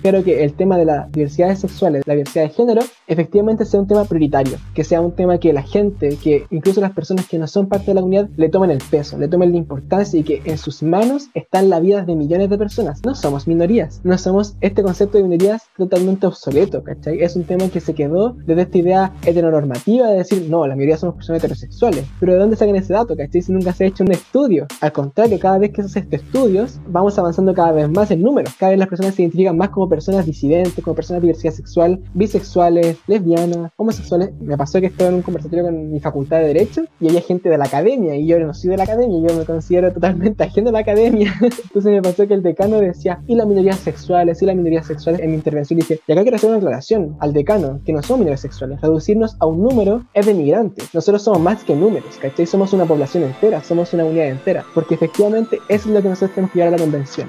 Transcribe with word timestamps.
espero 0.00 0.24
que 0.24 0.42
el 0.44 0.54
tema 0.54 0.78
de 0.78 0.86
las 0.86 1.12
diversidades 1.12 1.58
sexuales, 1.58 2.02
la 2.06 2.14
diversidad 2.14 2.44
de 2.44 2.50
género, 2.50 2.80
efectivamente 3.06 3.66
sea 3.66 3.80
un 3.80 3.86
tema 3.86 4.06
prioritario, 4.06 4.56
que 4.74 4.82
sea 4.82 5.02
un 5.02 5.12
tema 5.12 5.36
que 5.36 5.52
la 5.52 5.60
gente, 5.60 6.16
que 6.16 6.46
incluso 6.48 6.80
las 6.80 6.92
personas 6.92 7.26
que 7.28 7.38
no 7.38 7.46
son 7.46 7.68
parte 7.68 7.88
de 7.88 7.94
la 7.94 8.00
comunidad, 8.00 8.30
le 8.38 8.48
tomen 8.48 8.70
el 8.70 8.78
peso, 8.90 9.18
le 9.18 9.28
tomen 9.28 9.52
la 9.52 9.58
importancia 9.58 10.18
y 10.18 10.22
que 10.22 10.40
en 10.46 10.56
sus 10.56 10.82
manos 10.82 11.28
están 11.34 11.68
la 11.68 11.80
vida 11.80 12.02
de 12.02 12.16
millones 12.16 12.48
de 12.48 12.56
personas. 12.56 13.02
No 13.04 13.14
somos 13.14 13.46
minorías, 13.46 14.00
no 14.02 14.16
somos 14.16 14.56
este 14.62 14.82
concepto 14.82 15.18
de 15.18 15.24
minorías 15.24 15.64
totalmente 15.76 16.26
obsoleto, 16.26 16.82
¿cachai? 16.82 17.22
Es 17.22 17.36
un 17.36 17.44
tema 17.44 17.68
que 17.68 17.80
se 17.80 17.92
quedó 17.92 18.38
desde 18.46 18.62
esta 18.62 18.78
idea 18.78 19.12
heteronormativa 19.26 20.08
de 20.08 20.16
decir, 20.16 20.46
no, 20.48 20.66
la 20.66 20.76
mayoría 20.76 20.96
somos 20.96 21.16
personas 21.16 21.40
heterosexuales. 21.40 22.06
Pero 22.20 22.32
¿de 22.32 22.38
dónde 22.38 22.56
sacan 22.56 22.76
ese 22.76 22.94
dato, 22.94 23.14
cachai? 23.14 23.42
Si 23.42 23.52
nunca 23.52 23.74
se 23.74 23.84
ha 23.84 23.88
hecho 23.88 24.02
un 24.02 24.12
estudio. 24.12 24.66
Al 24.80 24.92
contrario, 24.92 25.38
cada 25.38 25.58
vez 25.58 25.72
que 25.72 25.82
se 25.82 25.88
hace 25.88 25.98
este 25.98 26.16
estudios, 26.16 26.80
vamos 26.88 27.18
avanzando 27.18 27.52
cada 27.52 27.72
vez 27.72 27.90
más 27.90 28.10
en 28.10 28.22
números. 28.22 28.54
Cada 28.58 28.70
vez 28.70 28.78
las 28.78 28.88
personas 28.88 29.14
se 29.14 29.20
identifican 29.20 29.58
más 29.58 29.68
como 29.68 29.89
personas 29.90 30.24
disidentes, 30.24 30.82
como 30.82 30.96
personas 30.96 31.20
de 31.20 31.26
diversidad 31.28 31.52
sexual, 31.52 32.00
bisexuales, 32.14 32.96
lesbianas, 33.06 33.72
homosexuales. 33.76 34.30
Me 34.40 34.56
pasó 34.56 34.80
que 34.80 34.86
estaba 34.86 35.10
en 35.10 35.16
un 35.16 35.22
conversatorio 35.22 35.64
con 35.66 35.92
mi 35.92 36.00
facultad 36.00 36.38
de 36.38 36.46
Derecho 36.46 36.84
y 37.00 37.08
había 37.08 37.20
gente 37.20 37.50
de 37.50 37.58
la 37.58 37.64
academia 37.64 38.16
y 38.16 38.26
yo 38.26 38.38
no 38.38 38.54
soy 38.54 38.70
de 38.70 38.76
la 38.78 38.84
academia, 38.84 39.28
yo 39.28 39.36
me 39.36 39.44
considero 39.44 39.92
totalmente 39.92 40.44
ajeno 40.44 40.70
a 40.70 40.72
la 40.72 40.78
academia. 40.78 41.34
Entonces 41.42 41.92
me 41.92 42.00
pasó 42.00 42.26
que 42.26 42.34
el 42.34 42.42
decano 42.42 42.80
decía, 42.80 43.22
y 43.26 43.34
las 43.34 43.46
minorías 43.46 43.78
sexuales, 43.78 44.40
y 44.40 44.46
las 44.46 44.56
minorías 44.56 44.86
sexuales 44.86 45.20
en 45.20 45.30
mi 45.30 45.36
intervención 45.36 45.78
dije, 45.78 46.00
y 46.06 46.12
acá 46.12 46.22
quiero 46.22 46.36
hacer 46.36 46.48
una 46.48 46.58
aclaración 46.58 47.16
al 47.20 47.32
decano, 47.32 47.80
que 47.84 47.92
no 47.92 48.02
somos 48.02 48.20
minorías 48.20 48.40
sexuales, 48.40 48.80
reducirnos 48.80 49.36
a 49.40 49.46
un 49.46 49.62
número 49.62 50.04
es 50.14 50.26
de 50.26 50.34
migrantes. 50.34 50.94
Nosotros 50.94 51.22
somos 51.22 51.40
más 51.40 51.64
que 51.64 51.74
números, 51.74 52.16
¿cachai? 52.20 52.46
Somos 52.46 52.72
una 52.72 52.86
población 52.86 53.24
entera, 53.24 53.62
somos 53.62 53.92
una 53.92 54.04
unidad 54.04 54.28
entera, 54.28 54.64
porque 54.74 54.94
efectivamente 54.94 55.58
eso 55.68 55.88
es 55.88 55.94
lo 55.94 56.02
que 56.02 56.08
nosotros 56.08 56.34
tenemos 56.34 56.52
que 56.52 56.58
llevar 56.58 56.74
a 56.74 56.76
la 56.76 56.82
convención. 56.82 57.28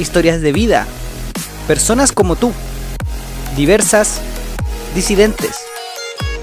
historias 0.00 0.40
de 0.40 0.52
vida, 0.52 0.86
personas 1.68 2.12
como 2.12 2.34
tú, 2.34 2.52
diversas, 3.56 4.20
disidentes, 4.94 5.60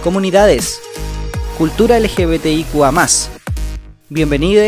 comunidades, 0.03 0.79
cultura 1.57 1.99
LGBTIQA. 1.99 2.93
Bienvenido 4.09 4.63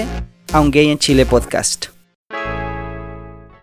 a 0.52 0.60
Un 0.60 0.72
Gay 0.72 0.90
en 0.90 0.98
Chile 0.98 1.26
podcast. 1.26 1.88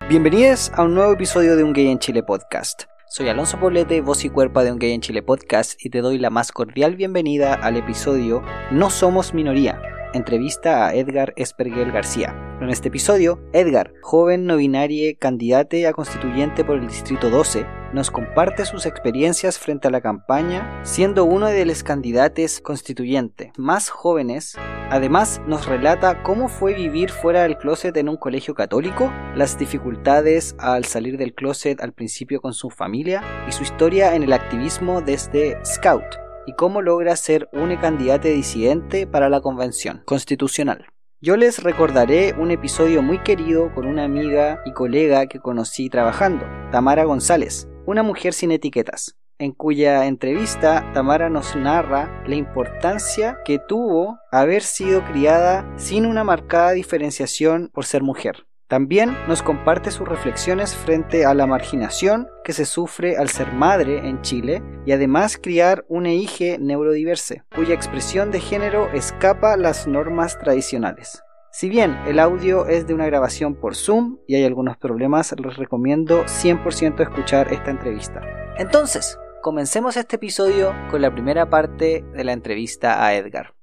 Bienvenidos 0.08 0.70
a 0.74 0.84
un 0.84 0.94
nuevo 0.94 1.12
episodio 1.12 1.56
de 1.56 1.64
Un 1.64 1.72
Gay 1.72 1.88
en 1.88 1.98
Chile 1.98 2.22
podcast. 2.22 2.84
Soy 3.08 3.28
Alonso 3.28 3.58
Poblete, 3.58 4.00
voz 4.00 4.24
y 4.24 4.28
cuerpo 4.28 4.62
de 4.62 4.70
Un 4.70 4.78
Gay 4.78 4.92
en 4.92 5.00
Chile 5.00 5.22
podcast 5.22 5.74
y 5.84 5.90
te 5.90 6.00
doy 6.00 6.18
la 6.18 6.30
más 6.30 6.52
cordial 6.52 6.94
bienvenida 6.94 7.54
al 7.54 7.76
episodio 7.76 8.42
No 8.70 8.90
Somos 8.90 9.34
Minoría 9.34 9.95
entrevista 10.16 10.86
a 10.86 10.94
Edgar 10.94 11.32
Esperguel 11.36 11.92
García. 11.92 12.34
En 12.60 12.70
este 12.70 12.88
episodio, 12.88 13.40
Edgar, 13.52 13.92
joven 14.00 14.46
no 14.46 14.56
binario 14.56 15.14
candidato 15.18 15.76
a 15.86 15.92
constituyente 15.92 16.64
por 16.64 16.78
el 16.78 16.88
Distrito 16.88 17.28
12, 17.28 17.66
nos 17.92 18.10
comparte 18.10 18.64
sus 18.64 18.86
experiencias 18.86 19.58
frente 19.58 19.88
a 19.88 19.90
la 19.90 20.00
campaña, 20.00 20.80
siendo 20.82 21.24
uno 21.24 21.46
de 21.46 21.64
los 21.66 21.82
candidatos 21.82 22.60
constituyentes 22.60 23.52
más 23.56 23.90
jóvenes. 23.90 24.56
Además, 24.90 25.40
nos 25.46 25.66
relata 25.66 26.22
cómo 26.22 26.48
fue 26.48 26.74
vivir 26.74 27.10
fuera 27.10 27.42
del 27.42 27.58
closet 27.58 27.96
en 27.96 28.08
un 28.08 28.16
colegio 28.16 28.54
católico, 28.54 29.12
las 29.34 29.58
dificultades 29.58 30.56
al 30.58 30.84
salir 30.84 31.16
del 31.18 31.34
closet 31.34 31.80
al 31.80 31.92
principio 31.92 32.40
con 32.40 32.54
su 32.54 32.70
familia 32.70 33.22
y 33.48 33.52
su 33.52 33.62
historia 33.62 34.14
en 34.14 34.22
el 34.22 34.32
activismo 34.32 35.00
desde 35.02 35.58
Scout, 35.64 36.25
y 36.46 36.54
cómo 36.54 36.82
logra 36.82 37.16
ser 37.16 37.48
un 37.52 37.74
candidato 37.76 38.28
disidente 38.28 39.06
para 39.06 39.28
la 39.28 39.40
convención 39.40 40.02
constitucional. 40.04 40.86
Yo 41.20 41.36
les 41.36 41.62
recordaré 41.62 42.34
un 42.38 42.50
episodio 42.50 43.02
muy 43.02 43.18
querido 43.22 43.72
con 43.74 43.86
una 43.86 44.04
amiga 44.04 44.60
y 44.64 44.72
colega 44.72 45.26
que 45.26 45.40
conocí 45.40 45.88
trabajando, 45.88 46.46
Tamara 46.70 47.04
González, 47.04 47.68
una 47.86 48.02
mujer 48.02 48.32
sin 48.32 48.52
etiquetas, 48.52 49.16
en 49.38 49.52
cuya 49.52 50.06
entrevista 50.06 50.90
Tamara 50.92 51.28
nos 51.28 51.56
narra 51.56 52.22
la 52.26 52.36
importancia 52.36 53.38
que 53.44 53.58
tuvo 53.58 54.18
haber 54.30 54.62
sido 54.62 55.04
criada 55.04 55.66
sin 55.76 56.06
una 56.06 56.22
marcada 56.22 56.72
diferenciación 56.72 57.70
por 57.72 57.84
ser 57.84 58.02
mujer. 58.02 58.45
También 58.68 59.16
nos 59.28 59.44
comparte 59.44 59.92
sus 59.92 60.08
reflexiones 60.08 60.74
frente 60.74 61.24
a 61.24 61.34
la 61.34 61.46
marginación 61.46 62.28
que 62.42 62.52
se 62.52 62.64
sufre 62.64 63.16
al 63.16 63.28
ser 63.28 63.52
madre 63.52 64.08
en 64.08 64.22
Chile 64.22 64.60
y 64.84 64.90
además 64.90 65.38
criar 65.40 65.84
una 65.88 66.12
hija 66.12 66.58
neurodiverse, 66.58 67.44
cuya 67.54 67.74
expresión 67.74 68.32
de 68.32 68.40
género 68.40 68.88
escapa 68.92 69.56
las 69.56 69.86
normas 69.86 70.36
tradicionales. 70.38 71.22
Si 71.52 71.68
bien 71.68 71.96
el 72.06 72.18
audio 72.18 72.66
es 72.66 72.88
de 72.88 72.94
una 72.94 73.06
grabación 73.06 73.54
por 73.54 73.76
Zoom 73.76 74.18
y 74.26 74.34
hay 74.34 74.44
algunos 74.44 74.76
problemas, 74.76 75.32
les 75.38 75.56
recomiendo 75.56 76.24
100% 76.24 77.00
escuchar 77.00 77.52
esta 77.52 77.70
entrevista. 77.70 78.20
Entonces, 78.58 79.16
comencemos 79.42 79.96
este 79.96 80.16
episodio 80.16 80.74
con 80.90 81.02
la 81.02 81.12
primera 81.12 81.48
parte 81.48 82.04
de 82.12 82.24
la 82.24 82.32
entrevista 82.32 83.06
a 83.06 83.14
Edgar. 83.14 83.55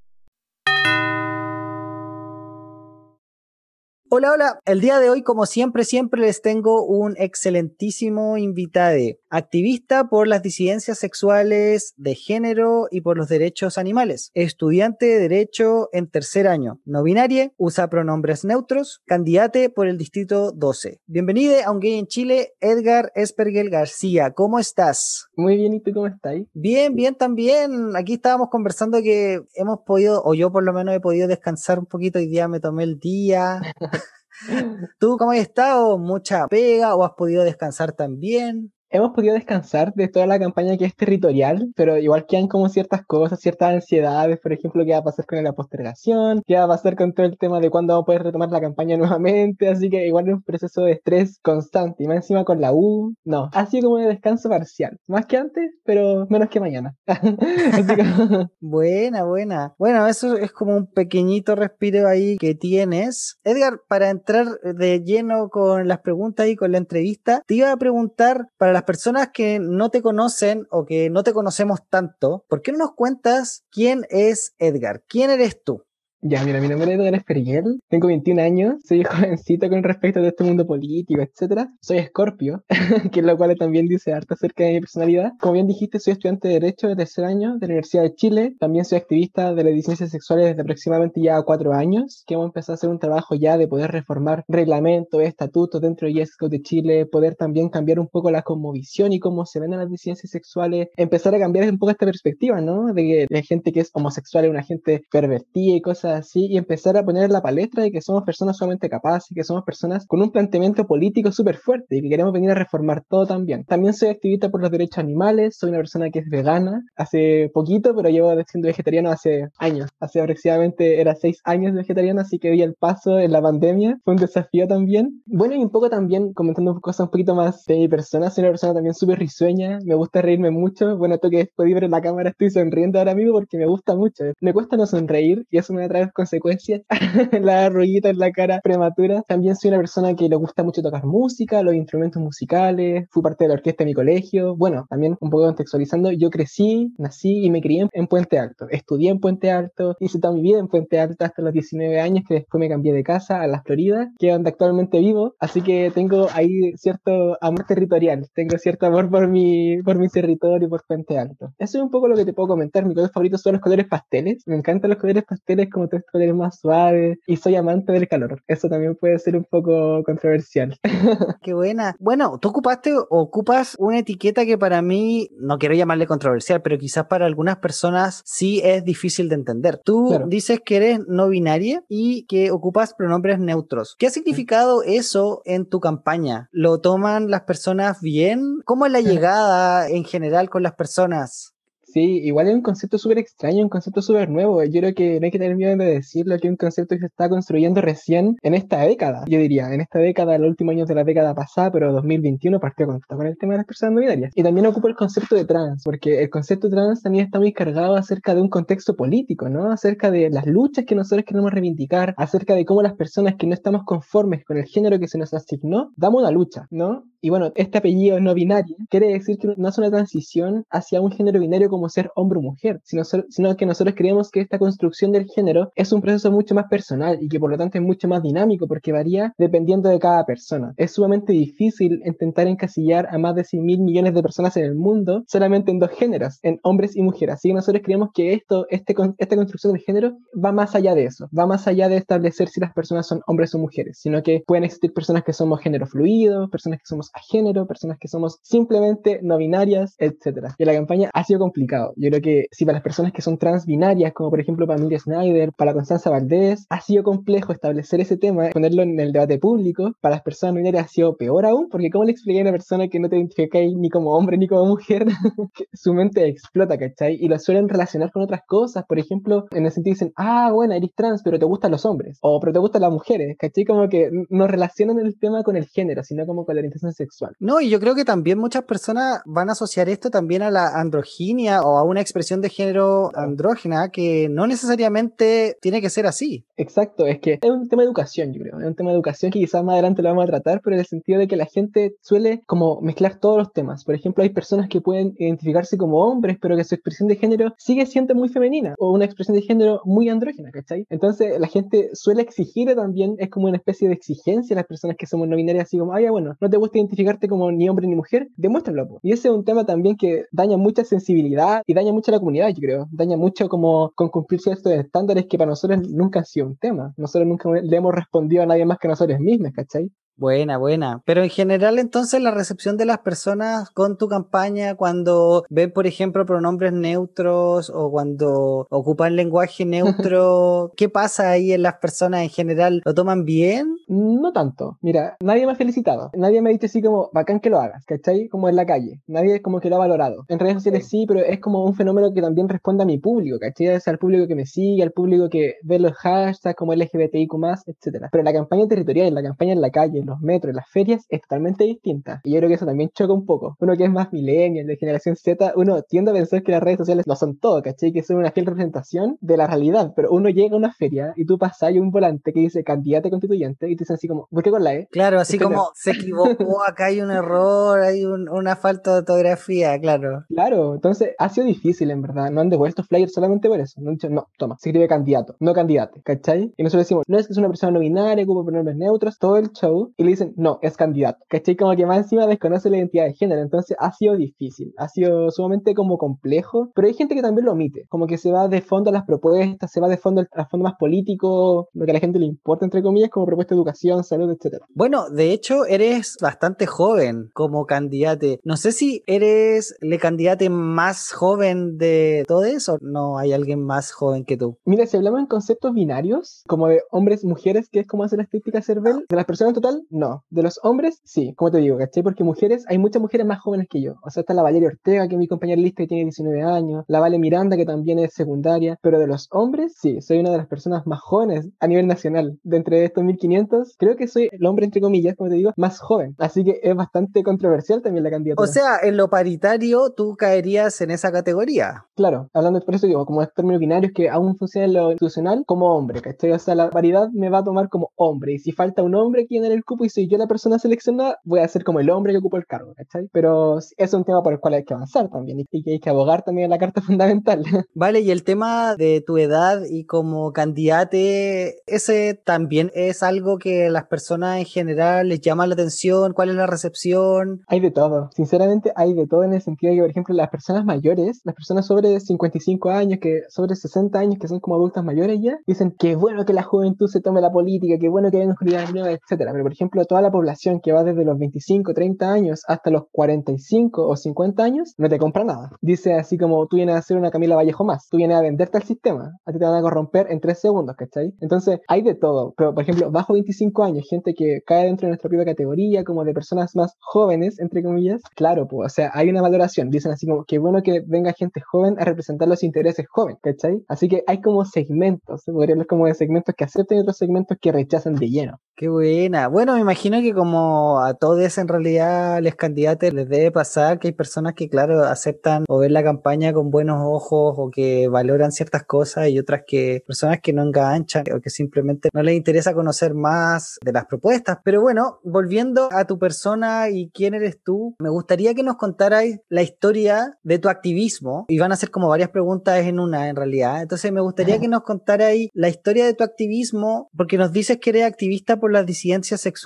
Hola, 4.15 4.31
hola. 4.31 4.59
El 4.65 4.79
día 4.79 4.99
de 4.99 5.09
hoy, 5.09 5.23
como 5.23 5.47
siempre, 5.47 5.85
siempre 5.85 6.21
les 6.21 6.43
tengo 6.43 6.85
un 6.85 7.15
excelentísimo 7.17 8.37
invitado, 8.37 8.99
activista 9.33 10.09
por 10.09 10.27
las 10.27 10.43
disidencias 10.43 10.99
sexuales 10.99 11.95
de 11.97 12.13
género 12.13 12.87
y 12.91 13.01
por 13.01 13.17
los 13.17 13.29
derechos 13.29 13.79
animales, 13.79 14.29
estudiante 14.35 15.07
de 15.07 15.19
Derecho 15.23 15.89
en 15.91 16.07
tercer 16.07 16.47
año, 16.47 16.79
no 16.85 17.01
binaria, 17.01 17.51
usa 17.57 17.89
pronombres 17.89 18.45
neutros, 18.45 19.01
candidate 19.07 19.71
por 19.71 19.87
el 19.87 19.97
Distrito 19.97 20.51
12. 20.51 21.01
Bienvenido 21.07 21.55
a 21.65 21.71
Un 21.71 21.79
Gay 21.79 21.97
en 21.97 22.05
Chile, 22.05 22.53
Edgar 22.59 23.11
Espergel 23.15 23.71
García. 23.71 24.33
¿Cómo 24.33 24.59
estás? 24.59 25.29
Muy 25.35 25.57
bien, 25.57 25.73
¿y 25.73 25.81
tú 25.81 25.93
cómo 25.93 26.05
estás? 26.05 26.35
Bien, 26.53 26.93
bien 26.93 27.15
también. 27.15 27.95
Aquí 27.95 28.13
estábamos 28.13 28.49
conversando 28.49 29.01
que 29.01 29.41
hemos 29.55 29.79
podido, 29.83 30.21
o 30.23 30.35
yo 30.35 30.51
por 30.51 30.63
lo 30.63 30.73
menos 30.73 30.93
he 30.93 30.99
podido 30.99 31.27
descansar 31.27 31.79
un 31.79 31.87
poquito. 31.87 32.19
Hoy 32.19 32.27
día 32.27 32.47
me 32.47 32.59
tomé 32.59 32.83
el 32.83 32.99
día. 32.99 33.61
¿Tú 34.99 35.17
cómo 35.17 35.31
has 35.31 35.39
estado? 35.39 35.97
¿Mucha 35.97 36.47
pega 36.47 36.95
o 36.95 37.03
has 37.03 37.13
podido 37.13 37.43
descansar 37.43 37.93
también? 37.93 38.71
Hemos 38.93 39.11
podido 39.11 39.33
descansar 39.33 39.93
de 39.95 40.07
toda 40.07 40.27
la 40.27 40.39
campaña 40.39 40.77
que 40.77 40.85
es 40.85 40.95
territorial, 40.95 41.71
pero 41.75 41.97
igual 41.97 42.25
quedan 42.27 42.47
como 42.47 42.69
ciertas 42.69 43.03
cosas, 43.05 43.39
ciertas 43.39 43.73
ansiedades, 43.73 44.39
por 44.39 44.53
ejemplo, 44.53 44.85
qué 44.85 44.91
va 44.91 44.99
a 44.99 45.03
pasar 45.03 45.25
con 45.25 45.43
la 45.43 45.53
postergación, 45.53 46.43
qué 46.45 46.55
va 46.55 46.63
a 46.63 46.67
pasar 46.67 46.95
con 46.95 47.13
todo 47.13 47.25
el 47.25 47.37
tema 47.37 47.59
de 47.59 47.71
cuándo 47.71 47.93
vamos 47.93 48.03
a 48.03 48.05
poder 48.05 48.23
retomar 48.23 48.49
la 48.49 48.61
campaña 48.61 48.95
nuevamente, 48.97 49.67
así 49.67 49.89
que 49.89 50.07
igual 50.07 50.27
es 50.27 50.35
un 50.35 50.43
proceso 50.43 50.83
de 50.83 50.93
estrés 50.93 51.39
constante, 51.41 52.03
y 52.03 52.07
más 52.07 52.17
encima 52.17 52.43
con 52.43 52.61
la 52.61 52.71
U, 52.71 53.15
no, 53.25 53.49
ha 53.51 53.65
sido 53.65 53.89
como 53.89 54.01
un 54.01 54.07
descanso 54.07 54.47
parcial, 54.47 54.99
más 55.07 55.25
que 55.25 55.37
antes, 55.37 55.71
pero 55.83 56.27
menos 56.29 56.49
que 56.49 56.59
mañana. 56.59 56.95
buena, 58.61 59.23
buena. 59.23 59.73
Bueno, 59.79 60.07
eso 60.07 60.37
es 60.37 60.51
como 60.51 60.75
un 60.75 60.85
pequeñito 60.87 61.55
respiro 61.55 62.07
ahí 62.07 62.37
que 62.37 62.53
tienes. 62.53 63.39
Edgar, 63.43 63.79
para 63.87 64.09
entrar 64.09 64.47
de 64.61 65.01
lleno 65.03 65.49
con 65.49 65.87
las 65.87 65.99
preguntas 65.99 66.47
y 66.47 66.55
con 66.55 66.71
la 66.71 66.77
entrevista, 66.77 67.41
te 67.47 67.55
iba 67.55 67.71
a 67.71 67.77
preguntar 67.77 68.47
para 68.57 68.71
las 68.71 68.82
personas 68.83 69.29
que 69.33 69.59
no 69.59 69.89
te 69.89 70.01
conocen 70.01 70.67
o 70.69 70.85
que 70.85 71.09
no 71.09 71.23
te 71.23 71.33
conocemos 71.33 71.79
tanto, 71.89 72.45
¿por 72.47 72.61
qué 72.61 72.71
no 72.71 72.79
nos 72.79 72.93
cuentas 72.93 73.63
quién 73.71 74.05
es 74.09 74.53
Edgar? 74.59 75.03
¿Quién 75.07 75.29
eres 75.29 75.63
tú? 75.63 75.85
Ya, 76.25 76.41
mira, 76.45 76.61
mi 76.61 76.69
nombre 76.69 76.93
es 76.93 76.97
Edgar 76.97 77.15
Esperguel, 77.15 77.81
tengo 77.89 78.07
21 78.07 78.41
años, 78.41 78.75
soy 78.87 79.03
jovencito 79.37 79.67
con 79.67 79.83
respecto 79.83 80.21
a 80.21 80.27
este 80.29 80.45
mundo 80.45 80.65
político, 80.65 81.21
etc. 81.21 81.67
Soy 81.81 81.97
escorpio, 81.97 82.63
que 83.11 83.19
es 83.19 83.25
lo 83.25 83.35
cual 83.35 83.57
también 83.57 83.87
dice 83.87 84.13
harto 84.13 84.33
acerca 84.35 84.63
de 84.63 84.71
mi 84.71 84.79
personalidad. 84.79 85.33
Como 85.37 85.51
bien 85.55 85.67
dijiste, 85.67 85.99
soy 85.99 86.13
estudiante 86.13 86.47
de 86.47 86.53
Derecho 86.53 86.87
de 86.87 86.95
tercer 86.95 87.25
año 87.25 87.57
de 87.57 87.67
la 87.67 87.73
Universidad 87.73 88.03
de 88.03 88.15
Chile. 88.15 88.55
También 88.57 88.85
soy 88.85 88.99
activista 88.99 89.53
de 89.53 89.65
las 89.65 89.73
disidencias 89.73 90.11
sexuales 90.11 90.45
desde 90.45 90.61
aproximadamente 90.61 91.21
ya 91.21 91.41
cuatro 91.41 91.73
años, 91.73 92.23
que 92.25 92.35
hemos 92.35 92.45
empezado 92.45 92.75
a 92.75 92.75
hacer 92.75 92.89
un 92.89 92.99
trabajo 92.99 93.35
ya 93.35 93.57
de 93.57 93.67
poder 93.67 93.91
reformar 93.91 94.45
reglamentos, 94.47 95.21
estatutos 95.21 95.81
dentro 95.81 96.07
de 96.07 96.13
YESCO 96.13 96.47
de 96.47 96.61
Chile, 96.61 97.05
poder 97.05 97.35
también 97.35 97.67
cambiar 97.67 97.99
un 97.99 98.07
poco 98.07 98.31
la 98.31 98.43
conmovisión 98.43 99.11
y 99.11 99.19
cómo 99.19 99.45
se 99.45 99.59
ven 99.59 99.71
las 99.71 99.89
disidencias 99.89 100.31
sexuales, 100.31 100.87
empezar 100.95 101.35
a 101.35 101.39
cambiar 101.39 101.69
un 101.69 101.77
poco 101.77 101.91
esta 101.91 102.05
perspectiva, 102.05 102.61
¿no? 102.61 102.93
De 102.93 103.01
que 103.03 103.27
la 103.29 103.41
gente 103.41 103.73
que 103.73 103.81
es 103.81 103.89
homosexual 103.91 104.45
es 104.45 104.51
una 104.51 104.63
gente 104.63 105.01
pervertida 105.11 105.75
y 105.75 105.81
cosas 105.81 106.12
así 106.13 106.47
y 106.47 106.57
empezar 106.57 106.97
a 106.97 107.03
poner 107.03 107.25
en 107.25 107.33
la 107.33 107.41
palestra 107.41 107.83
de 107.83 107.91
que 107.91 108.01
somos 108.01 108.23
personas 108.23 108.57
sumamente 108.57 108.89
capaces, 108.89 109.29
que 109.33 109.43
somos 109.43 109.63
personas 109.63 110.05
con 110.07 110.21
un 110.21 110.31
planteamiento 110.31 110.85
político 110.85 111.31
súper 111.31 111.57
fuerte 111.57 111.97
y 111.97 112.01
que 112.01 112.09
queremos 112.09 112.33
venir 112.33 112.51
a 112.51 112.55
reformar 112.55 113.03
todo 113.07 113.25
también. 113.25 113.65
También 113.65 113.93
soy 113.93 114.09
activista 114.09 114.49
por 114.49 114.61
los 114.61 114.71
derechos 114.71 114.99
animales, 114.99 115.57
soy 115.57 115.69
una 115.69 115.79
persona 115.79 116.09
que 116.09 116.19
es 116.19 116.29
vegana 116.29 116.83
hace 116.95 117.49
poquito, 117.53 117.95
pero 117.95 118.09
llevo 118.09 118.33
siendo 118.47 118.67
vegetariano 118.67 119.11
hace 119.11 119.47
años. 119.57 119.89
Hace 119.99 120.21
aproximadamente 120.21 121.01
era 121.01 121.15
seis 121.15 121.39
años 121.43 121.73
de 121.73 121.79
vegetariano, 121.79 122.21
así 122.21 122.39
que 122.39 122.51
vi 122.51 122.61
el 122.61 122.75
paso 122.75 123.19
en 123.19 123.31
la 123.31 123.41
pandemia. 123.41 123.97
Fue 124.03 124.13
un 124.13 124.19
desafío 124.19 124.67
también. 124.67 125.21
Bueno, 125.25 125.55
y 125.55 125.59
un 125.59 125.69
poco 125.69 125.89
también 125.89 126.33
comentando 126.33 126.79
cosas 126.81 127.05
un 127.05 127.11
poquito 127.11 127.35
más 127.35 127.65
de 127.65 127.77
mi 127.77 127.87
persona, 127.87 128.29
soy 128.29 128.43
una 128.43 128.51
persona 128.51 128.73
también 128.73 128.93
súper 128.93 129.19
risueña, 129.19 129.79
me 129.85 129.95
gusta 129.95 130.21
reírme 130.21 130.51
mucho. 130.51 130.97
Bueno, 130.97 131.15
esto 131.15 131.29
que 131.29 131.49
de 131.57 131.73
ver 131.73 131.83
en 131.83 131.91
la 131.91 132.01
cámara 132.01 132.29
estoy 132.29 132.49
sonriendo 132.49 132.99
ahora 132.99 133.15
mismo 133.15 133.33
porque 133.33 133.57
me 133.57 133.65
gusta 133.65 133.95
mucho. 133.95 134.25
Me 134.41 134.53
cuesta 134.53 134.77
no 134.77 134.85
sonreír 134.85 135.45
y 135.49 135.57
eso 135.57 135.73
me 135.73 135.87
trae 136.03 136.13
consecuencias. 136.13 136.81
la 137.41 137.65
arruguita 137.65 138.09
en 138.09 138.19
la 138.19 138.31
cara 138.31 138.59
prematura. 138.63 139.23
También 139.27 139.55
soy 139.55 139.69
una 139.69 139.77
persona 139.77 140.13
que 140.15 140.29
le 140.29 140.35
gusta 140.35 140.63
mucho 140.63 140.81
tocar 140.81 141.05
música, 141.05 141.63
los 141.63 141.75
instrumentos 141.75 142.21
musicales. 142.21 143.07
Fui 143.11 143.21
parte 143.21 143.45
de 143.45 143.49
la 143.49 143.53
orquesta 143.55 143.83
de 143.83 143.89
mi 143.89 143.93
colegio. 143.93 144.55
Bueno, 144.55 144.85
también 144.89 145.15
un 145.19 145.29
poco 145.29 145.45
contextualizando, 145.45 146.11
yo 146.11 146.29
crecí, 146.29 146.93
nací 146.97 147.45
y 147.45 147.49
me 147.49 147.61
crié 147.61 147.87
en 147.91 148.07
Puente 148.07 148.39
Alto. 148.39 148.67
Estudié 148.69 149.11
en 149.11 149.19
Puente 149.19 149.51
Alto, 149.51 149.95
hice 149.99 150.19
toda 150.19 150.33
mi 150.33 150.41
vida 150.41 150.59
en 150.59 150.67
Puente 150.67 150.99
Alto 150.99 151.25
hasta 151.25 151.41
los 151.41 151.53
19 151.53 151.99
años, 151.99 152.23
que 152.27 152.35
después 152.35 152.59
me 152.59 152.69
cambié 152.69 152.93
de 152.93 153.03
casa 153.03 153.41
a 153.41 153.47
las 153.47 153.63
Floridas, 153.63 154.09
que 154.19 154.27
es 154.27 154.33
donde 154.33 154.49
actualmente 154.49 154.99
vivo. 154.99 155.35
Así 155.39 155.61
que 155.61 155.91
tengo 155.93 156.27
ahí 156.33 156.73
cierto 156.75 157.37
amor 157.41 157.65
territorial, 157.67 158.27
tengo 158.33 158.57
cierto 158.57 158.85
amor 158.85 159.09
por 159.09 159.27
mi, 159.27 159.81
por 159.83 159.97
mi 159.97 160.07
territorio, 160.09 160.69
por 160.69 160.83
Puente 160.87 161.17
Alto. 161.17 161.53
Eso 161.57 161.77
es 161.77 161.83
un 161.83 161.89
poco 161.89 162.07
lo 162.07 162.15
que 162.15 162.25
te 162.25 162.33
puedo 162.33 162.47
comentar. 162.49 162.85
Mi 162.85 162.93
color 162.93 163.11
favorito 163.11 163.37
son 163.37 163.53
los 163.53 163.61
colores 163.61 163.87
pasteles. 163.87 164.43
Me 164.45 164.55
encantan 164.55 164.89
los 164.89 164.99
colores 164.99 165.23
pasteles 165.23 165.69
como 165.69 165.87
tres 165.93 166.05
colores 166.11 166.33
más 166.33 166.59
suaves 166.59 167.19
y 167.27 167.37
soy 167.37 167.55
amante 167.55 167.91
del 167.91 168.07
calor. 168.07 168.41
Eso 168.47 168.67
también 168.67 168.95
puede 168.95 169.19
ser 169.19 169.35
un 169.35 169.43
poco 169.43 170.03
controversial. 170.03 170.75
Qué 171.41 171.53
buena. 171.53 171.95
Bueno, 171.99 172.39
tú 172.39 172.49
ocupaste 172.49 172.93
o 172.95 173.05
ocupas 173.09 173.75
una 173.77 173.99
etiqueta 173.99 174.45
que 174.45 174.57
para 174.57 174.81
mí, 174.81 175.29
no 175.37 175.59
quiero 175.59 175.75
llamarle 175.75 176.07
controversial, 176.07 176.61
pero 176.61 176.77
quizás 176.77 177.05
para 177.05 177.25
algunas 177.25 177.57
personas 177.57 178.23
sí 178.25 178.61
es 178.63 178.83
difícil 178.83 179.29
de 179.29 179.35
entender. 179.35 179.79
Tú 179.83 180.19
dices 180.27 180.61
que 180.65 180.77
eres 180.77 180.99
no 181.07 181.29
binaria 181.29 181.83
y 181.87 182.25
que 182.25 182.51
ocupas 182.51 182.93
pronombres 182.93 183.39
neutros. 183.39 183.95
¿Qué 183.99 184.07
ha 184.07 184.11
significado 184.11 184.81
eso 184.83 185.41
en 185.45 185.67
tu 185.67 185.79
campaña? 185.79 186.49
¿Lo 186.51 186.79
toman 186.79 187.29
las 187.29 187.41
personas 187.41 188.01
bien? 188.01 188.61
¿Cómo 188.65 188.85
es 188.85 188.91
la 188.91 189.01
llegada 189.01 189.87
en 189.89 190.05
general 190.05 190.49
con 190.49 190.63
las 190.63 190.73
personas? 190.73 191.53
Sí, 191.93 192.21
igual 192.23 192.47
es 192.47 192.55
un 192.55 192.63
concepto 192.63 192.97
súper 192.97 193.19
extraño, 193.19 193.61
un 193.61 193.69
concepto 193.69 194.01
súper 194.01 194.27
nuevo. 194.27 194.63
Yo 194.63 194.81
creo 194.81 194.95
que 194.95 195.19
no 195.19 195.25
hay 195.25 195.31
que 195.31 195.37
tener 195.37 195.55
miedo 195.55 195.77
de 195.77 195.85
decirlo, 195.85 196.35
que 196.39 196.47
es 196.47 196.51
un 196.51 196.57
concepto 196.57 196.95
que 196.95 197.01
se 197.01 197.05
está 197.05 197.29
construyendo 197.29 197.81
recién 197.81 198.35
en 198.41 198.55
esta 198.55 198.81
década, 198.81 199.23
yo 199.27 199.37
diría, 199.37 199.71
en 199.71 199.81
esta 199.81 199.99
década, 199.99 200.39
los 200.39 200.49
últimos 200.49 200.73
años 200.73 200.87
de 200.87 200.95
la 200.95 201.03
década 201.03 201.35
pasada, 201.35 201.71
pero 201.71 201.93
2021 201.93 202.59
partió 202.59 202.87
con, 202.87 202.99
con 203.01 203.27
el 203.27 203.37
tema 203.37 203.53
de 203.53 203.57
las 203.57 203.67
personas 203.67 203.93
no 203.93 204.01
binarias. 204.01 204.31
Y 204.33 204.41
también 204.41 204.65
ocupa 204.65 204.87
el 204.87 204.95
concepto 204.95 205.35
de 205.35 205.45
trans, 205.45 205.83
porque 205.83 206.23
el 206.23 206.31
concepto 206.31 206.67
trans 206.67 207.03
también 207.03 207.25
está 207.25 207.37
muy 207.37 207.53
cargado 207.53 207.95
acerca 207.95 208.33
de 208.33 208.41
un 208.41 208.49
contexto 208.49 208.95
político, 208.95 209.47
¿no? 209.47 209.71
Acerca 209.71 210.09
de 210.09 210.31
las 210.31 210.47
luchas 210.47 210.85
que 210.85 210.95
nosotros 210.95 211.25
queremos 211.27 211.51
reivindicar, 211.51 212.15
acerca 212.17 212.55
de 212.55 212.65
cómo 212.65 212.81
las 212.81 212.95
personas 212.95 213.35
que 213.37 213.45
no 213.45 213.53
estamos 213.53 213.83
conformes 213.85 214.43
con 214.45 214.57
el 214.57 214.65
género 214.65 214.97
que 214.97 215.07
se 215.07 215.19
nos 215.19 215.31
asignó, 215.35 215.91
damos 215.95 216.23
una 216.23 216.31
lucha, 216.31 216.65
¿no? 216.71 217.03
Y 217.25 217.29
bueno, 217.29 217.53
este 217.55 217.77
apellido 217.77 218.19
no 218.19 218.33
binario 218.33 218.75
quiere 218.89 219.07
decir 219.07 219.37
que 219.37 219.53
no 219.55 219.69
es 219.69 219.77
una 219.77 219.89
transición 219.89 220.65
hacia 220.69 220.99
un 220.99 221.09
género 221.09 221.39
binario 221.39 221.69
como 221.69 221.87
ser 221.87 222.11
hombre 222.15 222.39
o 222.39 222.41
mujer, 222.41 222.81
sino, 222.83 223.03
sino 223.05 223.55
que 223.55 223.65
nosotros 223.65 223.95
creemos 223.95 224.29
que 224.29 224.41
esta 224.41 224.59
construcción 224.59 225.13
del 225.13 225.27
género 225.27 225.71
es 225.77 225.93
un 225.93 226.01
proceso 226.01 226.33
mucho 226.33 226.53
más 226.53 226.65
personal 226.69 227.17
y 227.21 227.29
que 227.29 227.39
por 227.39 227.49
lo 227.49 227.57
tanto 227.57 227.77
es 227.77 227.81
mucho 227.81 228.09
más 228.09 228.21
dinámico 228.23 228.67
porque 228.67 228.91
varía 228.91 229.33
dependiendo 229.37 229.87
de 229.87 229.99
cada 229.99 230.25
persona. 230.25 230.73
Es 230.75 230.91
sumamente 230.91 231.31
difícil 231.31 232.01
intentar 232.05 232.47
encasillar 232.47 233.07
a 233.09 233.17
más 233.17 233.35
de 233.35 233.45
100 233.45 233.63
mil 233.63 233.79
millones 233.79 234.13
de 234.13 234.21
personas 234.21 234.57
en 234.57 234.65
el 234.65 234.75
mundo 234.75 235.23
solamente 235.25 235.71
en 235.71 235.79
dos 235.79 235.91
géneros, 235.91 236.39
en 236.41 236.59
hombres 236.63 236.93
y 236.97 237.03
mujeres. 237.03 237.35
Así 237.35 237.47
que 237.47 237.53
nosotros 237.53 237.83
creemos 237.85 238.09
que 238.13 238.33
esto, 238.33 238.65
este, 238.69 238.93
esta 239.17 239.35
construcción 239.37 239.71
del 239.71 239.81
género 239.81 240.17
va 240.35 240.51
más 240.51 240.75
allá 240.75 240.93
de 240.93 241.05
eso, 241.05 241.29
va 241.37 241.45
más 241.45 241.69
allá 241.69 241.87
de 241.87 241.95
establecer 241.95 242.49
si 242.49 242.59
las 242.59 242.73
personas 242.73 243.07
son 243.07 243.21
hombres 243.27 243.55
o 243.55 243.59
mujeres, 243.59 243.97
sino 243.97 244.21
que 244.21 244.43
pueden 244.45 244.65
existir 244.65 244.91
personas 244.91 245.23
que 245.23 245.31
somos 245.31 245.61
género 245.61 245.87
fluido, 245.87 246.49
personas 246.49 246.79
que 246.79 246.85
somos 246.85 247.12
a 247.13 247.19
género, 247.19 247.67
personas 247.67 247.97
que 247.99 248.07
somos 248.07 248.39
simplemente 248.41 249.19
no 249.21 249.37
binarias, 249.37 249.95
etc. 249.99 250.53
Y 250.57 250.65
la 250.65 250.73
campaña 250.73 251.09
ha 251.13 251.23
sido 251.23 251.39
complicado. 251.39 251.93
Yo 251.95 252.09
creo 252.09 252.21
que 252.21 252.45
si 252.51 252.65
para 252.65 252.77
las 252.77 252.83
personas 252.83 253.13
que 253.13 253.21
son 253.21 253.37
transbinarias, 253.37 254.13
como 254.13 254.29
por 254.29 254.39
ejemplo 254.39 254.67
para 254.67 254.81
Miriam 254.81 254.99
Snyder, 254.99 255.51
para 255.55 255.73
Constanza 255.73 256.09
Valdés, 256.09 256.65
ha 256.69 256.81
sido 256.81 257.03
complejo 257.03 257.53
establecer 257.53 258.01
ese 258.01 258.17
tema, 258.17 258.49
ponerlo 258.51 258.83
en 258.83 258.99
el 258.99 259.11
debate 259.11 259.37
público. 259.37 259.93
Para 260.01 260.15
las 260.15 260.23
personas 260.23 260.55
binarias 260.55 260.85
ha 260.85 260.87
sido 260.87 261.15
peor 261.15 261.45
aún, 261.45 261.69
porque 261.69 261.89
¿cómo 261.89 262.03
le 262.03 262.11
expliqué 262.11 262.39
a 262.39 262.43
una 262.43 262.51
persona 262.51 262.87
que 262.87 262.99
no 262.99 263.09
te 263.09 263.17
identificáis 263.17 263.75
ni 263.75 263.89
como 263.89 264.15
hombre 264.15 264.37
ni 264.37 264.47
como 264.47 264.65
mujer? 264.65 265.05
su 265.73 265.93
mente 265.93 266.27
explota, 266.27 266.77
¿cachai? 266.77 267.17
Y 267.19 267.27
lo 267.27 267.37
suelen 267.37 267.69
relacionar 267.69 268.11
con 268.11 268.23
otras 268.23 268.41
cosas. 268.47 268.85
Por 268.87 268.99
ejemplo, 268.99 269.45
en 269.51 269.65
el 269.65 269.71
sentido 269.71 269.93
dicen, 269.93 270.13
ah, 270.15 270.51
bueno, 270.51 270.73
eres 270.73 270.93
trans, 270.95 271.21
pero 271.23 271.37
te 271.37 271.45
gustan 271.45 271.71
los 271.71 271.85
hombres. 271.85 272.17
O 272.21 272.39
pero 272.39 272.53
te 272.53 272.59
gustan 272.59 272.81
las 272.81 272.91
mujeres, 272.91 273.37
¿cachai? 273.37 273.65
Como 273.65 273.87
que 273.87 274.09
no 274.29 274.47
relacionan 274.47 274.99
el 274.99 275.17
tema 275.19 275.43
con 275.43 275.55
el 275.55 275.65
género, 275.67 276.03
sino 276.03 276.25
como 276.25 276.45
con 276.45 276.55
la 276.55 276.59
orientación 276.59 276.91
sexual 276.91 277.02
sexual. 277.03 277.35
No, 277.39 277.61
y 277.61 277.69
yo 277.69 277.79
creo 277.79 277.95
que 277.95 278.05
también 278.05 278.37
muchas 278.37 278.63
personas 278.63 279.21
van 279.25 279.49
a 279.49 279.53
asociar 279.53 279.89
esto 279.89 280.09
también 280.09 280.41
a 280.41 280.51
la 280.51 280.79
androginia 280.79 281.61
o 281.61 281.77
a 281.77 281.83
una 281.83 282.01
expresión 282.01 282.41
de 282.41 282.49
género 282.49 283.11
andrógena 283.15 283.89
que 283.89 284.29
no 284.29 284.47
necesariamente 284.47 285.57
tiene 285.61 285.81
que 285.81 285.89
ser 285.89 286.05
así. 286.07 286.45
Exacto, 286.57 287.05
es 287.05 287.19
que 287.19 287.39
es 287.41 287.49
un 287.49 287.67
tema 287.67 287.83
de 287.83 287.87
educación, 287.87 288.33
yo 288.33 288.41
creo. 288.41 288.59
Es 288.59 288.67
un 288.67 288.75
tema 288.75 288.91
de 288.91 288.95
educación 288.95 289.31
que 289.31 289.39
quizás 289.39 289.63
más 289.63 289.73
adelante 289.73 290.01
lo 290.01 290.09
vamos 290.09 290.23
a 290.23 290.27
tratar, 290.27 290.61
pero 290.63 290.75
en 290.75 290.81
el 290.81 290.85
sentido 290.85 291.19
de 291.19 291.27
que 291.27 291.35
la 291.35 291.45
gente 291.45 291.95
suele 292.01 292.43
como 292.45 292.81
mezclar 292.81 293.19
todos 293.19 293.37
los 293.37 293.53
temas. 293.53 293.83
Por 293.83 293.95
ejemplo, 293.95 294.23
hay 294.23 294.29
personas 294.29 294.69
que 294.69 294.81
pueden 294.81 295.13
identificarse 295.17 295.77
como 295.77 296.05
hombres, 296.05 296.37
pero 296.41 296.55
que 296.55 296.63
su 296.63 296.75
expresión 296.75 297.07
de 297.07 297.15
género 297.15 297.53
sigue 297.57 297.85
siendo 297.85 298.15
muy 298.15 298.29
femenina 298.29 298.75
o 298.77 298.91
una 298.91 299.05
expresión 299.05 299.35
de 299.35 299.43
género 299.43 299.81
muy 299.85 300.09
andrógena, 300.09 300.51
¿cachai? 300.51 300.85
Entonces 300.89 301.39
la 301.39 301.47
gente 301.47 301.89
suele 301.93 302.21
exigir 302.21 302.73
también, 302.75 303.15
es 303.19 303.29
como 303.29 303.47
una 303.47 303.57
especie 303.57 303.87
de 303.87 303.93
exigencia 303.93 304.55
a 304.55 304.57
las 304.57 304.65
personas 304.65 304.95
que 304.97 305.05
somos 305.05 305.27
no 305.27 305.35
binarias, 305.35 305.65
así 305.65 305.77
como, 305.77 305.93
ay, 305.93 306.07
bueno, 306.09 306.35
no 306.39 306.49
te 306.49 306.57
gusta 306.57 306.77
identificar 306.77 306.92
identificarte 306.93 307.27
como 307.27 307.51
ni 307.51 307.67
hombre 307.69 307.87
ni 307.87 307.95
mujer, 307.95 308.29
demuéstralo. 308.37 308.99
Y 309.01 309.11
ese 309.11 309.27
es 309.27 309.33
un 309.33 309.43
tema 309.43 309.65
también 309.65 309.97
que 309.97 310.25
daña 310.31 310.57
mucha 310.57 310.83
sensibilidad 310.85 311.63
y 311.65 311.73
daña 311.73 311.91
mucho 311.91 312.11
a 312.11 312.13
la 312.13 312.19
comunidad, 312.19 312.49
yo 312.49 312.61
creo. 312.61 312.87
Daña 312.91 313.17
mucho 313.17 313.49
como 313.49 313.91
con 313.95 314.09
cumplir 314.09 314.39
ciertos 314.39 314.71
estándares 314.73 315.25
que 315.27 315.37
para 315.37 315.49
nosotros 315.49 315.81
nunca 315.89 316.19
han 316.19 316.25
sido 316.25 316.47
un 316.47 316.57
tema. 316.57 316.93
Nosotros 316.97 317.27
nunca 317.27 317.49
le 317.49 317.75
hemos 317.75 317.93
respondido 317.93 318.43
a 318.43 318.45
nadie 318.45 318.65
más 318.65 318.77
que 318.77 318.87
a 318.87 318.91
nosotros 318.91 319.19
mismos, 319.19 319.51
¿cachai? 319.53 319.89
Buena, 320.15 320.57
buena. 320.57 321.01
Pero 321.05 321.23
en 321.23 321.29
general, 321.29 321.79
entonces, 321.79 322.21
la 322.21 322.31
recepción 322.31 322.77
de 322.77 322.85
las 322.85 322.99
personas 322.99 323.71
con 323.71 323.97
tu 323.97 324.07
campaña, 324.07 324.75
cuando 324.75 325.43
ven, 325.49 325.71
por 325.71 325.87
ejemplo, 325.87 326.25
pronombres 326.25 326.71
neutros 326.71 327.71
o 327.73 327.89
cuando 327.89 328.67
ocupan 328.69 329.15
lenguaje 329.15 329.65
neutro, 329.65 330.71
¿qué 330.77 330.87
pasa 330.87 331.31
ahí 331.31 331.51
en 331.51 331.63
las 331.63 331.75
personas 331.75 332.21
en 332.21 332.29
general? 332.29 332.81
¿Lo 332.85 332.93
toman 332.93 333.25
bien? 333.25 333.75
No 333.87 334.31
tanto. 334.31 334.77
Mira, 334.81 335.17
nadie 335.19 335.47
me 335.47 335.53
ha 335.53 335.55
felicitado. 335.55 336.11
Nadie 336.13 336.41
me 336.41 336.49
ha 336.49 336.53
dicho 336.53 336.67
así 336.67 336.81
como, 336.81 337.09
bacán 337.11 337.39
que 337.39 337.49
lo 337.49 337.59
hagas, 337.59 337.83
¿cachai? 337.85 338.27
Como 338.29 338.47
en 338.49 338.55
la 338.55 338.65
calle. 338.65 339.01
Nadie 339.07 339.41
como 339.41 339.59
que 339.59 339.69
lo 339.69 339.77
ha 339.77 339.79
valorado. 339.79 340.25
En 340.27 340.39
redes 340.39 340.55
sociales 340.55 340.87
sí, 340.87 341.05
pero 341.07 341.21
es 341.21 341.39
como 341.39 341.65
un 341.65 341.73
fenómeno 341.73 342.13
que 342.13 342.21
también 342.21 342.49
responde 342.49 342.83
a 342.83 342.85
mi 342.85 342.99
público, 342.99 343.39
¿cachai? 343.39 343.67
Es 343.67 343.87
al 343.87 343.97
público 343.97 344.27
que 344.27 344.35
me 344.35 344.45
sigue, 344.45 344.83
al 344.83 344.91
público 344.91 345.27
que 345.29 345.55
ve 345.63 345.79
los 345.79 345.93
hashtags 345.93 346.55
como 346.55 346.73
LGBTIQ+, 346.75 347.33
etc. 347.65 348.07
Pero 348.11 348.23
la 348.23 348.33
campaña 348.33 348.67
territorial, 348.67 349.13
la 349.13 349.23
campaña 349.23 349.53
en 349.53 349.61
la 349.61 349.71
calle, 349.71 350.02
los 350.05 350.21
metros, 350.21 350.53
las 350.53 350.69
ferias, 350.69 351.05
es 351.09 351.21
totalmente 351.21 351.63
distinta. 351.63 352.21
Y 352.23 352.31
yo 352.31 352.37
creo 352.37 352.49
que 352.49 352.55
eso 352.55 352.65
también 352.65 352.89
choca 352.93 353.13
un 353.13 353.25
poco. 353.25 353.55
Uno 353.59 353.75
que 353.75 353.85
es 353.85 353.91
más 353.91 354.11
millennial, 354.11 354.67
de 354.67 354.77
generación 354.77 355.15
Z, 355.15 355.53
uno 355.55 355.81
tiende 355.83 356.11
a 356.11 356.13
pensar 356.13 356.43
que 356.43 356.51
las 356.51 356.63
redes 356.63 356.77
sociales 356.77 357.07
no 357.07 357.15
son 357.15 357.37
todo, 357.37 357.61
¿cachai? 357.61 357.91
Que 357.91 358.03
son 358.03 358.17
una 358.17 358.31
fiel 358.31 358.45
representación 358.45 359.17
de 359.21 359.37
la 359.37 359.47
realidad. 359.47 359.93
Pero 359.95 360.11
uno 360.11 360.29
llega 360.29 360.55
a 360.55 360.57
una 360.57 360.73
feria 360.73 361.13
y 361.15 361.25
tú 361.25 361.37
pasas 361.37 361.71
y 361.71 361.79
un 361.79 361.91
volante 361.91 362.33
que 362.33 362.39
dice 362.39 362.63
candidato 362.63 363.09
constituyente 363.09 363.69
y 363.69 363.75
te 363.75 363.83
dicen 363.83 363.95
así 363.95 364.07
como, 364.07 364.27
¿por 364.29 364.43
qué 364.43 364.51
con 364.51 364.63
la 364.63 364.75
E? 364.75 364.87
Claro, 364.91 365.19
así 365.19 365.37
como 365.37 365.71
se 365.75 365.91
equivocó, 365.91 366.63
acá 366.67 366.85
hay 366.85 367.01
un 367.01 367.11
error, 367.11 367.79
hay 367.81 368.05
una 368.05 368.55
falta 368.55 368.91
de 368.91 368.97
ortografía, 368.99 369.79
claro. 369.79 370.25
Claro, 370.27 370.75
entonces 370.75 371.11
ha 371.17 371.29
sido 371.29 371.47
difícil 371.47 371.91
en 371.91 372.01
verdad. 372.01 372.31
No 372.31 372.41
han 372.41 372.49
devuelto 372.49 372.83
flyers 372.83 373.13
solamente 373.13 373.47
por 373.47 373.59
eso. 373.59 373.81
No 373.81 373.89
han 373.89 373.95
dicho, 373.95 374.09
no, 374.09 374.27
toma, 374.37 374.57
se 374.59 374.69
escribe 374.69 374.87
candidato, 374.87 375.35
no 375.39 375.53
candidato, 375.53 376.01
¿cachai? 376.03 376.53
Y 376.57 376.63
nosotros 376.63 376.85
decimos, 376.85 377.03
no 377.07 377.17
es 377.17 377.27
que 377.27 377.33
es 377.33 377.37
una 377.37 377.47
persona 377.47 377.71
no 377.71 377.79
binaria, 377.79 378.23
ocupa 378.23 378.45
pronombres 378.45 378.77
neutros, 378.77 379.17
todo 379.17 379.37
el 379.37 379.51
show 379.51 379.92
y 379.97 380.03
le 380.03 380.11
dicen, 380.11 380.33
no, 380.37 380.59
es 380.61 380.77
candidato, 380.77 381.23
¿cachai? 381.29 381.55
Como 381.55 381.75
que 381.75 381.85
más 381.85 381.97
encima 381.97 382.27
desconoce 382.27 382.69
la 382.69 382.77
identidad 382.77 383.05
de 383.05 383.13
género, 383.13 383.41
entonces 383.41 383.75
ha 383.79 383.91
sido 383.91 384.15
difícil, 384.15 384.73
ha 384.77 384.87
sido 384.87 385.31
sumamente 385.31 385.73
como 385.73 385.97
complejo, 385.97 386.71
pero 386.75 386.87
hay 386.87 386.93
gente 386.93 387.15
que 387.15 387.21
también 387.21 387.45
lo 387.45 387.53
omite, 387.53 387.85
como 387.89 388.07
que 388.07 388.17
se 388.17 388.31
va 388.31 388.47
de 388.47 388.61
fondo 388.61 388.89
a 388.89 388.93
las 388.93 389.03
propuestas, 389.03 389.71
se 389.71 389.79
va 389.79 389.87
de 389.87 389.97
fondo 389.97 390.25
al 390.31 390.47
fondo 390.47 390.63
más 390.63 390.75
político, 390.79 391.69
lo 391.73 391.85
que 391.85 391.91
a 391.91 391.93
la 391.93 391.99
gente 391.99 392.19
le 392.19 392.25
importa, 392.25 392.65
entre 392.65 392.81
comillas, 392.81 393.09
como 393.09 393.25
propuesta 393.25 393.55
de 393.55 393.59
educación, 393.59 394.03
salud, 394.03 394.31
etcétera. 394.31 394.65
Bueno, 394.73 395.09
de 395.09 395.31
hecho, 395.31 395.65
eres 395.65 396.17
bastante 396.21 396.65
joven 396.65 397.29
como 397.33 397.65
candidato. 397.65 398.13
No 398.43 398.57
sé 398.57 398.71
si 398.71 399.03
eres 399.07 399.75
el 399.81 399.99
candidato 399.99 400.49
más 400.49 401.11
joven 401.11 401.77
de 401.77 402.23
todo 402.27 402.43
eso, 402.43 402.77
no 402.81 403.17
hay 403.17 403.33
alguien 403.33 403.63
más 403.63 403.91
joven 403.91 404.25
que 404.25 404.37
tú. 404.37 404.57
Mira, 404.65 404.85
si 404.85 404.97
hablamos 404.97 405.21
en 405.21 405.25
conceptos 405.27 405.73
binarios, 405.73 406.43
como 406.47 406.67
de 406.67 406.81
hombres, 406.91 407.23
mujeres, 407.23 407.69
que 407.69 407.79
es 407.79 407.87
como 407.87 408.03
hace 408.03 408.17
la 408.17 408.23
estética 408.23 408.61
Cervel, 408.61 409.05
de 409.07 409.15
las 409.15 409.25
personas 409.25 409.49
en 409.49 409.61
total, 409.61 409.82
no. 409.89 410.23
De 410.29 410.43
los 410.43 410.59
hombres, 410.63 410.99
sí, 411.03 411.33
como 411.35 411.51
te 411.51 411.59
digo, 411.59 411.77
¿cachai? 411.77 412.03
Porque 412.03 412.23
mujeres, 412.23 412.65
hay 412.67 412.77
muchas 412.77 413.01
mujeres 413.01 413.25
más 413.27 413.39
jóvenes 413.39 413.67
que 413.69 413.81
yo. 413.81 413.95
O 414.03 414.09
sea, 414.09 414.21
está 414.21 414.33
la 414.33 414.43
Valeria 414.43 414.69
Ortega, 414.69 415.07
que 415.07 415.15
es 415.15 415.19
mi 415.19 415.27
compañera 415.27 415.61
lista, 415.61 415.83
que 415.83 415.87
tiene 415.87 416.03
19 416.03 416.41
años, 416.41 416.85
la 416.87 416.99
Vale 416.99 417.19
Miranda, 417.19 417.57
que 417.57 417.65
también 417.65 417.99
es 417.99 418.13
secundaria, 418.13 418.77
pero 418.81 418.99
de 418.99 419.07
los 419.07 419.27
hombres, 419.31 419.75
sí, 419.79 420.01
soy 420.01 420.19
una 420.19 420.31
de 420.31 420.37
las 420.37 420.47
personas 420.47 420.85
más 420.87 421.01
jóvenes 421.01 421.49
a 421.59 421.67
nivel 421.67 421.87
nacional. 421.87 422.39
De 422.43 422.57
entre 422.57 422.85
estos 422.85 423.03
1500, 423.03 423.75
creo 423.77 423.95
que 423.95 424.07
soy 424.07 424.29
el 424.31 424.45
hombre, 424.45 424.65
entre 424.65 424.81
comillas, 424.81 425.15
como 425.15 425.29
te 425.29 425.35
digo, 425.35 425.51
más 425.57 425.79
joven. 425.79 426.15
Así 426.17 426.43
que 426.43 426.59
es 426.63 426.75
bastante 426.75 427.23
controversial 427.23 427.81
también 427.81 428.03
la 428.03 428.11
candidatura. 428.11 428.43
O 428.43 428.51
sea, 428.51 428.77
en 428.81 428.97
lo 428.97 429.09
paritario, 429.09 429.91
tú 429.91 430.15
caerías 430.17 430.79
en 430.81 430.91
esa 430.91 431.11
categoría. 431.11 431.85
Claro, 431.95 432.29
hablando 432.33 432.59
por 432.61 432.75
eso 432.75 432.87
digo, 432.87 433.05
como 433.05 433.21
es 433.21 433.33
términos 433.33 433.59
binarios 433.59 433.91
que 433.93 434.09
aún 434.09 434.35
funciona 434.37 434.65
en 434.65 434.73
lo 434.73 434.91
institucional 434.91 435.43
como 435.45 435.75
hombre, 435.75 436.01
¿cachai? 436.01 436.31
O 436.31 436.39
sea, 436.39 436.55
la 436.55 436.69
paridad 436.69 437.09
me 437.13 437.29
va 437.29 437.39
a 437.39 437.43
tomar 437.43 437.69
como 437.69 437.91
hombre. 437.95 438.33
Y 438.33 438.39
si 438.39 438.51
falta 438.51 438.83
un 438.83 438.95
hombre 438.95 439.23
aquí 439.23 439.37
en 439.37 439.45
el 439.45 439.63
cupo 439.73 439.85
y 439.85 439.89
soy 439.89 440.07
yo 440.07 440.17
la 440.17 440.27
persona 440.27 440.59
seleccionada, 440.59 441.19
voy 441.23 441.39
a 441.39 441.47
ser 441.47 441.63
como 441.63 441.79
el 441.79 441.89
hombre 441.89 442.13
que 442.13 442.19
ocupa 442.19 442.37
el 442.37 442.45
cargo, 442.45 442.73
¿cachai? 442.75 443.09
Pero 443.11 443.57
es 443.57 443.93
un 443.93 444.03
tema 444.03 444.21
por 444.21 444.33
el 444.33 444.39
cual 444.39 444.55
hay 444.55 444.63
que 444.63 444.73
avanzar 444.73 445.09
también 445.09 445.39
y 445.39 445.63
que 445.63 445.71
hay 445.71 445.79
que 445.79 445.89
abogar 445.89 446.23
también 446.23 446.45
en 446.45 446.51
la 446.51 446.59
carta 446.59 446.81
fundamental. 446.81 447.43
Vale, 447.73 448.01
y 448.01 448.11
el 448.11 448.23
tema 448.23 448.75
de 448.75 449.01
tu 449.01 449.17
edad 449.17 449.61
y 449.69 449.85
como 449.85 450.31
candidate, 450.31 451.61
ese 451.65 452.13
también 452.13 452.71
es 452.73 453.03
algo 453.03 453.37
que 453.37 453.69
las 453.69 453.85
personas 453.85 454.39
en 454.39 454.45
general 454.45 455.09
les 455.09 455.21
llama 455.21 455.47
la 455.47 455.53
atención. 455.53 456.13
¿Cuál 456.13 456.29
es 456.29 456.35
la 456.35 456.47
recepción? 456.47 457.41
Hay 457.47 457.59
de 457.59 457.71
todo. 457.71 458.09
Sinceramente, 458.15 458.71
hay 458.75 458.93
de 458.93 459.07
todo 459.07 459.23
en 459.23 459.33
el 459.33 459.41
sentido 459.41 459.71
de 459.71 459.77
que, 459.77 459.81
por 459.81 459.91
ejemplo, 459.91 460.15
las 460.15 460.29
personas 460.29 460.65
mayores, 460.65 461.21
las 461.23 461.35
personas 461.35 461.65
sobre 461.65 461.99
55 461.99 462.69
años, 462.69 462.99
que 463.01 463.21
sobre 463.29 463.55
60 463.55 463.97
años, 463.97 464.19
que 464.19 464.27
son 464.27 464.39
como 464.39 464.55
adultas 464.55 464.83
mayores 464.83 465.19
ya, 465.21 465.37
dicen 465.47 465.71
que 465.71 465.95
bueno 465.95 466.25
que 466.25 466.33
la 466.33 466.43
juventud 466.43 466.87
se 466.87 467.01
tome 467.01 467.21
la 467.21 467.31
política, 467.31 467.77
que 467.79 467.89
bueno 467.89 468.11
que 468.11 468.17
vengan 468.17 468.35
unidades 468.39 468.73
nuevas, 468.73 468.99
etcétera. 469.01 469.31
Pero, 469.31 469.43
por 469.43 469.53
ejemplo, 469.53 469.62
toda 469.69 470.01
la 470.01 470.11
población 470.11 470.59
que 470.61 470.71
va 470.71 470.83
desde 470.83 471.05
los 471.05 471.17
25, 471.17 471.73
30 471.73 472.11
años 472.11 472.41
hasta 472.47 472.69
los 472.69 472.83
45 472.91 473.87
o 473.87 473.95
50 473.95 474.43
años, 474.43 474.73
no 474.77 474.89
te 474.89 474.97
compra 474.97 475.23
nada. 475.23 475.51
Dice 475.61 475.93
así 475.93 476.17
como 476.17 476.45
tú 476.47 476.57
vienes 476.57 476.75
a 476.75 476.79
hacer 476.79 476.97
una 476.97 477.11
Camila 477.11 477.35
Vallejo 477.35 477.63
más, 477.63 477.87
tú 477.89 477.97
vienes 477.97 478.17
a 478.17 478.21
venderte 478.21 478.57
al 478.57 478.63
sistema, 478.63 479.17
a 479.25 479.31
ti 479.31 479.39
te 479.39 479.45
van 479.45 479.55
a 479.55 479.61
corromper 479.61 480.07
en 480.09 480.19
tres 480.19 480.39
segundos, 480.39 480.75
¿cachai? 480.75 481.13
Entonces, 481.21 481.59
hay 481.67 481.81
de 481.81 481.95
todo. 481.95 482.33
Pero, 482.37 482.53
por 482.53 482.63
ejemplo, 482.63 482.91
bajo 482.91 483.13
25 483.13 483.63
años, 483.63 483.85
gente 483.89 484.13
que 484.13 484.41
cae 484.45 484.65
dentro 484.65 484.87
de 484.87 484.91
nuestra 484.91 485.09
propia 485.09 485.25
categoría, 485.25 485.83
como 485.83 486.03
de 486.03 486.13
personas 486.13 486.55
más 486.55 486.75
jóvenes, 486.79 487.39
entre 487.39 487.63
comillas, 487.63 488.01
claro, 488.15 488.47
pues, 488.47 488.71
o 488.71 488.73
sea, 488.73 488.91
hay 488.93 489.09
una 489.09 489.21
valoración. 489.21 489.69
Dicen 489.69 489.91
así 489.91 490.07
como 490.07 490.23
que 490.25 490.39
bueno 490.39 490.61
que 490.63 490.81
venga 490.85 491.13
gente 491.13 491.41
joven 491.41 491.75
a 491.79 491.85
representar 491.85 492.27
los 492.27 492.43
intereses 492.43 492.85
jóvenes, 492.89 493.19
¿cachai? 493.21 493.63
Así 493.67 493.87
que 493.87 494.03
hay 494.07 494.21
como 494.21 494.45
segmentos, 494.45 495.23
se 495.23 495.31
podría 495.31 495.53
hablar 495.53 495.67
como 495.67 495.87
de 495.87 495.93
segmentos 495.93 496.35
que 496.35 496.43
aceptan 496.43 496.77
y 496.77 496.81
otros 496.81 496.97
segmentos 496.97 497.37
que 497.39 497.51
rechazan 497.51 497.95
de 497.95 498.09
lleno. 498.09 498.39
Qué 498.55 498.69
buena. 498.69 499.27
Bueno, 499.27 499.52
me 499.55 499.61
imagino 499.61 500.01
que 500.01 500.13
como 500.13 500.79
a 500.81 500.93
todos 500.95 501.37
en 501.37 501.47
realidad 501.47 502.21
los 502.21 502.35
candidatos 502.35 502.93
les 502.93 503.07
debe 503.07 503.31
pasar 503.31 503.79
que 503.79 503.89
hay 503.89 503.93
personas 503.93 504.33
que, 504.33 504.49
claro, 504.49 504.83
aceptan 504.83 505.45
o 505.47 505.59
ven 505.59 505.73
la 505.73 505.83
campaña 505.83 506.33
con 506.33 506.49
buenos 506.49 506.79
ojos 506.81 507.35
o 507.37 507.49
que 507.51 507.87
valoran 507.87 508.31
ciertas 508.31 508.63
cosas 508.63 509.09
y 509.09 509.19
otras 509.19 509.43
que 509.45 509.83
personas 509.85 510.19
que 510.21 510.33
no 510.33 510.41
enganchan 510.43 511.03
o 511.15 511.21
que 511.21 511.29
simplemente 511.29 511.89
no 511.93 512.01
les 512.01 512.15
interesa 512.15 512.53
conocer 512.53 512.93
más 512.93 513.57
de 513.63 513.71
las 513.71 513.85
propuestas. 513.85 514.39
Pero 514.43 514.61
bueno, 514.61 514.99
volviendo 515.03 515.69
a 515.71 515.85
tu 515.85 515.99
persona 515.99 516.69
y 516.69 516.89
quién 516.89 517.13
eres 517.13 517.41
tú, 517.43 517.75
me 517.79 517.89
gustaría 517.89 518.33
que 518.33 518.43
nos 518.43 518.57
contaras 518.57 519.05
la 519.29 519.41
historia 519.41 520.17
de 520.23 520.39
tu 520.39 520.49
activismo 520.49 521.25
y 521.27 521.37
van 521.37 521.51
a 521.51 521.55
ser 521.55 521.69
como 521.69 521.89
varias 521.89 522.09
preguntas 522.09 522.59
en 522.65 522.79
una 522.79 523.09
en 523.09 523.15
realidad. 523.15 523.61
Entonces 523.61 523.91
me 523.91 524.01
gustaría 524.01 524.39
que 524.39 524.47
nos 524.47 524.63
contaras 524.63 525.13
la 525.33 525.49
historia 525.49 525.85
de 525.85 525.93
tu 525.93 526.03
activismo 526.03 526.89
porque 526.95 527.17
nos 527.17 527.31
dices 527.31 527.59
que 527.61 527.69
eres 527.69 527.83
activista 527.85 528.39
por 528.39 528.51
las 528.51 528.65
disidencias 528.65 529.21
sexuales 529.21 529.42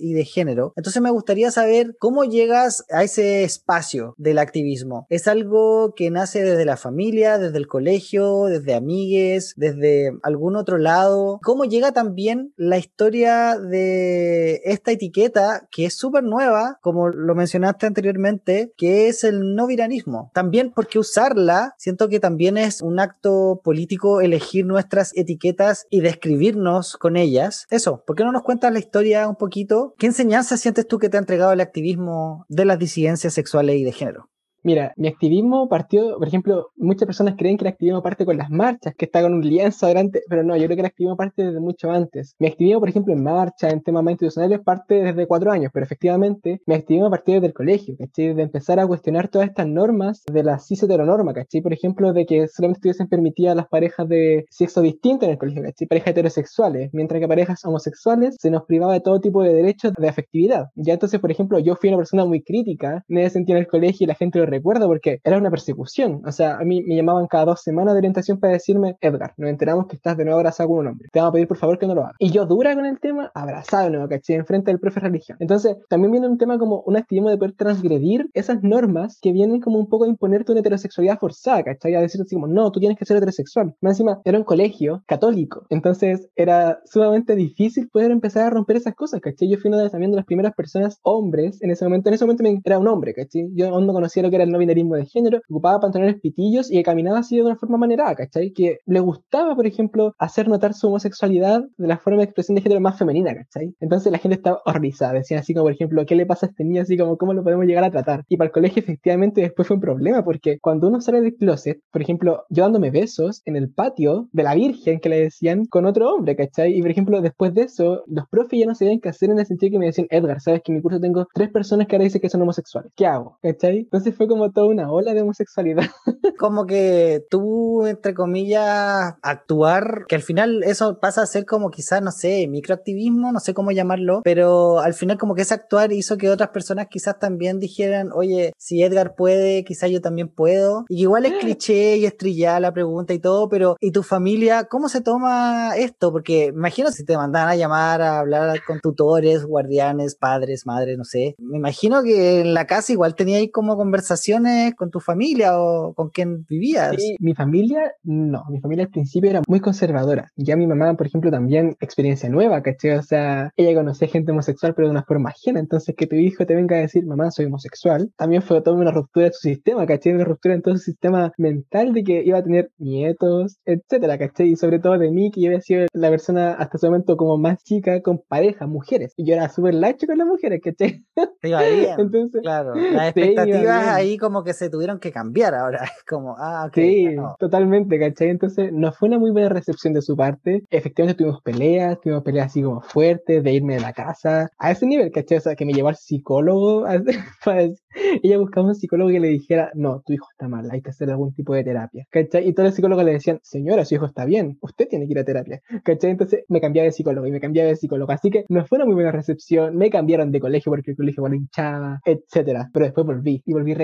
y 0.00 0.14
de 0.14 0.24
género. 0.24 0.72
Entonces 0.76 1.02
me 1.02 1.10
gustaría 1.10 1.50
saber 1.50 1.96
cómo 1.98 2.24
llegas 2.24 2.84
a 2.90 3.04
ese 3.04 3.44
espacio 3.44 4.14
del 4.16 4.38
activismo. 4.38 5.06
¿Es 5.10 5.28
algo 5.28 5.94
que 5.94 6.10
nace 6.10 6.42
desde 6.42 6.64
la 6.64 6.76
familia, 6.76 7.38
desde 7.38 7.58
el 7.58 7.66
colegio, 7.66 8.46
desde 8.46 8.74
amigues, 8.74 9.52
desde 9.56 10.12
algún 10.22 10.56
otro 10.56 10.78
lado? 10.78 11.40
¿Cómo 11.42 11.64
llega 11.64 11.92
también 11.92 12.52
la 12.56 12.78
historia 12.78 13.58
de 13.58 14.62
esta 14.64 14.92
etiqueta 14.92 15.68
que 15.70 15.86
es 15.86 15.94
súper 15.94 16.24
nueva, 16.24 16.78
como 16.80 17.08
lo 17.08 17.34
mencionaste 17.34 17.86
anteriormente, 17.86 18.72
que 18.76 19.08
es 19.08 19.24
el 19.24 19.54
no 19.54 19.66
viranismo? 19.66 20.30
También 20.34 20.72
porque 20.74 20.98
usarla, 20.98 21.74
siento 21.78 22.08
que 22.08 22.20
también 22.20 22.56
es 22.56 22.80
un 22.80 22.98
acto 22.98 23.60
político 23.62 24.20
elegir 24.20 24.66
nuestras 24.66 25.12
etiquetas 25.16 25.86
y 25.90 26.00
describirnos 26.00 26.96
con 26.96 27.16
ellas. 27.16 27.66
Eso, 27.70 28.02
¿por 28.06 28.16
qué 28.16 28.24
no 28.24 28.32
nos 28.32 28.42
cuentas 28.42 28.72
la 28.72 28.78
historia 28.78 29.23
un 29.28 29.36
poquito? 29.36 29.94
¿Qué 29.98 30.06
enseñanza 30.06 30.56
sientes 30.56 30.86
tú 30.86 30.98
que 30.98 31.08
te 31.08 31.16
ha 31.16 31.20
entregado 31.20 31.52
el 31.52 31.60
activismo 31.60 32.44
de 32.48 32.64
las 32.64 32.78
disidencias 32.78 33.34
sexuales 33.34 33.76
y 33.76 33.84
de 33.84 33.92
género? 33.92 34.28
Mira, 34.64 34.94
mi 34.96 35.08
activismo 35.08 35.68
partió, 35.68 36.18
por 36.18 36.26
ejemplo, 36.26 36.70
muchas 36.76 37.04
personas 37.04 37.34
creen 37.36 37.58
que 37.58 37.64
el 37.64 37.68
activismo 37.68 38.02
parte 38.02 38.24
con 38.24 38.38
las 38.38 38.48
marchas, 38.48 38.94
que 38.96 39.04
está 39.04 39.20
con 39.20 39.34
un 39.34 39.42
lienzo 39.46 39.84
adelante, 39.84 40.22
pero 40.26 40.42
no, 40.42 40.56
yo 40.56 40.64
creo 40.64 40.76
que 40.76 40.80
el 40.80 40.86
activismo 40.86 41.18
parte 41.18 41.44
desde 41.44 41.60
mucho 41.60 41.90
antes. 41.90 42.34
Mi 42.38 42.46
activismo, 42.46 42.80
por 42.80 42.88
ejemplo, 42.88 43.12
en 43.12 43.22
marcha, 43.22 43.68
en 43.68 43.82
temas 43.82 44.02
más 44.02 44.12
institucionales, 44.12 44.60
parte 44.60 45.02
desde 45.02 45.26
cuatro 45.26 45.52
años, 45.52 45.70
pero 45.72 45.84
efectivamente 45.84 46.62
mi 46.64 46.74
activismo 46.74 47.10
partió 47.10 47.34
desde 47.34 47.48
el 47.48 47.52
colegio, 47.52 47.94
¿cachai? 47.98 48.32
De 48.32 48.42
empezar 48.42 48.80
a 48.80 48.86
cuestionar 48.86 49.28
todas 49.28 49.48
estas 49.48 49.68
normas 49.68 50.22
de 50.32 50.42
la 50.42 50.58
cis 50.58 50.82
heteronorma, 50.82 51.34
¿cachai? 51.34 51.60
Por 51.60 51.74
ejemplo, 51.74 52.14
de 52.14 52.24
que 52.24 52.48
solamente 52.48 52.78
estuviesen 52.78 53.08
permitidas 53.08 53.54
las 53.54 53.68
parejas 53.68 54.08
de 54.08 54.46
sexo 54.48 54.80
distinto 54.80 55.26
en 55.26 55.32
el 55.32 55.38
colegio, 55.38 55.62
¿cachai? 55.62 55.86
Parejas 55.86 56.08
heterosexuales, 56.12 56.88
mientras 56.94 57.20
que 57.20 57.28
parejas 57.28 57.62
homosexuales 57.66 58.36
se 58.40 58.50
nos 58.50 58.64
privaba 58.64 58.94
de 58.94 59.00
todo 59.00 59.20
tipo 59.20 59.42
de 59.42 59.52
derechos 59.52 59.92
de 59.92 60.08
afectividad. 60.08 60.68
Ya 60.74 60.94
entonces, 60.94 61.20
por 61.20 61.30
ejemplo, 61.30 61.58
yo 61.58 61.76
fui 61.76 61.90
una 61.90 61.98
persona 61.98 62.24
muy 62.24 62.42
crítica 62.42 63.04
en 63.10 63.18
ese 63.18 63.34
en 63.38 63.58
el 63.58 63.66
colegio 63.66 64.04
y 64.04 64.06
la 64.06 64.14
gente 64.14 64.38
lo 64.38 64.46
recuerdo 64.54 64.86
porque 64.86 65.20
era 65.24 65.38
una 65.38 65.50
persecución. 65.50 66.22
O 66.24 66.32
sea, 66.32 66.56
a 66.56 66.64
mí 66.64 66.82
me 66.82 66.96
llamaban 66.96 67.26
cada 67.26 67.46
dos 67.46 67.62
semanas 67.62 67.94
de 67.94 67.98
orientación 67.98 68.38
para 68.38 68.52
decirme, 68.52 68.96
Edgar, 69.00 69.34
nos 69.36 69.50
enteramos 69.50 69.86
que 69.86 69.96
estás 69.96 70.16
de 70.16 70.24
nuevo 70.24 70.38
abrazado 70.38 70.68
con 70.68 70.78
un 70.78 70.86
hombre. 70.88 71.08
Te 71.12 71.18
vamos 71.18 71.30
a 71.30 71.32
pedir 71.34 71.48
por 71.48 71.56
favor 71.56 71.78
que 71.78 71.86
no 71.86 71.94
lo 71.94 72.02
hagas. 72.02 72.16
Y 72.18 72.30
yo 72.30 72.46
dura 72.46 72.74
con 72.74 72.86
el 72.86 73.00
tema, 73.00 73.30
abrazado 73.34 73.90
nuevo, 73.90 74.08
¿cachai? 74.08 74.36
Enfrente 74.36 74.70
del 74.70 74.80
profe 74.80 75.00
religión. 75.00 75.36
Entonces, 75.40 75.76
también 75.88 76.12
viene 76.12 76.28
un 76.28 76.38
tema 76.38 76.58
como 76.58 76.82
un 76.86 76.96
activismo 76.96 77.30
de 77.30 77.36
poder 77.36 77.54
transgredir 77.54 78.28
esas 78.34 78.62
normas 78.62 79.18
que 79.20 79.32
vienen 79.32 79.60
como 79.60 79.78
un 79.78 79.88
poco 79.88 80.04
a 80.04 80.08
imponerte 80.08 80.52
una 80.52 80.60
heterosexualidad 80.60 81.18
forzada, 81.18 81.62
¿cachai? 81.62 81.94
A 81.94 82.00
decir 82.00 82.20
así 82.20 82.34
como, 82.34 82.46
no, 82.46 82.70
tú 82.70 82.80
tienes 82.80 82.98
que 82.98 83.04
ser 83.04 83.16
heterosexual. 83.16 83.74
Más 83.80 83.92
encima, 83.92 84.20
era 84.24 84.38
un 84.38 84.44
colegio 84.44 85.02
católico. 85.06 85.66
Entonces, 85.70 86.28
era 86.36 86.80
sumamente 86.84 87.34
difícil 87.34 87.88
poder 87.88 88.10
empezar 88.10 88.46
a 88.46 88.50
romper 88.50 88.76
esas 88.76 88.94
cosas, 88.94 89.20
¿cachai? 89.20 89.48
Yo 89.48 89.58
fui 89.58 89.68
una 89.68 89.82
de, 89.82 89.90
también 89.90 90.10
de 90.10 90.16
las 90.16 90.26
primeras 90.26 90.54
personas 90.54 90.98
hombres 91.02 91.62
en 91.62 91.70
ese 91.70 91.84
momento. 91.84 92.08
En 92.08 92.14
ese 92.14 92.24
momento 92.24 92.44
era 92.64 92.78
un 92.78 92.88
hombre, 92.88 93.14
¿cachai? 93.14 93.48
Yo 93.54 93.68
aún 93.68 93.86
no 93.86 93.92
conocía 93.92 94.22
lo 94.22 94.30
que 94.30 94.36
era 94.36 94.43
el 94.44 94.50
no 94.50 94.58
binarismo 94.58 94.96
de 94.96 95.06
género, 95.06 95.40
ocupaba 95.48 95.80
pantalones 95.80 96.20
pitillos 96.20 96.70
y 96.70 96.76
que 96.76 96.82
caminaba 96.82 97.18
así 97.18 97.36
de 97.36 97.42
una 97.42 97.56
forma 97.56 97.78
manerada, 97.78 98.14
¿cachai? 98.14 98.52
Que 98.52 98.78
le 98.86 99.00
gustaba, 99.00 99.54
por 99.54 99.66
ejemplo, 99.66 100.14
hacer 100.18 100.48
notar 100.48 100.74
su 100.74 100.88
homosexualidad 100.88 101.64
de 101.76 101.88
la 101.88 101.98
forma 101.98 102.18
de 102.18 102.24
expresión 102.24 102.54
de 102.54 102.62
género 102.62 102.80
más 102.80 102.98
femenina, 102.98 103.34
¿cachai? 103.34 103.74
Entonces 103.80 104.12
la 104.12 104.18
gente 104.18 104.36
estaba 104.36 104.60
horrorizada, 104.64 105.14
decían 105.14 105.40
así 105.40 105.54
como, 105.54 105.64
por 105.64 105.72
ejemplo, 105.72 106.04
¿qué 106.06 106.14
le 106.14 106.26
pasa 106.26 106.46
a 106.46 106.48
este 106.50 106.64
niño? 106.64 106.82
Así 106.82 106.96
como, 106.96 107.16
¿cómo 107.16 107.34
lo 107.34 107.42
podemos 107.42 107.66
llegar 107.66 107.84
a 107.84 107.90
tratar? 107.90 108.24
Y 108.28 108.36
para 108.36 108.46
el 108.46 108.52
colegio 108.52 108.80
efectivamente 108.80 109.40
después 109.40 109.68
fue 109.68 109.76
un 109.76 109.80
problema, 109.80 110.24
porque 110.24 110.58
cuando 110.60 110.88
uno 110.88 111.00
sale 111.00 111.20
del 111.20 111.34
closet, 111.34 111.80
por 111.90 112.02
ejemplo, 112.02 112.44
yo 112.50 112.64
dándome 112.64 112.90
besos 112.90 113.42
en 113.44 113.56
el 113.56 113.70
patio 113.70 114.28
de 114.32 114.42
la 114.42 114.54
Virgen 114.54 115.00
que 115.00 115.08
le 115.08 115.20
decían 115.20 115.66
con 115.66 115.86
otro 115.86 116.12
hombre, 116.12 116.36
¿cachai? 116.36 116.76
Y 116.76 116.82
por 116.82 116.90
ejemplo, 116.90 117.20
después 117.20 117.54
de 117.54 117.62
eso, 117.62 118.02
los 118.06 118.28
profes 118.28 118.60
ya 118.60 118.66
no 118.66 118.74
sabían 118.74 119.00
qué 119.00 119.08
hacer 119.08 119.30
en 119.30 119.38
el 119.38 119.46
sentido 119.46 119.72
que 119.72 119.78
me 119.78 119.86
decían, 119.86 120.06
Edgar, 120.10 120.40
sabes 120.40 120.62
que 120.62 120.72
en 120.72 120.76
mi 120.76 120.82
curso 120.82 121.00
tengo 121.00 121.26
tres 121.32 121.50
personas 121.50 121.86
que 121.86 121.96
ahora 121.96 122.04
dicen 122.04 122.20
que 122.20 122.28
son 122.28 122.42
homosexuales, 122.42 122.92
¿qué 122.94 123.06
hago? 123.06 123.38
¿cachai? 123.42 123.78
Entonces 123.78 124.14
fue 124.14 124.26
como 124.26 124.33
como 124.34 124.50
toda 124.50 124.66
una 124.66 124.90
ola 124.90 125.14
de 125.14 125.22
homosexualidad. 125.22 125.84
Como 126.38 126.66
que 126.66 127.24
tú, 127.30 127.86
entre 127.86 128.12
comillas, 128.12 129.14
actuar, 129.22 130.04
que 130.08 130.16
al 130.16 130.22
final 130.22 130.64
eso 130.64 130.98
pasa 130.98 131.22
a 131.22 131.26
ser 131.26 131.44
como 131.44 131.70
quizás, 131.70 132.02
no 132.02 132.10
sé, 132.10 132.48
microactivismo, 132.48 133.30
no 133.30 133.38
sé 133.38 133.54
cómo 133.54 133.70
llamarlo, 133.70 134.20
pero 134.24 134.80
al 134.80 134.94
final 134.94 135.16
como 135.16 135.36
que 135.36 135.42
ese 135.42 135.54
actuar 135.54 135.92
hizo 135.92 136.18
que 136.18 136.28
otras 136.28 136.48
personas 136.48 136.88
quizás 136.90 137.20
también 137.20 137.60
dijeran, 137.60 138.10
oye, 138.12 138.52
si 138.58 138.82
Edgar 138.82 139.14
puede, 139.14 139.64
quizás 139.64 139.90
yo 139.90 140.00
también 140.00 140.28
puedo. 140.28 140.84
Y 140.88 141.02
igual 141.02 141.24
es 141.24 141.34
cliché 141.34 141.96
y 141.98 142.04
estrellada 142.04 142.58
la 142.58 142.72
pregunta 142.72 143.14
y 143.14 143.20
todo, 143.20 143.48
pero 143.48 143.76
¿y 143.80 143.92
tu 143.92 144.02
familia 144.02 144.64
cómo 144.64 144.88
se 144.88 145.02
toma 145.02 145.76
esto? 145.76 146.10
Porque 146.10 146.46
imagino 146.46 146.90
si 146.90 147.04
te 147.04 147.16
mandan 147.16 147.48
a 147.48 147.54
llamar 147.54 148.02
a 148.02 148.18
hablar 148.18 148.60
con 148.66 148.80
tutores, 148.80 149.44
guardianes, 149.44 150.16
padres, 150.16 150.66
madres, 150.66 150.98
no 150.98 151.04
sé. 151.04 151.36
Me 151.38 151.58
imagino 151.58 152.02
que 152.02 152.40
en 152.40 152.54
la 152.54 152.66
casa 152.66 152.92
igual 152.92 153.14
teníais 153.14 153.50
como 153.52 153.76
conversaciones 154.14 154.74
con 154.74 154.90
tu 154.90 155.00
familia 155.00 155.58
o 155.58 155.92
con 155.94 156.10
quien 156.10 156.44
vivías. 156.48 156.94
Sí, 156.96 157.16
mi 157.20 157.34
familia, 157.34 157.92
no, 158.02 158.44
mi 158.48 158.60
familia 158.60 158.84
al 158.84 158.90
principio 158.90 159.30
era 159.30 159.42
muy 159.48 159.60
conservadora. 159.60 160.30
Ya 160.36 160.56
mi 160.56 160.66
mamá, 160.66 160.94
por 160.94 161.06
ejemplo, 161.06 161.30
también 161.30 161.76
experiencia 161.80 162.28
nueva, 162.28 162.62
¿cachai? 162.62 162.92
O 162.92 163.02
sea, 163.02 163.52
ella 163.56 163.74
conocía 163.74 164.08
gente 164.08 164.32
homosexual, 164.32 164.74
pero 164.74 164.88
de 164.88 164.92
una 164.92 165.04
forma 165.04 165.30
ajena. 165.30 165.60
Entonces, 165.60 165.94
que 165.96 166.06
tu 166.06 166.16
hijo 166.16 166.46
te 166.46 166.54
venga 166.54 166.76
a 166.76 166.80
decir, 166.80 167.04
mamá, 167.06 167.30
soy 167.30 167.46
homosexual, 167.46 168.10
también 168.16 168.42
fue 168.42 168.62
toda 168.62 168.76
una 168.76 168.92
ruptura 168.92 169.26
de 169.26 169.32
su 169.32 169.48
sistema, 169.48 169.86
¿cachai? 169.86 170.12
Una 170.12 170.24
ruptura 170.24 170.54
en 170.54 170.62
todo 170.62 170.76
su 170.76 170.84
sistema 170.84 171.32
mental 171.36 171.92
de 171.92 172.04
que 172.04 172.22
iba 172.24 172.38
a 172.38 172.42
tener 172.42 172.70
nietos, 172.78 173.58
etcétera, 173.64 174.18
¿cachai? 174.18 174.50
Y 174.50 174.56
sobre 174.56 174.78
todo 174.78 174.98
de 174.98 175.10
mí, 175.10 175.30
que 175.30 175.40
yo 175.40 175.48
había 175.48 175.60
sido 175.60 175.86
la 175.92 176.10
persona 176.10 176.52
hasta 176.52 176.76
ese 176.76 176.86
momento 176.86 177.16
como 177.16 177.36
más 177.38 177.62
chica 177.64 178.00
con 178.02 178.22
pareja, 178.28 178.66
mujeres. 178.66 179.12
Y 179.16 179.26
yo 179.26 179.34
era 179.34 179.48
súper 179.48 179.74
lacho 179.74 180.06
con 180.06 180.18
las 180.18 180.26
mujeres, 180.26 180.60
¿cachai? 180.62 181.04
Entonces, 181.42 182.42
claro, 182.42 182.74
las 182.92 183.08
expectativas 183.08 183.88
ahí 183.88 184.03
como 184.18 184.44
que 184.44 184.52
se 184.52 184.70
tuvieron 184.70 184.98
que 185.00 185.12
cambiar 185.12 185.54
ahora. 185.54 185.80
Como, 186.08 186.36
ah, 186.38 186.66
ok. 186.68 186.74
Sí, 186.74 187.16
totalmente, 187.38 187.98
¿cachai? 187.98 188.28
Entonces, 188.28 188.72
no 188.72 188.92
fue 188.92 189.08
una 189.08 189.18
muy 189.18 189.30
buena 189.30 189.48
recepción 189.48 189.94
de 189.94 190.02
su 190.02 190.16
parte. 190.16 190.64
Efectivamente, 190.70 191.18
tuvimos 191.18 191.42
peleas, 191.42 192.00
tuvimos 192.00 192.22
peleas 192.22 192.46
así 192.46 192.62
como 192.62 192.80
fuertes, 192.82 193.42
de 193.42 193.52
irme 193.52 193.74
de 193.74 193.80
la 193.80 193.92
casa, 193.92 194.50
a 194.58 194.70
ese 194.70 194.86
nivel, 194.86 195.10
¿cachai? 195.10 195.38
O 195.38 195.40
sea, 195.40 195.54
que 195.54 195.64
me 195.64 195.72
llevó 195.72 195.88
al 195.88 195.96
psicólogo. 195.96 196.86
ella 198.22 198.38
buscaba 198.38 198.66
un 198.66 198.74
psicólogo 198.74 199.10
que 199.10 199.20
le 199.20 199.28
dijera, 199.28 199.70
no, 199.74 200.02
tu 200.04 200.12
hijo 200.12 200.26
está 200.30 200.48
mal, 200.48 200.68
hay 200.70 200.82
que 200.82 200.90
hacer 200.90 201.10
algún 201.10 201.32
tipo 201.34 201.54
de 201.54 201.64
terapia, 201.64 202.06
¿cachai? 202.10 202.48
Y 202.48 202.52
todos 202.52 202.68
los 202.68 202.74
psicólogos 202.74 203.04
le 203.04 203.12
decían, 203.12 203.40
señora, 203.42 203.84
su 203.84 203.94
hijo 203.94 204.06
está 204.06 204.24
bien, 204.24 204.58
usted 204.60 204.88
tiene 204.88 205.06
que 205.06 205.12
ir 205.12 205.18
a 205.18 205.24
terapia, 205.24 205.60
¿cachai? 205.84 206.10
Entonces, 206.10 206.44
me 206.48 206.60
cambiaba 206.60 206.84
de 206.84 206.92
psicólogo 206.92 207.26
y 207.26 207.30
me 207.30 207.40
cambiaba 207.40 207.68
de 207.68 207.76
psicólogo. 207.76 208.12
Así 208.12 208.30
que 208.30 208.44
no 208.48 208.64
fue 208.66 208.76
una 208.76 208.86
muy 208.86 208.94
buena 208.94 209.12
recepción. 209.12 209.76
Me 209.76 209.90
cambiaron 209.90 210.30
de 210.30 210.40
colegio 210.40 210.70
porque 210.70 210.92
el 210.92 210.96
colegio 210.96 211.20
igual 211.20 211.34
hinchaba, 211.34 212.00
etcétera. 212.04 212.70
Pero 212.72 212.86
después 212.86 213.06
volví 213.06 213.42
y 213.44 213.52
volví 213.52 213.74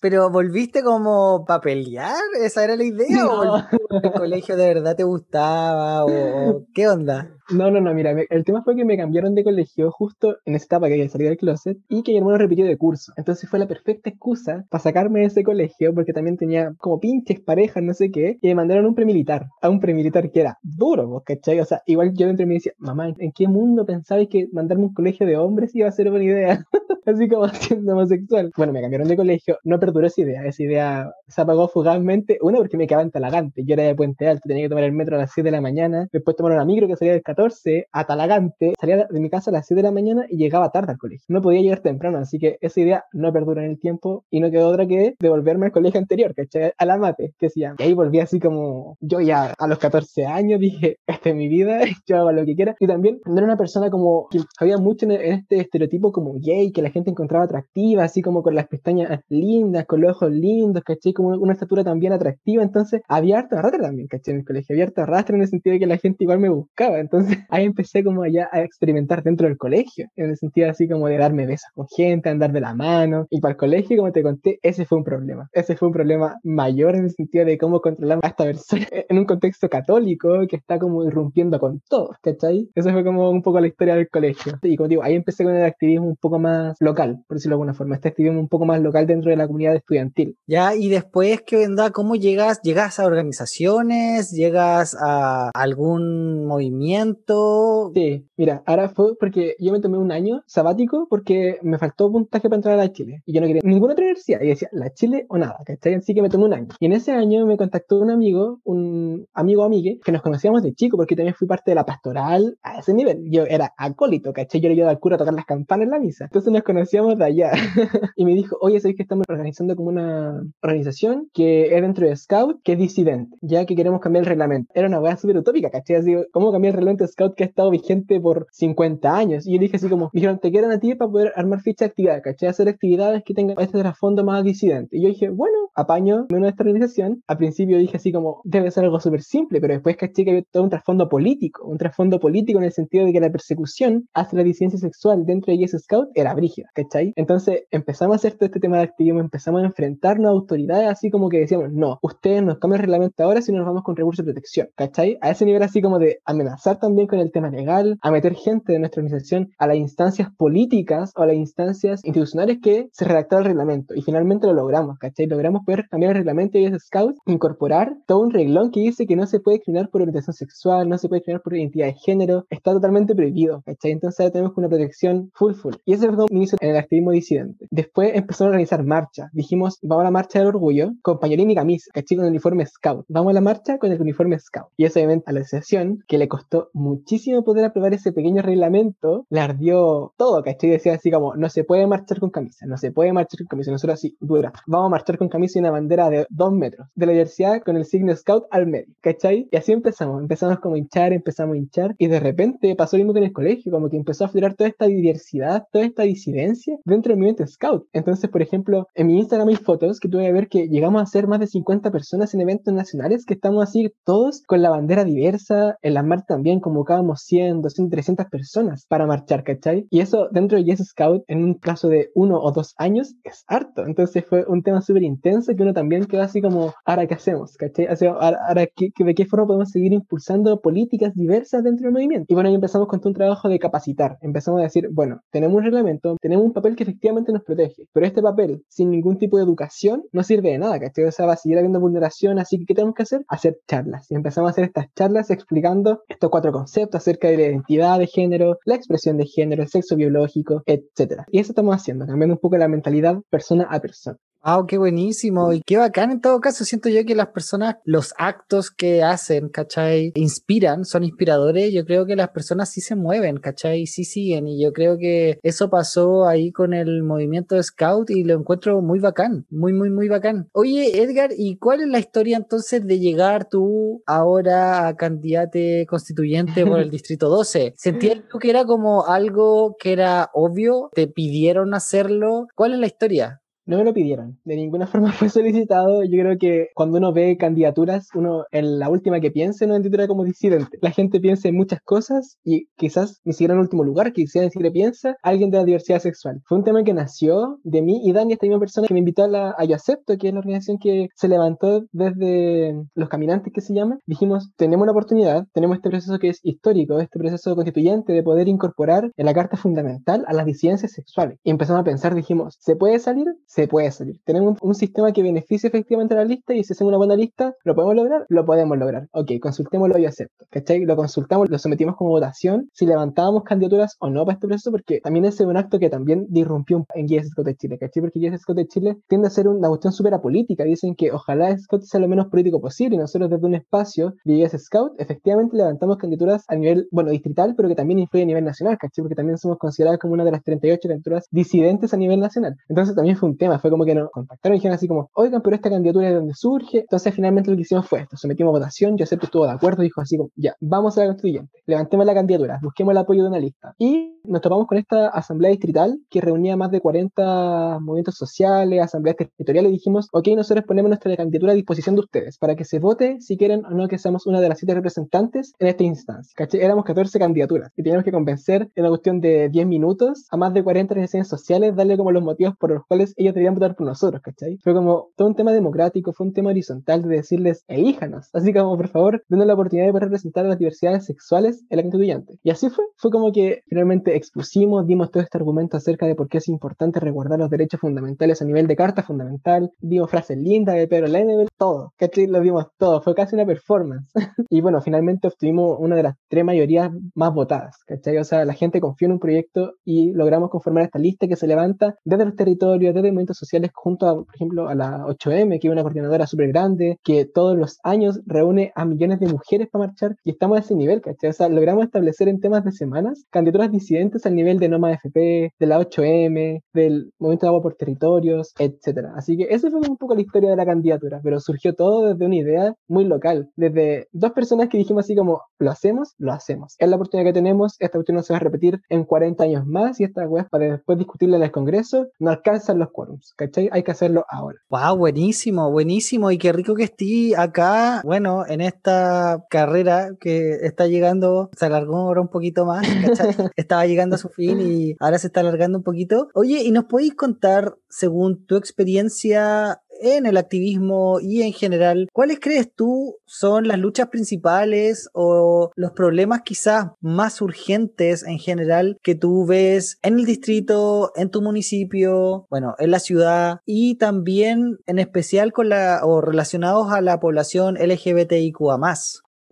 Pero 0.00 0.30
volviste 0.30 0.82
como 0.82 1.44
para 1.46 1.60
pelear, 1.60 2.22
esa 2.42 2.64
era 2.64 2.76
la 2.76 2.84
idea. 2.84 3.26
¿O 3.26 3.56
el 4.02 4.12
colegio 4.12 4.56
de 4.56 4.66
verdad 4.74 4.96
te 4.96 5.04
gustaba? 5.04 6.04
¿O, 6.04 6.64
qué 6.74 6.88
onda? 6.88 7.30
No, 7.50 7.70
no, 7.70 7.80
no, 7.80 7.92
mira, 7.92 8.12
el 8.30 8.44
tema 8.44 8.62
fue 8.62 8.74
que 8.74 8.86
me 8.86 8.96
cambiaron 8.96 9.34
de 9.34 9.44
colegio 9.44 9.90
justo 9.90 10.38
en 10.46 10.54
esa 10.54 10.64
etapa 10.64 10.88
que 10.88 10.94
había 10.94 11.08
salido 11.10 11.28
del 11.28 11.38
closet 11.38 11.76
y 11.90 12.02
que 12.02 12.12
mi 12.12 12.18
hermano 12.18 12.38
repitió 12.38 12.64
de 12.64 12.78
curso. 12.78 13.12
Entonces 13.16 13.50
fue 13.50 13.58
la 13.58 13.68
perfecta 13.68 14.08
excusa 14.08 14.64
para 14.70 14.82
sacarme 14.82 15.20
de 15.20 15.26
ese 15.26 15.44
colegio 15.44 15.94
porque 15.94 16.14
también 16.14 16.38
tenía 16.38 16.72
como 16.78 17.00
pinches 17.00 17.40
parejas, 17.40 17.82
no 17.82 17.92
sé 17.92 18.10
qué, 18.10 18.38
y 18.40 18.48
me 18.48 18.54
mandaron 18.54 18.86
a 18.86 18.88
un 18.88 18.94
premilitar, 18.94 19.48
a 19.60 19.68
un 19.68 19.78
premilitar 19.78 20.30
que 20.30 20.40
era 20.40 20.58
duro, 20.62 21.06
¿vos 21.06 21.22
cachai? 21.24 21.60
O 21.60 21.64
sea, 21.66 21.82
igual 21.86 22.12
yo 22.14 22.26
dentro 22.26 22.44
de 22.44 22.48
mí 22.48 22.54
decía, 22.54 22.72
mamá, 22.78 23.12
¿en 23.18 23.32
qué 23.32 23.46
mundo 23.46 23.84
pensabais 23.84 24.28
que 24.28 24.48
mandarme 24.52 24.84
a 24.84 24.86
un 24.88 24.94
colegio 24.94 25.26
de 25.26 25.36
hombres 25.36 25.74
iba 25.74 25.88
a 25.88 25.92
ser 25.92 26.10
buena 26.10 26.24
idea? 26.24 26.64
Así 27.06 27.28
como 27.28 27.48
siendo 27.48 27.92
homosexual. 27.92 28.50
Bueno, 28.56 28.72
me 28.72 28.80
cambiaron 28.80 29.08
de 29.08 29.16
colegio, 29.16 29.58
no 29.64 29.78
perduró 29.78 30.06
esa 30.06 30.22
idea, 30.22 30.44
esa 30.44 30.62
idea 30.62 31.12
se 31.28 31.40
apagó 31.40 31.68
fugazmente, 31.68 32.38
una 32.40 32.58
porque 32.58 32.76
me 32.76 32.86
quedaba 32.86 33.02
en 33.02 33.10
Talagante, 33.10 33.64
yo 33.64 33.74
era 33.74 33.84
de 33.84 33.94
Puente 33.94 34.28
Alto, 34.28 34.42
tenía 34.46 34.64
que 34.64 34.68
tomar 34.68 34.84
el 34.84 34.92
metro 34.92 35.16
a 35.16 35.18
las 35.20 35.32
7 35.32 35.46
de 35.46 35.50
la 35.52 35.60
mañana, 35.60 36.08
después 36.12 36.36
tomar 36.36 36.52
una 36.52 36.64
micro 36.64 36.86
que 36.86 36.96
salía 36.96 37.12
del 37.12 37.22
14 37.22 37.88
a 37.92 38.04
Talagante, 38.04 38.74
salía 38.80 39.06
de 39.08 39.20
mi 39.20 39.30
casa 39.30 39.50
a 39.50 39.52
las 39.52 39.66
7 39.66 39.82
de 39.82 39.88
la 39.88 39.92
mañana 39.92 40.26
y 40.28 40.36
llegaba 40.36 40.70
tarde 40.70 40.92
al 40.92 40.98
colegio. 40.98 41.24
No 41.28 41.42
podía 41.42 41.60
llegar 41.60 41.80
temprano, 41.80 42.18
así 42.18 42.38
que 42.38 42.58
esa 42.60 42.80
idea 42.80 43.04
no 43.12 43.32
perduró 43.32 43.60
en 43.60 43.70
el 43.70 43.78
tiempo 43.78 44.24
y 44.30 44.40
no 44.40 44.50
quedó 44.50 44.68
otra 44.68 44.86
que 44.86 45.14
devolverme 45.18 45.66
al 45.66 45.72
colegio 45.72 46.00
anterior, 46.00 46.34
¿cachai? 46.34 46.72
A 46.76 46.86
la 46.86 46.96
mate, 46.96 47.34
que 47.38 47.50
se 47.50 47.60
llama. 47.60 47.76
Y 47.78 47.84
ahí 47.84 47.94
volví 47.94 48.20
así 48.20 48.40
como, 48.40 48.96
yo 49.00 49.20
ya 49.20 49.54
a 49.58 49.66
los 49.66 49.78
14 49.78 50.26
años 50.26 50.60
dije, 50.60 50.98
esta 51.06 51.30
es 51.30 51.36
mi 51.36 51.48
vida, 51.48 51.80
yo 52.06 52.18
hago 52.18 52.32
lo 52.32 52.44
que 52.44 52.54
quiera. 52.54 52.76
Y 52.80 52.86
también 52.86 53.20
no 53.24 53.36
era 53.36 53.44
una 53.44 53.56
persona 53.56 53.90
como 53.90 54.28
que 54.30 54.40
había 54.58 54.78
mucho 54.78 55.06
en 55.06 55.12
este 55.12 55.60
estereotipo 55.60 56.12
como 56.12 56.34
gay, 56.40 56.72
que 56.72 56.82
la 56.82 56.90
gente 56.94 57.10
encontraba 57.10 57.44
atractiva, 57.44 58.04
así 58.04 58.22
como 58.22 58.42
con 58.42 58.54
las 58.54 58.68
pestañas 58.68 59.20
lindas, 59.28 59.84
con 59.86 60.00
los 60.00 60.12
ojos 60.12 60.30
lindos, 60.32 60.82
¿cachai? 60.84 61.12
Como 61.12 61.30
una 61.30 61.52
estatura 61.52 61.84
también 61.84 62.12
atractiva. 62.12 62.62
Entonces 62.62 63.02
había 63.08 63.38
harto 63.40 63.56
arrastre 63.58 63.82
también, 63.82 64.08
¿cachai? 64.08 64.34
En 64.34 64.40
el 64.40 64.46
colegio 64.46 64.74
había 64.74 64.84
harto 64.84 65.02
arrastre 65.02 65.36
en 65.36 65.42
el 65.42 65.48
sentido 65.48 65.74
de 65.74 65.80
que 65.80 65.86
la 65.86 65.98
gente 65.98 66.24
igual 66.24 66.38
me 66.38 66.48
buscaba. 66.48 66.98
Entonces 67.00 67.38
ahí 67.50 67.64
empecé 67.64 68.04
como 68.04 68.22
allá 68.22 68.48
a 68.52 68.62
experimentar 68.62 69.22
dentro 69.22 69.48
del 69.48 69.58
colegio, 69.58 70.08
en 70.16 70.30
el 70.30 70.36
sentido 70.36 70.70
así 70.70 70.88
como 70.88 71.08
de 71.08 71.18
darme 71.18 71.46
besos 71.46 71.70
con 71.74 71.86
gente, 71.88 72.28
andar 72.28 72.52
de 72.52 72.60
la 72.60 72.74
mano. 72.74 73.26
Y 73.30 73.40
para 73.40 73.52
el 73.52 73.58
colegio, 73.58 73.96
como 73.98 74.12
te 74.12 74.22
conté, 74.22 74.58
ese 74.62 74.84
fue 74.84 74.98
un 74.98 75.04
problema. 75.04 75.48
Ese 75.52 75.76
fue 75.76 75.88
un 75.88 75.94
problema 75.94 76.38
mayor 76.44 76.94
en 76.94 77.04
el 77.04 77.10
sentido 77.10 77.44
de 77.44 77.58
cómo 77.58 77.80
controlar 77.80 78.20
a 78.22 78.28
esta 78.28 78.44
persona 78.44 78.86
en 79.08 79.18
un 79.18 79.24
contexto 79.24 79.68
católico 79.68 80.46
que 80.48 80.56
está 80.56 80.78
como 80.78 81.04
irrumpiendo 81.04 81.58
con 81.58 81.80
todo, 81.88 82.10
¿cachai? 82.22 82.68
Eso 82.74 82.90
fue 82.92 83.04
como 83.04 83.30
un 83.30 83.42
poco 83.42 83.60
la 83.60 83.66
historia 83.66 83.96
del 83.96 84.08
colegio. 84.08 84.52
Y 84.62 84.76
como 84.76 84.88
digo, 84.88 85.02
ahí 85.02 85.14
empecé 85.14 85.44
con 85.44 85.54
el 85.54 85.64
activismo 85.64 86.08
un 86.08 86.16
poco 86.16 86.38
más 86.38 86.76
local, 86.84 87.24
por 87.26 87.36
decirlo 87.36 87.54
de 87.54 87.56
alguna 87.56 87.74
forma, 87.74 87.94
este 87.94 88.08
activismo 88.08 88.40
un 88.40 88.48
poco 88.48 88.64
más 88.64 88.80
local 88.80 89.06
dentro 89.06 89.30
de 89.30 89.36
la 89.36 89.46
comunidad 89.46 89.74
estudiantil. 89.74 90.36
Ya, 90.46 90.74
y 90.74 90.88
después, 90.88 91.42
¿qué 91.42 91.64
onda? 91.66 91.90
¿Cómo 91.90 92.14
llegas? 92.16 92.60
¿Llegas 92.62 93.00
a 93.00 93.06
organizaciones? 93.06 94.30
¿Llegas 94.30 94.96
a 95.00 95.50
algún 95.54 96.46
movimiento? 96.46 97.90
Sí, 97.94 98.26
mira, 98.36 98.62
ahora 98.66 98.88
fue 98.88 99.16
porque 99.18 99.56
yo 99.58 99.72
me 99.72 99.80
tomé 99.80 99.98
un 99.98 100.12
año 100.12 100.42
sabático 100.46 101.06
porque 101.08 101.58
me 101.62 101.78
faltó 101.78 102.10
puntaje 102.10 102.48
para 102.48 102.56
entrar 102.56 102.74
a 102.74 102.82
la 102.84 102.92
Chile 102.92 103.22
y 103.26 103.32
yo 103.32 103.40
no 103.40 103.46
quería 103.46 103.62
ninguna 103.64 103.92
otra 103.92 104.04
universidad 104.04 104.40
y 104.42 104.48
decía 104.48 104.68
la 104.72 104.92
Chile 104.92 105.26
o 105.28 105.38
nada, 105.38 105.58
¿cachai? 105.64 105.94
Así 105.94 106.14
que 106.14 106.22
me 106.22 106.28
tomé 106.28 106.44
un 106.44 106.54
año. 106.54 106.68
Y 106.78 106.86
en 106.86 106.92
ese 106.92 107.12
año 107.12 107.46
me 107.46 107.56
contactó 107.56 107.98
un 107.98 108.10
amigo, 108.10 108.60
un 108.64 109.26
amigo 109.32 109.64
amigue, 109.64 109.98
que 110.04 110.12
nos 110.12 110.22
conocíamos 110.22 110.62
de 110.62 110.74
chico 110.74 110.96
porque 110.96 111.16
también 111.16 111.34
fui 111.34 111.46
parte 111.46 111.70
de 111.70 111.74
la 111.76 111.84
pastoral 111.84 112.58
a 112.62 112.78
ese 112.78 112.94
nivel. 112.94 113.24
Yo 113.30 113.44
era 113.44 113.72
acólito, 113.76 114.32
¿cachai? 114.32 114.60
Yo 114.60 114.68
le 114.68 114.74
iba 114.74 114.90
al 114.90 114.98
cura 114.98 115.16
a 115.16 115.18
tocar 115.18 115.34
las 115.34 115.46
campanas 115.46 115.84
en 115.84 115.90
la 115.90 115.98
misa. 115.98 116.24
Entonces 116.24 116.52
nos 116.52 116.62
conocíamos 116.74 117.18
de 117.18 117.24
allá. 117.24 117.52
y 118.16 118.24
me 118.24 118.34
dijo, 118.34 118.56
oye, 118.60 118.80
¿sabéis 118.80 118.96
que 118.96 119.02
estamos 119.02 119.24
organizando 119.28 119.76
como 119.76 119.88
una 119.88 120.42
organización 120.62 121.28
que 121.32 121.74
es 121.74 121.82
dentro 121.82 122.06
de 122.06 122.16
Scout, 122.16 122.60
que 122.62 122.72
es 122.72 122.78
disidente, 122.78 123.36
ya 123.40 123.64
que 123.64 123.76
queremos 123.76 124.00
cambiar 124.00 124.24
el 124.24 124.28
reglamento? 124.28 124.72
Era 124.74 124.88
una 124.88 125.00
weá 125.00 125.16
súper 125.16 125.38
utópica, 125.38 125.70
¿cachai? 125.70 125.96
Así, 125.96 126.14
¿cómo 126.32 126.52
cambiar 126.52 126.72
el 126.72 126.76
reglamento 126.78 127.04
de 127.04 127.08
Scout 127.08 127.34
que 127.34 127.44
ha 127.44 127.46
estado 127.46 127.70
vigente 127.70 128.20
por 128.20 128.46
50 128.52 129.16
años? 129.16 129.46
Y 129.46 129.54
yo 129.54 129.60
dije 129.60 129.76
así 129.76 129.88
como, 129.88 130.10
dijeron, 130.12 130.38
te 130.38 130.50
quedan 130.52 130.70
a 130.70 130.80
ti 130.80 130.94
para 130.94 131.10
poder 131.10 131.32
armar 131.36 131.60
ficha 131.60 131.84
de 131.84 131.90
actividad, 131.90 132.22
¿cachai? 132.22 132.48
Hacer 132.48 132.68
actividades 132.68 133.22
que 133.24 133.34
tengan 133.34 133.58
este 133.60 133.78
trasfondo 133.78 134.24
más 134.24 134.44
disidente. 134.44 134.96
Y 134.96 135.02
yo 135.02 135.08
dije, 135.08 135.30
bueno, 135.30 135.64
apaño 135.74 136.26
de 136.28 136.48
esta 136.48 136.62
organización. 136.62 137.22
Al 137.26 137.38
principio 137.38 137.78
dije 137.78 137.96
así 137.96 138.12
como, 138.12 138.40
debe 138.44 138.70
ser 138.70 138.84
algo 138.84 139.00
súper 139.00 139.22
simple, 139.22 139.60
pero 139.60 139.74
después 139.74 139.96
caché 139.96 140.24
que 140.24 140.30
había 140.30 140.42
todo 140.50 140.62
un 140.62 140.70
trasfondo 140.70 141.08
político, 141.08 141.66
un 141.66 141.78
trasfondo 141.78 142.20
político 142.20 142.58
en 142.58 142.64
el 142.64 142.72
sentido 142.72 143.06
de 143.06 143.12
que 143.12 143.20
la 143.20 143.30
persecución 143.30 144.08
hacia 144.14 144.38
la 144.38 144.44
disidencia 144.44 144.78
sexual 144.78 145.24
dentro 145.26 145.52
de 145.52 145.58
Yes 145.58 145.76
Scout 145.78 146.08
era 146.14 146.34
brígida, 146.34 146.63
¿cachai? 146.74 147.12
Entonces 147.16 147.64
empezamos 147.70 148.14
a 148.14 148.16
hacer 148.16 148.34
todo 148.34 148.46
este 148.46 148.60
tema 148.60 148.78
de 148.78 148.84
activismo, 148.84 149.20
empezamos 149.20 149.62
a 149.62 149.66
enfrentarnos 149.66 150.28
a 150.28 150.32
autoridades 150.32 150.88
así 150.88 151.10
como 151.10 151.28
que 151.28 151.40
decíamos, 151.40 151.72
no, 151.72 151.98
ustedes 152.02 152.42
nos 152.42 152.58
cambian 152.58 152.80
el 152.80 152.86
reglamento 152.86 153.24
ahora 153.24 153.42
si 153.42 153.52
no 153.52 153.58
nos 153.58 153.66
vamos 153.66 153.82
con 153.82 153.96
recursos 153.96 154.24
de 154.24 154.32
protección, 154.32 154.68
¿cachai? 154.76 155.18
A 155.20 155.30
ese 155.30 155.44
nivel 155.44 155.62
así 155.62 155.82
como 155.82 155.98
de 155.98 156.20
amenazar 156.24 156.78
también 156.78 157.06
con 157.06 157.18
el 157.18 157.32
tema 157.32 157.50
legal, 157.50 157.98
a 158.00 158.10
meter 158.10 158.34
gente 158.34 158.72
de 158.72 158.78
nuestra 158.78 159.02
organización 159.02 159.50
a 159.58 159.66
las 159.66 159.76
instancias 159.76 160.28
políticas 160.36 161.12
o 161.16 161.22
a 161.22 161.26
las 161.26 161.36
instancias 161.36 162.00
institucionales 162.04 162.58
que 162.62 162.88
se 162.92 163.04
redactaba 163.04 163.40
el 163.40 163.46
reglamento. 163.46 163.94
Y 163.94 164.02
finalmente 164.02 164.46
lo 164.46 164.54
logramos, 164.54 164.98
¿cachai? 164.98 165.26
Logramos 165.26 165.64
poder 165.64 165.88
cambiar 165.88 166.12
el 166.12 166.18
reglamento 166.18 166.58
de 166.58 166.78
Scouts, 166.78 167.18
incorporar 167.26 167.96
todo 168.06 168.20
un 168.20 168.30
reglón 168.30 168.70
que 168.70 168.80
dice 168.80 169.06
que 169.06 169.16
no 169.16 169.26
se 169.26 169.40
puede 169.40 169.58
discriminar 169.58 169.90
por 169.90 170.02
orientación 170.02 170.34
sexual, 170.34 170.88
no 170.88 170.98
se 170.98 171.08
puede 171.08 171.20
discriminar 171.20 171.42
por 171.42 171.56
identidad 171.56 171.86
de 171.86 171.94
género, 171.94 172.46
está 172.50 172.72
totalmente 172.72 173.14
prohibido, 173.14 173.62
¿cachai? 173.64 173.92
Entonces 173.92 174.20
ahora 174.20 174.32
tenemos 174.32 174.56
una 174.56 174.68
protección 174.68 175.30
full 175.34 175.54
full. 175.54 175.74
Y 175.84 175.94
ese 175.94 176.10
fue 176.12 176.24
un 176.30 176.38
en 176.60 176.70
el 176.70 176.76
activismo 176.76 177.10
disidente. 177.10 177.66
Después 177.70 178.12
empezamos 178.14 178.48
a 178.48 178.50
organizar 178.50 178.84
marchas. 178.84 179.30
Dijimos, 179.32 179.78
vamos 179.82 180.02
a 180.02 180.04
la 180.04 180.10
marcha 180.10 180.38
del 180.38 180.48
orgullo 180.48 180.92
con 181.02 181.18
pañolín 181.18 181.50
y 181.50 181.54
camisa, 181.54 181.90
¿cachai? 181.92 182.16
Con 182.16 182.26
el 182.26 182.30
uniforme 182.30 182.66
Scout. 182.66 183.06
Vamos 183.08 183.30
a 183.30 183.34
la 183.34 183.40
marcha 183.40 183.78
con 183.78 183.92
el 183.92 184.00
uniforme 184.00 184.38
Scout. 184.38 184.68
Y 184.76 184.84
eso 184.84 184.98
obviamente 184.98 185.24
a 185.26 185.32
la 185.32 185.40
asociación, 185.40 186.04
que 186.06 186.18
le 186.18 186.28
costó 186.28 186.70
muchísimo 186.72 187.44
poder 187.44 187.64
aprobar 187.64 187.94
ese 187.94 188.12
pequeño 188.12 188.42
reglamento, 188.42 189.26
le 189.30 189.40
ardió 189.40 190.12
todo, 190.16 190.42
¿cachai? 190.42 190.70
Decía 190.70 190.94
así 190.94 191.10
como, 191.10 191.34
no 191.36 191.48
se 191.48 191.64
puede 191.64 191.86
marchar 191.86 192.20
con 192.20 192.30
camisa, 192.30 192.66
no 192.66 192.76
se 192.76 192.92
puede 192.92 193.12
marchar 193.12 193.38
con 193.38 193.46
camisa. 193.46 193.70
Nosotros 193.70 193.94
así, 193.94 194.16
dura. 194.20 194.52
Vamos 194.66 194.86
a 194.86 194.90
marchar 194.90 195.18
con 195.18 195.28
camisa 195.28 195.58
y 195.58 195.60
una 195.60 195.70
bandera 195.70 196.10
de 196.10 196.26
dos 196.30 196.52
metros 196.52 196.88
de 196.94 197.06
la 197.06 197.12
diversidad 197.12 197.62
con 197.62 197.76
el 197.76 197.84
signo 197.84 198.14
Scout 198.14 198.44
al 198.50 198.66
medio, 198.66 198.94
¿cachai? 199.00 199.48
Y 199.50 199.56
así 199.56 199.72
empezamos, 199.72 200.20
empezamos 200.20 200.58
como 200.60 200.74
a 200.74 200.78
hinchar, 200.78 201.12
empezamos 201.12 201.54
a 201.54 201.58
hinchar 201.58 201.94
y 201.98 202.08
de 202.08 202.20
repente 202.20 202.74
pasó 202.76 202.96
lo 202.96 203.04
mismo 203.04 203.12
que 203.12 203.20
en 203.20 203.26
el 203.26 203.32
colegio, 203.32 203.72
como 203.72 203.88
que 203.88 203.96
empezó 203.96 204.24
a 204.24 204.26
aflorar 204.28 204.54
toda 204.54 204.68
esta 204.68 204.86
diversidad, 204.86 205.66
toda 205.72 205.84
esta 205.84 206.02
disidencia 206.02 206.33
disidencia 206.34 206.78
dentro 206.84 207.10
del 207.10 207.18
movimiento 207.18 207.46
Scout. 207.46 207.86
Entonces, 207.92 208.30
por 208.30 208.42
ejemplo, 208.42 208.88
en 208.94 209.06
mi 209.06 209.18
Instagram 209.18 209.48
hay 209.48 209.56
fotos 209.56 210.00
que 210.00 210.08
tuve 210.08 210.24
que 210.24 210.32
ver 210.32 210.48
que 210.48 210.68
llegamos 210.68 211.02
a 211.02 211.06
ser 211.06 211.26
más 211.26 211.40
de 211.40 211.46
50 211.46 211.90
personas 211.90 212.34
en 212.34 212.40
eventos 212.40 212.74
nacionales 212.74 213.24
que 213.24 213.34
estamos 213.34 213.62
así 213.62 213.92
todos 214.04 214.42
con 214.46 214.62
la 214.62 214.70
bandera 214.70 215.04
diversa. 215.04 215.76
En 215.82 215.94
las 215.94 216.04
marchas 216.04 216.26
también 216.26 216.60
convocábamos 216.60 217.22
100, 217.22 217.62
200, 217.62 217.90
300 217.90 218.26
personas 218.26 218.86
para 218.88 219.06
marchar, 219.06 219.44
¿cachai? 219.44 219.86
Y 219.90 220.00
eso 220.00 220.28
dentro 220.30 220.58
de 220.58 220.64
Yes 220.64 220.84
Scout 220.84 221.22
en 221.28 221.44
un 221.44 221.58
plazo 221.58 221.88
de 221.88 222.10
uno 222.14 222.38
o 222.40 222.52
dos 222.52 222.74
años 222.78 223.14
es 223.24 223.44
harto. 223.46 223.86
Entonces 223.86 224.24
fue 224.24 224.44
un 224.46 224.62
tema 224.62 224.80
súper 224.80 225.02
intenso 225.02 225.54
que 225.54 225.62
uno 225.62 225.72
también 225.72 226.04
quedó 226.06 226.22
así 226.22 226.40
como, 226.40 226.72
¿ahora 226.84 227.06
qué 227.06 227.14
hacemos? 227.14 227.56
¿cachai? 227.56 227.86
ahora, 227.86 228.38
ahora 228.48 228.66
¿de 228.76 229.14
qué 229.14 229.26
forma 229.26 229.46
podemos 229.46 229.70
seguir 229.70 229.92
impulsando 229.92 230.60
políticas 230.60 231.14
diversas 231.14 231.62
dentro 231.62 231.84
del 231.84 231.92
movimiento? 231.92 232.26
Y 232.28 232.34
bueno, 232.34 232.48
ahí 232.48 232.54
empezamos 232.54 232.88
con 232.88 233.00
un 233.04 233.12
trabajo 233.12 233.48
de 233.48 233.58
capacitar. 233.58 234.18
Empezamos 234.20 234.60
a 234.60 234.64
decir, 234.64 234.88
bueno, 234.90 235.20
tenemos 235.30 235.56
un 235.56 235.64
reglamento, 235.64 236.16
tenemos 236.24 236.46
un 236.46 236.54
papel 236.54 236.74
que 236.74 236.84
efectivamente 236.84 237.34
nos 237.34 237.42
protege, 237.42 237.86
pero 237.92 238.06
este 238.06 238.22
papel, 238.22 238.64
sin 238.66 238.90
ningún 238.90 239.18
tipo 239.18 239.36
de 239.36 239.44
educación, 239.44 240.04
no 240.10 240.22
sirve 240.22 240.52
de 240.52 240.58
nada, 240.58 240.80
¿cachai? 240.80 241.04
O 241.04 241.12
sea, 241.12 241.26
va 241.26 241.34
a 241.34 241.36
seguir 241.36 241.58
habiendo 241.58 241.80
vulneración, 241.80 242.38
así 242.38 242.58
que 242.58 242.64
¿qué 242.64 242.74
tenemos 242.74 242.94
que 242.94 243.02
hacer? 243.02 243.26
Hacer 243.28 243.58
charlas. 243.68 244.10
Y 244.10 244.14
empezamos 244.14 244.48
a 244.48 244.52
hacer 244.52 244.64
estas 244.64 244.86
charlas 244.94 245.28
explicando 245.28 246.02
estos 246.08 246.30
cuatro 246.30 246.50
conceptos 246.50 247.02
acerca 247.02 247.28
de 247.28 247.36
la 247.36 247.42
identidad 247.42 247.98
de 247.98 248.06
género, 248.06 248.56
la 248.64 248.74
expresión 248.74 249.18
de 249.18 249.26
género, 249.26 249.64
el 249.64 249.68
sexo 249.68 249.96
biológico, 249.96 250.62
etc. 250.64 251.24
Y 251.30 251.40
eso 251.40 251.52
estamos 251.52 251.76
haciendo, 251.76 252.06
cambiando 252.06 252.36
un 252.36 252.40
poco 252.40 252.56
la 252.56 252.68
mentalidad 252.68 253.20
persona 253.28 253.66
a 253.68 253.78
persona. 253.80 254.16
Wow, 254.44 254.66
qué 254.66 254.76
buenísimo 254.76 255.54
y 255.54 255.62
qué 255.62 255.78
bacán 255.78 256.10
en 256.10 256.20
todo 256.20 256.38
caso. 256.38 256.66
Siento 256.66 256.90
yo 256.90 257.02
que 257.06 257.14
las 257.14 257.28
personas, 257.28 257.76
los 257.84 258.12
actos 258.18 258.70
que 258.70 259.02
hacen, 259.02 259.48
¿cachai? 259.48 260.12
Inspiran, 260.16 260.84
son 260.84 261.02
inspiradores. 261.02 261.72
Yo 261.72 261.86
creo 261.86 262.04
que 262.04 262.14
las 262.14 262.28
personas 262.28 262.68
sí 262.68 262.82
se 262.82 262.94
mueven, 262.94 263.38
¿cachai? 263.38 263.86
Sí 263.86 264.04
siguen 264.04 264.46
y 264.46 264.62
yo 264.62 264.74
creo 264.74 264.98
que 264.98 265.38
eso 265.42 265.70
pasó 265.70 266.26
ahí 266.26 266.52
con 266.52 266.74
el 266.74 267.02
movimiento 267.02 267.62
Scout 267.62 268.10
y 268.10 268.22
lo 268.22 268.34
encuentro 268.34 268.82
muy 268.82 268.98
bacán, 268.98 269.46
muy, 269.48 269.72
muy, 269.72 269.88
muy 269.88 270.08
bacán. 270.08 270.50
Oye, 270.52 271.02
Edgar, 271.02 271.30
¿y 271.34 271.56
cuál 271.56 271.80
es 271.80 271.88
la 271.88 271.98
historia 271.98 272.36
entonces 272.36 272.86
de 272.86 272.98
llegar 272.98 273.48
tú 273.48 274.02
ahora 274.04 274.88
a 274.88 274.96
candidate 274.96 275.86
constituyente 275.88 276.66
por 276.66 276.80
el 276.80 276.90
Distrito 276.90 277.30
12? 277.30 277.72
¿Sentías 277.78 278.20
tú 278.28 278.38
que 278.38 278.50
era 278.50 278.66
como 278.66 279.06
algo 279.06 279.76
que 279.78 279.94
era 279.94 280.28
obvio? 280.34 280.90
¿Te 280.92 281.06
pidieron 281.06 281.72
hacerlo? 281.72 282.46
¿Cuál 282.54 282.74
es 282.74 282.78
la 282.80 282.86
historia? 282.86 283.40
No 283.66 283.78
me 283.78 283.84
lo 283.84 283.94
pidieron, 283.94 284.38
de 284.44 284.56
ninguna 284.56 284.86
forma 284.86 285.12
fue 285.12 285.28
solicitado. 285.30 286.02
Yo 286.04 286.18
creo 286.20 286.38
que 286.38 286.68
cuando 286.74 286.98
uno 286.98 287.12
ve 287.12 287.36
candidaturas, 287.38 288.08
uno 288.14 288.44
en 288.50 288.78
la 288.78 288.90
última 288.90 289.20
que 289.20 289.30
piense 289.30 289.66
no 289.66 289.80
titular 289.80 290.06
como 290.06 290.24
disidente. 290.24 290.78
La 290.82 290.90
gente 290.90 291.20
piensa 291.20 291.48
en 291.48 291.56
muchas 291.56 291.80
cosas 291.80 292.38
y 292.44 292.66
quizás 292.76 293.20
ni 293.24 293.32
siquiera 293.32 293.54
en 293.54 293.60
último 293.60 293.84
lugar, 293.84 294.12
quizás 294.12 294.42
ni 294.42 294.50
siquiera 294.50 294.72
piensa 294.72 295.16
alguien 295.22 295.50
de 295.50 295.58
la 295.58 295.64
diversidad 295.64 296.00
sexual. 296.00 296.42
Fue 296.44 296.58
un 296.58 296.64
tema 296.64 296.84
que 296.84 296.92
nació 296.92 297.58
de 297.62 297.82
mí 297.82 298.02
y 298.04 298.12
Dani, 298.12 298.34
esta 298.34 298.46
misma 298.46 298.60
persona 298.60 298.86
que 298.86 298.94
me 298.94 299.00
invitó 299.00 299.24
a, 299.24 299.28
la, 299.28 299.56
Yo 299.66 299.76
Acepto, 299.76 300.16
que 300.18 300.28
es 300.28 300.34
la 300.34 300.40
organización 300.40 300.78
que 300.78 301.08
se 301.14 301.28
levantó 301.28 301.84
desde 301.92 302.74
los 302.94 303.08
caminantes 303.08 303.52
que 303.52 303.60
se 303.60 303.74
llama. 303.74 303.98
Dijimos, 304.06 304.52
tenemos 304.56 304.82
una 304.82 304.92
oportunidad, 304.92 305.46
tenemos 305.54 305.76
este 305.76 305.88
proceso 305.88 306.18
que 306.18 306.28
es 306.28 306.40
histórico, 306.42 306.98
este 307.00 307.18
proceso 307.18 307.54
constituyente 307.54 308.12
de 308.12 308.22
poder 308.22 308.48
incorporar 308.48 309.10
en 309.16 309.26
la 309.26 309.34
Carta 309.34 309.56
Fundamental 309.56 310.24
a 310.26 310.34
las 310.34 310.44
disidencias 310.46 310.92
sexuales. 310.92 311.38
Y 311.42 311.50
empezamos 311.50 311.80
a 311.80 311.84
pensar, 311.84 312.14
dijimos, 312.14 312.56
¿se 312.60 312.76
puede 312.76 312.98
salir? 312.98 313.24
Se 313.54 313.68
puede 313.68 313.90
salir. 313.92 314.20
Tenemos 314.24 314.58
un, 314.60 314.74
sistema 314.74 315.12
que 315.12 315.22
beneficia 315.22 315.68
efectivamente 315.68 316.14
a 316.14 316.16
la 316.16 316.24
lista 316.24 316.54
y 316.54 316.64
si 316.64 316.72
hacemos 316.72 316.88
una 316.88 316.98
buena 316.98 317.14
lista, 317.14 317.54
¿lo 317.62 317.76
podemos 317.76 317.94
lograr? 317.94 318.26
Lo 318.28 318.44
podemos 318.44 318.76
lograr. 318.76 319.06
Ok, 319.12 319.30
consultémoslo 319.40 319.96
y 319.98 320.06
acepto. 320.06 320.44
¿Cachai? 320.50 320.84
Lo 320.84 320.96
consultamos, 320.96 321.48
lo 321.48 321.58
sometimos 321.58 321.94
como 321.94 322.10
votación, 322.10 322.68
si 322.72 322.84
levantábamos 322.84 323.44
candidaturas 323.44 323.94
o 324.00 324.10
no 324.10 324.24
para 324.24 324.34
este 324.34 324.48
proceso, 324.48 324.72
porque 324.72 325.00
también 325.00 325.24
ese 325.24 325.44
es 325.44 325.48
un 325.48 325.56
acto 325.56 325.78
que 325.78 325.88
también 325.88 326.26
disrumpió 326.30 326.84
en 326.94 327.06
Guías 327.06 327.28
Scott 327.28 327.46
de 327.46 327.54
Chile, 327.54 327.78
¿cachai? 327.78 328.00
Porque 328.00 328.18
Guías 328.18 328.40
Scott 328.40 328.56
de 328.56 328.66
Chile 328.66 328.96
tiende 329.06 329.28
a 329.28 329.30
ser 329.30 329.46
una 329.46 329.68
cuestión 329.68 329.92
súper 329.92 330.14
apolítica. 330.14 330.64
Dicen 330.64 330.96
que 330.96 331.12
ojalá 331.12 331.56
Scott 331.56 331.82
sea 331.82 332.00
lo 332.00 332.08
menos 332.08 332.26
político 332.26 332.60
posible 332.60 332.96
y 332.96 332.98
nosotros 332.98 333.30
desde 333.30 333.46
un 333.46 333.54
espacio 333.54 334.14
de 334.24 334.34
Guías 334.34 334.52
Scout 334.58 334.94
efectivamente 334.98 335.56
levantamos 335.56 335.98
candidaturas 335.98 336.44
a 336.48 336.56
nivel, 336.56 336.88
bueno, 336.90 337.10
distrital, 337.10 337.54
pero 337.56 337.68
que 337.68 337.76
también 337.76 338.00
influye 338.00 338.24
a 338.24 338.26
nivel 338.26 338.44
nacional, 338.44 338.78
¿cachai? 338.78 339.02
Porque 339.02 339.14
también 339.14 339.38
somos 339.38 339.58
considerados 339.58 340.00
como 340.00 340.14
una 340.14 340.24
de 340.24 340.32
las 340.32 340.42
38 340.42 340.88
candidaturas 340.88 341.28
disidentes 341.30 341.94
a 341.94 341.96
nivel 341.96 342.18
nacional. 342.18 342.56
Entonces 342.68 342.96
también 342.96 343.16
fue 343.16 343.28
un 343.28 343.36
tema, 343.36 343.43
fue 343.60 343.70
como 343.70 343.84
que 343.84 343.94
nos 343.94 344.10
contactaron 344.10 344.56
y 344.56 344.58
dijeron 344.58 344.76
así 344.76 344.88
como, 344.88 345.10
oigan, 345.14 345.42
pero 345.42 345.56
esta 345.56 345.70
candidatura 345.70 346.08
de 346.08 346.14
dónde 346.14 346.34
surge. 346.34 346.80
Entonces 346.80 347.14
finalmente 347.14 347.50
lo 347.50 347.56
que 347.56 347.62
hicimos 347.62 347.86
fue 347.86 348.00
esto, 348.00 348.16
sometimos 348.16 348.50
a 348.50 348.58
votación, 348.58 348.96
yo 348.96 349.04
acepto 349.04 349.26
estuvo 349.26 349.46
de 349.46 349.52
acuerdo, 349.52 349.82
dijo 349.82 350.00
así 350.00 350.16
como, 350.16 350.30
ya, 350.36 350.54
vamos 350.60 350.96
a 350.96 351.00
la 351.00 351.06
constituyente, 351.06 351.60
levantemos 351.66 352.06
la 352.06 352.14
candidatura, 352.14 352.58
busquemos 352.62 352.92
el 352.92 352.98
apoyo 352.98 353.22
de 353.22 353.28
una 353.28 353.38
lista. 353.38 353.74
Y 353.78 354.13
nos 354.24 354.40
topamos 354.40 354.66
con 354.66 354.78
esta 354.78 355.08
asamblea 355.08 355.50
distrital 355.50 355.98
que 356.10 356.20
reunía 356.20 356.56
más 356.56 356.70
de 356.70 356.80
40 356.80 357.78
movimientos 357.80 358.16
sociales, 358.16 358.82
asambleas 358.82 359.16
territoriales, 359.16 359.70
y 359.70 359.74
dijimos, 359.74 360.08
ok, 360.12 360.28
nosotros 360.36 360.64
ponemos 360.66 360.88
nuestra 360.88 361.16
candidatura 361.16 361.52
a 361.52 361.54
disposición 361.54 361.94
de 361.94 362.00
ustedes 362.02 362.38
para 362.38 362.56
que 362.56 362.64
se 362.64 362.78
vote 362.78 363.20
si 363.20 363.36
quieren 363.36 363.64
o 363.64 363.70
no 363.70 363.88
que 363.88 363.98
seamos 363.98 364.26
una 364.26 364.40
de 364.40 364.48
las 364.48 364.58
siete 364.58 364.74
representantes 364.74 365.52
en 365.58 365.68
esta 365.68 365.84
instancia. 365.84 366.32
¿Cachai? 366.36 366.60
Éramos 366.60 366.84
14 366.84 367.18
candidaturas 367.18 367.70
y 367.76 367.82
teníamos 367.82 368.04
que 368.04 368.12
convencer 368.12 368.70
en 368.74 368.82
una 368.82 368.88
cuestión 368.88 369.20
de 369.20 369.48
10 369.50 369.66
minutos 369.66 370.26
a 370.30 370.36
más 370.36 370.54
de 370.54 370.62
40 370.64 370.94
organizaciones 370.94 371.28
sociales, 371.28 371.76
darle 371.76 371.96
como 371.96 372.12
los 372.12 372.22
motivos 372.22 372.54
por 372.56 372.70
los 372.70 372.86
cuales 372.86 373.14
ellos 373.16 373.34
deberían 373.34 373.54
votar 373.54 373.76
por 373.76 373.86
nosotros, 373.86 374.22
¿cachai? 374.22 374.58
Fue 374.58 374.74
como 374.74 375.10
todo 375.16 375.28
un 375.28 375.34
tema 375.34 375.52
democrático, 375.52 376.12
fue 376.12 376.26
un 376.26 376.32
tema 376.32 376.50
horizontal 376.50 377.02
de 377.02 377.16
decirles, 377.16 377.64
elíjanos. 377.68 378.30
Así 378.32 378.52
como, 378.52 378.76
por 378.76 378.88
favor, 378.88 379.24
denos 379.28 379.46
la 379.46 379.54
oportunidad 379.54 379.86
de 379.86 379.92
poder 379.92 380.04
representar 380.04 380.44
las 380.46 380.58
diversidades 380.58 381.04
sexuales 381.04 381.64
en 381.68 381.76
la 381.76 381.82
constituyente. 381.82 382.38
Y 382.42 382.50
así 382.50 382.70
fue. 382.70 382.84
Fue 382.96 383.10
como 383.10 383.32
que 383.32 383.62
finalmente 383.66 384.13
expusimos, 384.16 384.86
dimos 384.86 385.10
todo 385.10 385.22
este 385.22 385.38
argumento 385.38 385.76
acerca 385.76 386.06
de 386.06 386.14
por 386.14 386.28
qué 386.28 386.38
es 386.38 386.48
importante 386.48 387.00
resguardar 387.00 387.38
los 387.38 387.50
derechos 387.50 387.80
fundamentales 387.80 388.40
a 388.42 388.44
nivel 388.44 388.66
de 388.66 388.76
carta 388.76 389.02
fundamental, 389.02 389.72
dimos 389.80 390.10
frases 390.10 390.38
lindas 390.38 390.76
de 390.76 390.88
Pedro 390.88 391.06
Lenevel, 391.06 391.48
todo, 391.56 391.92
¿cachai? 391.96 392.26
Lo 392.26 392.40
dimos 392.40 392.66
todo, 392.78 393.00
fue 393.02 393.14
casi 393.14 393.34
una 393.34 393.46
performance. 393.46 394.10
y 394.50 394.60
bueno, 394.60 394.80
finalmente 394.80 395.28
obtuvimos 395.28 395.76
una 395.78 395.96
de 395.96 396.04
las 396.04 396.16
tres 396.28 396.44
mayorías 396.44 396.90
más 397.14 397.34
votadas, 397.34 397.76
¿cachai? 397.86 398.18
O 398.18 398.24
sea, 398.24 398.44
la 398.44 398.54
gente 398.54 398.80
confió 398.80 399.06
en 399.06 399.12
un 399.12 399.18
proyecto 399.18 399.74
y 399.84 400.12
logramos 400.12 400.50
conformar 400.50 400.84
esta 400.84 400.98
lista 400.98 401.26
que 401.26 401.36
se 401.36 401.46
levanta 401.46 401.96
desde 402.04 402.24
los 402.24 402.36
territorios, 402.36 402.94
desde 402.94 403.08
movimientos 403.08 403.38
sociales, 403.38 403.70
junto 403.74 404.06
a, 404.06 404.14
por 404.14 404.34
ejemplo, 404.34 404.68
a 404.68 404.74
la 404.74 405.06
8M, 405.06 405.60
que 405.60 405.68
es 405.68 405.72
una 405.72 405.82
coordinadora 405.82 406.26
súper 406.26 406.48
grande, 406.48 406.98
que 407.02 407.24
todos 407.24 407.56
los 407.56 407.78
años 407.82 408.20
reúne 408.26 408.72
a 408.74 408.84
millones 408.84 409.20
de 409.20 409.28
mujeres 409.28 409.68
para 409.70 409.86
marchar, 409.86 410.16
y 410.24 410.30
estamos 410.30 410.58
a 410.58 410.60
ese 410.60 410.74
nivel, 410.74 411.00
¿cachai? 411.00 411.30
O 411.30 411.32
sea, 411.32 411.48
logramos 411.48 411.84
establecer 411.84 412.28
en 412.28 412.40
temas 412.40 412.64
de 412.64 412.72
semanas 412.72 413.24
candidaturas 413.30 413.70
disidentes 413.70 414.03
al 414.24 414.34
nivel 414.34 414.58
de 414.58 414.68
Noma 414.68 414.92
FP, 414.92 415.52
de 415.58 415.66
la 415.66 415.80
8M, 415.80 416.62
del 416.72 417.12
Movimiento 417.18 417.46
de 417.46 417.48
Agua 417.48 417.62
por 417.62 417.74
Territorios, 417.74 418.52
etcétera. 418.58 419.12
Así 419.16 419.36
que 419.36 419.46
esa 419.50 419.70
fue 419.70 419.80
un 419.80 419.96
poco 419.96 420.14
la 420.14 420.20
historia 420.20 420.50
de 420.50 420.56
la 420.56 420.66
candidatura, 420.66 421.20
pero 421.22 421.40
surgió 421.40 421.74
todo 421.74 422.12
desde 422.12 422.26
una 422.26 422.36
idea 422.36 422.74
muy 422.88 423.04
local, 423.04 423.50
desde 423.56 424.08
dos 424.12 424.32
personas 424.32 424.68
que 424.68 424.78
dijimos 424.78 425.04
así 425.04 425.16
como, 425.16 425.42
lo 425.58 425.70
hacemos, 425.70 426.14
lo 426.18 426.32
hacemos. 426.32 426.74
Es 426.78 426.88
la 426.88 426.96
oportunidad 426.96 427.28
que 427.28 427.32
tenemos, 427.32 427.76
esta 427.78 427.98
cuestión 427.98 428.16
no 428.16 428.22
se 428.22 428.32
va 428.32 428.38
a 428.38 428.40
repetir 428.40 428.80
en 428.88 429.04
40 429.04 429.44
años 429.44 429.66
más, 429.66 430.00
y 430.00 430.04
esta 430.04 430.26
web 430.26 430.46
para 430.50 430.72
después 430.72 430.98
discutirla 430.98 431.36
en 431.36 431.42
el 431.42 431.50
Congreso, 431.50 432.08
no 432.18 432.30
alcanzan 432.30 432.78
los 432.78 432.90
quórums, 432.90 433.32
¿cachai? 433.36 433.68
Hay 433.72 433.82
que 433.82 433.90
hacerlo 433.90 434.24
ahora. 434.28 434.58
Wow, 434.68 434.96
buenísimo, 434.96 435.70
buenísimo. 435.70 436.30
Y 436.30 436.38
qué 436.38 436.52
rico 436.52 436.74
que 436.74 436.84
esté 436.84 437.36
acá, 437.36 438.00
bueno, 438.04 438.44
en 438.46 438.60
esta 438.60 439.44
carrera 439.50 440.10
que 440.20 440.58
está 440.62 440.86
llegando, 440.86 441.50
se 441.56 441.66
alargó 441.66 441.96
ahora 441.96 442.20
un 442.20 442.28
poquito 442.28 442.64
más, 442.64 442.84
Estaba 443.56 443.86
llegando 443.86 443.93
a 444.00 444.18
su 444.18 444.28
fin 444.28 444.60
y 444.60 444.96
ahora 445.00 445.18
se 445.18 445.28
está 445.28 445.40
alargando 445.40 445.78
un 445.78 445.84
poquito. 445.84 446.28
Oye, 446.34 446.62
¿y 446.62 446.70
nos 446.70 446.84
podéis 446.84 447.14
contar, 447.14 447.76
según 447.88 448.44
tu 448.46 448.56
experiencia 448.56 449.80
en 450.00 450.26
el 450.26 450.36
activismo 450.36 451.18
y 451.20 451.42
en 451.42 451.52
general, 451.52 452.08
¿cuáles 452.12 452.38
crees 452.40 452.72
tú 452.74 453.16
son 453.26 453.68
las 453.68 453.78
luchas 453.78 454.08
principales 454.08 455.08
o 455.12 455.70
los 455.76 455.92
problemas 455.92 456.42
quizás 456.44 456.88
más 457.00 457.40
urgentes 457.40 458.24
en 458.24 458.38
general 458.38 458.98
que 459.02 459.14
tú 459.14 459.46
ves 459.46 459.98
en 460.02 460.18
el 460.18 460.24
distrito, 460.24 461.12
en 461.16 461.30
tu 461.30 461.42
municipio, 461.42 462.46
bueno, 462.50 462.74
en 462.78 462.90
la 462.90 462.98
ciudad 462.98 463.60
y 463.64 463.96
también 463.96 464.78
en 464.86 464.98
especial 464.98 465.52
con 465.52 465.68
la 465.68 466.00
o 466.04 466.20
relacionados 466.20 466.92
a 466.92 467.00
la 467.00 467.20
población 467.20 467.76
LGBTIQA+. 467.76 468.78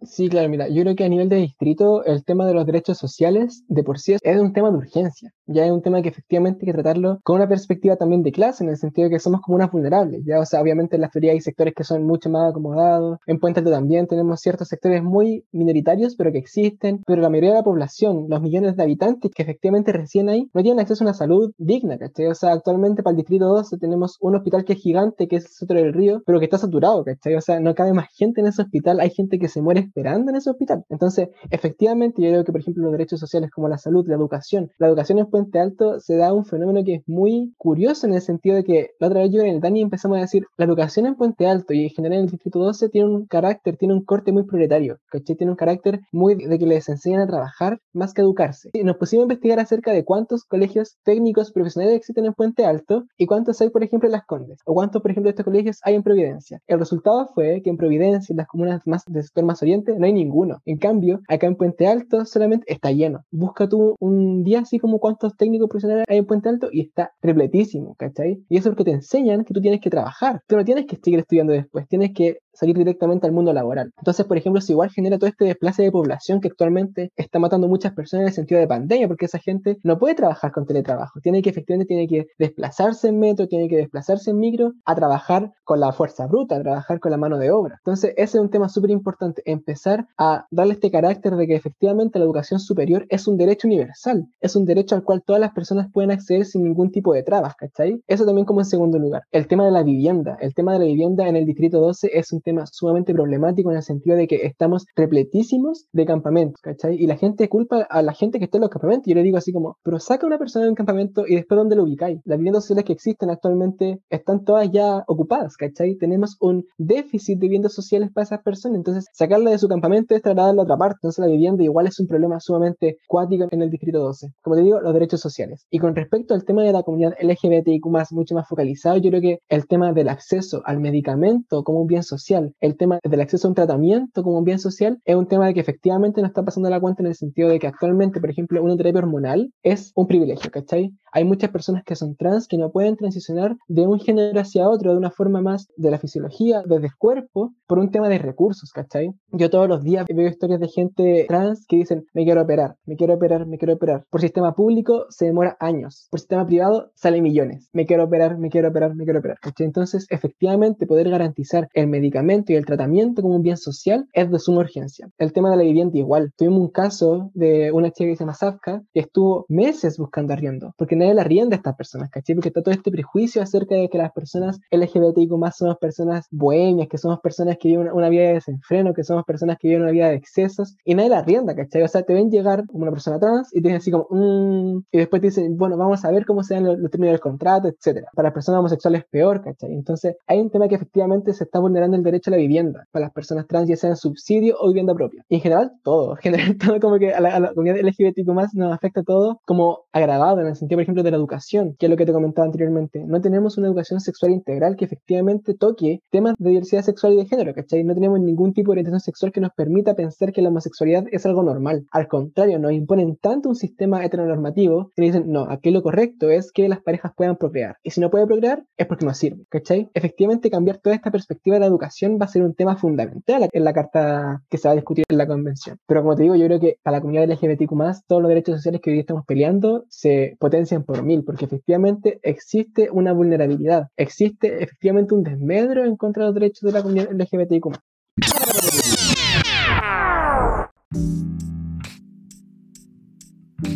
Sí, 0.04 0.28
claro, 0.28 0.48
mira, 0.48 0.68
yo 0.68 0.82
creo 0.82 0.96
que 0.96 1.04
a 1.04 1.08
nivel 1.08 1.28
de 1.28 1.36
distrito 1.36 2.04
el 2.04 2.24
tema 2.24 2.44
de 2.44 2.54
los 2.54 2.66
derechos 2.66 2.98
sociales 2.98 3.62
de 3.68 3.84
por 3.84 4.00
sí 4.00 4.14
es 4.20 4.40
un 4.40 4.52
tema 4.52 4.70
de 4.70 4.78
urgencia, 4.78 5.32
ya 5.46 5.64
es 5.64 5.70
un 5.70 5.80
tema 5.80 6.02
que 6.02 6.08
efectivamente 6.08 6.60
hay 6.62 6.66
que 6.66 6.72
tratarlo 6.72 7.20
con 7.22 7.36
una 7.36 7.48
perspectiva 7.48 7.94
también 7.94 8.24
de 8.24 8.32
clase, 8.32 8.64
en 8.64 8.70
el 8.70 8.76
sentido 8.76 9.08
de 9.08 9.14
que 9.14 9.20
somos 9.20 9.42
comunas 9.42 9.70
vulnerables, 9.70 10.22
ya, 10.24 10.40
o 10.40 10.44
sea, 10.44 10.60
obviamente 10.60 10.96
en 10.96 11.02
la 11.02 11.10
feria 11.10 11.32
hay 11.32 11.40
sectores 11.40 11.72
que 11.74 11.84
son 11.84 12.04
mucho 12.04 12.30
más 12.30 12.50
acomodados, 12.50 13.18
en 13.26 13.38
Puente 13.38 13.62
también 13.62 14.08
tenemos 14.08 14.40
ciertos 14.40 14.66
sectores 14.66 15.04
muy 15.04 15.44
minoritarios, 15.52 16.16
pero 16.16 16.32
que 16.32 16.38
existen, 16.38 17.02
pero 17.06 17.22
la 17.22 17.28
mayoría 17.28 17.50
de 17.50 17.56
la 17.58 17.64
población, 17.64 18.26
los 18.28 18.42
millones 18.42 18.76
de 18.76 18.82
habitantes 18.82 19.30
que 19.32 19.42
efectivamente 19.42 19.92
residen 19.92 20.30
ahí, 20.30 20.50
no 20.52 20.62
tienen 20.62 20.80
acceso 20.80 21.04
a 21.04 21.06
una 21.06 21.14
salud 21.14 21.52
digna, 21.58 21.96
¿cachai? 21.96 22.26
O 22.26 22.34
sea, 22.34 22.52
actualmente 22.52 23.04
para 23.04 23.12
el 23.12 23.18
distrito 23.18 23.46
12 23.46 23.78
tenemos 23.78 24.16
un 24.20 24.34
hospital 24.34 24.64
que 24.64 24.72
es 24.72 24.80
gigante, 24.80 25.28
que 25.28 25.36
es 25.36 25.44
el 25.44 25.50
Sotro 25.52 25.78
del 25.78 25.92
Río, 25.92 26.22
pero 26.26 26.40
que 26.40 26.46
está 26.46 26.58
saturado, 26.58 27.04
¿cachai? 27.04 27.36
O 27.36 27.40
sea, 27.40 27.60
no 27.60 27.76
cabe 27.76 27.92
más 27.92 28.08
gente 28.12 28.40
en 28.40 28.48
ese 28.48 28.62
hospital, 28.62 28.98
hay 28.98 29.10
gente 29.10 29.38
que 29.38 29.48
se 29.48 29.62
muere 29.62 29.91
esperando 29.92 30.30
en 30.30 30.36
ese 30.36 30.50
hospital. 30.50 30.84
Entonces, 30.88 31.28
efectivamente, 31.50 32.22
yo 32.22 32.30
creo 32.30 32.44
que, 32.44 32.52
por 32.52 32.60
ejemplo, 32.62 32.84
los 32.84 32.92
derechos 32.92 33.20
sociales 33.20 33.50
como 33.50 33.68
la 33.68 33.76
salud, 33.76 34.06
la 34.08 34.14
educación, 34.14 34.70
la 34.78 34.88
educación 34.88 35.18
en 35.18 35.26
Puente 35.26 35.60
Alto 35.60 36.00
se 36.00 36.16
da 36.16 36.32
un 36.32 36.46
fenómeno 36.46 36.82
que 36.84 36.94
es 36.96 37.02
muy 37.06 37.52
curioso 37.58 38.06
en 38.06 38.14
el 38.14 38.22
sentido 38.22 38.56
de 38.56 38.64
que 38.64 38.90
la 38.98 39.08
otra 39.08 39.20
vez 39.20 39.30
yo 39.30 39.42
en 39.42 39.48
el 39.48 39.60
Dani 39.60 39.82
empezamos 39.82 40.16
a 40.16 40.22
decir, 40.22 40.46
la 40.56 40.64
educación 40.64 41.06
en 41.06 41.14
Puente 41.14 41.46
Alto 41.46 41.74
y 41.74 41.84
en 41.84 41.90
general 41.90 42.18
en 42.18 42.24
el 42.24 42.30
Distrito 42.30 42.58
12 42.58 42.88
tiene 42.88 43.08
un 43.08 43.26
carácter, 43.26 43.76
tiene 43.76 43.94
un 43.94 44.04
corte 44.04 44.32
muy 44.32 44.44
proletario, 44.44 44.98
¿cachai? 45.10 45.36
Tiene 45.36 45.50
un 45.50 45.56
carácter 45.56 46.00
muy 46.10 46.34
de 46.34 46.58
que 46.58 46.66
les 46.66 46.88
enseñan 46.88 47.20
a 47.20 47.26
trabajar 47.26 47.78
más 47.92 48.14
que 48.14 48.22
educarse. 48.22 48.70
Y 48.72 48.84
nos 48.84 48.96
pusimos 48.96 49.22
a 49.22 49.24
investigar 49.24 49.60
acerca 49.60 49.92
de 49.92 50.04
cuántos 50.04 50.44
colegios 50.44 50.96
técnicos 51.04 51.52
profesionales 51.52 51.96
existen 51.96 52.24
en 52.24 52.34
Puente 52.34 52.64
Alto 52.64 53.04
y 53.18 53.26
cuántos 53.26 53.60
hay, 53.60 53.70
por 53.70 53.82
ejemplo, 53.82 54.08
en 54.08 54.12
Las 54.12 54.24
Condes, 54.24 54.60
o 54.64 54.74
cuántos, 54.74 55.02
por 55.02 55.10
ejemplo, 55.10 55.28
de 55.28 55.32
estos 55.32 55.44
colegios 55.44 55.80
hay 55.82 55.94
en 55.94 56.02
Providencia. 56.02 56.60
El 56.66 56.78
resultado 56.78 57.28
fue 57.34 57.60
que 57.62 57.70
en 57.70 57.76
Providencia, 57.76 58.32
en 58.32 58.38
las 58.38 58.46
comunas 58.46 58.80
más 58.86 59.02
del 59.06 59.22
sector 59.22 59.44
más 59.44 59.62
oriente, 59.62 59.81
no 59.86 60.06
hay 60.06 60.12
ninguno. 60.12 60.60
En 60.64 60.78
cambio, 60.78 61.20
acá 61.28 61.46
en 61.46 61.56
Puente 61.56 61.86
Alto 61.86 62.24
solamente 62.24 62.72
está 62.72 62.92
lleno. 62.92 63.24
Busca 63.30 63.68
tú 63.68 63.96
un 63.98 64.44
día 64.44 64.60
así 64.60 64.78
como 64.78 64.98
cuántos 64.98 65.36
técnicos 65.36 65.68
profesionales 65.68 66.04
hay 66.08 66.18
en 66.18 66.26
Puente 66.26 66.48
Alto 66.48 66.68
y 66.72 66.82
está 66.82 67.12
repletísimo, 67.20 67.94
¿cachai? 67.96 68.44
Y 68.48 68.56
eso 68.56 68.68
es 68.68 68.74
porque 68.74 68.90
te 68.90 68.96
enseñan 68.96 69.44
que 69.44 69.54
tú 69.54 69.60
tienes 69.60 69.80
que 69.80 69.90
trabajar. 69.90 70.42
Tú 70.46 70.56
no 70.56 70.64
tienes 70.64 70.86
que 70.86 70.98
seguir 71.02 71.20
estudiando 71.20 71.52
después, 71.52 71.88
tienes 71.88 72.12
que 72.14 72.38
salir 72.52 72.76
directamente 72.76 73.26
al 73.26 73.32
mundo 73.32 73.52
laboral. 73.52 73.92
Entonces, 73.98 74.26
por 74.26 74.36
ejemplo, 74.36 74.60
si 74.60 74.72
igual 74.72 74.90
genera 74.90 75.18
todo 75.18 75.28
este 75.28 75.44
desplace 75.44 75.82
de 75.82 75.90
población 75.90 76.40
que 76.40 76.48
actualmente 76.48 77.10
está 77.16 77.38
matando 77.38 77.68
muchas 77.68 77.92
personas 77.92 78.22
en 78.22 78.28
el 78.28 78.34
sentido 78.34 78.60
de 78.60 78.66
pandemia, 78.66 79.08
porque 79.08 79.26
esa 79.26 79.38
gente 79.38 79.78
no 79.82 79.98
puede 79.98 80.14
trabajar 80.14 80.52
con 80.52 80.66
teletrabajo, 80.66 81.20
tiene 81.20 81.42
que 81.42 81.50
efectivamente 81.50 81.88
tiene 81.88 82.08
que 82.08 82.26
desplazarse 82.38 83.08
en 83.08 83.18
metro, 83.18 83.48
tiene 83.48 83.68
que 83.68 83.76
desplazarse 83.76 84.30
en 84.30 84.38
micro 84.38 84.72
a 84.84 84.94
trabajar 84.94 85.52
con 85.64 85.80
la 85.80 85.92
fuerza 85.92 86.26
bruta, 86.26 86.56
a 86.56 86.62
trabajar 86.62 87.00
con 87.00 87.10
la 87.10 87.16
mano 87.16 87.38
de 87.38 87.50
obra. 87.50 87.76
Entonces, 87.78 88.12
ese 88.16 88.38
es 88.38 88.42
un 88.42 88.50
tema 88.50 88.68
súper 88.68 88.90
importante, 88.90 89.42
empezar 89.44 90.06
a 90.18 90.46
darle 90.50 90.74
este 90.74 90.90
carácter 90.90 91.36
de 91.36 91.46
que 91.46 91.54
efectivamente 91.54 92.18
la 92.18 92.24
educación 92.24 92.60
superior 92.60 93.06
es 93.08 93.26
un 93.26 93.36
derecho 93.36 93.66
universal, 93.66 94.26
es 94.40 94.56
un 94.56 94.64
derecho 94.64 94.94
al 94.94 95.04
cual 95.04 95.22
todas 95.24 95.40
las 95.40 95.52
personas 95.52 95.88
pueden 95.92 96.10
acceder 96.10 96.44
sin 96.44 96.64
ningún 96.64 96.90
tipo 96.90 97.12
de 97.14 97.22
trabas, 97.22 97.54
¿cachai? 97.56 98.02
Eso 98.06 98.26
también 98.26 98.44
como 98.44 98.60
en 98.60 98.66
segundo 98.66 98.98
lugar. 98.98 99.22
El 99.30 99.46
tema 99.46 99.64
de 99.64 99.70
la 99.70 99.82
vivienda, 99.82 100.36
el 100.40 100.54
tema 100.54 100.72
de 100.74 100.80
la 100.80 100.84
vivienda 100.84 101.28
en 101.28 101.36
el 101.36 101.46
Distrito 101.46 101.80
12 101.80 102.10
es 102.12 102.32
un 102.32 102.41
tema 102.42 102.66
sumamente 102.66 103.12
problemático 103.12 103.70
en 103.70 103.76
el 103.76 103.82
sentido 103.82 104.16
de 104.16 104.26
que 104.26 104.46
estamos 104.46 104.86
repletísimos 104.96 105.86
de 105.92 106.06
campamentos, 106.06 106.60
¿cachai? 106.60 106.96
Y 106.96 107.06
la 107.06 107.16
gente 107.16 107.48
culpa 107.48 107.86
a 107.88 108.02
la 108.02 108.12
gente 108.12 108.38
que 108.38 108.44
está 108.44 108.58
en 108.58 108.62
los 108.62 108.70
campamentos. 108.70 109.06
Yo 109.06 109.14
le 109.14 109.22
digo 109.22 109.36
así 109.36 109.52
como, 109.52 109.76
pero 109.82 109.98
saca 109.98 110.26
a 110.26 110.28
una 110.28 110.38
persona 110.38 110.64
de 110.64 110.70
un 110.70 110.74
campamento 110.74 111.24
y 111.26 111.34
después 111.34 111.56
dónde 111.56 111.76
lo 111.76 111.84
ubicáis. 111.84 112.20
Las 112.24 112.38
viviendas 112.38 112.64
sociales 112.64 112.84
que 112.84 112.92
existen 112.92 113.30
actualmente 113.30 114.00
están 114.10 114.44
todas 114.44 114.70
ya 114.70 115.04
ocupadas, 115.06 115.56
¿cachai? 115.56 115.96
Tenemos 115.96 116.36
un 116.40 116.64
déficit 116.78 117.38
de 117.38 117.46
viviendas 117.46 117.74
sociales 117.74 118.10
para 118.12 118.24
esas 118.24 118.42
personas, 118.42 118.76
entonces 118.76 119.06
sacarla 119.12 119.50
de 119.50 119.58
su 119.58 119.68
campamento 119.68 120.14
es 120.14 120.22
trasladarla 120.22 120.62
a 120.62 120.64
otra 120.64 120.76
parte. 120.76 120.98
Entonces 121.02 121.24
la 121.24 121.30
vivienda 121.30 121.62
igual 121.62 121.86
es 121.86 121.98
un 122.00 122.06
problema 122.06 122.40
sumamente 122.40 122.98
cuático 123.06 123.46
en 123.50 123.62
el 123.62 123.70
Distrito 123.70 124.00
12. 124.00 124.28
Como 124.42 124.56
te 124.56 124.62
digo, 124.62 124.80
los 124.80 124.94
derechos 124.94 125.20
sociales. 125.20 125.66
Y 125.70 125.78
con 125.78 125.94
respecto 125.94 126.34
al 126.34 126.44
tema 126.44 126.62
de 126.62 126.72
la 126.72 126.82
comunidad 126.82 127.14
LGBTIQ+, 127.20 127.86
mucho 128.10 128.34
más 128.34 128.48
focalizado, 128.48 128.96
yo 128.98 129.10
creo 129.10 129.20
que 129.20 129.38
el 129.48 129.66
tema 129.66 129.92
del 129.92 130.08
acceso 130.08 130.62
al 130.64 130.80
medicamento 130.80 131.62
como 131.62 131.80
un 131.80 131.86
bien 131.86 132.02
social, 132.02 132.31
el 132.60 132.76
tema 132.76 132.98
del 133.02 133.20
acceso 133.20 133.46
a 133.46 133.50
un 133.50 133.54
tratamiento 133.54 134.22
como 134.22 134.38
un 134.38 134.44
bien 134.44 134.58
social 134.58 135.00
es 135.04 135.16
un 135.16 135.26
tema 135.26 135.46
de 135.46 135.54
que 135.54 135.60
efectivamente 135.60 136.20
no 136.20 136.26
está 136.26 136.44
pasando 136.44 136.70
la 136.70 136.80
cuenta 136.80 137.02
en 137.02 137.08
el 137.08 137.14
sentido 137.14 137.48
de 137.48 137.58
que 137.58 137.66
actualmente, 137.66 138.20
por 138.20 138.30
ejemplo, 138.30 138.62
una 138.62 138.76
terapia 138.76 139.00
hormonal 139.00 139.52
es 139.62 139.92
un 139.94 140.06
privilegio, 140.06 140.50
¿cachai? 140.50 140.92
Hay 141.12 141.24
muchas 141.24 141.50
personas 141.50 141.84
que 141.84 141.94
son 141.94 142.16
trans 142.16 142.48
que 142.48 142.56
no 142.56 142.72
pueden 142.72 142.96
transicionar 142.96 143.56
de 143.68 143.86
un 143.86 144.00
género 144.00 144.40
hacia 144.40 144.68
otro 144.68 144.92
de 144.92 144.98
una 144.98 145.10
forma 145.10 145.42
más 145.42 145.68
de 145.76 145.90
la 145.90 145.98
fisiología, 145.98 146.62
desde 146.66 146.86
el 146.86 146.96
cuerpo, 146.96 147.52
por 147.66 147.78
un 147.78 147.90
tema 147.90 148.08
de 148.08 148.18
recursos, 148.18 148.70
¿cachai? 148.70 149.12
Yo 149.30 149.50
todos 149.50 149.68
los 149.68 149.82
días 149.82 150.06
veo 150.08 150.28
historias 150.28 150.60
de 150.60 150.68
gente 150.68 151.26
trans 151.28 151.66
que 151.66 151.76
dicen, 151.76 152.06
me 152.14 152.24
quiero 152.24 152.42
operar, 152.42 152.76
me 152.86 152.96
quiero 152.96 153.14
operar, 153.14 153.46
me 153.46 153.58
quiero 153.58 153.74
operar. 153.74 154.04
Por 154.10 154.20
sistema 154.20 154.54
público 154.54 155.06
se 155.10 155.26
demora 155.26 155.56
años, 155.60 156.08
por 156.10 156.20
sistema 156.20 156.46
privado 156.46 156.90
sale 156.94 157.20
millones. 157.20 157.68
Me 157.72 157.86
quiero 157.86 158.04
operar, 158.04 158.38
me 158.38 158.50
quiero 158.50 158.68
operar, 158.68 158.94
me 158.94 159.04
quiero 159.04 159.18
operar, 159.18 159.38
¿cachai? 159.40 159.66
Entonces, 159.66 160.06
efectivamente, 160.10 160.86
poder 160.86 161.10
garantizar 161.10 161.68
el 161.74 161.88
medicamento 161.88 162.52
y 162.52 162.56
el 162.56 162.66
tratamiento 162.66 163.22
como 163.22 163.36
un 163.36 163.42
bien 163.42 163.56
social 163.56 164.06
es 164.12 164.30
de 164.30 164.38
suma 164.38 164.60
urgencia. 164.60 165.08
El 165.18 165.32
tema 165.32 165.50
de 165.50 165.56
la 165.56 165.62
vivienda 165.62 165.98
igual. 165.98 166.32
Tuvimos 166.36 166.60
un 166.60 166.68
caso 166.68 167.30
de 167.34 167.72
una 167.72 167.90
chica 167.90 168.10
que 168.10 168.16
se 168.16 168.24
llama 168.24 168.34
Safka 168.34 168.82
que 168.92 169.00
estuvo 169.00 169.46
meses 169.48 169.98
buscando 169.98 170.32
arriendo, 170.32 170.74
porque 170.76 170.96
nadie 171.02 171.14
la 171.14 171.22
arrienda 171.22 171.56
a 171.56 171.58
estas 171.58 171.76
personas, 171.76 172.10
¿cachai? 172.10 172.34
Porque 172.34 172.48
está 172.48 172.62
todo 172.62 172.74
este 172.74 172.90
prejuicio 172.90 173.42
acerca 173.42 173.74
de 173.74 173.88
que 173.88 173.98
las 173.98 174.12
personas 174.12 174.60
LGBTIQ 174.70 175.32
más 175.32 175.56
somos 175.56 175.78
personas 175.78 176.26
bohemias, 176.30 176.88
que 176.88 176.98
somos 176.98 177.20
personas 177.20 177.58
que 177.58 177.68
viven 177.68 177.90
una, 177.92 178.08
vida 178.08 178.22
de 178.28 178.34
desenfreno, 178.34 178.94
que 178.94 179.04
somos 179.04 179.24
personas 179.24 179.58
que 179.58 179.68
viven 179.68 179.82
una 179.82 179.92
vida 179.92 180.08
de 180.08 180.16
excesos, 180.16 180.76
y 180.84 180.94
nadie 180.94 181.10
la 181.10 181.18
arrienda, 181.18 181.54
¿cachai? 181.54 181.82
O 181.82 181.88
sea, 181.88 182.02
te 182.02 182.14
ven 182.14 182.30
llegar 182.30 182.66
como 182.66 182.82
una 182.82 182.92
persona 182.92 183.18
trans 183.18 183.54
y 183.54 183.60
te 183.60 183.68
dicen 183.68 183.76
así 183.76 183.90
como, 183.90 184.06
mmm, 184.10 184.82
y 184.90 184.98
después 184.98 185.20
te 185.20 185.28
dicen, 185.28 185.56
bueno, 185.56 185.76
vamos 185.76 186.04
a 186.04 186.10
ver 186.10 186.24
cómo 186.26 186.42
se 186.42 186.54
dan 186.54 186.64
los, 186.64 186.78
los 186.78 186.90
términos 186.90 187.14
del 187.14 187.20
contrato, 187.20 187.68
etcétera. 187.68 188.08
Para 188.14 188.28
las 188.28 188.34
personas 188.34 188.60
homosexuales 188.60 189.04
peor, 189.10 189.42
¿cachai? 189.42 189.72
Entonces, 189.72 190.16
hay 190.26 190.40
un 190.40 190.50
tema 190.50 190.68
que 190.68 190.74
efectivamente 190.76 191.32
se 191.34 191.44
está 191.44 191.58
vulnerando 191.58 191.96
el 191.96 192.02
derecho 192.02 192.30
a 192.30 192.32
la 192.32 192.36
vivienda 192.38 192.86
para 192.90 193.06
las 193.06 193.12
personas 193.12 193.46
trans, 193.46 193.68
ya 193.68 193.76
sea 193.76 193.90
en 193.90 193.96
subsidio 193.96 194.56
o 194.60 194.68
vivienda 194.68 194.94
propia. 194.94 195.24
Y 195.28 195.36
en 195.36 195.40
general, 195.40 195.72
todo. 195.82 196.16
En 196.22 196.36
general, 196.36 196.56
todo 196.56 196.80
como 196.80 196.98
que 196.98 197.12
a 197.12 197.20
la, 197.20 197.36
a 197.36 197.40
la 197.40 197.48
comunidad 197.48 197.76
LGBTIQ 197.82 198.28
más 198.28 198.54
nos 198.54 198.72
afecta 198.72 199.02
todo 199.02 199.40
como 199.44 199.80
agravado 199.92 200.40
en 200.40 200.46
el 200.46 200.56
sentido, 200.56 200.76
por 200.76 200.82
ejemplo, 200.82 200.91
de 200.94 201.10
la 201.10 201.16
educación, 201.16 201.74
que 201.78 201.86
es 201.86 201.90
lo 201.90 201.96
que 201.96 202.04
te 202.04 202.12
comentaba 202.12 202.44
anteriormente. 202.44 203.02
No 203.06 203.20
tenemos 203.20 203.56
una 203.56 203.68
educación 203.68 204.00
sexual 204.00 204.32
integral 204.32 204.76
que 204.76 204.84
efectivamente 204.84 205.54
toque 205.54 206.02
temas 206.10 206.34
de 206.38 206.50
diversidad 206.50 206.82
sexual 206.82 207.14
y 207.14 207.16
de 207.16 207.26
género, 207.26 207.54
¿cachai? 207.54 207.84
No 207.84 207.94
tenemos 207.94 208.20
ningún 208.20 208.52
tipo 208.52 208.70
de 208.70 208.80
orientación 208.80 209.00
sexual 209.00 209.32
que 209.32 209.40
nos 209.40 209.52
permita 209.52 209.94
pensar 209.94 210.32
que 210.32 210.42
la 210.42 210.50
homosexualidad 210.50 211.04
es 211.10 211.24
algo 211.24 211.42
normal. 211.42 211.86
Al 211.90 212.08
contrario, 212.08 212.58
nos 212.58 212.72
imponen 212.72 213.16
tanto 213.16 213.48
un 213.48 213.56
sistema 213.56 214.04
heteronormativo 214.04 214.90
que 214.94 215.02
dicen, 215.02 215.32
no, 215.32 215.46
aquí 215.48 215.70
lo 215.70 215.82
correcto 215.82 216.30
es 216.30 216.52
que 216.52 216.68
las 216.68 216.82
parejas 216.82 217.12
puedan 217.16 217.36
procrear. 217.36 217.76
Y 217.82 217.90
si 217.90 218.00
no 218.00 218.10
puede 218.10 218.26
procrear, 218.26 218.64
es 218.76 218.86
porque 218.86 219.06
no 219.06 219.14
sirve, 219.14 219.44
¿cachai? 219.48 219.88
Efectivamente, 219.94 220.50
cambiar 220.50 220.78
toda 220.78 220.94
esta 220.94 221.10
perspectiva 221.10 221.56
de 221.56 221.60
la 221.60 221.66
educación 221.66 222.18
va 222.20 222.26
a 222.26 222.28
ser 222.28 222.42
un 222.42 222.54
tema 222.54 222.76
fundamental 222.76 223.48
en 223.50 223.64
la 223.64 223.72
carta 223.72 224.42
que 224.50 224.58
se 224.58 224.68
va 224.68 224.72
a 224.72 224.76
discutir 224.76 225.04
en 225.08 225.18
la 225.18 225.26
convención. 225.26 225.78
Pero 225.86 226.02
como 226.02 226.16
te 226.16 226.24
digo, 226.24 226.36
yo 226.36 226.46
creo 226.46 226.60
que 226.60 226.76
para 226.82 226.98
la 226.98 227.00
comunidad 227.00 227.28
LGBTQ 227.28 227.72
todos 228.06 228.22
los 228.22 228.28
derechos 228.28 228.56
sociales 228.56 228.80
que 228.82 228.90
hoy 228.90 228.98
estamos 228.98 229.24
peleando 229.26 229.84
se 229.88 230.36
potencian 230.38 230.81
por 230.84 231.02
mil, 231.02 231.24
porque 231.24 231.44
efectivamente 231.44 232.20
existe 232.22 232.88
una 232.90 233.12
vulnerabilidad, 233.12 233.88
existe 233.96 234.62
efectivamente 234.62 235.14
un 235.14 235.22
desmedro 235.22 235.84
en 235.84 235.96
contra 235.96 236.24
de 236.24 236.28
los 236.28 236.34
derechos 236.34 236.62
de 236.62 236.72
la 236.72 236.82
comunidad 236.82 237.10
LGBTQ. 237.12 237.78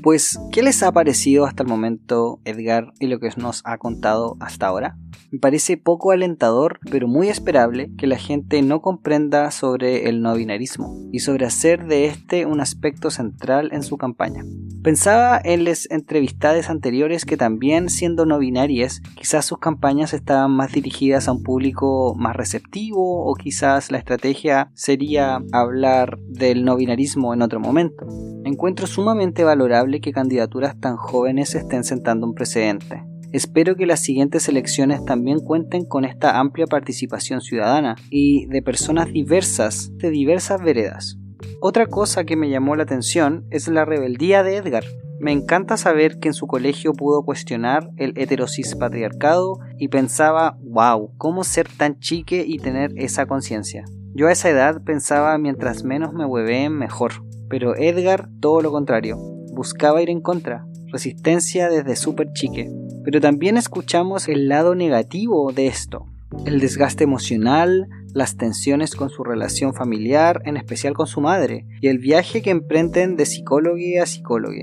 Pues, 0.07 0.38
¿qué 0.53 0.62
les 0.62 0.85
ha 0.85 0.92
parecido 0.92 1.47
hasta 1.47 1.64
el 1.64 1.69
momento 1.69 2.38
Edgar 2.45 2.92
y 3.01 3.09
lo 3.09 3.19
que 3.19 3.29
nos 3.37 3.62
ha 3.64 3.77
contado 3.77 4.37
hasta 4.38 4.69
ahora? 4.69 4.97
Me 5.33 5.40
parece 5.40 5.77
poco 5.77 6.12
alentador, 6.12 6.79
pero 6.92 7.09
muy 7.09 7.29
esperable 7.29 7.90
que 7.99 8.07
la 8.07 8.16
gente 8.16 8.62
no 8.62 8.81
comprenda 8.81 9.51
sobre 9.51 10.09
el 10.09 10.23
no 10.23 10.35
binarismo 10.35 10.97
y 11.11 11.19
sobre 11.19 11.45
hacer 11.45 11.87
de 11.87 12.07
este 12.07 12.47
un 12.47 12.61
aspecto 12.61 13.11
central 13.11 13.71
en 13.73 13.83
su 13.83 13.97
campaña. 13.97 14.45
Pensaba 14.87 15.40
en 15.42 15.64
las 15.64 15.90
entrevistades 15.90 16.70
anteriores 16.70 17.25
que 17.25 17.37
también 17.37 17.88
siendo 17.88 18.25
no 18.25 18.38
binarias, 18.38 19.01
quizás 19.16 19.44
sus 19.44 19.59
campañas 19.59 20.14
estaban 20.14 20.53
más 20.53 20.70
dirigidas 20.70 21.27
a 21.27 21.33
un 21.33 21.42
público 21.42 22.14
más 22.16 22.37
receptivo 22.37 23.29
o 23.29 23.35
quizás 23.35 23.90
la 23.90 23.99
estrategia 23.99 24.70
sería 24.75 25.42
hablar 25.51 26.20
del 26.29 26.64
no 26.64 26.77
binarismo 26.77 27.35
en 27.35 27.42
otro 27.42 27.59
momento. 27.59 28.07
Encuentro 28.44 28.87
sumamente 28.87 29.42
valorable 29.42 30.01
que 30.01 30.12
candidaturas 30.12 30.79
tan 30.79 30.94
jóvenes 30.94 31.57
estén 31.57 31.83
sentando 31.83 32.25
un 32.25 32.35
precedente. 32.35 33.03
Espero 33.33 33.75
que 33.75 33.87
las 33.87 33.99
siguientes 33.99 34.49
elecciones 34.49 35.05
también 35.05 35.40
cuenten 35.40 35.85
con 35.85 36.05
esta 36.05 36.38
amplia 36.38 36.68
participación 36.68 37.40
ciudadana 37.40 37.96
y 38.09 38.46
de 38.46 38.62
personas 38.62 39.12
diversas 39.12 39.90
de 39.96 40.11
diversas 40.11 40.62
veredas. 40.62 41.18
Otra 41.61 41.87
cosa 41.87 42.25
que 42.25 42.37
me 42.37 42.51
llamó 42.51 42.77
la 42.77 42.85
atención 42.85 43.46
es 43.51 43.68
la 43.68 43.85
rebeldía 43.85 44.42
de 44.42 44.57
Edgar. 44.57 44.85
Me 45.18 45.33
encanta 45.33 45.77
saber 45.77 46.18
que 46.18 46.29
en 46.29 46.35
su 46.35 46.46
colegio 46.46 46.92
pudo 46.92 47.25
cuestionar 47.25 47.90
el 47.96 48.12
heterosis 48.16 48.75
patriarcado 48.75 49.59
y 49.79 49.88
pensaba, 49.88 50.59
wow, 50.62 51.12
¿cómo 51.16 51.42
ser 51.42 51.68
tan 51.68 51.99
chique 51.99 52.44
y 52.46 52.59
tener 52.59 52.92
esa 52.96 53.27
conciencia? 53.27 53.85
Yo 54.14 54.29
a 54.29 54.33
esa 54.33 54.51
edad 54.51 54.83
pensaba 54.83 55.37
mientras 55.38 55.85
menos 55.85 56.12
me 56.12 56.25
hueveen 56.25 56.77
mejor, 56.77 57.12
pero 57.49 57.77
Edgar 57.77 58.29
todo 58.40 58.61
lo 58.61 58.70
contrario, 58.70 59.16
buscaba 59.53 60.03
ir 60.03 60.11
en 60.11 60.20
contra, 60.20 60.66
resistencia 60.92 61.68
desde 61.68 61.96
súper 61.96 62.33
chique. 62.33 62.70
Pero 63.05 63.20
también 63.20 63.57
escuchamos 63.57 64.29
el 64.29 64.49
lado 64.49 64.75
negativo 64.75 65.53
de 65.53 65.66
esto, 65.66 66.07
el 66.44 66.61
desgaste 66.61 67.05
emocional, 67.05 67.88
las 68.16 68.38
tensiones 68.38 68.94
con 68.94 69.11
su 69.11 69.24
relación 69.24 69.74
familiar, 69.74 70.40
en 70.46 70.57
especial 70.57 70.94
con 70.94 71.07
su 71.07 71.20
madre, 71.20 71.66
y 71.83 71.88
el 71.88 71.98
viaje 71.98 72.40
que 72.40 72.48
emprenden 72.48 73.14
de 73.14 73.26
psicólogo 73.26 73.76
a 74.02 74.07
psicólogo. 74.07 74.55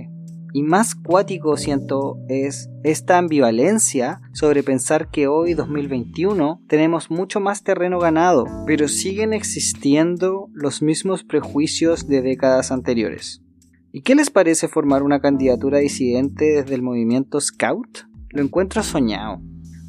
Y 0.54 0.64
más 0.64 0.96
cuático 0.96 1.56
siento 1.56 2.18
es 2.30 2.72
esta 2.84 3.20
ambivalencia 3.20 4.22
sobre 4.34 4.64
pensar 4.64 5.12
que 5.12 5.28
hoy 5.28 5.54
2021 5.54 6.64
tenemos 6.68 7.12
mucho 7.12 7.40
más 7.40 7.62
terreno 7.62 8.00
ganado, 8.00 8.46
pero 8.66 8.88
siguen 8.88 9.34
existiendo 9.34 10.48
los 10.52 10.82
mismos 10.82 11.24
prejuicios 11.24 12.08
de 12.08 12.24
décadas 12.24 12.72
anteriores. 12.72 13.44
¿Y 13.92 14.02
qué 14.02 14.16
les 14.16 14.32
parece 14.32 14.68
formar 14.68 15.04
una 15.04 15.22
candidatura 15.22 15.78
disidente 15.78 16.46
desde 16.46 16.74
el 16.74 16.82
movimiento 16.82 17.40
Scout? 17.40 18.00
Lo 18.30 18.42
encuentro 18.42 18.82
soñado. 18.82 19.42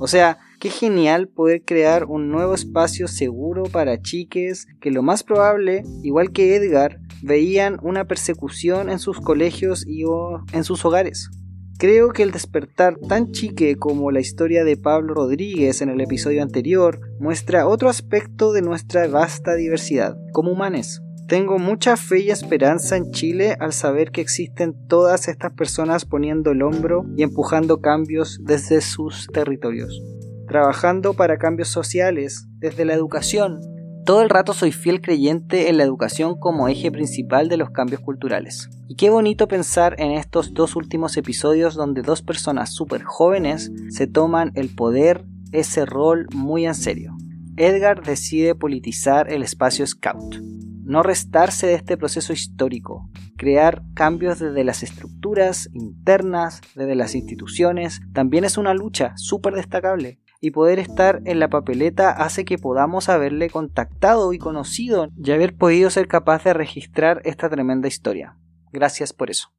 O 0.04 0.06
sea, 0.06 0.36
qué 0.60 0.68
genial 0.68 1.28
poder 1.28 1.62
crear 1.64 2.04
un 2.04 2.28
nuevo 2.28 2.52
espacio 2.52 3.08
seguro 3.08 3.62
para 3.62 4.02
chiques 4.02 4.66
que 4.78 4.90
lo 4.90 5.02
más 5.02 5.22
probable, 5.22 5.82
igual 6.02 6.30
que 6.30 6.56
Edgar, 6.56 6.98
veían 7.22 7.78
una 7.82 8.04
persecución 8.04 8.90
en 8.90 8.98
sus 8.98 9.18
colegios 9.18 9.86
y 9.86 10.04
o 10.04 10.44
en 10.52 10.62
sus 10.62 10.84
hogares. 10.84 11.30
Creo 11.78 12.10
que 12.10 12.22
el 12.22 12.32
despertar 12.32 12.98
tan 13.08 13.32
chique 13.32 13.76
como 13.76 14.10
la 14.10 14.20
historia 14.20 14.62
de 14.62 14.76
Pablo 14.76 15.14
Rodríguez 15.14 15.80
en 15.80 15.88
el 15.88 16.02
episodio 16.02 16.42
anterior 16.42 17.00
muestra 17.18 17.66
otro 17.66 17.88
aspecto 17.88 18.52
de 18.52 18.60
nuestra 18.60 19.08
vasta 19.08 19.54
diversidad 19.54 20.18
como 20.34 20.52
humanes. 20.52 21.00
Tengo 21.26 21.58
mucha 21.58 21.96
fe 21.96 22.20
y 22.20 22.30
esperanza 22.30 22.98
en 22.98 23.10
Chile 23.10 23.56
al 23.58 23.72
saber 23.72 24.10
que 24.10 24.20
existen 24.20 24.74
todas 24.88 25.26
estas 25.26 25.52
personas 25.52 26.04
poniendo 26.04 26.50
el 26.50 26.60
hombro 26.62 27.06
y 27.16 27.22
empujando 27.22 27.80
cambios 27.80 28.40
desde 28.42 28.82
sus 28.82 29.28
territorios, 29.32 30.02
trabajando 30.46 31.14
para 31.14 31.38
cambios 31.38 31.68
sociales, 31.68 32.46
desde 32.58 32.84
la 32.84 32.92
educación. 32.92 33.58
Todo 34.04 34.20
el 34.20 34.28
rato 34.28 34.52
soy 34.52 34.70
fiel 34.70 35.00
creyente 35.00 35.70
en 35.70 35.78
la 35.78 35.84
educación 35.84 36.38
como 36.38 36.68
eje 36.68 36.92
principal 36.92 37.48
de 37.48 37.56
los 37.56 37.70
cambios 37.70 38.02
culturales. 38.02 38.68
Y 38.86 38.96
qué 38.96 39.08
bonito 39.08 39.48
pensar 39.48 39.98
en 39.98 40.10
estos 40.10 40.52
dos 40.52 40.76
últimos 40.76 41.16
episodios 41.16 41.74
donde 41.74 42.02
dos 42.02 42.20
personas 42.20 42.74
súper 42.74 43.02
jóvenes 43.02 43.72
se 43.88 44.06
toman 44.06 44.52
el 44.56 44.68
poder, 44.74 45.24
ese 45.52 45.86
rol 45.86 46.26
muy 46.34 46.66
en 46.66 46.74
serio. 46.74 47.16
Edgar 47.56 48.02
decide 48.02 48.54
politizar 48.54 49.32
el 49.32 49.42
espacio 49.42 49.86
Scout 49.86 50.36
no 50.84 51.02
restarse 51.02 51.66
de 51.66 51.74
este 51.74 51.96
proceso 51.96 52.32
histórico, 52.32 53.08
crear 53.36 53.82
cambios 53.94 54.38
desde 54.38 54.64
las 54.64 54.82
estructuras 54.82 55.68
internas, 55.72 56.60
desde 56.74 56.94
las 56.94 57.14
instituciones, 57.14 58.00
también 58.12 58.44
es 58.44 58.58
una 58.58 58.74
lucha 58.74 59.12
súper 59.16 59.54
destacable. 59.54 60.20
Y 60.40 60.50
poder 60.50 60.78
estar 60.78 61.22
en 61.24 61.40
la 61.40 61.48
papeleta 61.48 62.10
hace 62.10 62.44
que 62.44 62.58
podamos 62.58 63.08
haberle 63.08 63.48
contactado 63.48 64.34
y 64.34 64.38
conocido 64.38 65.08
y 65.16 65.30
haber 65.30 65.56
podido 65.56 65.88
ser 65.88 66.06
capaz 66.06 66.44
de 66.44 66.52
registrar 66.52 67.22
esta 67.24 67.48
tremenda 67.48 67.88
historia. 67.88 68.36
Gracias 68.70 69.14
por 69.14 69.30
eso. 69.30 69.54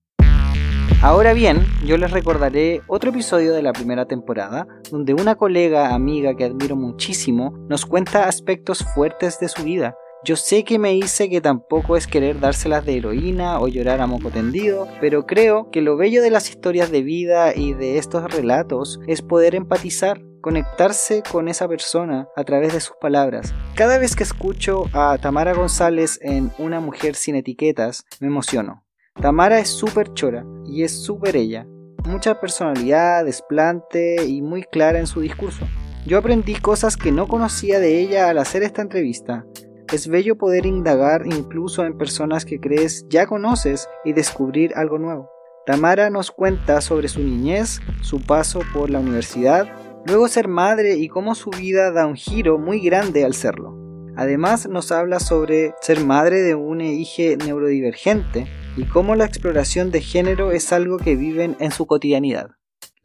Ahora 1.01 1.33
bien, 1.33 1.65
yo 1.85 1.97
les 1.97 2.11
recordaré 2.11 2.81
otro 2.87 3.11
episodio 3.11 3.53
de 3.53 3.61
la 3.61 3.73
primera 3.73 4.05
temporada, 4.05 4.67
donde 4.91 5.13
una 5.13 5.35
colega 5.35 5.93
amiga 5.93 6.35
que 6.35 6.45
admiro 6.45 6.75
muchísimo 6.75 7.53
nos 7.69 7.85
cuenta 7.85 8.27
aspectos 8.27 8.83
fuertes 8.95 9.39
de 9.39 9.47
su 9.47 9.63
vida, 9.63 9.95
yo 10.25 10.35
sé 10.35 10.63
que 10.63 10.79
me 10.79 10.95
hice 10.95 11.29
que 11.29 11.39
tampoco 11.39 11.95
es 11.95 12.07
querer 12.07 12.39
dárselas 12.39 12.83
de 12.83 12.97
heroína 12.97 13.59
o 13.59 13.67
llorar 13.67 14.01
a 14.01 14.07
moco 14.07 14.31
tendido, 14.31 14.87
pero 14.99 15.27
creo 15.27 15.69
que 15.69 15.81
lo 15.81 15.97
bello 15.97 16.23
de 16.23 16.31
las 16.31 16.49
historias 16.49 16.89
de 16.89 17.03
vida 17.03 17.55
y 17.55 17.73
de 17.73 17.99
estos 17.99 18.23
relatos 18.33 18.99
es 19.05 19.21
poder 19.21 19.53
empatizar 19.53 20.19
conectarse 20.41 21.23
con 21.31 21.47
esa 21.47 21.67
persona 21.67 22.27
a 22.35 22.43
través 22.43 22.73
de 22.73 22.79
sus 22.79 22.95
palabras. 23.01 23.53
Cada 23.75 23.97
vez 23.97 24.15
que 24.15 24.23
escucho 24.23 24.85
a 24.93 25.17
Tamara 25.19 25.53
González 25.53 26.19
en 26.21 26.51
Una 26.59 26.79
mujer 26.79 27.15
sin 27.15 27.35
etiquetas, 27.35 28.05
me 28.19 28.27
emociono. 28.27 28.83
Tamara 29.19 29.59
es 29.59 29.69
súper 29.69 30.13
chora 30.13 30.45
y 30.65 30.83
es 30.83 31.03
súper 31.03 31.35
ella. 31.35 31.65
Mucha 32.05 32.39
personalidad, 32.39 33.25
desplante 33.25 34.23
y 34.25 34.43
muy 34.43 34.63
clara 34.63 34.99
en 34.99 35.07
su 35.07 35.21
discurso. 35.21 35.65
Yo 36.05 36.19
aprendí 36.19 36.53
cosas 36.55 36.95
que 36.95 37.11
no 37.11 37.27
conocía 37.27 37.79
de 37.79 37.99
ella 37.99 38.29
al 38.29 38.37
hacer 38.37 38.61
esta 38.61 38.83
entrevista 38.83 39.45
es 39.91 40.07
bello 40.07 40.37
poder 40.37 40.65
indagar 40.65 41.25
incluso 41.25 41.85
en 41.85 41.97
personas 41.97 42.45
que 42.45 42.59
crees 42.59 43.05
ya 43.09 43.27
conoces 43.27 43.87
y 44.03 44.13
descubrir 44.13 44.73
algo 44.75 44.97
nuevo. 44.97 45.29
Tamara 45.65 46.09
nos 46.09 46.31
cuenta 46.31 46.81
sobre 46.81 47.07
su 47.07 47.21
niñez, 47.21 47.79
su 48.01 48.21
paso 48.21 48.61
por 48.73 48.89
la 48.89 48.99
universidad, 48.99 49.67
luego 50.05 50.27
ser 50.27 50.47
madre 50.47 50.95
y 50.97 51.07
cómo 51.07 51.33
su 51.33 51.49
vida 51.49 51.91
da 51.91 52.05
un 52.05 52.15
giro 52.15 52.59
muy 52.59 52.79
grande 52.79 53.25
al 53.25 53.33
serlo. 53.33 53.75
Además 54.15 54.67
nos 54.69 54.91
habla 54.91 55.19
sobre 55.19 55.73
ser 55.81 55.99
madre 56.01 56.41
de 56.41 56.55
un 56.55 56.81
hija 56.81 57.35
neurodivergente 57.43 58.47
y 58.77 58.85
cómo 58.85 59.15
la 59.15 59.25
exploración 59.25 59.91
de 59.91 60.01
género 60.01 60.51
es 60.51 60.71
algo 60.71 60.97
que 60.97 61.15
viven 61.15 61.57
en 61.59 61.71
su 61.71 61.85
cotidianidad. 61.85 62.51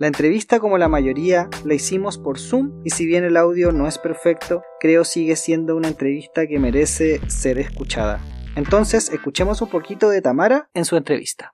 La 0.01 0.07
entrevista, 0.07 0.61
como 0.61 0.79
la 0.79 0.89
mayoría, 0.89 1.51
la 1.63 1.75
hicimos 1.75 2.17
por 2.17 2.39
Zoom 2.39 2.81
y 2.87 2.89
si 2.89 3.05
bien 3.05 3.23
el 3.23 3.37
audio 3.37 3.71
no 3.71 3.87
es 3.87 3.99
perfecto, 3.99 4.63
creo 4.81 5.05
sigue 5.05 5.37
siendo 5.37 5.77
una 5.77 5.89
entrevista 5.89 6.47
que 6.47 6.59
merece 6.59 7.21
ser 7.29 7.59
escuchada. 7.59 8.19
Entonces, 8.57 9.11
escuchemos 9.11 9.61
un 9.61 9.69
poquito 9.69 10.09
de 10.09 10.23
Tamara 10.23 10.71
en 10.73 10.87
su 10.87 10.97
entrevista. 10.97 11.53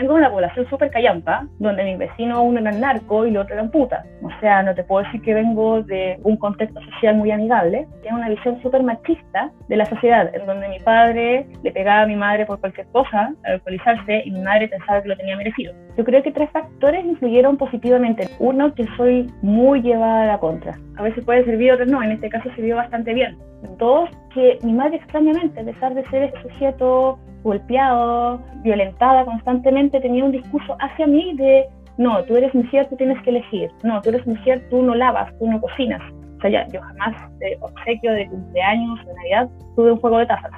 Vengo 0.00 0.14
de 0.14 0.20
una 0.20 0.30
población 0.30 0.66
súper 0.70 0.90
callampa, 0.90 1.46
donde 1.58 1.84
mi 1.84 1.96
vecino 1.96 2.42
uno 2.42 2.60
era 2.60 2.72
narco 2.72 3.26
y 3.26 3.30
el 3.30 3.36
otro 3.36 3.54
eran 3.54 3.70
puta. 3.70 4.02
O 4.22 4.30
sea, 4.40 4.62
no 4.62 4.74
te 4.74 4.82
puedo 4.82 5.04
decir 5.04 5.20
que 5.20 5.34
vengo 5.34 5.82
de 5.82 6.18
un 6.22 6.36
contexto 6.36 6.80
social 6.80 7.16
muy 7.16 7.30
amigable. 7.30 7.86
Tengo 8.02 8.16
una 8.16 8.30
visión 8.30 8.60
súper 8.62 8.82
machista 8.82 9.50
de 9.68 9.76
la 9.76 9.84
sociedad, 9.84 10.34
en 10.34 10.46
donde 10.46 10.68
mi 10.68 10.78
padre 10.80 11.46
le 11.62 11.72
pegaba 11.72 12.02
a 12.02 12.06
mi 12.06 12.16
madre 12.16 12.46
por 12.46 12.58
cualquier 12.60 12.86
cosa, 12.88 13.34
al 13.44 13.52
alcoholizarse, 13.52 14.22
y 14.24 14.30
mi 14.30 14.40
madre 14.40 14.68
pensaba 14.68 15.02
que 15.02 15.08
lo 15.08 15.16
tenía 15.16 15.36
merecido. 15.36 15.74
Yo 15.98 16.04
creo 16.04 16.22
que 16.22 16.32
tres 16.32 16.48
factores 16.50 17.04
influyeron 17.04 17.58
positivamente. 17.58 18.28
Uno, 18.38 18.74
que 18.74 18.86
soy 18.96 19.30
muy 19.42 19.82
llevada 19.82 20.22
a 20.22 20.26
la 20.26 20.38
contra. 20.38 20.78
A 20.96 21.02
veces 21.02 21.24
puede 21.24 21.44
servir, 21.44 21.72
otros 21.72 21.88
no. 21.88 22.02
En 22.02 22.12
este 22.12 22.30
caso 22.30 22.48
sirvió 22.54 22.76
bastante 22.76 23.12
bien. 23.12 23.38
Dos, 23.76 24.08
que 24.32 24.58
mi 24.62 24.72
madre 24.72 24.96
extrañamente, 24.96 25.60
a 25.60 25.64
pesar 25.64 25.94
de 25.94 26.08
ser 26.08 26.22
este 26.22 26.40
sujeto 26.42 27.18
golpeado, 27.42 28.40
violentada 28.62 29.24
constantemente, 29.24 30.00
tenía 30.00 30.24
un 30.24 30.32
discurso 30.32 30.76
hacia 30.80 31.06
mí 31.06 31.34
de, 31.36 31.66
no, 31.98 32.22
tú 32.24 32.36
eres 32.36 32.54
mujer, 32.54 32.86
tú 32.88 32.96
tienes 32.96 33.20
que 33.22 33.30
elegir, 33.30 33.70
no, 33.82 34.00
tú 34.02 34.10
eres 34.10 34.26
mujer, 34.26 34.62
tú 34.70 34.82
no 34.82 34.94
lavas, 34.94 35.32
tú 35.38 35.50
no 35.50 35.60
cocinas. 35.60 36.02
O 36.38 36.40
sea, 36.40 36.50
ya, 36.50 36.66
yo 36.68 36.80
jamás 36.80 37.38
de 37.38 37.58
obsequio, 37.60 38.12
de 38.12 38.26
cumpleaños, 38.28 39.04
de 39.04 39.14
Navidad, 39.14 39.48
tuve 39.76 39.92
un 39.92 40.00
juego 40.00 40.18
de 40.18 40.26
tazas 40.26 40.52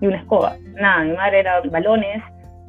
y 0.00 0.06
una 0.06 0.16
escoba. 0.16 0.56
Nada, 0.80 1.04
mi 1.04 1.12
madre 1.12 1.40
era 1.40 1.60
balones, 1.60 2.22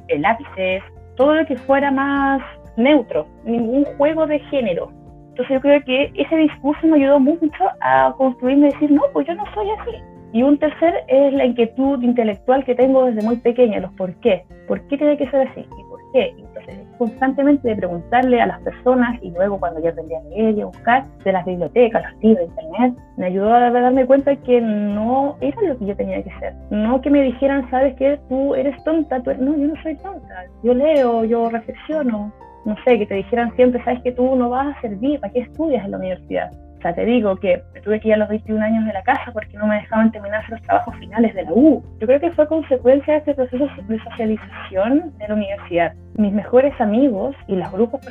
eh, 0.10 0.20
lápices, 0.20 0.84
todo 1.16 1.36
lo 1.36 1.46
que 1.46 1.56
fuera 1.56 1.92
más 1.92 2.42
neutro, 2.76 3.26
ningún 3.46 3.86
juego 3.98 4.28
de 4.28 4.40
género. 4.40 4.92
Entonces 5.30 5.56
yo 5.56 5.62
creo 5.62 5.84
que 5.84 6.12
ese 6.16 6.36
discurso 6.36 6.88
me 6.88 6.98
ayudó 6.98 7.20
mucho 7.20 7.64
a 7.82 8.14
construirme 8.18 8.68
y 8.68 8.72
decir, 8.72 8.92
no, 8.92 9.02
pues 9.14 9.28
yo 9.28 9.36
no 9.36 9.44
soy 9.54 9.70
así 9.70 10.17
y 10.34 10.44
un 10.44 10.58
tercer 10.58 10.94
es 11.08 11.34
la 11.34 11.46
inquietud 11.46 12.02
intelectual 12.02 12.64
que 12.66 12.76
tengo 12.76 13.06
desde 13.06 13.26
muy 13.26 13.38
pequeña, 13.38 13.80
los 13.80 13.92
por 13.94 14.14
qué. 14.16 14.44
¿Por 14.68 14.82
qué 14.88 14.98
tiene 14.98 15.18
que 15.18 15.30
ser 15.30 15.48
así? 15.48 15.62
¿Y 15.62 15.84
por 15.90 16.00
qué? 16.12 16.34
Entonces, 16.38 16.80
constantemente 16.98 17.70
de 17.70 17.76
preguntarle 17.76 18.42
a 18.42 18.48
las 18.48 18.62
personas 18.62 19.18
y 19.22 19.32
luego 19.32 19.60
cuando 19.60 19.82
ya 19.82 19.92
aprendí 19.92 20.16
a 20.16 20.22
leer 20.24 20.58
y 20.58 20.62
a 20.62 20.66
buscar 20.66 21.06
de 21.24 21.32
las 21.32 21.46
bibliotecas, 21.46 22.04
los 22.12 22.24
libros, 22.24 22.50
internet, 22.50 22.94
me 23.16 23.26
ayudó 23.28 23.54
a 23.54 23.70
darme 23.72 24.06
cuenta 24.06 24.36
que 24.36 24.60
no 24.60 25.38
era 25.40 25.62
lo 25.62 25.78
que 25.78 25.86
yo 25.86 25.96
tenía 25.96 26.22
que 26.22 26.32
ser. 26.40 26.54
No 26.72 27.00
que 27.02 27.10
me 27.10 27.22
dijeran, 27.24 27.70
sabes 27.70 27.96
que 27.96 28.20
tú 28.28 28.54
eres 28.56 28.82
tonta, 28.84 29.22
tú 29.22 29.32
no, 29.40 29.56
yo 29.56 29.68
no 29.68 29.82
soy 29.82 29.96
tonta. 29.96 30.46
Yo 30.64 30.74
leo, 30.74 31.24
yo 31.24 31.50
reflexiono. 31.50 32.34
No 32.66 32.76
sé, 32.86 33.00
que 33.00 33.06
te 33.06 33.16
dijeran 33.16 33.56
siempre, 33.56 33.82
sabes 33.86 34.02
que 34.02 34.12
tú 34.12 34.36
no 34.36 34.50
vas 34.50 34.76
a 34.76 34.82
servir, 34.82 35.22
¿para 35.22 35.32
qué 35.32 35.40
estudias 35.40 35.86
en 35.86 35.92
la 35.92 35.98
universidad? 35.98 36.52
O 36.78 36.82
sea, 36.82 36.94
te 36.94 37.06
digo 37.06 37.36
que 37.38 37.64
tuve 37.84 38.00
que 38.00 38.10
ir 38.10 38.14
a 38.14 38.18
los 38.18 38.30
21 38.30 38.64
años 38.64 38.86
de 38.86 38.94
la 38.94 39.02
casa 39.02 39.32
porque 39.34 39.58
no 39.58 39.66
me 39.66 39.76
dejaban 39.76 40.12
terminar 40.12 40.44
los 40.50 40.62
trabajos 40.62 40.96
finales 40.98 41.34
de 41.34 41.44
la 41.44 41.52
U. 41.52 41.84
Yo 42.00 42.08
creo 42.08 42.20
que 42.20 42.32
fue 42.32 42.48
consecuencia 42.48 43.14
de 43.14 43.20
este 43.20 43.34
proceso 43.34 43.68
de 43.88 44.00
socialización 44.04 45.14
de 45.18 45.28
la 45.28 45.34
universidad. 45.34 45.94
Mis 46.18 46.34
mejores 46.34 46.80
amigos 46.80 47.36
y 47.48 47.56
los 47.56 47.72
grupos 47.72 48.02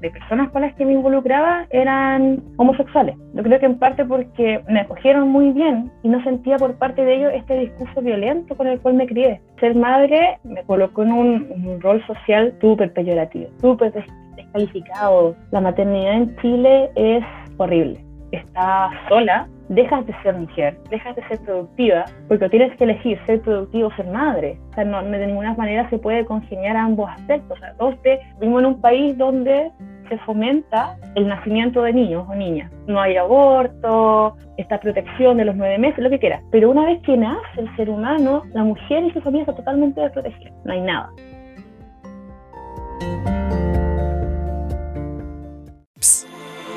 de 0.00 0.10
personas 0.10 0.50
con 0.50 0.62
las 0.62 0.74
que 0.74 0.84
me 0.84 0.92
involucraba 0.92 1.66
eran 1.70 2.42
homosexuales. 2.56 3.16
Yo 3.34 3.42
creo 3.42 3.58
que 3.58 3.66
en 3.66 3.78
parte 3.78 4.04
porque 4.04 4.62
me 4.68 4.80
acogieron 4.80 5.28
muy 5.28 5.52
bien 5.52 5.90
y 6.02 6.08
no 6.08 6.22
sentía 6.24 6.56
por 6.56 6.74
parte 6.76 7.04
de 7.04 7.16
ellos 7.16 7.32
este 7.34 7.58
discurso 7.58 8.02
violento 8.02 8.54
con 8.56 8.66
el 8.66 8.80
cual 8.80 8.94
me 8.94 9.06
crié. 9.06 9.40
Ser 9.60 9.74
madre 9.74 10.38
me 10.44 10.62
colocó 10.64 11.02
en 11.02 11.12
un, 11.12 11.52
un 11.64 11.80
rol 11.80 12.04
social 12.06 12.54
súper 12.60 12.92
peyorativo, 12.92 13.48
súper 13.60 13.92
descalificado. 14.36 15.36
La 15.52 15.60
maternidad 15.60 16.14
en 16.14 16.36
Chile 16.38 16.90
es 16.96 17.24
horrible 17.56 18.09
estás 18.32 18.92
sola, 19.08 19.48
dejas 19.68 20.06
de 20.06 20.14
ser 20.22 20.36
mujer, 20.36 20.76
dejas 20.90 21.16
de 21.16 21.26
ser 21.28 21.40
productiva, 21.40 22.04
porque 22.28 22.48
tienes 22.48 22.76
que 22.76 22.84
elegir 22.84 23.18
ser 23.26 23.40
productivo 23.40 23.88
o 23.88 23.96
ser 23.96 24.06
madre. 24.06 24.58
O 24.70 24.74
sea, 24.74 24.84
no, 24.84 25.02
de 25.02 25.26
ninguna 25.26 25.54
manera 25.54 25.88
se 25.90 25.98
puede 25.98 26.24
congeniar 26.24 26.76
ambos 26.76 27.10
aspectos. 27.10 27.56
O 27.56 27.60
sea, 27.60 27.74
todos 27.74 27.94
vivimos 28.40 28.60
en 28.60 28.66
un 28.66 28.80
país 28.80 29.16
donde 29.16 29.70
se 30.08 30.18
fomenta 30.18 30.96
el 31.14 31.28
nacimiento 31.28 31.82
de 31.82 31.92
niños 31.92 32.26
o 32.28 32.34
niñas. 32.34 32.70
No 32.88 33.00
hay 33.00 33.16
aborto, 33.16 34.36
esta 34.56 34.78
protección 34.80 35.36
de 35.36 35.44
los 35.44 35.54
nueve 35.54 35.78
meses, 35.78 35.98
lo 36.02 36.10
que 36.10 36.18
quiera. 36.18 36.40
Pero 36.50 36.70
una 36.70 36.84
vez 36.84 37.00
que 37.02 37.16
nace 37.16 37.60
el 37.60 37.76
ser 37.76 37.88
humano, 37.88 38.42
la 38.52 38.64
mujer 38.64 39.04
y 39.04 39.12
su 39.12 39.20
familia 39.20 39.42
está 39.42 39.54
totalmente 39.54 40.00
desprotegida. 40.00 40.50
No 40.64 40.72
hay 40.72 40.80
nada. 40.80 41.10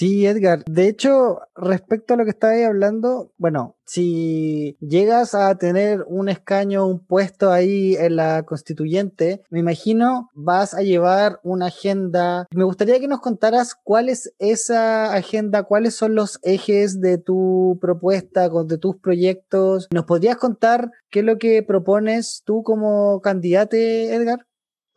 Sí, 0.00 0.26
Edgar. 0.26 0.64
De 0.64 0.88
hecho, 0.88 1.40
respecto 1.54 2.14
a 2.14 2.16
lo 2.16 2.24
que 2.24 2.30
estabas 2.30 2.64
hablando, 2.64 3.34
bueno, 3.36 3.76
si 3.84 4.78
llegas 4.80 5.34
a 5.34 5.54
tener 5.58 6.06
un 6.08 6.30
escaño, 6.30 6.86
un 6.86 7.04
puesto 7.04 7.52
ahí 7.52 7.96
en 7.96 8.16
la 8.16 8.44
constituyente, 8.44 9.42
me 9.50 9.58
imagino 9.58 10.30
vas 10.32 10.72
a 10.72 10.80
llevar 10.80 11.38
una 11.42 11.66
agenda. 11.66 12.46
Me 12.50 12.64
gustaría 12.64 12.98
que 12.98 13.08
nos 13.08 13.20
contaras 13.20 13.74
cuál 13.74 14.08
es 14.08 14.32
esa 14.38 15.12
agenda, 15.12 15.64
cuáles 15.64 15.96
son 15.96 16.14
los 16.14 16.38
ejes 16.44 17.02
de 17.02 17.18
tu 17.18 17.76
propuesta, 17.78 18.48
de 18.48 18.78
tus 18.78 18.96
proyectos. 18.96 19.86
¿Nos 19.92 20.06
podrías 20.06 20.38
contar 20.38 20.92
qué 21.10 21.18
es 21.18 21.26
lo 21.26 21.36
que 21.36 21.62
propones 21.62 22.40
tú 22.46 22.62
como 22.62 23.20
candidato, 23.20 23.76
Edgar? 23.76 24.46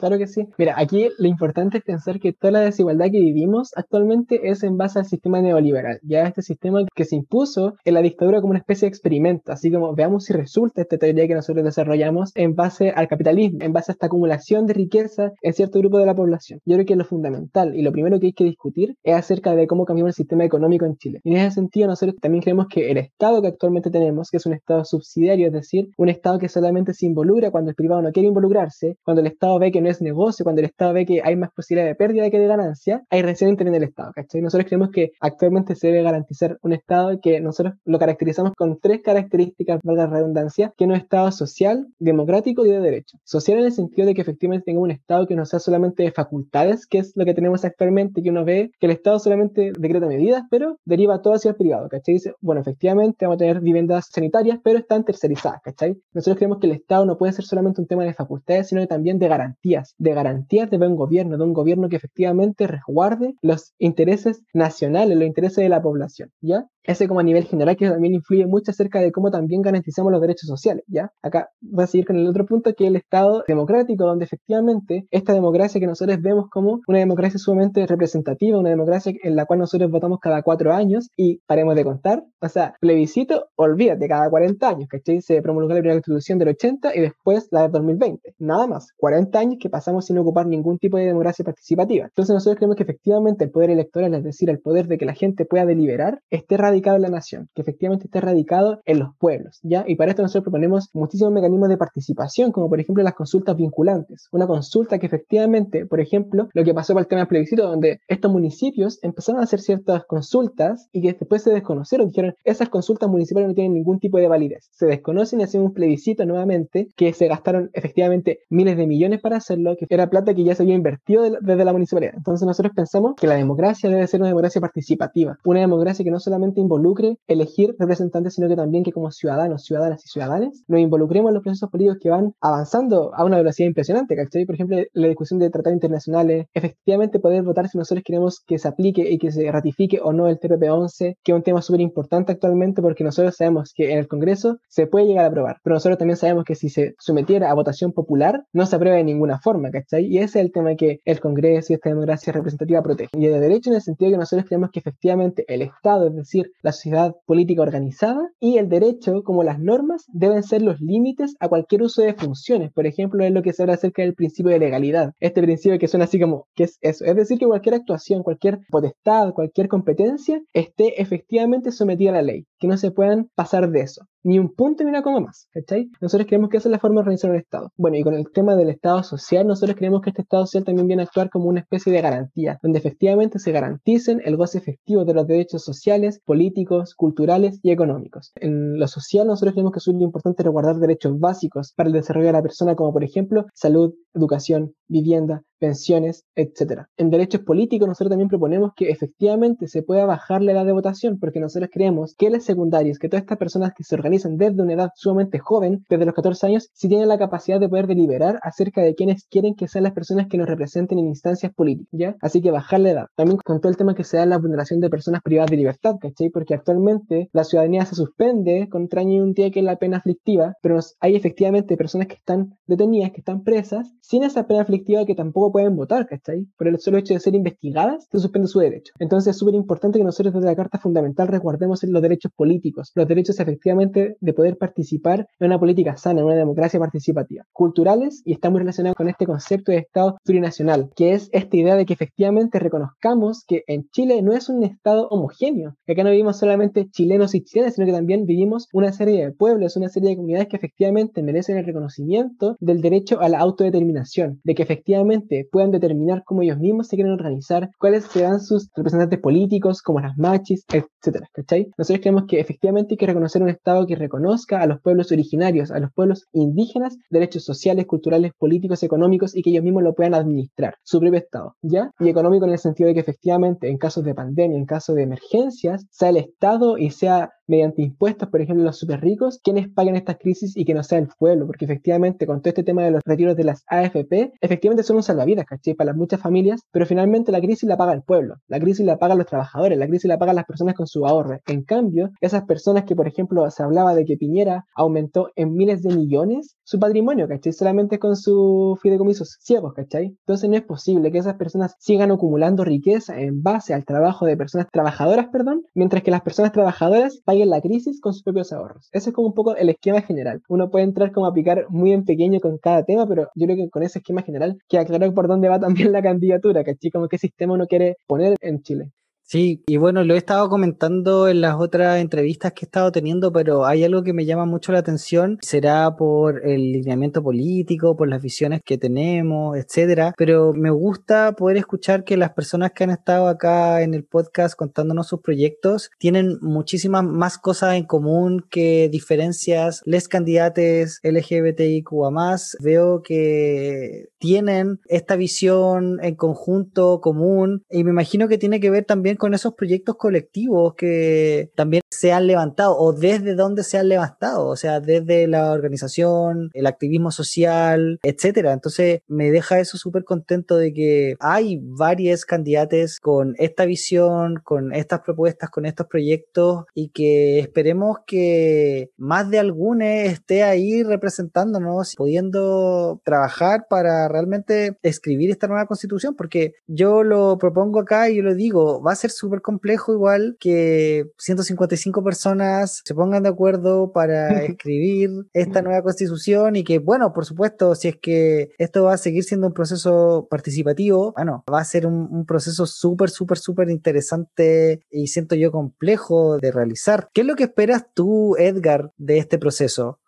Claro 0.04 0.18
que 0.18 0.28
sí. 0.28 0.50
Mira, 0.58 0.74
aquí 0.76 1.08
lo 1.18 1.30
importante 1.30 1.78
es 1.78 1.84
pensar 1.86 2.20
que 2.20 2.34
toda 2.34 2.52
la 2.52 2.60
desigualdad 2.60 3.06
que 3.06 3.22
vivimos 3.22 3.72
actualmente 3.74 4.50
es 4.50 4.62
en 4.64 4.76
base 4.76 5.00
al 5.00 5.06
sistema 5.06 5.42
neoliberal, 5.42 6.02
ya 6.04 6.24
este 6.24 6.42
sistema 6.42 6.82
que 6.94 7.06
se 7.06 7.16
impuso 7.16 7.76
en 7.86 7.94
la 7.94 8.02
dictadura 8.02 8.42
como 8.42 8.52
una 8.52 8.60
especie 8.60 8.86
de 8.86 8.90
experimento, 8.90 9.54
así 9.54 9.72
como 9.72 9.96
veamos 9.96 10.26
si 10.26 10.34
resulta 10.34 10.82
esta 10.82 10.98
teoría 10.98 11.26
que 11.26 11.36
nosotros 11.36 11.64
desarrollamos 11.64 12.34
en 12.36 12.54
base 12.54 12.90
al 12.90 13.08
capitalismo, 13.08 13.60
en 13.62 13.72
base 13.72 13.92
a 13.92 13.94
esta 13.94 14.08
acumulación 14.08 14.66
de 14.66 14.74
riqueza 14.74 15.32
en 15.42 15.54
cierto 15.54 15.80
grupo 15.80 16.00
de 16.00 16.06
la 16.06 16.16
población. 16.16 16.60
Yo 16.66 16.76
creo 16.76 16.86
que 16.86 16.98
lo 16.98 17.06
fundamental 17.06 17.74
y 17.74 17.82
lo 17.82 17.94
primero 17.94 18.20
que 18.20 18.26
hay 18.26 18.34
que 18.34 18.44
discutir 18.44 18.98
es 19.04 19.16
acerca 19.16 19.56
de 19.56 19.68
cómo 19.68 19.86
cambiamos 19.86 20.10
el 20.10 20.16
sistema 20.16 20.44
económico 20.44 20.86
en 20.86 20.98
Chile. 20.98 21.22
Y 21.24 21.32
en 21.32 21.38
ese 21.38 21.52
sentido 21.52 21.88
nosotros 21.88 22.18
también 22.20 22.42
creemos 22.42 22.68
que 22.68 22.92
el 22.92 22.98
Estado 22.98 23.42
que 23.42 23.48
actualmente 23.48 23.90
tenemos, 23.90 24.30
que 24.30 24.36
es 24.36 24.46
un 24.46 24.52
Estado 24.52 24.84
subsidiario, 24.84 25.48
es 25.48 25.54
decir, 25.54 25.88
un 25.98 26.10
Estado 26.10 26.40
que 26.40 26.50
solamente 26.50 26.94
se 26.94 27.06
involucra 27.06 27.52
cuando 27.52 27.70
el 27.70 27.76
privado 27.76 28.02
no 28.02 28.12
quiere 28.12 28.28
involucrarse, 28.28 28.98
cuando 29.06 29.22
el 29.22 29.28
Estado 29.28 29.58
ve 29.60 29.72
que 29.72 29.80
no 29.80 29.93
es 29.93 29.93
negocio, 30.02 30.44
cuando 30.44 30.62
el 30.62 30.66
Estado 30.66 30.94
ve 30.94 31.06
que 31.06 31.22
hay 31.24 31.36
más 31.36 31.52
posibilidad 31.52 31.88
de 31.88 31.96
pérdida 31.96 32.30
que 32.30 32.40
de 32.40 32.48
ganancia, 32.48 33.04
hay 33.10 33.22
recién 33.22 33.50
interviene 33.50 33.78
el 33.78 33.84
Estado, 33.84 34.12
¿cachai? 34.14 34.42
Nosotros 34.42 34.68
creemos 34.68 34.90
que 34.92 35.12
actualmente 35.20 35.76
se 35.76 35.88
debe 35.88 36.04
garantizar 36.04 36.58
un 36.62 36.74
Estado 36.74 37.20
que 37.22 37.40
nosotros 37.40 37.76
lo 37.86 38.00
caracterizamos 38.00 38.54
con 38.56 38.80
tres 38.80 39.02
características, 39.02 39.80
valga 39.84 40.06
la 40.06 40.10
redundancia, 40.10 40.74
que 40.78 40.86
es 40.86 40.90
un 40.90 40.96
Estado 40.96 41.32
social, 41.32 41.88
democrático 42.00 42.66
y 42.66 42.70
de 42.70 42.80
derecho. 42.80 43.18
Social 43.24 43.60
en 43.60 43.66
el 43.66 43.72
sentido 43.72 44.08
de 44.08 44.14
que 44.14 44.22
efectivamente 44.22 44.66
tenga 44.66 44.82
un 44.82 44.92
Estado 44.92 45.28
que 45.28 45.36
no 45.36 45.46
sea 45.46 45.60
solamente 45.60 46.04
de 46.04 46.12
facultades, 46.12 46.86
que 46.88 47.00
es 47.00 47.14
lo 47.16 47.26
que 47.26 47.34
tenemos 47.34 47.66
actualmente, 47.66 48.22
que 48.22 48.30
uno 48.30 48.46
ve 48.46 48.72
que 48.80 48.86
el 48.86 48.92
Estado 48.92 49.20
solamente 49.20 49.72
decreta 49.78 50.08
medidas, 50.08 50.44
pero 50.50 50.78
deriva 50.86 51.22
todo 51.22 51.34
hacia 51.34 51.50
el 51.50 51.56
privado, 51.56 51.90
¿cachai? 51.90 52.16
Dice, 52.16 52.34
bueno, 52.42 52.62
efectivamente 52.62 53.26
vamos 53.26 53.36
a 53.36 53.40
tener 53.40 53.62
viviendas 53.62 54.08
sanitarias, 54.12 54.60
pero 54.64 54.80
están 54.80 55.04
tercerizadas, 55.04 55.62
¿cachai? 55.64 55.98
Nosotros 56.14 56.38
creemos 56.38 56.60
que 56.60 56.68
el 56.68 56.74
Estado 56.74 57.06
no 57.06 57.18
puede 57.18 57.34
ser 57.34 57.46
solamente 57.46 57.82
un 57.82 57.88
tema 57.88 58.04
de 58.04 58.14
facultades, 58.14 58.68
sino 58.68 58.86
también 58.88 59.20
de 59.20 59.28
garantías, 59.28 59.83
de 59.98 60.14
garantías 60.14 60.70
de 60.70 60.78
buen 60.78 60.96
gobierno, 60.96 61.38
de 61.38 61.44
un 61.44 61.54
gobierno 61.54 61.90
que 61.90 61.96
efectivamente 61.98 62.68
resguarde 62.68 63.36
los 63.42 63.74
intereses 63.80 64.44
nacionales, 64.54 65.18
los 65.18 65.28
intereses 65.28 65.64
de 65.64 65.70
la 65.70 65.82
población, 65.82 66.32
¿ya? 66.42 66.68
Ese 66.84 67.08
como 67.08 67.20
a 67.20 67.24
nivel 67.24 67.46
general 67.46 67.76
que 67.78 67.90
también 67.90 68.14
influye 68.14 68.46
mucho 68.46 68.72
acerca 68.72 69.00
de 69.00 69.12
cómo 69.12 69.32
también 69.32 69.62
garantizamos 69.62 70.12
los 70.12 70.22
derechos 70.22 70.48
sociales, 70.48 70.84
¿ya? 70.88 71.12
Acá 71.22 71.50
voy 71.62 71.84
a 71.84 71.88
seguir 71.88 72.06
con 72.06 72.18
el 72.18 72.28
otro 72.28 72.46
punto 72.46 72.74
que 72.74 72.84
es 72.84 72.90
el 72.90 72.98
Estado 72.98 73.44
democrático, 73.48 74.06
donde 74.06 74.26
efectivamente 74.26 75.08
esta 75.12 75.34
democracia 75.34 75.80
que 75.80 75.88
nosotros 75.88 76.18
vemos 76.22 76.50
como 76.50 76.82
una 76.88 77.00
democracia 77.00 77.40
sumamente 77.40 77.86
representativa, 77.88 78.60
una 78.60 78.70
democracia 78.70 79.14
en 79.24 79.36
la 79.36 79.46
cual 79.46 79.60
nosotros 79.60 79.90
votamos 79.90 80.20
cada 80.20 80.42
cuatro 80.42 80.74
años 80.74 81.10
y 81.16 81.40
paremos 81.48 81.76
de 81.76 81.84
contar, 81.84 82.24
o 82.42 82.50
sea, 82.50 82.76
plebiscito, 82.80 83.48
olvídate, 83.56 84.08
cada 84.08 84.30
40 84.30 84.68
años, 84.68 84.88
¿cachai? 84.90 85.22
Se 85.22 85.42
promulgó 85.42 85.70
la 85.70 85.80
primera 85.80 85.96
constitución 85.96 86.40
del 86.40 86.50
80 86.50 86.96
y 86.96 87.00
después 87.00 87.48
la 87.52 87.64
de 87.64 87.70
2020, 87.70 88.36
nada 88.40 88.68
más, 88.68 88.92
40 88.98 89.40
años 89.40 89.58
que 89.60 89.70
pasamos 89.70 90.06
sin 90.06 90.18
ocupar 90.18 90.48
ningún 90.48 90.78
tipo 90.78 90.98
de 90.98 91.06
democracia 91.06 91.46
participativa. 91.46 92.06
Entonces 92.06 92.34
nosotros 92.34 92.58
creemos 92.58 92.76
que 92.76 92.84
efectivamente 92.84 93.46
el 93.46 93.52
poder 93.52 93.70
electoral, 93.70 94.14
es 94.14 94.24
decir, 94.24 94.50
el 94.50 94.60
poder 94.60 94.88
de 94.88 94.98
que 94.98 95.06
la 95.06 95.14
gente 95.14 95.46
pueda 95.46 95.66
deliberar, 95.66 96.20
esté 96.30 96.58
radicado 96.58 96.73
en 96.74 97.02
la 97.02 97.10
nación, 97.10 97.50
que 97.54 97.62
efectivamente 97.62 98.06
esté 98.06 98.20
radicado 98.22 98.82
en 98.86 99.00
los 99.00 99.16
pueblos, 99.18 99.60
¿ya? 99.64 99.84
Y 99.88 99.96
para 99.96 100.12
esto 100.12 100.22
nosotros 100.22 100.44
proponemos 100.44 100.90
muchísimos 100.94 101.34
mecanismos 101.34 101.70
de 101.70 101.78
participación, 101.78 102.52
como 102.52 102.70
por 102.70 102.80
ejemplo 102.80 103.04
las 103.04 103.14
consultas 103.14 103.56
vinculantes. 103.56 104.28
Una 104.32 104.48
consulta 104.48 105.00
que 105.00 105.06
efectivamente, 105.06 105.86
por 105.86 106.00
ejemplo, 106.00 106.50
lo 106.54 106.64
que 106.64 106.74
pasó 106.74 106.94
para 106.94 107.04
el 107.04 107.08
tema 107.08 107.22
del 107.22 107.28
plebiscito, 107.28 107.64
donde 107.68 108.00
estos 108.08 108.32
municipios 108.32 109.00
empezaron 109.04 109.42
a 109.42 109.44
hacer 109.44 109.60
ciertas 109.60 110.04
consultas 110.06 110.90
y 110.92 111.02
que 111.02 111.14
después 111.14 111.44
se 111.44 111.52
desconocieron, 111.52 112.08
dijeron, 112.08 112.34
esas 112.44 112.70
consultas 112.70 113.10
municipales 113.10 113.50
no 113.50 113.56
tienen 113.56 113.74
ningún 113.74 114.00
tipo 114.00 114.18
de 114.18 114.28
validez. 114.28 114.70
Se 114.72 114.86
desconocen 114.86 115.42
y 115.42 115.44
hacen 115.44 115.62
un 115.62 115.74
plebiscito 115.74 116.26
nuevamente, 116.26 116.90
que 116.96 117.14
se 117.14 117.28
gastaron 117.28 117.70
efectivamente 117.74 118.40
miles 118.50 118.78
de 118.78 118.88
millones 118.88 119.22
para 119.22 119.38
hacerlo, 119.38 119.76
que 119.78 119.86
era 119.90 120.10
plata 120.10 120.34
que 120.34 120.44
ya 120.44 120.56
se 120.56 120.64
había 120.64 120.76
invertido 120.76 121.24
desde 121.42 121.66
la 121.66 121.74
municipalidad. 121.74 122.14
Entonces 122.16 122.46
nosotros 122.46 122.74
pensamos 122.76 123.14
que 123.16 123.28
la 123.28 123.36
democracia 123.36 123.90
debe 123.90 124.08
ser 124.08 124.22
una 124.22 124.30
democracia 124.30 124.62
participativa, 124.62 125.38
una 125.44 125.60
democracia 125.60 126.04
que 126.04 126.12
no 126.12 126.20
solamente 126.20 126.60
involucre 126.64 127.18
elegir 127.28 127.76
representantes, 127.78 128.36
sino 128.36 128.48
que 128.48 128.56
también 128.56 128.84
que 128.84 128.92
como 128.92 129.12
ciudadanos, 129.12 129.64
ciudadanas 129.64 130.04
y 130.06 130.10
ciudadanas 130.10 130.64
nos 130.68 130.80
involucremos 130.80 131.30
en 131.30 131.36
los 131.36 131.44
procesos 131.44 131.70
políticos 131.70 131.98
que 132.02 132.10
van 132.10 132.34
avanzando 132.42 133.14
a 133.14 133.24
una 133.24 133.38
velocidad 133.38 133.68
impresionante, 133.68 134.16
¿cachai? 134.16 134.46
Por 134.46 134.56
ejemplo, 134.56 134.78
la 134.94 135.08
discusión 135.08 135.40
de 135.40 135.50
tratados 135.50 135.76
internacionales, 135.76 136.48
efectivamente 136.54 137.20
poder 137.20 137.44
votar 137.44 137.68
si 137.68 137.78
nosotros 137.78 138.04
queremos 138.06 138.42
que 138.46 138.58
se 138.58 138.68
aplique 138.68 139.10
y 139.10 139.18
que 139.18 139.32
se 139.32 139.52
ratifique 139.52 140.00
o 140.02 140.14
no 140.14 140.28
el 140.28 140.40
TPP-11, 140.40 141.18
que 141.24 141.32
es 141.32 141.36
un 141.36 141.44
tema 141.44 141.62
súper 141.62 141.82
importante 141.82 142.32
actualmente 142.32 142.82
porque 142.82 143.04
nosotros 143.04 143.36
sabemos 143.36 143.74
que 143.76 143.92
en 143.92 144.00
el 144.00 144.08
Congreso 144.08 144.58
se 144.68 144.88
puede 144.88 145.08
llegar 145.08 145.26
a 145.26 145.28
aprobar, 145.28 145.58
pero 145.64 145.76
nosotros 145.76 145.98
también 145.98 146.18
sabemos 146.18 146.44
que 146.46 146.56
si 146.56 146.70
se 146.70 146.96
sometiera 147.00 147.52
a 147.52 147.54
votación 147.54 147.92
popular 147.92 148.44
no 148.54 148.66
se 148.66 148.76
aprueba 148.76 148.98
de 148.98 149.04
ninguna 149.04 149.40
forma, 149.40 149.70
¿cachai? 149.72 150.06
Y 150.06 150.18
ese 150.18 150.40
es 150.40 150.46
el 150.46 150.52
tema 150.52 150.76
que 150.76 151.00
el 151.06 151.20
Congreso 151.20 151.74
y 151.74 151.76
esta 151.76 151.90
democracia 151.90 152.34
representativa 152.34 152.82
protege. 152.82 153.10
Y 153.14 153.28
de 153.28 153.40
derecho 153.40 153.70
en 153.70 153.76
el 153.76 153.82
sentido 153.82 154.12
que 154.12 154.18
nosotros 154.18 154.46
creemos 154.48 154.70
que 154.72 154.80
efectivamente 154.80 155.46
el 155.48 155.62
Estado, 155.62 156.08
es 156.08 156.16
decir, 156.16 156.52
la 156.62 156.72
sociedad 156.72 157.16
política 157.26 157.62
organizada, 157.62 158.30
y 158.40 158.58
el 158.58 158.70
derecho, 158.70 159.24
como 159.24 159.44
las 159.44 159.60
normas, 159.60 160.06
deben 160.14 160.44
ser 160.44 160.62
los 160.62 160.80
límites 160.80 161.36
a 161.40 161.48
cualquier 161.48 161.84
uso 161.84 162.02
de 162.02 162.14
funciones. 162.14 162.72
Por 162.72 162.86
ejemplo, 162.88 163.24
es 163.24 163.32
lo 163.32 163.42
que 163.42 163.54
se 163.54 163.64
habla 163.64 163.76
acerca 163.76 164.02
del 164.02 164.16
principio 164.16 164.52
de 164.52 164.60
legalidad. 164.60 165.14
Este 165.20 165.42
principio 165.42 165.80
que 165.80 165.88
suena 165.88 166.06
así 166.06 166.20
como, 166.20 166.48
¿qué 166.56 166.64
es 166.64 166.78
eso? 166.82 167.06
Es 167.06 167.16
decir, 167.16 167.38
que 167.38 167.46
cualquier 167.46 167.76
actuación, 167.76 168.24
cualquier 168.24 168.60
potestad, 168.70 169.34
cualquier 169.34 169.68
competencia 169.68 170.42
esté 170.54 171.02
efectivamente 171.02 171.72
sometida 171.72 172.12
a 172.12 172.14
la 172.14 172.22
ley, 172.22 172.46
que 172.64 172.68
no 172.70 172.78
se 172.78 172.92
puedan 172.92 173.30
pasar 173.36 173.70
de 173.70 173.82
eso 173.82 174.08
ni 174.24 174.40
un 174.40 174.54
punto 174.54 174.84
ni 174.84 174.90
una 174.90 175.04
coma 175.04 175.20
más, 175.20 175.48
¿cachai? 175.52 175.90
Nosotros 176.00 176.28
creemos 176.28 176.50
que 176.50 176.58
esa 176.58 176.70
es 176.70 176.72
la 176.72 176.80
forma 176.80 176.96
de 176.96 177.02
organizar 177.02 177.30
un 177.30 177.38
Estado. 177.38 177.72
Bueno, 177.78 177.98
y 177.98 178.04
con 178.04 178.14
el 178.14 178.32
tema 178.32 178.56
del 178.56 178.70
Estado 178.70 179.04
social, 179.04 179.46
nosotros 179.46 179.76
creemos 179.78 180.02
que 180.02 180.12
este 180.12 180.22
Estado 180.22 180.46
social 180.46 180.64
también 180.64 180.88
viene 180.88 181.04
a 181.04 181.06
actuar 181.06 181.30
como 181.30 181.50
una 181.50 181.60
especie 181.60 181.92
de 181.92 182.02
garantía, 182.02 182.58
donde 182.64 182.80
efectivamente 182.80 183.40
se 183.40 183.52
garanticen 183.52 184.22
el 184.24 184.38
goce 184.38 184.58
efectivo 184.58 185.04
de 185.04 185.14
los 185.14 185.28
derechos 185.28 185.64
sociales, 185.64 186.22
políticos, 186.24 186.96
culturales 186.96 187.60
y 187.64 187.72
económicos. 187.72 188.32
En 188.36 188.80
lo 188.80 188.88
social, 188.88 189.28
nosotros 189.28 189.54
creemos 189.54 189.74
que 189.74 189.80
es 189.80 189.88
muy 189.90 190.04
importante 190.04 190.44
resguardar 190.44 190.78
derechos 190.78 191.20
básicos 191.20 191.74
para 191.76 191.88
el 191.88 191.94
desarrollo 191.94 192.28
de 192.28 192.34
la 192.34 192.42
persona, 192.42 192.76
como 192.76 192.94
por 192.94 193.04
ejemplo 193.04 193.46
salud, 193.54 193.94
educación, 194.14 194.74
vivienda, 194.88 195.44
pensiones, 195.64 196.26
etc. 196.36 196.88
En 196.98 197.10
derechos 197.10 197.40
políticos 197.42 197.88
nosotros 197.88 198.10
también 198.10 198.28
proponemos 198.28 198.72
que 198.76 198.90
efectivamente 198.90 199.70
se 199.70 199.82
pueda 199.82 200.06
bajar 200.06 200.42
la 200.42 200.52
edad 200.52 200.66
de 200.66 200.74
votación 200.74 201.20
porque 201.20 201.40
nosotros 201.40 201.70
creemos 201.72 202.16
que 202.18 202.30
las 202.30 202.44
secundarias, 202.44 203.00
que 203.00 203.08
todas 203.08 203.22
estas 203.22 203.38
personas 203.38 203.72
que 203.74 203.86
se 203.86 203.96
organizan 203.96 204.36
desde 204.36 204.62
una 204.62 204.74
edad 204.74 204.90
sumamente 204.96 205.40
joven, 205.40 205.86
desde 205.90 206.06
los 206.06 206.16
14 206.16 206.48
años, 206.48 206.70
sí 206.74 206.90
tienen 206.90 207.08
la 207.08 207.18
capacidad 207.18 207.62
de 207.62 207.70
poder 207.70 207.88
deliberar 207.88 208.40
acerca 208.44 208.82
de 208.82 208.94
quienes 208.94 209.26
quieren 209.30 209.56
que 209.56 209.70
sean 209.70 209.86
las 209.86 209.94
personas 209.94 210.28
que 210.28 210.38
nos 210.38 210.50
representen 210.50 211.00
en 211.00 211.08
instancias 211.08 211.54
políticas, 211.54 211.88
¿ya? 211.94 212.16
Así 212.20 212.42
que 212.42 212.52
bajar 212.52 212.82
la 212.82 212.90
edad. 212.90 213.06
También 213.16 213.38
con 213.38 213.62
todo 213.62 213.70
el 213.70 213.78
tema 213.78 213.96
que 213.96 214.04
se 214.04 214.18
da 214.18 214.26
la 214.26 214.40
vulneración 214.40 214.82
de 214.82 214.90
personas 214.90 215.22
privadas 215.22 215.50
de 215.50 215.58
libertad, 215.58 215.96
¿cachai? 216.02 216.30
Porque 216.30 216.56
actualmente 216.56 217.30
la 217.32 217.46
ciudadanía 217.46 217.86
se 217.86 217.96
suspende 217.96 218.68
contra 218.70 219.04
y 219.04 219.20
un 219.20 219.34
día 219.34 219.52
que 219.52 219.60
es 219.60 219.66
la 219.66 219.78
pena 219.78 219.98
aflictiva, 219.98 220.56
pero 220.62 220.80
hay 221.00 221.16
efectivamente 221.16 221.78
personas 221.78 222.08
que 222.08 222.16
están 222.16 222.58
detenidas, 222.68 223.12
que 223.12 223.22
están 223.22 223.44
presas, 223.44 223.94
sin 224.02 224.24
esa 224.24 224.46
pena 224.46 224.62
aflictiva 224.62 225.06
que 225.06 225.16
tampoco 225.16 225.53
pueden 225.54 225.78
votar, 225.78 226.06
¿cachai? 226.06 226.46
Por 226.58 226.68
el 226.68 226.78
solo 226.80 226.98
hecho 226.98 227.14
de 227.14 227.22
ser 227.22 227.36
investigadas, 227.36 228.08
se 228.12 228.20
suspende 228.20 228.50
su 228.50 228.60
derecho. 228.60 228.92
Entonces 229.00 229.32
es 229.32 229.38
súper 229.38 229.56
importante 229.56 230.00
que 230.00 230.04
nosotros 230.04 230.34
desde 230.34 230.48
la 230.48 230.56
Carta 230.56 230.80
Fundamental 230.80 231.30
resguardemos 231.30 231.82
los 231.84 232.02
derechos 232.02 232.32
políticos, 232.36 232.92
los 232.96 233.08
derechos 233.08 233.40
efectivamente 233.40 234.18
de 234.20 234.34
poder 234.34 234.58
participar 234.58 235.28
en 235.40 235.48
una 235.48 235.60
política 235.60 235.96
sana, 235.96 236.20
en 236.20 236.26
una 236.26 236.36
democracia 236.36 236.80
participativa, 236.80 237.46
culturales, 237.54 238.22
y 238.26 238.34
está 238.34 238.50
muy 238.50 238.60
relacionado 238.60 238.96
con 238.96 239.08
este 239.08 239.26
concepto 239.26 239.72
de 239.72 239.78
Estado 239.78 240.18
plurinacional, 240.24 240.90
que 240.96 241.14
es 241.14 241.30
esta 241.32 241.56
idea 241.56 241.76
de 241.76 241.86
que 241.86 241.94
efectivamente 241.94 242.60
reconozcamos 242.60 243.46
que 243.48 243.64
en 243.68 243.88
Chile 243.92 244.22
no 244.22 244.34
es 244.34 244.50
un 244.50 244.64
Estado 244.64 245.08
homogéneo, 245.10 245.76
que 245.86 245.94
acá 245.94 246.04
no 246.04 246.10
vivimos 246.10 246.38
solamente 246.38 246.90
chilenos 246.90 247.36
y 247.36 247.44
chilenas, 247.44 247.76
sino 247.76 247.86
que 247.86 247.94
también 247.94 248.26
vivimos 248.26 248.68
una 248.74 248.92
serie 248.92 249.24
de 249.24 249.32
pueblos, 249.32 249.78
una 249.78 249.90
serie 249.90 250.10
de 250.10 250.16
comunidades 250.16 250.48
que 250.48 250.58
efectivamente 250.58 251.22
merecen 251.22 251.58
el 251.58 251.66
reconocimiento 251.66 252.58
del 252.60 252.82
derecho 252.82 253.22
a 253.22 253.30
la 253.30 253.40
autodeterminación, 253.40 254.42
de 254.44 254.56
que 254.56 254.64
efectivamente 254.64 255.43
puedan 255.52 255.72
determinar 255.72 256.24
cómo 256.26 256.42
ellos 256.42 256.60
mismos 256.60 256.88
se 256.88 256.96
quieren 256.96 257.14
organizar, 257.14 257.70
cuáles 257.80 258.06
serán 258.06 258.40
sus 258.40 258.70
representantes 258.76 259.20
políticos, 259.20 259.82
como 259.82 260.00
las 260.00 260.18
machis, 260.18 260.66
etcétera, 260.72 261.28
¿cachai? 261.34 261.68
Nosotros 261.78 262.02
creemos 262.02 262.24
que 262.28 262.40
efectivamente 262.40 262.94
hay 262.94 262.98
que 262.98 263.08
reconocer 263.08 263.42
un 263.42 263.50
Estado 263.50 263.86
que 263.86 263.96
reconozca 263.96 264.62
a 264.62 264.68
los 264.68 264.82
pueblos 264.82 265.12
originarios, 265.12 265.72
a 265.72 265.80
los 265.80 265.92
pueblos 265.94 266.26
indígenas, 266.34 266.98
derechos 267.10 267.44
sociales, 267.44 267.86
culturales, 267.86 268.32
políticos, 268.38 268.84
económicos 268.84 269.36
y 269.36 269.42
que 269.42 269.50
ellos 269.50 269.64
mismos 269.64 269.84
lo 269.84 269.94
puedan 269.94 270.14
administrar, 270.14 270.76
su 270.84 271.00
propio 271.00 271.20
Estado, 271.20 271.56
¿ya? 271.62 271.92
Y 272.00 272.10
económico 272.10 272.46
en 272.46 272.52
el 272.52 272.60
sentido 272.60 272.88
de 272.88 272.94
que 272.96 273.02
efectivamente 273.02 273.70
en 273.70 273.78
casos 273.78 274.04
de 274.04 274.16
pandemia, 274.16 274.58
en 274.58 274.66
casos 274.66 274.96
de 274.96 275.04
emergencias, 275.04 275.86
sea 275.92 276.10
el 276.10 276.18
Estado 276.18 276.78
y 276.78 276.92
sea 276.92 277.30
mediante 277.48 277.82
impuestos, 277.82 278.30
por 278.30 278.42
ejemplo, 278.42 278.64
los 278.64 278.78
super 278.78 279.02
ricos, 279.02 279.40
quienes 279.44 279.70
paguen 279.70 279.96
estas 279.96 280.18
crisis 280.18 280.56
y 280.56 280.66
que 280.66 280.74
no 280.74 280.84
sea 280.84 281.00
el 281.00 281.10
pueblo, 281.18 281.46
porque 281.46 281.66
efectivamente 281.66 282.26
con 282.26 282.42
todo 282.42 282.50
este 282.50 282.64
tema 282.64 282.84
de 282.84 282.92
los 282.92 283.02
retiros 283.06 283.36
de 283.36 283.44
las 283.44 283.64
AFP, 283.68 284.34
efectivamente 284.42 284.84
son 284.84 284.98
un 284.98 285.04
salvavidas, 285.04 285.46
¿cachai? 285.46 285.74
Para 285.74 285.94
muchas 285.94 286.22
familias, 286.22 286.62
pero 286.72 286.86
finalmente 286.86 287.32
la 287.32 287.42
crisis 287.42 287.68
la 287.68 287.78
paga 287.78 287.94
el 287.94 288.04
pueblo, 288.04 288.36
la 288.48 288.60
crisis 288.60 288.86
la 288.86 288.98
pagan 288.98 289.18
los 289.18 289.28
trabajadores, 289.28 289.78
la 289.78 289.88
crisis 289.88 290.08
la 290.08 290.18
pagan 290.18 290.36
las 290.36 290.46
personas 290.46 290.76
con 290.76 290.88
su 290.88 291.06
ahorro. 291.06 291.40
En 291.48 291.64
cambio, 291.64 292.12
esas 292.22 292.44
personas 292.44 292.84
que, 292.86 292.96
por 292.96 293.08
ejemplo, 293.08 293.50
se 293.50 293.64
hablaba 293.64 293.96
de 293.96 294.06
que 294.06 294.18
Piñera 294.18 294.66
aumentó 294.76 295.30
en 295.36 295.54
miles 295.54 295.82
de 295.82 295.96
millones 295.96 296.56
su 296.64 296.80
patrimonio, 296.80 297.28
¿cachai? 297.28 297.54
Solamente 297.54 298.00
con 298.00 298.16
sus 298.16 298.80
fideicomisos 298.82 299.38
ciegos, 299.42 299.74
¿cachai? 299.74 300.18
Entonces 300.26 300.50
no 300.50 300.56
es 300.56 300.64
posible 300.64 301.12
que 301.12 301.18
esas 301.18 301.36
personas 301.36 301.76
sigan 301.80 302.12
acumulando 302.12 302.64
riqueza 302.64 303.20
en 303.20 303.42
base 303.44 303.74
al 303.74 303.86
trabajo 303.86 304.26
de 304.26 304.38
personas 304.38 304.68
trabajadoras, 304.72 305.28
perdón, 305.32 305.64
mientras 305.74 306.04
que 306.04 306.12
las 306.12 306.22
personas 306.22 306.52
trabajadoras 306.52 307.22
paguen 307.34 307.50
la 307.50 307.62
crisis 307.62 308.00
con 308.00 308.14
sus 308.14 308.22
propios 308.22 308.54
ahorros. 308.54 308.90
Ese 308.92 309.10
es 309.10 309.16
como 309.16 309.28
un 309.28 309.34
poco 309.34 309.56
el 309.56 309.70
esquema 309.70 310.02
general. 310.02 310.44
Uno 310.50 310.70
puede 310.70 310.86
entrar 310.86 311.12
como 311.12 311.26
a 311.26 311.34
picar 311.34 311.66
muy 311.70 311.92
en 311.92 312.06
pequeño 312.06 312.40
con 312.40 312.60
cada 312.60 312.84
tema, 312.86 313.08
pero 313.08 313.30
yo 313.34 313.48
creo 313.48 313.58
que 313.58 313.70
con 313.72 313.82
ese 313.82 314.00
esquema 314.00 314.22
general 314.22 314.60
queda 314.70 314.86
claro 314.86 315.12
por 315.14 315.28
dónde 315.28 315.50
va 315.50 315.60
también 315.60 315.92
la 315.92 316.04
candidatura, 316.04 316.64
¿cachai? 316.64 316.92
Como 316.92 317.08
qué 317.08 317.18
sistema 317.18 317.54
uno 317.56 317.66
quiere 317.66 317.98
poner 318.06 318.36
en 318.42 318.62
Chile. 318.62 318.92
Sí, 319.34 319.64
y 319.66 319.78
bueno, 319.78 320.04
lo 320.04 320.14
he 320.14 320.18
estado 320.18 320.48
comentando 320.48 321.28
en 321.28 321.42
las 321.42 321.56
otras 321.56 322.00
entrevistas 322.00 322.54
que 322.54 322.66
he 322.66 322.68
estado 322.68 322.92
teniendo, 322.92 323.34
pero 323.34 323.66
hay 323.66 323.84
algo 323.84 324.04
que 324.04 324.14
me 324.14 324.26
llama 324.26 324.46
mucho 324.46 324.72
la 324.72 324.78
atención, 324.78 325.40
será 325.42 325.96
por 325.96 326.48
el 326.48 326.72
lineamiento 326.72 327.24
político, 327.24 327.96
por 327.96 328.08
las 328.08 328.22
visiones 328.22 328.62
que 328.64 328.78
tenemos, 328.78 329.58
etcétera, 329.58 330.14
pero 330.20 330.54
me 330.54 330.70
gusta 330.70 331.32
poder 331.32 331.58
escuchar 331.58 332.04
que 332.04 332.16
las 332.16 332.34
personas 332.34 332.74
que 332.74 332.84
han 332.84 332.92
estado 332.92 333.28
acá 333.28 333.82
en 333.82 333.96
el 333.96 334.04
podcast 334.04 334.56
contándonos 334.56 335.08
sus 335.08 335.22
proyectos 335.22 335.90
tienen 335.98 336.38
muchísimas 336.42 337.04
más 337.04 337.40
cosas 337.40 337.74
en 337.74 337.86
común 337.86 338.46
que 338.52 338.88
diferencias. 338.92 339.82
Les 339.86 340.08
candidatos 340.08 341.00
LGBTIQ 341.02 341.92
más, 342.12 342.56
veo 342.62 343.02
que 343.02 344.10
tienen 344.20 344.80
esta 344.86 345.16
visión 345.16 345.98
en 346.04 346.14
conjunto 346.14 347.02
común 347.02 347.64
y 347.72 347.84
me 347.84 347.90
imagino 347.90 348.28
que 348.28 348.38
tiene 348.38 348.60
que 348.60 348.70
ver 348.70 348.86
también 348.86 349.18
con 349.24 349.34
esos 349.34 349.54
proyectos 349.54 349.96
colectivos 349.96 350.76
que 350.76 351.50
también 351.56 351.82
se 351.90 352.12
han 352.12 352.28
levantado 352.28 352.78
o 352.78 352.92
desde 352.92 353.36
dónde 353.36 353.64
se 353.64 353.78
han 353.78 353.88
levantado, 353.88 354.48
o 354.50 354.58
sea, 354.58 354.82
desde 354.82 355.30
la 355.30 355.54
organización, 355.54 356.50
el 356.54 356.68
activismo 356.68 357.10
social, 357.10 358.02
etcétera. 358.04 358.52
Entonces 358.52 359.00
me 359.08 359.32
deja 359.32 359.62
eso 359.62 359.78
súper 359.78 360.04
contento 360.04 360.58
de 360.58 360.74
que 360.74 361.16
hay 361.22 361.58
varios 361.62 362.26
candidatos 362.26 363.00
con 363.00 363.36
esta 363.38 363.64
visión, 363.64 364.42
con 364.44 364.74
estas 364.74 365.00
propuestas, 365.00 365.50
con 365.50 365.66
estos 365.66 365.88
proyectos 365.88 366.66
y 366.74 366.90
que 366.90 367.40
esperemos 367.40 368.00
que 368.06 368.90
más 368.98 369.30
de 369.30 369.40
algunos 369.40 369.88
esté 369.88 370.44
ahí 370.44 370.84
representándonos, 370.84 371.94
pudiendo 371.96 373.00
trabajar 373.06 373.68
para 373.70 374.10
realmente 374.10 374.78
escribir 374.82 375.32
esta 375.32 375.48
nueva 375.48 375.66
constitución, 375.66 376.14
porque 376.14 376.56
yo 376.68 377.04
lo 377.04 377.38
propongo 377.38 377.80
acá 377.80 378.10
y 378.10 378.18
yo 378.18 378.24
lo 378.24 378.36
digo, 378.36 378.82
va 378.84 378.92
a 378.92 378.96
ser 378.96 379.03
súper 379.12 379.42
complejo 379.42 379.94
igual 379.94 380.38
que 380.40 381.06
155 381.18 382.04
personas 382.04 382.82
se 382.84 382.96
pongan 382.96 383.24
de 383.24 383.30
acuerdo 383.30 383.92
para 383.92 384.28
escribir 384.44 385.10
esta 385.34 385.62
nueva 385.62 385.82
constitución 385.82 386.56
y 386.56 386.64
que, 386.64 386.80
bueno, 386.80 387.14
por 387.14 387.26
supuesto, 387.26 387.76
si 387.76 387.90
es 387.90 387.98
que 387.98 388.52
esto 388.58 388.84
va 388.84 388.94
a 388.94 388.98
seguir 388.98 389.24
siendo 389.24 389.48
un 389.48 389.54
proceso 389.54 390.28
participativo, 390.30 391.14
bueno, 391.16 391.44
va 391.52 391.60
a 391.60 391.66
ser 391.66 391.86
un, 391.86 392.08
un 392.12 392.26
proceso 392.26 392.66
súper, 392.66 393.10
súper, 393.10 393.38
súper 393.38 393.70
interesante 393.70 394.84
y 394.92 395.08
siento 395.08 395.36
yo 395.36 395.52
complejo 395.52 396.38
de 396.38 396.52
realizar. 396.52 397.10
¿Qué 397.14 397.22
es 397.22 397.28
lo 397.28 397.36
que 397.36 397.44
esperas 397.44 397.86
tú, 397.94 398.36
Edgar, 398.38 398.92
de 398.98 399.18
este 399.18 399.38
proceso? 399.38 400.00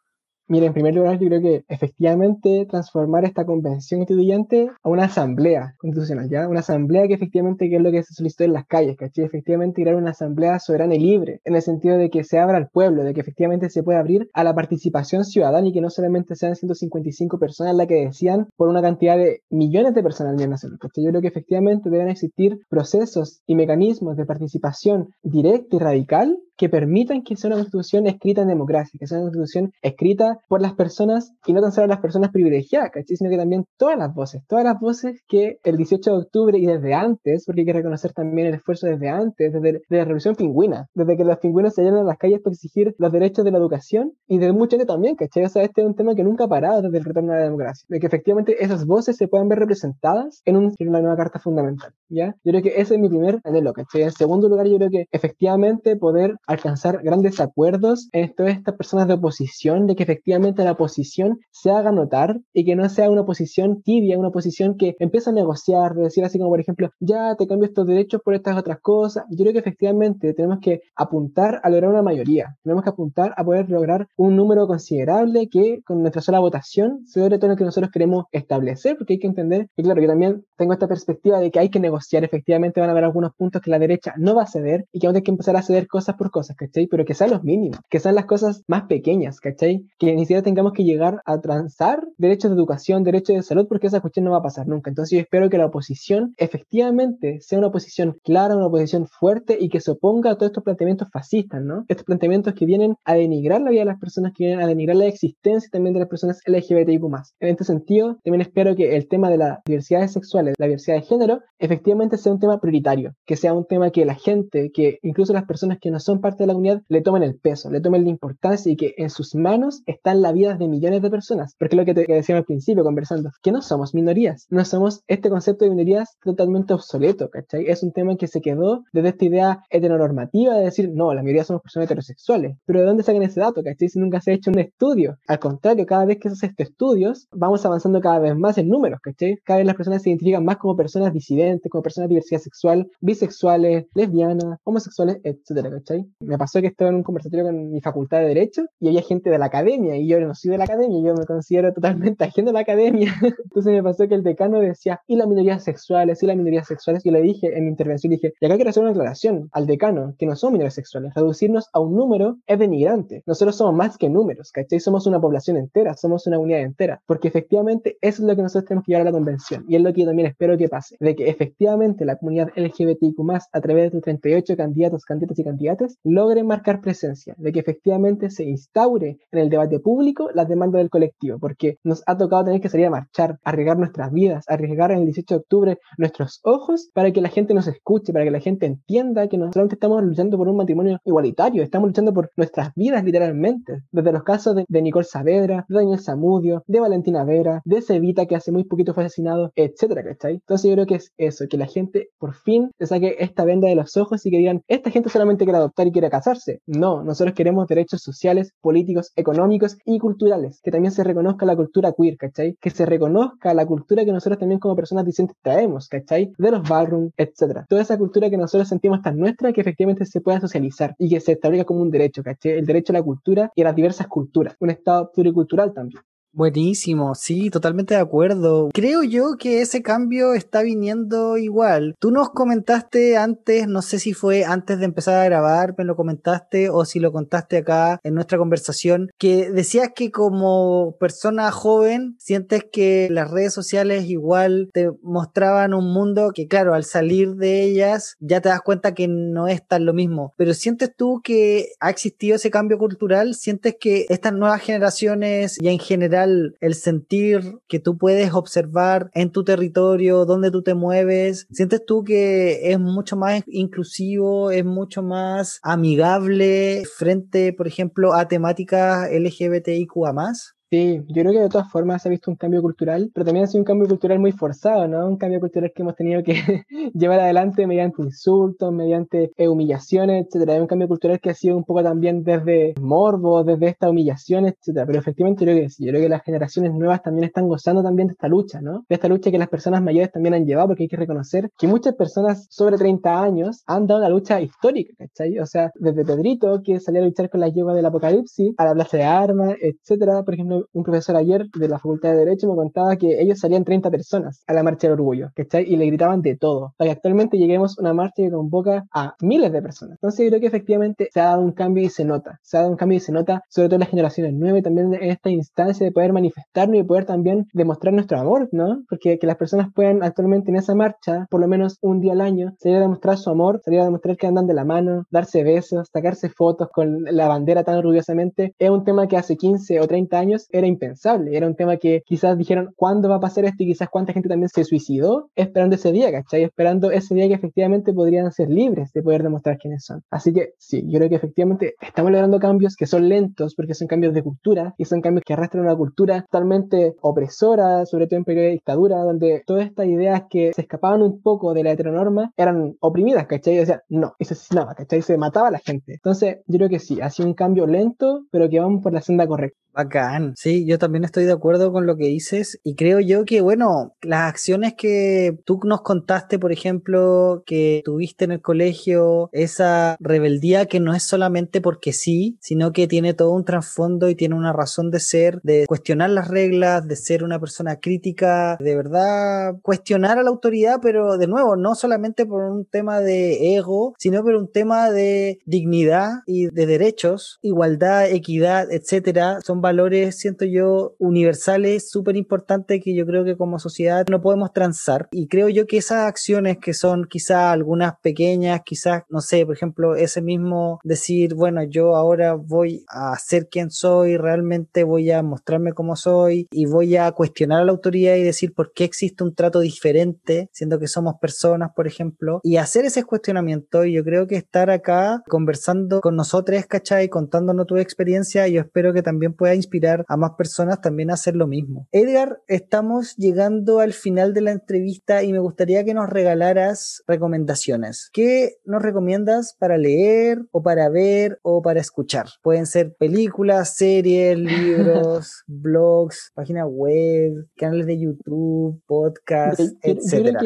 Mira, 0.47 0.67
en 0.67 0.73
primer 0.73 0.93
lugar, 0.93 1.17
yo 1.19 1.27
creo 1.27 1.41
que 1.41 1.65
efectivamente 1.67 2.67
transformar 2.69 3.25
esta 3.25 3.45
convención 3.45 4.01
constituyente 4.01 4.69
a 4.83 4.89
una 4.89 5.05
asamblea 5.05 5.73
constitucional, 5.79 6.29
¿ya? 6.29 6.47
Una 6.47 6.59
asamblea 6.59 7.07
que 7.07 7.15
efectivamente 7.15 7.67
que 7.67 7.77
es 7.77 7.81
lo 7.81 7.91
que 7.91 8.03
se 8.03 8.13
solicitó 8.13 8.43
en 8.43 8.53
las 8.53 8.67
calles, 8.67 8.95
¿cachai? 8.95 9.25
Efectivamente 9.25 9.81
crear 9.81 9.95
una 9.95 10.11
asamblea 10.11 10.59
soberana 10.59 10.93
y 10.93 10.99
libre, 10.99 11.41
en 11.45 11.55
el 11.55 11.63
sentido 11.63 11.97
de 11.97 12.11
que 12.11 12.23
se 12.23 12.37
abra 12.37 12.57
al 12.57 12.69
pueblo, 12.69 13.03
de 13.03 13.15
que 13.15 13.21
efectivamente 13.21 13.71
se 13.71 13.81
pueda 13.81 13.99
abrir 13.99 14.29
a 14.33 14.43
la 14.43 14.53
participación 14.53 15.25
ciudadana 15.25 15.67
y 15.67 15.73
que 15.73 15.81
no 15.81 15.89
solamente 15.89 16.35
sean 16.35 16.55
155 16.55 17.39
personas 17.39 17.75
las 17.75 17.87
que 17.87 18.05
decían 18.05 18.47
por 18.55 18.69
una 18.69 18.83
cantidad 18.83 19.17
de 19.17 19.41
millones 19.49 19.95
de 19.95 20.03
personas 20.03 20.33
a 20.33 20.35
nivel 20.35 20.51
nacional, 20.51 20.77
¿cachai? 20.77 21.05
Yo 21.05 21.09
creo 21.09 21.21
que 21.21 21.27
efectivamente 21.29 21.89
deben 21.89 22.09
existir 22.09 22.59
procesos 22.69 23.41
y 23.47 23.55
mecanismos 23.55 24.15
de 24.15 24.27
participación 24.27 25.09
directa 25.23 25.75
y 25.75 25.79
radical 25.79 26.37
que 26.57 26.69
permitan 26.69 27.23
que 27.23 27.35
sea 27.35 27.49
una 27.49 27.57
constitución 27.57 28.07
escrita 28.07 28.41
en 28.41 28.47
democracia, 28.47 28.97
que 28.99 29.07
sea 29.07 29.17
una 29.17 29.25
constitución 29.25 29.73
escrita 29.81 30.39
por 30.47 30.61
las 30.61 30.73
personas 30.73 31.33
y 31.45 31.53
no 31.53 31.61
tan 31.61 31.71
solo 31.71 31.87
las 31.87 31.99
personas 31.99 32.31
privilegiadas, 32.31 32.91
sino 33.07 33.29
que 33.29 33.37
también 33.37 33.65
todas 33.77 33.97
las 33.97 34.13
voces, 34.13 34.43
todas 34.47 34.63
las 34.63 34.79
voces 34.79 35.21
que 35.27 35.59
el 35.63 35.77
18 35.77 36.11
de 36.11 36.17
octubre 36.17 36.57
y 36.57 36.65
desde 36.65 36.93
antes, 36.93 37.45
porque 37.45 37.61
hay 37.61 37.65
que 37.65 37.73
reconocer 37.73 38.13
también 38.13 38.47
el 38.47 38.55
esfuerzo 38.55 38.87
desde 38.87 39.09
antes, 39.09 39.53
desde, 39.53 39.81
la 39.89 40.03
revolución 40.03 40.35
pingüina, 40.35 40.87
desde 40.93 41.17
que 41.17 41.23
los 41.23 41.37
pingüinos 41.39 41.73
se 41.73 41.83
llenan 41.83 42.01
a 42.01 42.03
las 42.03 42.17
calles 42.17 42.41
para 42.41 42.53
exigir 42.53 42.95
los 42.97 43.11
derechos 43.11 43.45
de 43.45 43.51
la 43.51 43.57
educación 43.57 44.13
y 44.27 44.37
desde 44.37 44.53
mucho 44.53 44.75
antes 44.75 44.87
también, 44.87 45.15
¿cachai? 45.15 45.45
O 45.45 45.49
sea, 45.49 45.63
este 45.63 45.81
es 45.81 45.87
un 45.87 45.95
tema 45.95 46.15
que 46.15 46.23
nunca 46.23 46.45
ha 46.45 46.47
parado 46.47 46.81
desde 46.81 46.97
el 46.97 47.05
retorno 47.05 47.33
a 47.33 47.37
la 47.37 47.43
democracia, 47.43 47.85
de 47.89 47.99
que 47.99 48.07
efectivamente 48.07 48.63
esas 48.63 48.85
voces 48.85 49.17
se 49.17 49.27
puedan 49.27 49.47
ver 49.49 49.59
representadas 49.59 50.41
en, 50.45 50.57
un, 50.57 50.73
en 50.77 50.89
una 50.89 51.01
nueva 51.01 51.17
carta 51.17 51.39
fundamental, 51.39 51.91
¿ya? 52.09 52.35
Yo 52.43 52.51
creo 52.51 52.61
que 52.61 52.73
ese 52.81 52.95
es 52.95 52.99
mi 52.99 53.09
primer 53.09 53.39
anhelo, 53.43 53.73
¿cachai? 53.73 54.03
En 54.03 54.11
segundo 54.11 54.49
lugar, 54.49 54.67
yo 54.67 54.77
creo 54.77 54.89
que 54.89 55.07
efectivamente 55.11 55.95
poder 55.95 56.35
alcanzar 56.47 57.01
grandes 57.03 57.39
acuerdos 57.39 58.09
en 58.11 58.33
todas 58.33 58.53
estas 58.53 58.75
personas 58.75 59.07
de 59.07 59.15
oposición, 59.15 59.87
de 59.87 59.95
que 59.95 60.03
efectivamente 60.03 60.63
la 60.63 60.73
oposición 60.73 61.39
se 61.51 61.71
haga 61.71 61.91
notar 61.91 62.39
y 62.53 62.65
que 62.65 62.75
no 62.75 62.87
sea 62.89 63.09
una 63.09 63.21
oposición 63.21 63.81
tibia, 63.81 64.17
una 64.17 64.29
oposición 64.29 64.77
que 64.77 64.95
empieza 64.99 65.29
a 65.29 65.33
negociar, 65.33 65.93
decir 65.95 66.23
así 66.23 66.37
como 66.37 66.51
por 66.51 66.59
ejemplo, 66.59 66.89
ya 66.99 67.35
te 67.35 67.47
cambio 67.47 67.67
estos 67.67 67.87
derechos 67.87 68.21
por 68.23 68.33
estas 68.33 68.57
otras 68.57 68.79
cosas. 68.81 69.25
Yo 69.29 69.37
creo 69.43 69.53
que 69.53 69.59
efectivamente 69.59 70.33
tenemos 70.33 70.59
que 70.59 70.81
apuntar 70.95 71.59
a 71.63 71.69
lograr 71.69 71.91
una 71.91 72.01
mayoría, 72.01 72.55
tenemos 72.63 72.83
que 72.83 72.89
apuntar 72.89 73.33
a 73.37 73.43
poder 73.43 73.69
lograr 73.69 74.07
un 74.15 74.35
número 74.35 74.67
considerable 74.67 75.49
que 75.49 75.81
con 75.85 76.01
nuestra 76.01 76.21
sola 76.21 76.39
votación 76.39 77.05
se 77.05 77.19
logre 77.19 77.37
todo 77.37 77.51
lo 77.51 77.57
que 77.57 77.63
nosotros 77.63 77.91
queremos 77.91 78.25
establecer, 78.31 78.97
porque 78.97 79.13
hay 79.13 79.19
que 79.19 79.27
entender, 79.27 79.69
y 79.75 79.83
claro, 79.83 80.01
yo 80.01 80.07
también 80.07 80.45
tengo 80.57 80.73
esta 80.73 80.87
perspectiva 80.87 81.39
de 81.39 81.51
que 81.51 81.59
hay 81.59 81.69
que 81.69 81.79
negociar, 81.79 82.23
efectivamente 82.23 82.79
van 82.79 82.89
a 82.89 82.91
haber 82.91 83.03
algunos 83.03 83.33
puntos 83.35 83.61
que 83.61 83.71
la 83.71 83.79
derecha 83.79 84.13
no 84.17 84.35
va 84.35 84.43
a 84.43 84.47
ceder 84.47 84.85
y 84.91 84.99
que 84.99 85.07
vamos 85.07 85.13
a 85.13 85.15
tener 85.15 85.23
que 85.23 85.31
empezar 85.31 85.55
a 85.55 85.61
ceder 85.61 85.87
cosas 85.87 86.15
por 86.15 86.31
cosas, 86.35 86.57
¿cachai? 86.57 86.87
Pero 86.87 87.05
que 87.05 87.13
sean 87.13 87.31
los 87.31 87.43
mínimos, 87.45 87.79
que 87.89 88.01
sean 88.01 88.15
las 88.15 88.25
cosas 88.25 88.63
más 88.67 88.83
pequeñas, 88.83 89.39
¿cachai? 89.39 89.85
Que 89.97 90.13
ni 90.13 90.23
siquiera 90.23 90.43
tengamos 90.43 90.73
que 90.73 90.83
llegar 90.83 91.21
a 91.25 91.39
transar 91.39 92.05
derechos 92.17 92.51
de 92.51 92.57
educación, 92.57 93.05
derechos 93.05 93.37
de 93.37 93.41
salud, 93.41 93.67
porque 93.69 93.87
esa 93.87 94.01
cuestión 94.01 94.25
no 94.25 94.31
va 94.31 94.39
a 94.39 94.43
pasar 94.43 94.67
nunca. 94.67 94.89
Entonces 94.89 95.15
yo 95.15 95.21
espero 95.21 95.49
que 95.49 95.57
la 95.57 95.67
oposición 95.67 96.33
efectivamente 96.35 97.39
sea 97.39 97.59
una 97.59 97.67
oposición 97.67 98.17
clara, 98.21 98.57
una 98.57 98.67
oposición 98.67 99.07
fuerte 99.07 99.57
y 99.57 99.69
que 99.69 99.79
se 99.79 99.91
oponga 99.91 100.31
a 100.31 100.35
todos 100.35 100.49
estos 100.49 100.63
planteamientos 100.65 101.07
fascistas, 101.09 101.61
¿no? 101.61 101.85
Estos 101.87 102.05
planteamientos 102.05 102.53
que 102.53 102.65
vienen 102.65 102.95
a 103.05 103.13
denigrar 103.13 103.61
la 103.61 103.69
vida 103.69 103.81
de 103.81 103.85
las 103.85 103.99
personas, 103.99 104.33
que 104.33 104.45
vienen 104.45 104.61
a 104.61 104.67
denigrar 104.67 104.97
la 104.97 105.05
existencia 105.05 105.69
también 105.71 105.93
de 105.93 106.01
las 106.01 106.09
personas 106.09 106.41
LGBTIQ+. 106.45 107.05
En 107.39 107.49
este 107.49 107.63
sentido, 107.63 108.17
también 108.25 108.41
espero 108.41 108.75
que 108.75 108.97
el 108.97 109.07
tema 109.07 109.29
de 109.29 109.37
las 109.37 109.59
diversidades 109.65 110.11
sexuales, 110.11 110.55
la 110.57 110.65
diversidad 110.65 110.97
de 110.97 111.03
género, 111.03 111.41
efectivamente 111.59 112.17
sea 112.17 112.33
un 112.33 112.39
tema 112.39 112.59
prioritario, 112.59 113.13
que 113.25 113.37
sea 113.37 113.53
un 113.53 113.65
tema 113.65 113.91
que 113.91 114.03
la 114.03 114.15
gente, 114.15 114.71
que 114.73 114.99
incluso 115.01 115.33
las 115.33 115.45
personas 115.45 115.77
que 115.79 115.91
no 115.91 115.99
son 115.99 116.21
parte 116.25 116.41
de 116.41 116.47
la 116.47 116.53
comunidad 116.53 116.81
le 116.87 117.01
tomen 117.01 117.21
el 117.21 117.37
peso, 117.37 117.69
le 117.69 117.81
tomen 117.81 118.03
la 118.03 118.09
importancia 118.09 118.71
y 118.71 118.75
que 118.75 118.95
en 118.97 119.11
sus 119.11 119.35
manos 119.35 119.83
están 119.85 120.23
la 120.23 120.31
vida 120.31 120.55
de 120.55 120.67
millones 120.67 121.03
de 121.03 121.11
personas. 121.11 121.55
Porque 121.59 121.75
lo 121.75 121.85
que 121.85 121.93
te 121.93 122.11
decía 122.11 122.35
al 122.35 122.45
principio 122.45 122.83
conversando, 122.83 123.29
que 123.43 123.51
no 123.51 123.61
somos 123.61 123.93
minorías, 123.93 124.47
no 124.49 124.65
somos 124.65 125.03
este 125.05 125.29
concepto 125.29 125.65
de 125.65 125.69
minorías 125.69 126.17
totalmente 126.23 126.73
obsoleto, 126.73 127.29
¿cachai? 127.29 127.67
Es 127.67 127.83
un 127.83 127.91
tema 127.91 128.15
que 128.17 128.25
se 128.25 128.41
quedó 128.41 128.83
desde 128.91 129.09
esta 129.09 129.25
idea 129.25 129.59
heteronormativa 129.69 130.57
de 130.57 130.63
decir, 130.63 130.89
no, 130.91 131.13
la 131.13 131.21
mayoría 131.21 131.43
somos 131.43 131.61
personas 131.61 131.85
heterosexuales. 131.85 132.57
Pero 132.65 132.79
¿de 132.79 132.85
dónde 132.87 133.03
sacan 133.03 133.21
ese 133.21 133.39
dato, 133.39 133.61
cachai? 133.61 133.87
Si 133.87 133.99
nunca 133.99 134.19
se 134.19 134.31
ha 134.31 134.33
hecho 134.33 134.49
un 134.49 134.57
estudio. 134.57 135.19
Al 135.27 135.37
contrario, 135.37 135.85
cada 135.85 136.05
vez 136.05 136.17
que 136.17 136.29
se 136.29 136.33
hace 136.33 136.47
estos 136.47 136.69
estudios, 136.69 137.27
vamos 137.31 137.63
avanzando 137.67 138.01
cada 138.01 138.17
vez 138.17 138.35
más 138.35 138.57
en 138.57 138.67
números, 138.67 138.99
¿cachai? 139.03 139.37
Cada 139.43 139.57
vez 139.57 139.67
las 139.67 139.75
personas 139.75 140.01
se 140.01 140.09
identifican 140.09 140.43
más 140.43 140.57
como 140.57 140.75
personas 140.75 141.13
disidentes, 141.13 141.69
como 141.69 141.83
personas 141.83 142.09
de 142.09 142.15
diversidad 142.15 142.41
sexual, 142.41 142.87
bisexuales, 142.99 143.85
lesbianas, 143.93 144.57
homosexuales, 144.63 145.19
etcétera, 145.23 145.69
¿cachai? 145.69 146.07
Me 146.21 146.37
pasó 146.37 146.61
que 146.61 146.67
estaba 146.67 146.89
en 146.89 146.95
un 146.95 147.03
conversatorio 147.03 147.45
con 147.45 147.71
mi 147.71 147.81
facultad 147.81 148.19
de 148.19 148.27
Derecho 148.27 148.63
y 148.79 148.87
había 148.87 149.01
gente 149.01 149.29
de 149.29 149.37
la 149.37 149.47
academia 149.47 149.97
y 149.97 150.07
yo 150.07 150.17
no 150.21 150.33
soy 150.33 150.51
de 150.51 150.57
la 150.57 150.63
academia, 150.63 151.01
yo 151.03 151.13
me 151.13 151.25
considero 151.25 151.73
totalmente 151.73 152.23
ajeno 152.23 152.51
a 152.51 152.53
la 152.53 152.61
academia. 152.61 153.13
Entonces 153.21 153.73
me 153.73 153.83
pasó 153.83 154.07
que 154.07 154.15
el 154.15 154.23
decano 154.23 154.59
decía, 154.59 155.01
y 155.07 155.17
las 155.17 155.27
minorías 155.27 155.63
sexuales, 155.63 156.23
y 156.23 156.25
las 156.25 156.37
minorías 156.37 156.67
sexuales, 156.67 157.05
y 157.05 157.11
le 157.11 157.21
dije 157.21 157.57
en 157.57 157.65
mi 157.65 157.69
intervención, 157.69 158.11
dije, 158.11 158.33
y 158.39 158.45
acá 158.45 158.55
quiero 158.55 158.69
hacer 158.69 158.83
una 158.83 158.91
aclaración 158.91 159.49
al 159.51 159.67
decano, 159.67 160.15
que 160.17 160.25
no 160.25 160.37
son 160.37 160.53
minorías 160.53 160.75
sexuales, 160.75 161.13
reducirnos 161.13 161.67
a 161.73 161.81
un 161.81 161.95
número 161.95 162.37
es 162.47 162.59
denigrante. 162.59 163.21
Nosotros 163.25 163.57
somos 163.57 163.75
más 163.75 163.97
que 163.97 164.09
números, 164.09 164.51
¿cachai? 164.53 164.79
Somos 164.79 165.07
una 165.07 165.19
población 165.19 165.57
entera, 165.57 165.95
somos 165.95 166.25
una 166.27 166.39
unidad 166.39 166.61
entera, 166.61 167.01
porque 167.05 167.27
efectivamente 167.27 167.97
eso 167.99 168.21
es 168.21 168.27
lo 168.27 168.35
que 168.37 168.41
nosotros 168.41 168.69
tenemos 168.69 168.85
que 168.85 168.93
llevar 168.93 169.07
a 169.07 169.11
la 169.11 169.17
convención, 169.17 169.65
y 169.67 169.75
es 169.75 169.81
lo 169.81 169.91
que 169.91 170.01
yo 170.01 170.07
también 170.07 170.29
espero 170.29 170.57
que 170.57 170.69
pase, 170.69 170.95
de 171.01 171.13
que 171.13 171.29
efectivamente 171.29 172.05
la 172.05 172.15
comunidad 172.15 172.51
LGBTIQ+, 172.55 173.19
a 173.51 173.61
través 173.61 173.91
de 173.91 173.99
38 173.99 174.55
candidatos, 174.55 175.03
candidatas 175.03 175.39
y 175.39 175.43
candidatas, 175.43 175.97
logre 176.05 176.43
marcar 176.43 176.81
presencia, 176.81 177.35
de 177.37 177.51
que 177.51 177.59
efectivamente 177.59 178.29
se 178.29 178.43
instaure 178.43 179.17
en 179.31 179.39
el 179.39 179.49
debate 179.49 179.79
público 179.79 180.29
las 180.33 180.47
demandas 180.47 180.79
del 180.79 180.89
colectivo, 180.89 181.39
porque 181.39 181.77
nos 181.83 182.03
ha 182.05 182.17
tocado 182.17 182.45
tener 182.45 182.61
que 182.61 182.69
salir 182.69 182.85
a 182.85 182.91
marchar, 182.91 183.39
arriesgar 183.43 183.77
nuestras 183.77 184.11
vidas, 184.11 184.45
arriesgar 184.47 184.91
en 184.91 184.99
el 184.99 185.05
18 185.05 185.33
de 185.33 185.39
octubre 185.39 185.77
nuestros 185.97 186.39
ojos 186.43 186.89
para 186.93 187.11
que 187.11 187.21
la 187.21 187.29
gente 187.29 187.53
nos 187.53 187.67
escuche, 187.67 188.13
para 188.13 188.23
que 188.23 188.31
la 188.31 188.39
gente 188.39 188.65
entienda 188.65 189.27
que 189.27 189.37
no 189.37 189.51
solamente 189.51 189.75
estamos 189.75 190.03
luchando 190.03 190.37
por 190.37 190.47
un 190.47 190.57
matrimonio 190.57 190.99
igualitario, 191.03 191.63
estamos 191.63 191.89
luchando 191.89 192.13
por 192.13 192.29
nuestras 192.37 192.71
vidas 192.75 193.03
literalmente. 193.03 193.81
Desde 193.91 194.11
los 194.11 194.23
casos 194.23 194.55
de, 194.55 194.81
Nicole 194.81 195.05
Saavedra, 195.05 195.65
de 195.67 195.75
Daniel 195.75 195.99
Zamudio, 195.99 196.63
de 196.67 196.79
Valentina 196.79 197.23
Vera, 197.23 197.61
de 197.65 197.81
Cevita 197.81 198.25
que 198.27 198.35
hace 198.35 198.51
muy 198.51 198.65
poquito 198.65 198.93
fue 198.93 199.05
asesinado, 199.05 199.51
etcétera, 199.55 200.03
¿cachai? 200.03 200.33
Entonces 200.35 200.69
yo 200.69 200.75
creo 200.75 200.85
que 200.85 200.95
es 200.95 201.11
eso, 201.17 201.45
que 201.49 201.57
la 201.57 201.65
gente 201.65 202.09
por 202.19 202.33
fin 202.33 202.69
se 202.77 202.85
saque 202.85 203.15
esta 203.19 203.45
venda 203.45 203.67
de 203.67 203.75
los 203.75 203.97
ojos 203.97 204.25
y 204.25 204.31
que 204.31 204.37
digan, 204.37 204.61
esta 204.67 204.91
gente 204.91 205.09
solamente 205.09 205.45
quiere 205.45 205.57
adoptar 205.57 205.87
y 205.87 205.91
quiere 205.95 206.09
casarse. 206.09 206.59
No, 206.67 207.03
nosotros 207.03 207.33
queremos 207.33 207.67
derechos 207.67 208.01
sociales, 208.01 208.51
políticos, 208.59 209.13
económicos 209.15 209.77
y 209.85 209.97
culturales, 209.97 210.59
que 210.61 210.71
también 210.71 210.91
se 210.91 211.05
reconozca 211.05 211.45
la 211.45 211.55
cultura 211.55 211.93
queer, 211.93 212.17
¿cachai? 212.17 212.57
Que 212.59 212.69
se 212.69 212.85
reconozca 212.85 213.53
la 213.53 213.65
cultura 213.65 214.03
que 214.03 214.11
nosotros 214.11 214.37
también 214.37 214.59
como 214.59 214.75
personas 214.75 215.05
discentes 215.05 215.37
traemos, 215.41 215.87
¿cachai? 215.87 216.33
De 216.37 216.51
los 216.51 216.67
ballroom, 216.67 217.11
etcétera. 217.15 217.65
Toda 217.69 217.81
esa 217.81 217.97
cultura 217.97 218.29
que 218.29 218.35
nosotros 218.35 218.67
sentimos 218.67 219.01
tan 219.01 219.17
nuestra 219.17 219.53
que 219.53 219.61
efectivamente 219.61 220.05
se 220.05 220.19
pueda 220.19 220.41
socializar 220.41 220.95
y 220.99 221.07
que 221.07 221.21
se 221.21 221.31
establezca 221.31 221.65
como 221.65 221.81
un 221.81 221.91
derecho, 221.91 222.23
¿cachai? 222.23 222.51
El 222.51 222.65
derecho 222.65 222.91
a 222.91 222.97
la 222.97 223.03
cultura 223.03 223.51
y 223.55 223.61
a 223.61 223.65
las 223.65 223.75
diversas 223.75 224.07
culturas. 224.07 224.55
Un 224.59 224.71
estado 224.71 225.09
pluricultural 225.13 225.73
también. 225.73 226.01
Buenísimo, 226.35 227.15
sí, 227.15 227.49
totalmente 227.49 227.93
de 227.93 228.01
acuerdo. 228.01 228.69
Creo 228.73 229.03
yo 229.03 229.37
que 229.39 229.61
ese 229.61 229.81
cambio 229.81 230.33
está 230.33 230.63
viniendo 230.63 231.37
igual. 231.37 231.95
Tú 231.97 232.11
nos 232.11 232.31
comentaste 232.31 233.15
antes, 233.15 233.69
no 233.69 233.81
sé 233.81 233.99
si 233.99 234.11
fue 234.11 234.43
antes 234.43 234.79
de 234.79 234.83
empezar 234.83 235.15
a 235.15 235.23
grabar, 235.23 235.75
me 235.77 235.85
lo 235.85 235.95
comentaste 235.95 236.69
o 236.69 236.83
si 236.83 236.99
lo 236.99 237.13
contaste 237.13 237.59
acá 237.59 238.01
en 238.03 238.15
nuestra 238.15 238.37
conversación, 238.37 239.11
que 239.17 239.49
decías 239.49 239.91
que 239.95 240.11
como 240.11 240.97
persona 240.99 241.49
joven 241.51 242.17
sientes 242.19 242.65
que 242.69 243.07
las 243.09 243.31
redes 243.31 243.53
sociales 243.53 244.03
igual 244.09 244.69
te 244.73 244.89
mostraban 245.03 245.73
un 245.73 245.93
mundo 245.93 246.31
que 246.35 246.49
claro, 246.49 246.73
al 246.73 246.83
salir 246.83 247.35
de 247.35 247.63
ellas 247.63 248.17
ya 248.19 248.41
te 248.41 248.49
das 248.49 248.59
cuenta 248.59 248.93
que 248.93 249.07
no 249.07 249.47
es 249.47 249.65
tan 249.65 249.85
lo 249.85 249.93
mismo. 249.93 250.33
Pero 250.35 250.53
sientes 250.53 250.93
tú 250.93 251.21
que 251.23 251.69
ha 251.79 251.89
existido 251.89 252.35
ese 252.35 252.51
cambio 252.51 252.77
cultural, 252.77 253.35
sientes 253.35 253.77
que 253.79 254.05
estas 254.09 254.33
nuevas 254.33 254.61
generaciones 254.61 255.57
y 255.61 255.69
en 255.69 255.79
general 255.79 256.24
el 256.25 256.73
sentir 256.73 257.59
que 257.67 257.79
tú 257.79 257.97
puedes 257.97 258.33
observar 258.33 259.09
en 259.13 259.31
tu 259.31 259.43
territorio, 259.43 260.25
donde 260.25 260.51
tú 260.51 260.61
te 260.61 260.73
mueves, 260.73 261.47
¿sientes 261.51 261.85
tú 261.85 262.03
que 262.03 262.71
es 262.71 262.79
mucho 262.79 263.15
más 263.15 263.43
inclusivo, 263.47 264.51
es 264.51 264.65
mucho 264.65 265.03
más 265.03 265.59
amigable 265.63 266.83
frente, 266.97 267.53
por 267.53 267.67
ejemplo, 267.67 268.13
a 268.13 268.27
temáticas 268.27 269.09
LGBTIQ 269.11 270.13
más? 270.13 270.54
Sí, 270.71 271.03
yo 271.07 271.21
creo 271.21 271.31
que 271.31 271.39
de 271.41 271.49
todas 271.49 271.71
formas 271.71 272.01
se 272.01 272.09
ha 272.09 272.11
visto 272.11 272.31
un 272.31 272.37
cambio 272.37 272.61
cultural, 272.61 273.11
pero 273.13 273.23
también 273.23 273.45
ha 273.45 273.47
sido 273.47 273.61
un 273.61 273.65
cambio 273.65 273.87
cultural 273.87 274.17
muy 274.17 274.31
forzado, 274.31 274.87
¿no? 274.87 275.07
Un 275.07 275.17
cambio 275.17 275.39
cultural 275.39 275.71
que 275.73 275.83
hemos 275.83 275.95
tenido 275.95 276.23
que 276.23 276.33
llevar 276.93 277.19
adelante 277.19 277.67
mediante 277.67 278.01
insultos, 278.01 278.73
mediante 278.73 279.31
eh, 279.37 279.47
humillaciones, 279.47 280.25
etcétera. 280.25 280.55
Es 280.55 280.61
un 280.61 280.67
cambio 280.67 280.87
cultural 280.87 281.19
que 281.19 281.29
ha 281.29 281.35
sido 281.35 281.55
un 281.55 281.63
poco 281.65 281.83
también 281.83 282.23
desde 282.23 282.73
morbo, 282.81 283.43
desde 283.43 283.67
esta 283.67 283.89
humillación, 283.91 284.47
etcétera. 284.47 284.87
Pero 284.87 284.99
efectivamente 284.99 285.45
yo 285.45 285.51
creo 285.51 285.63
que 285.63 285.69
sí, 285.69 285.85
yo 285.85 285.91
creo 285.91 286.01
que 286.01 286.09
las 286.09 286.23
generaciones 286.23 286.73
nuevas 286.73 287.03
también 287.03 287.25
están 287.25 287.47
gozando 287.47 287.83
también 287.83 288.07
de 288.07 288.13
esta 288.13 288.27
lucha, 288.27 288.59
¿no? 288.59 288.85
De 288.89 288.95
esta 288.95 289.07
lucha 289.07 289.29
que 289.29 289.37
las 289.37 289.49
personas 289.49 289.83
mayores 289.83 290.11
también 290.11 290.33
han 290.33 290.45
llevado, 290.45 290.69
porque 290.69 290.83
hay 290.83 290.89
que 290.89 290.97
reconocer 290.97 291.51
que 291.59 291.67
muchas 291.67 291.93
personas 291.93 292.47
sobre 292.49 292.77
30 292.77 293.21
años 293.21 293.61
han 293.67 293.85
dado 293.85 293.99
una 293.99 294.09
lucha 294.09 294.41
histórica, 294.41 294.93
¿cachai? 294.97 295.37
O 295.37 295.45
sea, 295.45 295.71
desde 295.75 296.03
Pedrito, 296.03 296.61
que 296.63 296.79
salía 296.79 297.01
a 297.01 297.05
luchar 297.05 297.29
con 297.29 297.39
la 297.39 297.49
yegua 297.49 297.75
del 297.75 297.85
apocalipsis, 297.85 298.53
a 298.57 298.65
la 298.65 298.73
plaza 298.73 298.97
de 298.97 299.03
armas, 299.03 299.55
etcétera. 299.61 300.23
Por 300.23 300.33
ejemplo, 300.33 300.54
un 300.73 300.83
profesor 300.83 301.15
ayer 301.15 301.45
de 301.49 301.67
la 301.67 301.77
Facultad 301.77 302.11
de 302.11 302.17
Derecho 302.17 302.47
me 302.47 302.55
contaba 302.55 302.95
que 302.95 303.21
ellos 303.21 303.39
salían 303.39 303.63
30 303.63 303.91
personas 303.91 304.43
a 304.47 304.53
la 304.53 304.63
marcha 304.63 304.87
del 304.87 304.93
orgullo, 304.93 305.31
¿cachai? 305.35 305.63
Y 305.63 305.75
le 305.77 305.85
gritaban 305.85 306.21
de 306.21 306.35
todo. 306.35 306.73
Y 306.79 306.89
actualmente 306.89 307.37
lleguemos 307.37 307.77
a 307.77 307.81
una 307.81 307.93
marcha 307.93 308.23
que 308.23 308.31
convoca 308.31 308.85
a 308.93 309.15
miles 309.21 309.51
de 309.51 309.61
personas. 309.61 309.97
Entonces 310.01 310.27
creo 310.29 310.39
que 310.39 310.47
efectivamente 310.47 311.09
se 311.11 311.19
ha 311.19 311.25
dado 311.25 311.41
un 311.41 311.51
cambio 311.51 311.83
y 311.83 311.89
se 311.89 312.05
nota. 312.05 312.39
Se 312.43 312.57
ha 312.57 312.61
dado 312.61 312.71
un 312.71 312.77
cambio 312.77 312.97
y 312.97 313.01
se 313.01 313.11
nota, 313.11 313.43
sobre 313.49 313.69
todo 313.69 313.75
en 313.75 313.81
las 313.81 313.89
generaciones 313.89 314.33
nuevas 314.33 314.59
y 314.59 314.63
también 314.63 314.93
en 314.93 315.09
esta 315.09 315.29
instancia 315.29 315.85
de 315.85 315.91
poder 315.91 316.13
manifestarnos 316.13 316.77
y 316.77 316.83
poder 316.83 317.05
también 317.05 317.47
demostrar 317.53 317.93
nuestro 317.93 318.19
amor, 318.19 318.49
¿no? 318.51 318.83
Porque 318.89 319.17
que 319.19 319.27
las 319.27 319.37
personas 319.37 319.69
puedan 319.73 320.03
actualmente 320.03 320.51
en 320.51 320.57
esa 320.57 320.75
marcha, 320.75 321.27
por 321.29 321.41
lo 321.41 321.47
menos 321.47 321.77
un 321.81 321.99
día 322.01 322.13
al 322.13 322.21
año, 322.21 322.53
salir 322.59 322.77
a 322.77 322.81
demostrar 322.81 323.17
su 323.17 323.29
amor, 323.29 323.61
salir 323.63 323.79
a 323.79 323.85
demostrar 323.85 324.17
que 324.17 324.27
andan 324.27 324.47
de 324.47 324.53
la 324.53 324.65
mano, 324.65 325.05
darse 325.09 325.43
besos, 325.43 325.89
sacarse 325.91 326.29
fotos 326.29 326.69
con 326.71 327.03
la 327.03 327.27
bandera 327.27 327.63
tan 327.63 327.77
orgullosamente, 327.77 328.53
es 328.59 328.69
un 328.69 328.83
tema 328.83 329.07
que 329.07 329.17
hace 329.17 329.37
15 329.37 329.79
o 329.79 329.87
30 329.87 330.17
años 330.17 330.44
era 330.51 330.67
impensable. 330.67 331.35
Era 331.35 331.47
un 331.47 331.55
tema 331.55 331.77
que 331.77 332.01
quizás 332.05 332.37
dijeron, 332.37 332.73
¿cuándo 332.75 333.09
va 333.09 333.15
a 333.15 333.19
pasar 333.19 333.45
esto? 333.45 333.63
Y 333.63 333.67
quizás 333.67 333.89
cuánta 333.89 334.13
gente 334.13 334.29
también 334.29 334.49
se 334.49 334.63
suicidó 334.63 335.29
esperando 335.35 335.75
ese 335.75 335.91
día, 335.91 336.11
¿cachai? 336.11 336.43
Esperando 336.43 336.91
ese 336.91 337.15
día 337.15 337.27
que 337.27 337.33
efectivamente 337.35 337.93
podrían 337.93 338.31
ser 338.31 338.49
libres 338.49 338.91
de 338.93 339.01
poder 339.01 339.23
demostrar 339.23 339.57
quiénes 339.57 339.85
son. 339.85 340.01
Así 340.09 340.33
que 340.33 340.53
sí, 340.57 340.83
yo 340.87 340.99
creo 340.99 341.09
que 341.09 341.15
efectivamente 341.15 341.75
estamos 341.81 342.11
logrando 342.11 342.39
cambios 342.39 342.75
que 342.75 342.85
son 342.85 343.07
lentos 343.09 343.55
porque 343.55 343.73
son 343.73 343.87
cambios 343.87 344.13
de 344.13 344.23
cultura 344.23 344.73
y 344.77 344.85
son 344.85 345.01
cambios 345.01 345.23
que 345.25 345.33
arrastran 345.33 345.63
una 345.63 345.75
cultura 345.75 346.21
totalmente 346.29 346.95
opresora, 347.01 347.85
sobre 347.85 348.07
todo 348.07 348.17
en 348.17 348.25
periodo 348.25 348.47
de 348.47 348.51
dictadura, 348.53 348.97
donde 348.99 349.43
todas 349.45 349.65
estas 349.65 349.87
ideas 349.87 350.23
que 350.29 350.51
se 350.53 350.61
escapaban 350.61 351.01
un 351.01 351.21
poco 351.21 351.53
de 351.53 351.63
la 351.63 351.71
heteronorma 351.71 352.31
eran 352.37 352.75
oprimidas, 352.79 353.27
¿cachai? 353.27 353.59
O 353.59 353.65
sea, 353.65 353.81
no, 353.89 354.13
y 354.19 354.25
se 354.25 354.33
asesinaba, 354.33 354.75
¿cachai? 354.75 355.01
Se 355.01 355.17
mataba 355.17 355.49
a 355.49 355.51
la 355.51 355.59
gente. 355.59 355.93
Entonces, 355.93 356.37
yo 356.47 356.57
creo 356.57 356.69
que 356.69 356.79
sí, 356.79 357.01
ha 357.01 357.09
sido 357.09 357.27
un 357.27 357.33
cambio 357.33 357.65
lento, 357.67 358.25
pero 358.31 358.49
que 358.49 358.59
vamos 358.59 358.81
por 358.83 358.93
la 358.93 359.01
senda 359.01 359.27
correcta. 359.27 359.59
Bacán. 359.75 360.33
Sí, 360.37 360.65
yo 360.65 360.79
también 360.79 361.03
estoy 361.03 361.25
de 361.25 361.33
acuerdo 361.33 361.71
con 361.71 361.85
lo 361.85 361.97
que 361.97 362.05
dices 362.05 362.59
y 362.63 362.75
creo 362.75 362.99
yo 362.99 363.25
que, 363.25 363.41
bueno, 363.41 363.93
las 364.01 364.29
acciones 364.29 364.73
que 364.73 365.37
tú 365.45 365.59
nos 365.65 365.81
contaste, 365.81 366.39
por 366.39 366.51
ejemplo, 366.51 367.43
que 367.45 367.81
tuviste 367.83 368.25
en 368.25 368.31
el 368.31 368.41
colegio, 368.41 369.29
esa 369.33 369.97
rebeldía 369.99 370.65
que 370.65 370.79
no 370.79 370.93
es 370.95 371.03
solamente 371.03 371.61
porque 371.61 371.91
sí, 371.91 372.37
sino 372.39 372.71
que 372.71 372.87
tiene 372.87 373.13
todo 373.13 373.31
un 373.31 373.43
trasfondo 373.43 374.09
y 374.09 374.15
tiene 374.15 374.35
una 374.35 374.53
razón 374.53 374.91
de 374.91 374.99
ser, 374.99 375.41
de 375.43 375.65
cuestionar 375.67 376.09
las 376.09 376.29
reglas, 376.29 376.87
de 376.87 376.95
ser 376.95 377.23
una 377.23 377.39
persona 377.39 377.79
crítica, 377.79 378.57
de 378.59 378.75
verdad 378.75 379.55
cuestionar 379.61 380.17
a 380.17 380.23
la 380.23 380.29
autoridad, 380.29 380.79
pero 380.81 381.17
de 381.17 381.27
nuevo, 381.27 381.55
no 381.57 381.75
solamente 381.75 382.25
por 382.25 382.43
un 382.43 382.65
tema 382.65 383.01
de 383.01 383.55
ego, 383.57 383.93
sino 383.97 384.23
por 384.23 384.35
un 384.35 384.51
tema 384.51 384.89
de 384.89 385.39
dignidad 385.45 386.21
y 386.25 386.47
de 386.47 386.65
derechos, 386.65 387.39
igualdad, 387.41 388.09
equidad, 388.09 388.71
etcétera, 388.71 389.39
son 389.43 389.61
valores, 389.65 390.19
siento 390.19 390.45
yo, 390.45 390.93
universales, 390.99 391.89
súper 391.89 392.15
importantes 392.17 392.81
que 392.83 392.95
yo 392.95 393.03
creo 393.07 393.25
que 393.25 393.35
como 393.35 393.57
sociedad 393.57 394.05
no 394.11 394.21
podemos 394.21 394.53
transar. 394.53 395.07
Y 395.11 395.27
creo 395.27 395.49
yo 395.49 395.65
que 395.65 395.77
esas 395.77 396.07
acciones 396.07 396.59
que 396.59 396.75
son 396.75 397.05
quizás 397.05 397.51
algunas 397.51 397.93
pequeñas, 397.99 398.61
quizás, 398.63 399.03
no 399.09 399.21
sé, 399.21 399.43
por 399.43 399.55
ejemplo, 399.55 399.95
ese 399.95 400.21
mismo 400.21 400.79
decir, 400.83 401.33
bueno, 401.33 401.63
yo 401.63 401.95
ahora 401.95 402.35
voy 402.35 402.85
a 402.89 403.17
ser 403.17 403.49
quien 403.49 403.71
soy, 403.71 404.17
realmente 404.17 404.83
voy 404.83 405.09
a 405.09 405.23
mostrarme 405.23 405.73
como 405.73 405.95
soy 405.95 406.47
y 406.51 406.67
voy 406.67 406.95
a 406.95 407.11
cuestionar 407.11 407.61
a 407.61 407.65
la 407.65 407.71
autoridad 407.71 408.15
y 408.17 408.21
decir 408.23 408.53
por 408.53 408.71
qué 408.71 408.83
existe 408.83 409.23
un 409.23 409.33
trato 409.33 409.61
diferente, 409.61 410.47
siendo 410.53 410.77
que 410.77 410.87
somos 410.87 411.15
personas, 411.19 411.71
por 411.75 411.87
ejemplo, 411.87 412.39
y 412.43 412.57
hacer 412.57 412.85
ese 412.85 413.03
cuestionamiento. 413.03 413.83
Y 413.83 413.93
yo 413.93 414.03
creo 414.03 414.27
que 414.27 414.35
estar 414.35 414.69
acá 414.69 415.23
conversando 415.27 416.01
con 416.01 416.15
nosotros, 416.15 416.63
¿cachai? 416.67 417.09
Contándonos 417.09 417.65
tu 417.65 417.77
experiencia, 417.77 418.47
yo 418.47 418.61
espero 418.61 418.93
que 418.93 419.01
también 419.01 419.33
pueda 419.33 419.54
inspirar 419.55 420.05
a 420.07 420.17
más 420.17 420.31
personas 420.37 420.81
también 420.81 421.11
a 421.11 421.15
hacer 421.15 421.35
lo 421.35 421.47
mismo. 421.47 421.87
Edgar, 421.91 422.39
estamos 422.47 423.15
llegando 423.17 423.79
al 423.79 423.93
final 423.93 424.33
de 424.33 424.41
la 424.41 424.51
entrevista 424.51 425.23
y 425.23 425.31
me 425.31 425.39
gustaría 425.39 425.83
que 425.83 425.93
nos 425.93 426.09
regalaras 426.09 427.03
recomendaciones. 427.07 428.09
¿Qué 428.13 428.55
nos 428.65 428.81
recomiendas 428.81 429.55
para 429.59 429.77
leer 429.77 430.45
o 430.51 430.61
para 430.61 430.89
ver 430.89 431.39
o 431.43 431.61
para 431.61 431.79
escuchar? 431.79 432.25
Pueden 432.41 432.65
ser 432.65 432.95
películas, 432.97 433.75
series, 433.75 434.37
libros, 434.39 435.43
blogs, 435.47 436.31
páginas 436.35 436.67
web, 436.69 437.47
canales 437.55 437.87
de 437.87 437.99
YouTube, 437.99 438.81
podcasts, 438.85 439.75
etc. 439.81 440.37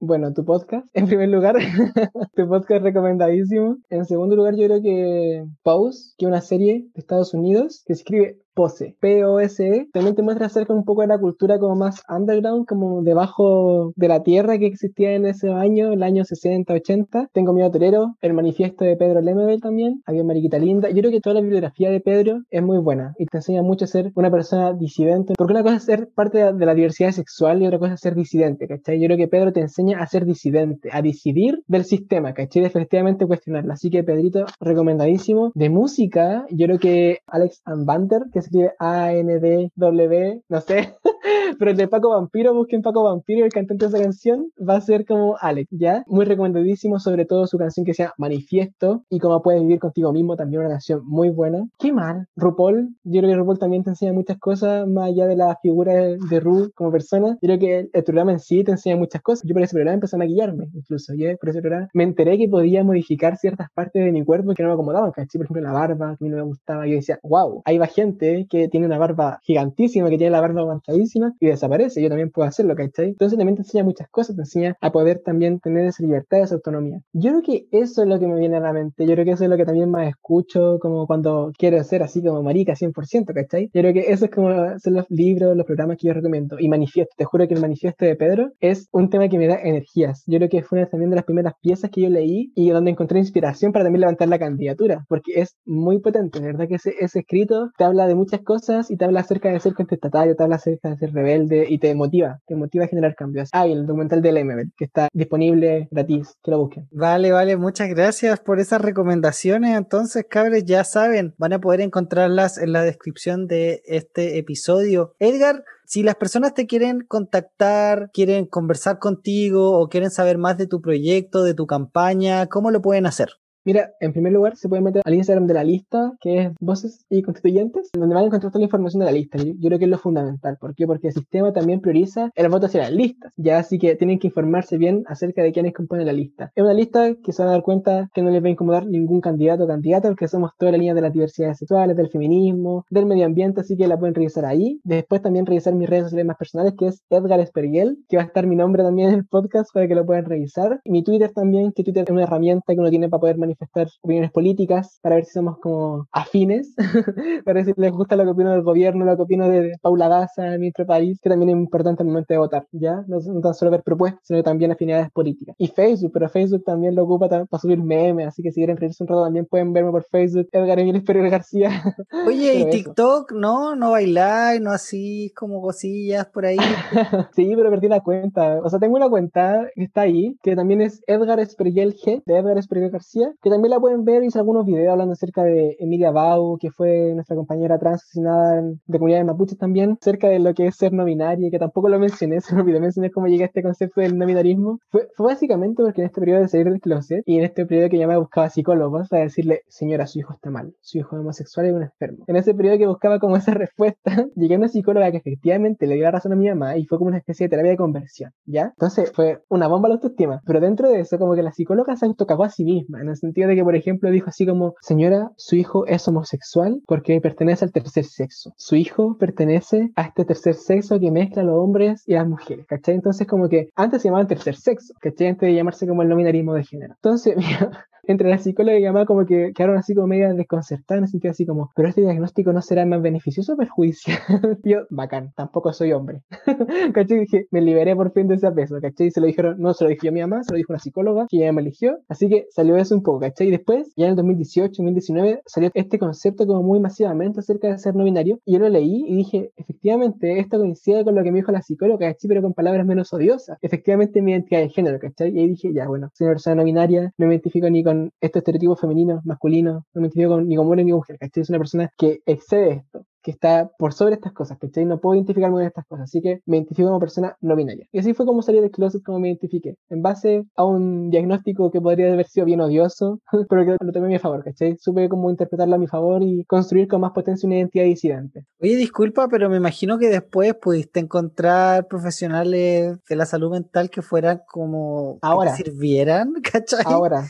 bueno, 0.00 0.32
tu 0.32 0.44
podcast, 0.44 0.86
en 0.92 1.06
primer 1.06 1.28
lugar, 1.28 1.56
tu 2.36 2.48
podcast 2.48 2.82
recomendadísimo. 2.82 3.78
En 3.90 4.04
segundo 4.04 4.36
lugar, 4.36 4.54
yo 4.56 4.66
creo 4.66 4.82
que 4.82 5.44
Pause, 5.62 6.14
que 6.18 6.26
es 6.26 6.28
una 6.28 6.40
serie 6.40 6.88
de 6.94 7.00
Estados 7.00 7.34
Unidos 7.34 7.82
que 7.86 7.94
se 7.94 8.02
escribe 8.02 8.38
Pose, 8.58 8.96
P-O-S-E, 8.98 9.88
también 9.92 10.16
te 10.16 10.22
muestra 10.22 10.46
acerca 10.46 10.72
un 10.72 10.84
poco 10.84 11.02
de 11.02 11.06
la 11.06 11.20
cultura 11.20 11.60
como 11.60 11.76
más 11.76 12.02
underground, 12.08 12.66
como 12.66 13.04
debajo 13.04 13.92
de 13.94 14.08
la 14.08 14.24
tierra 14.24 14.58
que 14.58 14.66
existía 14.66 15.14
en 15.14 15.26
ese 15.26 15.52
año, 15.52 15.92
el 15.92 16.02
año 16.02 16.24
60, 16.24 16.74
80. 16.74 17.28
Tengo 17.32 17.52
Miedo 17.52 17.70
Torero, 17.70 18.16
el 18.20 18.34
manifiesto 18.34 18.84
de 18.84 18.96
Pedro 18.96 19.20
Lemebel 19.20 19.60
también, 19.60 20.02
había 20.06 20.24
Mariquita 20.24 20.58
Linda. 20.58 20.90
Yo 20.90 20.96
creo 20.96 21.12
que 21.12 21.20
toda 21.20 21.34
la 21.34 21.40
bibliografía 21.40 21.88
de 21.88 22.00
Pedro 22.00 22.42
es 22.50 22.60
muy 22.60 22.78
buena 22.78 23.14
y 23.16 23.26
te 23.26 23.36
enseña 23.36 23.62
mucho 23.62 23.84
a 23.84 23.86
ser 23.86 24.10
una 24.16 24.28
persona 24.28 24.72
disidente, 24.72 25.34
porque 25.38 25.52
una 25.52 25.62
cosa 25.62 25.76
es 25.76 25.84
ser 25.84 26.08
parte 26.12 26.52
de 26.52 26.66
la 26.66 26.74
diversidad 26.74 27.12
sexual 27.12 27.62
y 27.62 27.66
otra 27.68 27.78
cosa 27.78 27.94
es 27.94 28.00
ser 28.00 28.16
disidente, 28.16 28.66
¿cachai? 28.66 28.98
Yo 28.98 29.06
creo 29.06 29.18
que 29.18 29.28
Pedro 29.28 29.52
te 29.52 29.60
enseña 29.60 30.00
a 30.00 30.06
ser 30.08 30.24
disidente, 30.24 30.88
a 30.90 31.00
decidir 31.00 31.62
del 31.68 31.84
sistema, 31.84 32.34
¿cachai? 32.34 32.64
Efectivamente 32.64 33.24
cuestionarla. 33.24 33.74
Así 33.74 33.88
que 33.88 34.02
Pedrito, 34.02 34.46
recomendadísimo. 34.58 35.52
De 35.54 35.70
música, 35.70 36.44
yo 36.50 36.66
creo 36.66 36.80
que 36.80 37.18
Alex 37.28 37.62
Anbander, 37.64 38.22
que 38.32 38.40
es 38.40 38.47
escribe 38.48 38.72
A-N-D-W, 38.78 40.42
no 40.48 40.60
sé, 40.60 40.94
pero 41.58 41.70
el 41.70 41.76
de 41.76 41.88
Paco 41.88 42.10
Vampiro, 42.10 42.54
busquen 42.54 42.82
Paco 42.82 43.04
Vampiro, 43.04 43.44
el 43.44 43.52
cantante 43.52 43.86
de 43.86 43.88
esa 43.90 44.02
canción, 44.02 44.50
va 44.58 44.76
a 44.76 44.80
ser 44.80 45.04
como 45.06 45.36
Alex, 45.40 45.68
¿ya? 45.70 46.04
Muy 46.06 46.24
recomendadísimo, 46.24 46.98
sobre 46.98 47.24
todo 47.24 47.46
su 47.46 47.58
canción 47.58 47.84
que 47.84 47.94
se 47.94 48.04
llama 48.04 48.14
Manifiesto 48.18 49.04
y 49.10 49.18
cómo 49.18 49.42
puedes 49.42 49.62
vivir 49.62 49.78
contigo 49.78 50.12
mismo, 50.12 50.36
también 50.36 50.60
una 50.60 50.70
canción 50.70 51.02
muy 51.04 51.28
buena. 51.30 51.66
Qué 51.78 51.92
mal, 51.92 52.26
RuPaul, 52.36 52.94
yo 53.04 53.20
creo 53.20 53.30
que 53.30 53.36
RuPaul 53.36 53.58
también 53.58 53.84
te 53.84 53.90
enseña 53.90 54.12
muchas 54.12 54.38
cosas, 54.38 54.86
más 54.86 55.08
allá 55.08 55.26
de 55.26 55.36
la 55.36 55.56
figura 55.62 55.92
de 55.94 56.40
Ru 56.40 56.70
como 56.74 56.90
persona, 56.90 57.36
yo 57.40 57.46
creo 57.46 57.58
que 57.58 57.90
el, 57.92 58.04
programa 58.04 58.32
en 58.32 58.40
sí 58.40 58.64
te 58.64 58.72
enseña 58.72 58.96
muchas 58.96 59.22
cosas. 59.22 59.44
Yo 59.46 59.54
por 59.54 59.62
ese 59.62 59.74
programa 59.74 59.94
empecé 59.94 60.16
a 60.16 60.18
maquillarme, 60.18 60.68
incluso, 60.72 61.12
¿ya? 61.14 61.36
Por 61.36 61.50
ese 61.50 61.60
programa 61.60 61.88
me 61.92 62.04
enteré 62.04 62.38
que 62.38 62.48
podía 62.48 62.82
modificar 62.84 63.36
ciertas 63.36 63.68
partes 63.72 64.04
de 64.04 64.12
mi 64.12 64.24
cuerpo 64.24 64.54
que 64.54 64.62
no 64.62 64.70
me 64.70 64.74
acomodaban, 64.74 65.10
¿cachai? 65.10 65.38
Por 65.38 65.46
ejemplo, 65.46 65.62
la 65.62 65.72
barba, 65.72 66.16
que 66.16 66.24
a 66.24 66.26
mí 66.26 66.30
no 66.30 66.36
me 66.36 66.42
gustaba, 66.42 66.86
yo 66.86 66.94
decía, 66.94 67.18
wow, 67.22 67.62
ahí 67.64 67.78
va 67.78 67.86
gente 67.86 68.37
que 68.46 68.68
tiene 68.68 68.86
una 68.86 68.98
barba 68.98 69.38
gigantísima, 69.42 70.08
que 70.08 70.18
tiene 70.18 70.30
la 70.30 70.40
barba 70.40 70.62
aguantadísima 70.62 71.34
y 71.40 71.46
desaparece. 71.46 72.02
Yo 72.02 72.08
también 72.08 72.30
puedo 72.30 72.48
hacerlo, 72.48 72.74
¿cachai? 72.74 73.08
Entonces 73.08 73.38
también 73.38 73.56
te 73.56 73.62
enseña 73.62 73.84
muchas 73.84 74.08
cosas, 74.10 74.36
te 74.36 74.42
enseña 74.42 74.76
a 74.80 74.92
poder 74.92 75.20
también 75.24 75.60
tener 75.60 75.86
esa 75.86 76.02
libertad, 76.02 76.40
esa 76.40 76.56
autonomía. 76.56 77.00
Yo 77.12 77.30
creo 77.30 77.42
que 77.42 77.66
eso 77.72 78.02
es 78.02 78.08
lo 78.08 78.18
que 78.18 78.26
me 78.26 78.38
viene 78.38 78.56
a 78.56 78.60
la 78.60 78.72
mente. 78.72 79.06
Yo 79.06 79.14
creo 79.14 79.24
que 79.24 79.32
eso 79.32 79.44
es 79.44 79.50
lo 79.50 79.56
que 79.56 79.64
también 79.64 79.90
más 79.90 80.08
escucho, 80.08 80.78
como 80.80 81.06
cuando 81.06 81.52
quiero 81.56 81.82
ser 81.84 82.02
así 82.02 82.22
como 82.22 82.42
marica 82.42 82.74
100%, 82.74 83.32
¿cachai? 83.34 83.70
Yo 83.72 83.80
creo 83.80 83.92
que 83.92 84.12
eso 84.12 84.26
es 84.26 84.30
como 84.30 84.48
son 84.78 84.94
los 84.94 85.06
libros, 85.08 85.56
los 85.56 85.66
programas 85.66 85.96
que 85.98 86.08
yo 86.08 86.14
recomiendo. 86.14 86.56
Y 86.58 86.68
manifiesto, 86.68 87.14
te 87.16 87.24
juro 87.24 87.46
que 87.48 87.54
el 87.54 87.60
manifiesto 87.60 88.04
de 88.04 88.16
Pedro 88.16 88.50
es 88.60 88.88
un 88.92 89.10
tema 89.10 89.28
que 89.28 89.38
me 89.38 89.46
da 89.46 89.60
energías. 89.62 90.22
Yo 90.26 90.38
creo 90.38 90.48
que 90.48 90.62
fue 90.62 90.78
una 90.78 90.88
también 90.88 91.10
de 91.10 91.16
las 91.16 91.24
primeras 91.24 91.54
piezas 91.60 91.90
que 91.90 92.02
yo 92.02 92.08
leí 92.08 92.52
y 92.54 92.70
donde 92.70 92.90
encontré 92.90 93.18
inspiración 93.18 93.72
para 93.72 93.84
también 93.84 94.00
levantar 94.00 94.28
la 94.28 94.38
candidatura, 94.38 95.04
porque 95.08 95.32
es 95.36 95.56
muy 95.64 96.00
potente, 96.00 96.40
¿verdad? 96.40 96.68
Que 96.68 96.76
ese, 96.76 96.94
ese 96.98 97.20
escrito 97.20 97.70
te 97.76 97.84
habla 97.84 98.06
de 98.06 98.14
muchas 98.18 98.40
cosas 98.40 98.90
y 98.90 98.96
te 98.96 99.04
habla 99.04 99.20
acerca 99.20 99.50
de 99.50 99.60
ser 99.60 99.74
contestatario, 99.74 100.36
te 100.36 100.42
habla 100.42 100.56
acerca 100.56 100.90
de 100.90 100.98
ser 100.98 101.12
rebelde 101.12 101.66
y 101.68 101.78
te 101.78 101.94
motiva, 101.94 102.40
te 102.46 102.54
motiva 102.54 102.84
a 102.84 102.88
generar 102.88 103.14
cambios. 103.14 103.48
Ah, 103.52 103.66
el 103.66 103.86
documental 103.86 104.20
del 104.20 104.44
MBL, 104.44 104.72
que 104.76 104.84
está 104.84 105.08
disponible 105.12 105.88
gratis, 105.90 106.34
que 106.42 106.50
lo 106.50 106.58
busquen. 106.58 106.88
Vale, 106.90 107.32
vale, 107.32 107.56
muchas 107.56 107.88
gracias 107.88 108.40
por 108.40 108.60
esas 108.60 108.82
recomendaciones. 108.82 109.76
Entonces, 109.76 110.26
cabres, 110.28 110.64
ya 110.64 110.84
saben, 110.84 111.34
van 111.38 111.52
a 111.52 111.60
poder 111.60 111.80
encontrarlas 111.80 112.58
en 112.58 112.72
la 112.72 112.82
descripción 112.82 113.46
de 113.46 113.82
este 113.86 114.38
episodio. 114.38 115.14
Edgar, 115.18 115.64
si 115.84 116.02
las 116.02 116.16
personas 116.16 116.52
te 116.52 116.66
quieren 116.66 117.00
contactar, 117.00 118.10
quieren 118.12 118.44
conversar 118.44 118.98
contigo 118.98 119.78
o 119.78 119.88
quieren 119.88 120.10
saber 120.10 120.36
más 120.36 120.58
de 120.58 120.66
tu 120.66 120.82
proyecto, 120.82 121.42
de 121.42 121.54
tu 121.54 121.66
campaña, 121.66 122.46
¿cómo 122.46 122.70
lo 122.70 122.82
pueden 122.82 123.06
hacer? 123.06 123.30
Mira, 123.68 123.92
en 124.00 124.14
primer 124.14 124.32
lugar 124.32 124.56
se 124.56 124.66
puede 124.66 124.80
meter 124.80 125.02
al 125.04 125.12
Instagram 125.12 125.46
de 125.46 125.52
la 125.52 125.62
lista, 125.62 126.14
que 126.22 126.38
es 126.38 126.52
Voces 126.58 127.04
y 127.10 127.20
Constituyentes, 127.20 127.90
donde 127.92 128.14
van 128.14 128.24
a 128.24 128.26
encontrar 128.28 128.50
toda 128.50 128.60
la 128.60 128.64
información 128.64 129.00
de 129.00 129.04
la 129.04 129.12
lista. 129.12 129.36
Yo, 129.36 129.52
creo 129.60 129.78
que 129.78 129.84
es 129.84 129.90
lo 129.90 129.98
fundamental. 129.98 130.56
¿Por 130.58 130.74
qué? 130.74 130.86
Porque 130.86 131.08
el 131.08 131.12
sistema 131.12 131.52
también 131.52 131.82
prioriza 131.82 132.30
el 132.34 132.48
voto 132.48 132.64
hacia 132.64 132.80
las 132.80 132.92
listas. 132.92 133.30
Ya 133.36 133.58
así 133.58 133.78
que 133.78 133.94
tienen 133.94 134.18
que 134.20 134.28
informarse 134.28 134.78
bien 134.78 135.04
acerca 135.06 135.42
de 135.42 135.52
quiénes 135.52 135.74
componen 135.74 136.06
la 136.06 136.14
lista. 136.14 136.50
Es 136.56 136.64
una 136.64 136.72
lista 136.72 137.14
que 137.22 137.30
se 137.30 137.42
van 137.42 137.50
a 137.50 137.52
dar 137.56 137.62
cuenta 137.62 138.08
que 138.14 138.22
no 138.22 138.30
les 138.30 138.42
va 138.42 138.46
a 138.46 138.52
incomodar 138.52 138.86
ningún 138.86 139.20
candidato 139.20 139.64
o 139.64 139.66
candidata, 139.66 140.08
porque 140.08 140.28
somos 140.28 140.52
toda 140.56 140.72
la 140.72 140.78
línea 140.78 140.94
de 140.94 141.02
las 141.02 141.12
diversidades 141.12 141.58
sexuales, 141.58 141.94
del 141.94 142.08
feminismo, 142.08 142.86
del 142.88 143.04
medio 143.04 143.26
ambiente, 143.26 143.60
así 143.60 143.76
que 143.76 143.86
la 143.86 143.98
pueden 143.98 144.14
revisar 144.14 144.46
ahí. 144.46 144.80
Después 144.82 145.20
también 145.20 145.44
revisar 145.44 145.74
mis 145.74 145.90
redes 145.90 146.04
sociales 146.04 146.24
más 146.24 146.38
personales, 146.38 146.72
que 146.72 146.86
es 146.86 147.02
Edgar 147.10 147.38
Esperiel, 147.40 147.98
que 148.08 148.16
va 148.16 148.22
a 148.22 148.26
estar 148.26 148.46
mi 148.46 148.56
nombre 148.56 148.82
también 148.82 149.10
en 149.10 149.16
el 149.16 149.26
podcast 149.26 149.74
para 149.74 149.86
que 149.86 149.94
lo 149.94 150.06
puedan 150.06 150.24
revisar. 150.24 150.80
Y 150.84 150.90
mi 150.90 151.04
Twitter 151.04 151.30
también, 151.34 151.72
que 151.72 151.84
Twitter 151.84 152.04
es 152.04 152.10
una 152.10 152.22
herramienta 152.22 152.72
que 152.72 152.80
uno 152.80 152.88
tiene 152.88 153.10
para 153.10 153.20
poder 153.20 153.36
manifestar 153.36 153.57
manifestar 153.58 153.88
opiniones 154.02 154.30
políticas, 154.30 154.98
para 155.02 155.16
ver 155.16 155.24
si 155.24 155.32
somos 155.32 155.58
como 155.58 156.06
afines, 156.12 156.74
para 157.44 157.54
ver 157.54 157.64
si 157.64 157.72
les 157.76 157.92
gusta 157.92 158.16
lo 158.16 158.24
que 158.24 158.30
opino 158.30 158.52
del 158.52 158.62
gobierno, 158.62 159.04
lo 159.04 159.16
que 159.16 159.22
opino 159.22 159.48
de 159.48 159.72
Paula 159.80 160.08
Daza, 160.08 160.54
en 160.54 160.60
nuestro 160.60 160.86
país, 160.86 161.18
que 161.20 161.28
también 161.28 161.50
es 161.50 161.56
importante 161.56 162.02
al 162.02 162.08
momento 162.08 162.34
de 162.34 162.38
votar, 162.38 162.66
¿ya? 162.72 163.04
No, 163.06 163.18
tan 163.40 163.54
solo 163.54 163.70
ver 163.70 163.82
propuestas, 163.82 164.22
sino 164.24 164.42
también 164.42 164.72
afinidades 164.72 165.10
políticas. 165.10 165.54
Y 165.58 165.68
Facebook, 165.68 166.12
pero 166.12 166.28
Facebook 166.28 166.64
también 166.64 166.94
lo 166.94 167.04
ocupa 167.04 167.28
para 167.28 167.46
subir 167.60 167.82
memes, 167.82 168.28
así 168.28 168.42
que 168.42 168.50
si 168.50 168.60
quieren 168.60 168.76
reírse 168.76 169.02
un 169.02 169.08
rato 169.08 169.24
también 169.24 169.46
pueden 169.46 169.72
verme 169.72 169.90
por 169.90 170.04
Facebook, 170.04 170.48
Edgar 170.52 170.78
Emilio 170.78 171.02
Pereira 171.04 171.30
García. 171.30 171.70
Oye, 172.26 172.54
¿y 172.54 172.70
TikTok? 172.70 173.32
No, 173.32 173.74
no 173.76 173.92
bailar, 173.92 174.60
no 174.60 174.70
así 174.70 175.32
como 175.34 175.60
cosillas 175.60 176.26
por 176.26 176.46
ahí. 176.46 176.58
sí, 177.34 177.52
pero 177.56 177.70
perdí 177.70 177.88
la 177.88 178.00
cuenta. 178.00 178.60
O 178.62 178.68
sea, 178.68 178.78
tengo 178.78 178.96
una 178.96 179.08
cuenta 179.08 179.66
que 179.74 179.84
está 179.84 180.02
ahí, 180.02 180.36
que 180.42 180.56
también 180.56 180.80
es 180.80 181.02
Edgar 181.06 181.40
Espriel 181.40 181.94
G, 181.94 182.22
de 182.24 182.36
Edgar 182.36 182.58
Espriel 182.58 182.90
García, 182.90 183.32
que 183.48 183.54
también 183.54 183.70
la 183.70 183.80
pueden 183.80 184.04
ver, 184.04 184.22
hice 184.22 184.38
algunos 184.38 184.66
videos 184.66 184.92
hablando 184.92 185.12
acerca 185.12 185.42
de 185.42 185.76
Emilia 185.80 186.10
Bau, 186.10 186.58
que 186.58 186.70
fue 186.70 187.14
nuestra 187.14 187.34
compañera 187.34 187.78
trans 187.78 188.02
asesinada 188.02 188.62
de 188.62 188.98
comunidad 188.98 189.20
de 189.20 189.24
mapuches 189.24 189.58
también, 189.58 189.96
acerca 190.00 190.28
de 190.28 190.38
lo 190.38 190.52
que 190.54 190.66
es 190.66 190.76
ser 190.76 190.92
no 190.92 191.04
binaria, 191.04 191.50
que 191.50 191.58
tampoco 191.58 191.88
lo 191.88 191.98
mencioné, 191.98 192.40
se 192.40 192.54
me 192.54 192.62
olvidó 192.62 192.80
mencionar 192.80 193.10
cómo 193.10 193.26
llegué 193.26 193.44
a 193.44 193.46
este 193.46 193.62
concepto 193.62 194.00
del 194.00 194.18
no 194.18 194.26
binarismo. 194.26 194.78
Fue, 194.90 195.08
fue 195.14 195.26
básicamente 195.26 195.82
porque 195.82 196.02
en 196.02 196.06
este 196.08 196.20
periodo 196.20 196.42
de 196.42 196.48
salir 196.48 196.66
del 196.66 196.80
closet 196.80 197.22
y 197.26 197.38
en 197.38 197.44
este 197.44 197.64
periodo 197.66 197.88
que 197.88 197.98
ya 197.98 198.06
me 198.06 198.18
buscaba 198.18 198.50
psicólogos 198.50 199.08
para 199.08 199.22
decirle, 199.22 199.62
señora, 199.68 200.06
su 200.06 200.18
hijo 200.18 200.34
está 200.34 200.50
mal, 200.50 200.74
su 200.80 200.98
hijo 200.98 201.16
es 201.16 201.20
homosexual 201.20 201.66
y 201.66 201.70
un 201.70 201.82
enfermo. 201.82 202.24
En 202.26 202.36
ese 202.36 202.54
periodo 202.54 202.78
que 202.78 202.86
buscaba 202.86 203.18
como 203.18 203.36
esa 203.36 203.54
respuesta, 203.54 204.12
llegué 204.36 204.54
a 204.54 204.58
una 204.58 204.68
psicóloga 204.68 205.10
que 205.10 205.18
efectivamente 205.18 205.86
le 205.86 205.94
dio 205.94 206.04
la 206.04 206.10
razón 206.10 206.32
a 206.32 206.36
mi 206.36 206.48
mamá 206.48 206.76
y 206.76 206.84
fue 206.84 206.98
como 206.98 207.08
una 207.08 207.18
especie 207.18 207.46
de 207.46 207.50
terapia 207.50 207.72
de 207.72 207.76
conversión, 207.76 208.32
¿ya? 208.44 208.66
Entonces 208.76 209.10
fue 209.12 209.42
una 209.48 209.68
bomba 209.68 209.88
la 209.88 209.94
autoestima, 209.94 210.42
pero 210.44 210.60
dentro 210.60 210.90
de 210.90 211.00
eso 211.00 211.18
como 211.18 211.34
que 211.34 211.42
la 211.42 211.52
psicóloga 211.52 211.96
se 211.96 212.06
autocagó 212.06 212.44
a 212.44 212.50
sí 212.50 212.64
misma, 212.64 213.00
en 213.00 213.08
el 213.08 213.16
sentido 213.28 213.48
de 213.48 213.56
que, 213.56 213.64
por 213.64 213.76
ejemplo, 213.76 214.10
dijo 214.10 214.28
así 214.28 214.46
como, 214.46 214.74
señora, 214.80 215.30
su 215.36 215.56
hijo 215.56 215.86
es 215.86 216.06
homosexual 216.08 216.80
porque 216.86 217.20
pertenece 217.20 217.64
al 217.64 217.72
tercer 217.72 218.04
sexo. 218.04 218.52
Su 218.56 218.76
hijo 218.76 219.16
pertenece 219.18 219.90
a 219.96 220.02
este 220.02 220.24
tercer 220.24 220.54
sexo 220.54 220.98
que 220.98 221.10
mezcla 221.10 221.42
a 221.42 221.44
los 221.44 221.56
hombres 221.56 222.02
y 222.06 222.14
a 222.14 222.18
las 222.18 222.28
mujeres, 222.28 222.66
¿cachai? 222.66 222.94
Entonces 222.94 223.26
como 223.26 223.48
que 223.48 223.70
antes 223.74 224.02
se 224.02 224.08
llamaban 224.08 224.26
tercer 224.26 224.56
sexo, 224.56 224.94
¿cachai? 225.00 225.28
Antes 225.28 225.48
de 225.48 225.54
llamarse 225.54 225.86
como 225.86 226.02
el 226.02 226.08
nominarismo 226.08 226.54
de 226.54 226.64
género. 226.64 226.94
Entonces, 226.94 227.36
mira, 227.36 227.86
entre 228.08 228.28
la 228.30 228.38
psicóloga 228.38 228.78
y 228.78 228.84
mamá 228.84 229.06
como 229.06 229.26
que 229.26 229.52
quedaron 229.54 229.76
así 229.76 229.94
como 229.94 230.06
media 230.06 230.32
desconcertadas, 230.32 230.98
en 230.98 231.04
el 231.04 231.10
sentido 231.10 231.32
así 231.32 231.46
como, 231.46 231.70
pero 231.76 231.88
este 231.88 232.00
diagnóstico 232.00 232.52
no 232.52 232.62
será 232.62 232.84
más 232.86 233.02
beneficioso 233.02 233.52
o 233.52 233.56
perjudicial. 233.56 234.18
yo, 234.64 234.86
bacán, 234.90 235.32
tampoco 235.36 235.72
soy 235.72 235.92
hombre. 235.92 236.22
¿Cachai? 236.94 237.20
Dije, 237.20 237.46
me 237.50 237.60
liberé 237.60 237.94
por 237.94 238.12
fin 238.12 238.28
de 238.28 238.36
ese 238.36 238.50
peso, 238.52 238.80
¿cachai? 238.80 239.10
Se 239.10 239.20
lo 239.20 239.26
dijeron, 239.26 239.56
no 239.58 239.74
se 239.74 239.84
lo 239.84 239.90
dije 239.90 240.08
a 240.08 240.12
mi 240.12 240.20
mamá, 240.20 240.42
se 240.42 240.52
lo 240.52 240.56
dijo 240.56 240.72
una 240.72 240.78
psicóloga 240.78 241.26
que 241.28 241.38
ella 241.38 241.52
me 241.52 241.62
eligió, 241.62 241.98
así 242.08 242.28
que 242.28 242.46
salió 242.50 242.76
eso 242.76 242.94
un 242.94 243.02
poco, 243.02 243.20
¿cachai? 243.20 243.48
Y 243.48 243.50
después, 243.50 243.92
ya 243.96 244.06
en 244.06 244.10
el 244.10 244.16
2018, 244.16 244.82
2019, 244.82 245.42
salió 245.46 245.70
este 245.74 245.98
concepto 245.98 246.46
como 246.46 246.62
muy 246.62 246.80
masivamente 246.80 247.40
acerca 247.40 247.68
de 247.68 247.78
ser 247.78 247.94
no 247.94 248.04
binario, 248.04 248.40
y 248.44 248.54
yo 248.54 248.58
lo 248.58 248.68
leí 248.68 249.04
y 249.06 249.16
dije, 249.16 249.52
efectivamente, 249.56 250.38
esto 250.38 250.58
coincide 250.58 251.04
con 251.04 251.14
lo 251.14 251.22
que 251.22 251.30
me 251.30 251.38
dijo 251.38 251.52
la 251.52 251.62
psicóloga, 251.62 252.06
¿cachai? 252.06 252.28
Pero 252.28 252.42
con 252.42 252.54
palabras 252.54 252.86
menos 252.86 253.12
odiosas. 253.12 253.58
Efectivamente, 253.62 254.22
mi 254.22 254.32
identidad 254.32 254.60
de 254.60 254.68
género, 254.68 254.98
¿cachai? 254.98 255.30
Y 255.34 255.40
ahí 255.40 255.48
dije, 255.48 255.72
ya, 255.72 255.86
bueno, 255.86 256.10
soy 256.14 256.26
una 256.26 256.34
persona 256.34 256.56
no 256.56 256.64
binaria, 256.64 257.12
no 257.18 257.26
me 257.26 257.34
identifico 257.34 257.68
ni 257.70 257.84
con 257.84 257.97
estos 258.20 258.40
estereotipos 258.40 258.80
femeninos, 258.80 259.24
masculinos, 259.24 259.84
no 259.94 260.00
me 260.00 260.06
identifico 260.06 260.30
con, 260.34 260.48
ni 260.48 260.56
como 260.56 260.70
hombre 260.70 260.84
ni 260.84 260.90
como 260.90 261.00
mujer, 261.00 261.18
¿cachai? 261.18 261.42
Es 261.42 261.50
una 261.50 261.58
persona 261.58 261.90
que 261.96 262.20
excede 262.26 262.84
esto 262.84 263.04
que 263.22 263.30
está 263.30 263.70
por 263.78 263.92
sobre 263.92 264.14
estas 264.14 264.32
cosas, 264.32 264.58
¿cachai? 264.58 264.84
No 264.84 265.00
puedo 265.00 265.14
identificarme 265.16 265.56
con 265.56 265.64
estas 265.64 265.86
cosas, 265.86 266.04
así 266.04 266.20
que 266.20 266.40
me 266.46 266.56
identifico 266.56 266.88
como 266.88 267.00
persona 267.00 267.36
no 267.40 267.56
binaria. 267.56 267.86
Y 267.92 267.98
así 267.98 268.14
fue 268.14 268.26
como 268.26 268.42
salí 268.42 268.60
del 268.60 268.70
closet, 268.70 269.02
como 269.02 269.20
me 269.20 269.28
identifiqué, 269.28 269.76
en 269.88 270.02
base 270.02 270.44
a 270.56 270.64
un 270.64 271.10
diagnóstico 271.10 271.70
que 271.70 271.80
podría 271.80 272.12
haber 272.12 272.26
sido 272.26 272.46
bien 272.46 272.60
odioso, 272.60 273.20
pero 273.48 273.64
que 273.64 273.76
lo 273.84 273.92
tomé 273.92 274.06
a 274.06 274.10
mi 274.10 274.18
favor, 274.18 274.44
¿cachai? 274.44 274.76
Supe 274.78 275.08
cómo 275.08 275.30
interpretarlo 275.30 275.74
a 275.74 275.78
mi 275.78 275.86
favor 275.86 276.22
y 276.22 276.44
construir 276.44 276.88
con 276.88 277.00
más 277.00 277.12
potencia 277.12 277.46
una 277.46 277.56
identidad 277.56 277.84
disidente. 277.84 278.44
Oye, 278.60 278.76
disculpa, 278.76 279.28
pero 279.28 279.48
me 279.48 279.56
imagino 279.56 279.98
que 279.98 280.08
después 280.08 280.54
pudiste 280.54 281.00
encontrar 281.00 281.86
profesionales 281.86 282.96
de 283.08 283.16
la 283.16 283.26
salud 283.26 283.50
mental 283.50 283.90
que 283.90 284.02
fueran 284.02 284.40
como... 284.46 285.18
Ahora. 285.22 285.52
Que 285.56 285.64
sirvieran, 285.64 286.32
¿cachai? 286.52 286.82
Ahora, 286.84 287.26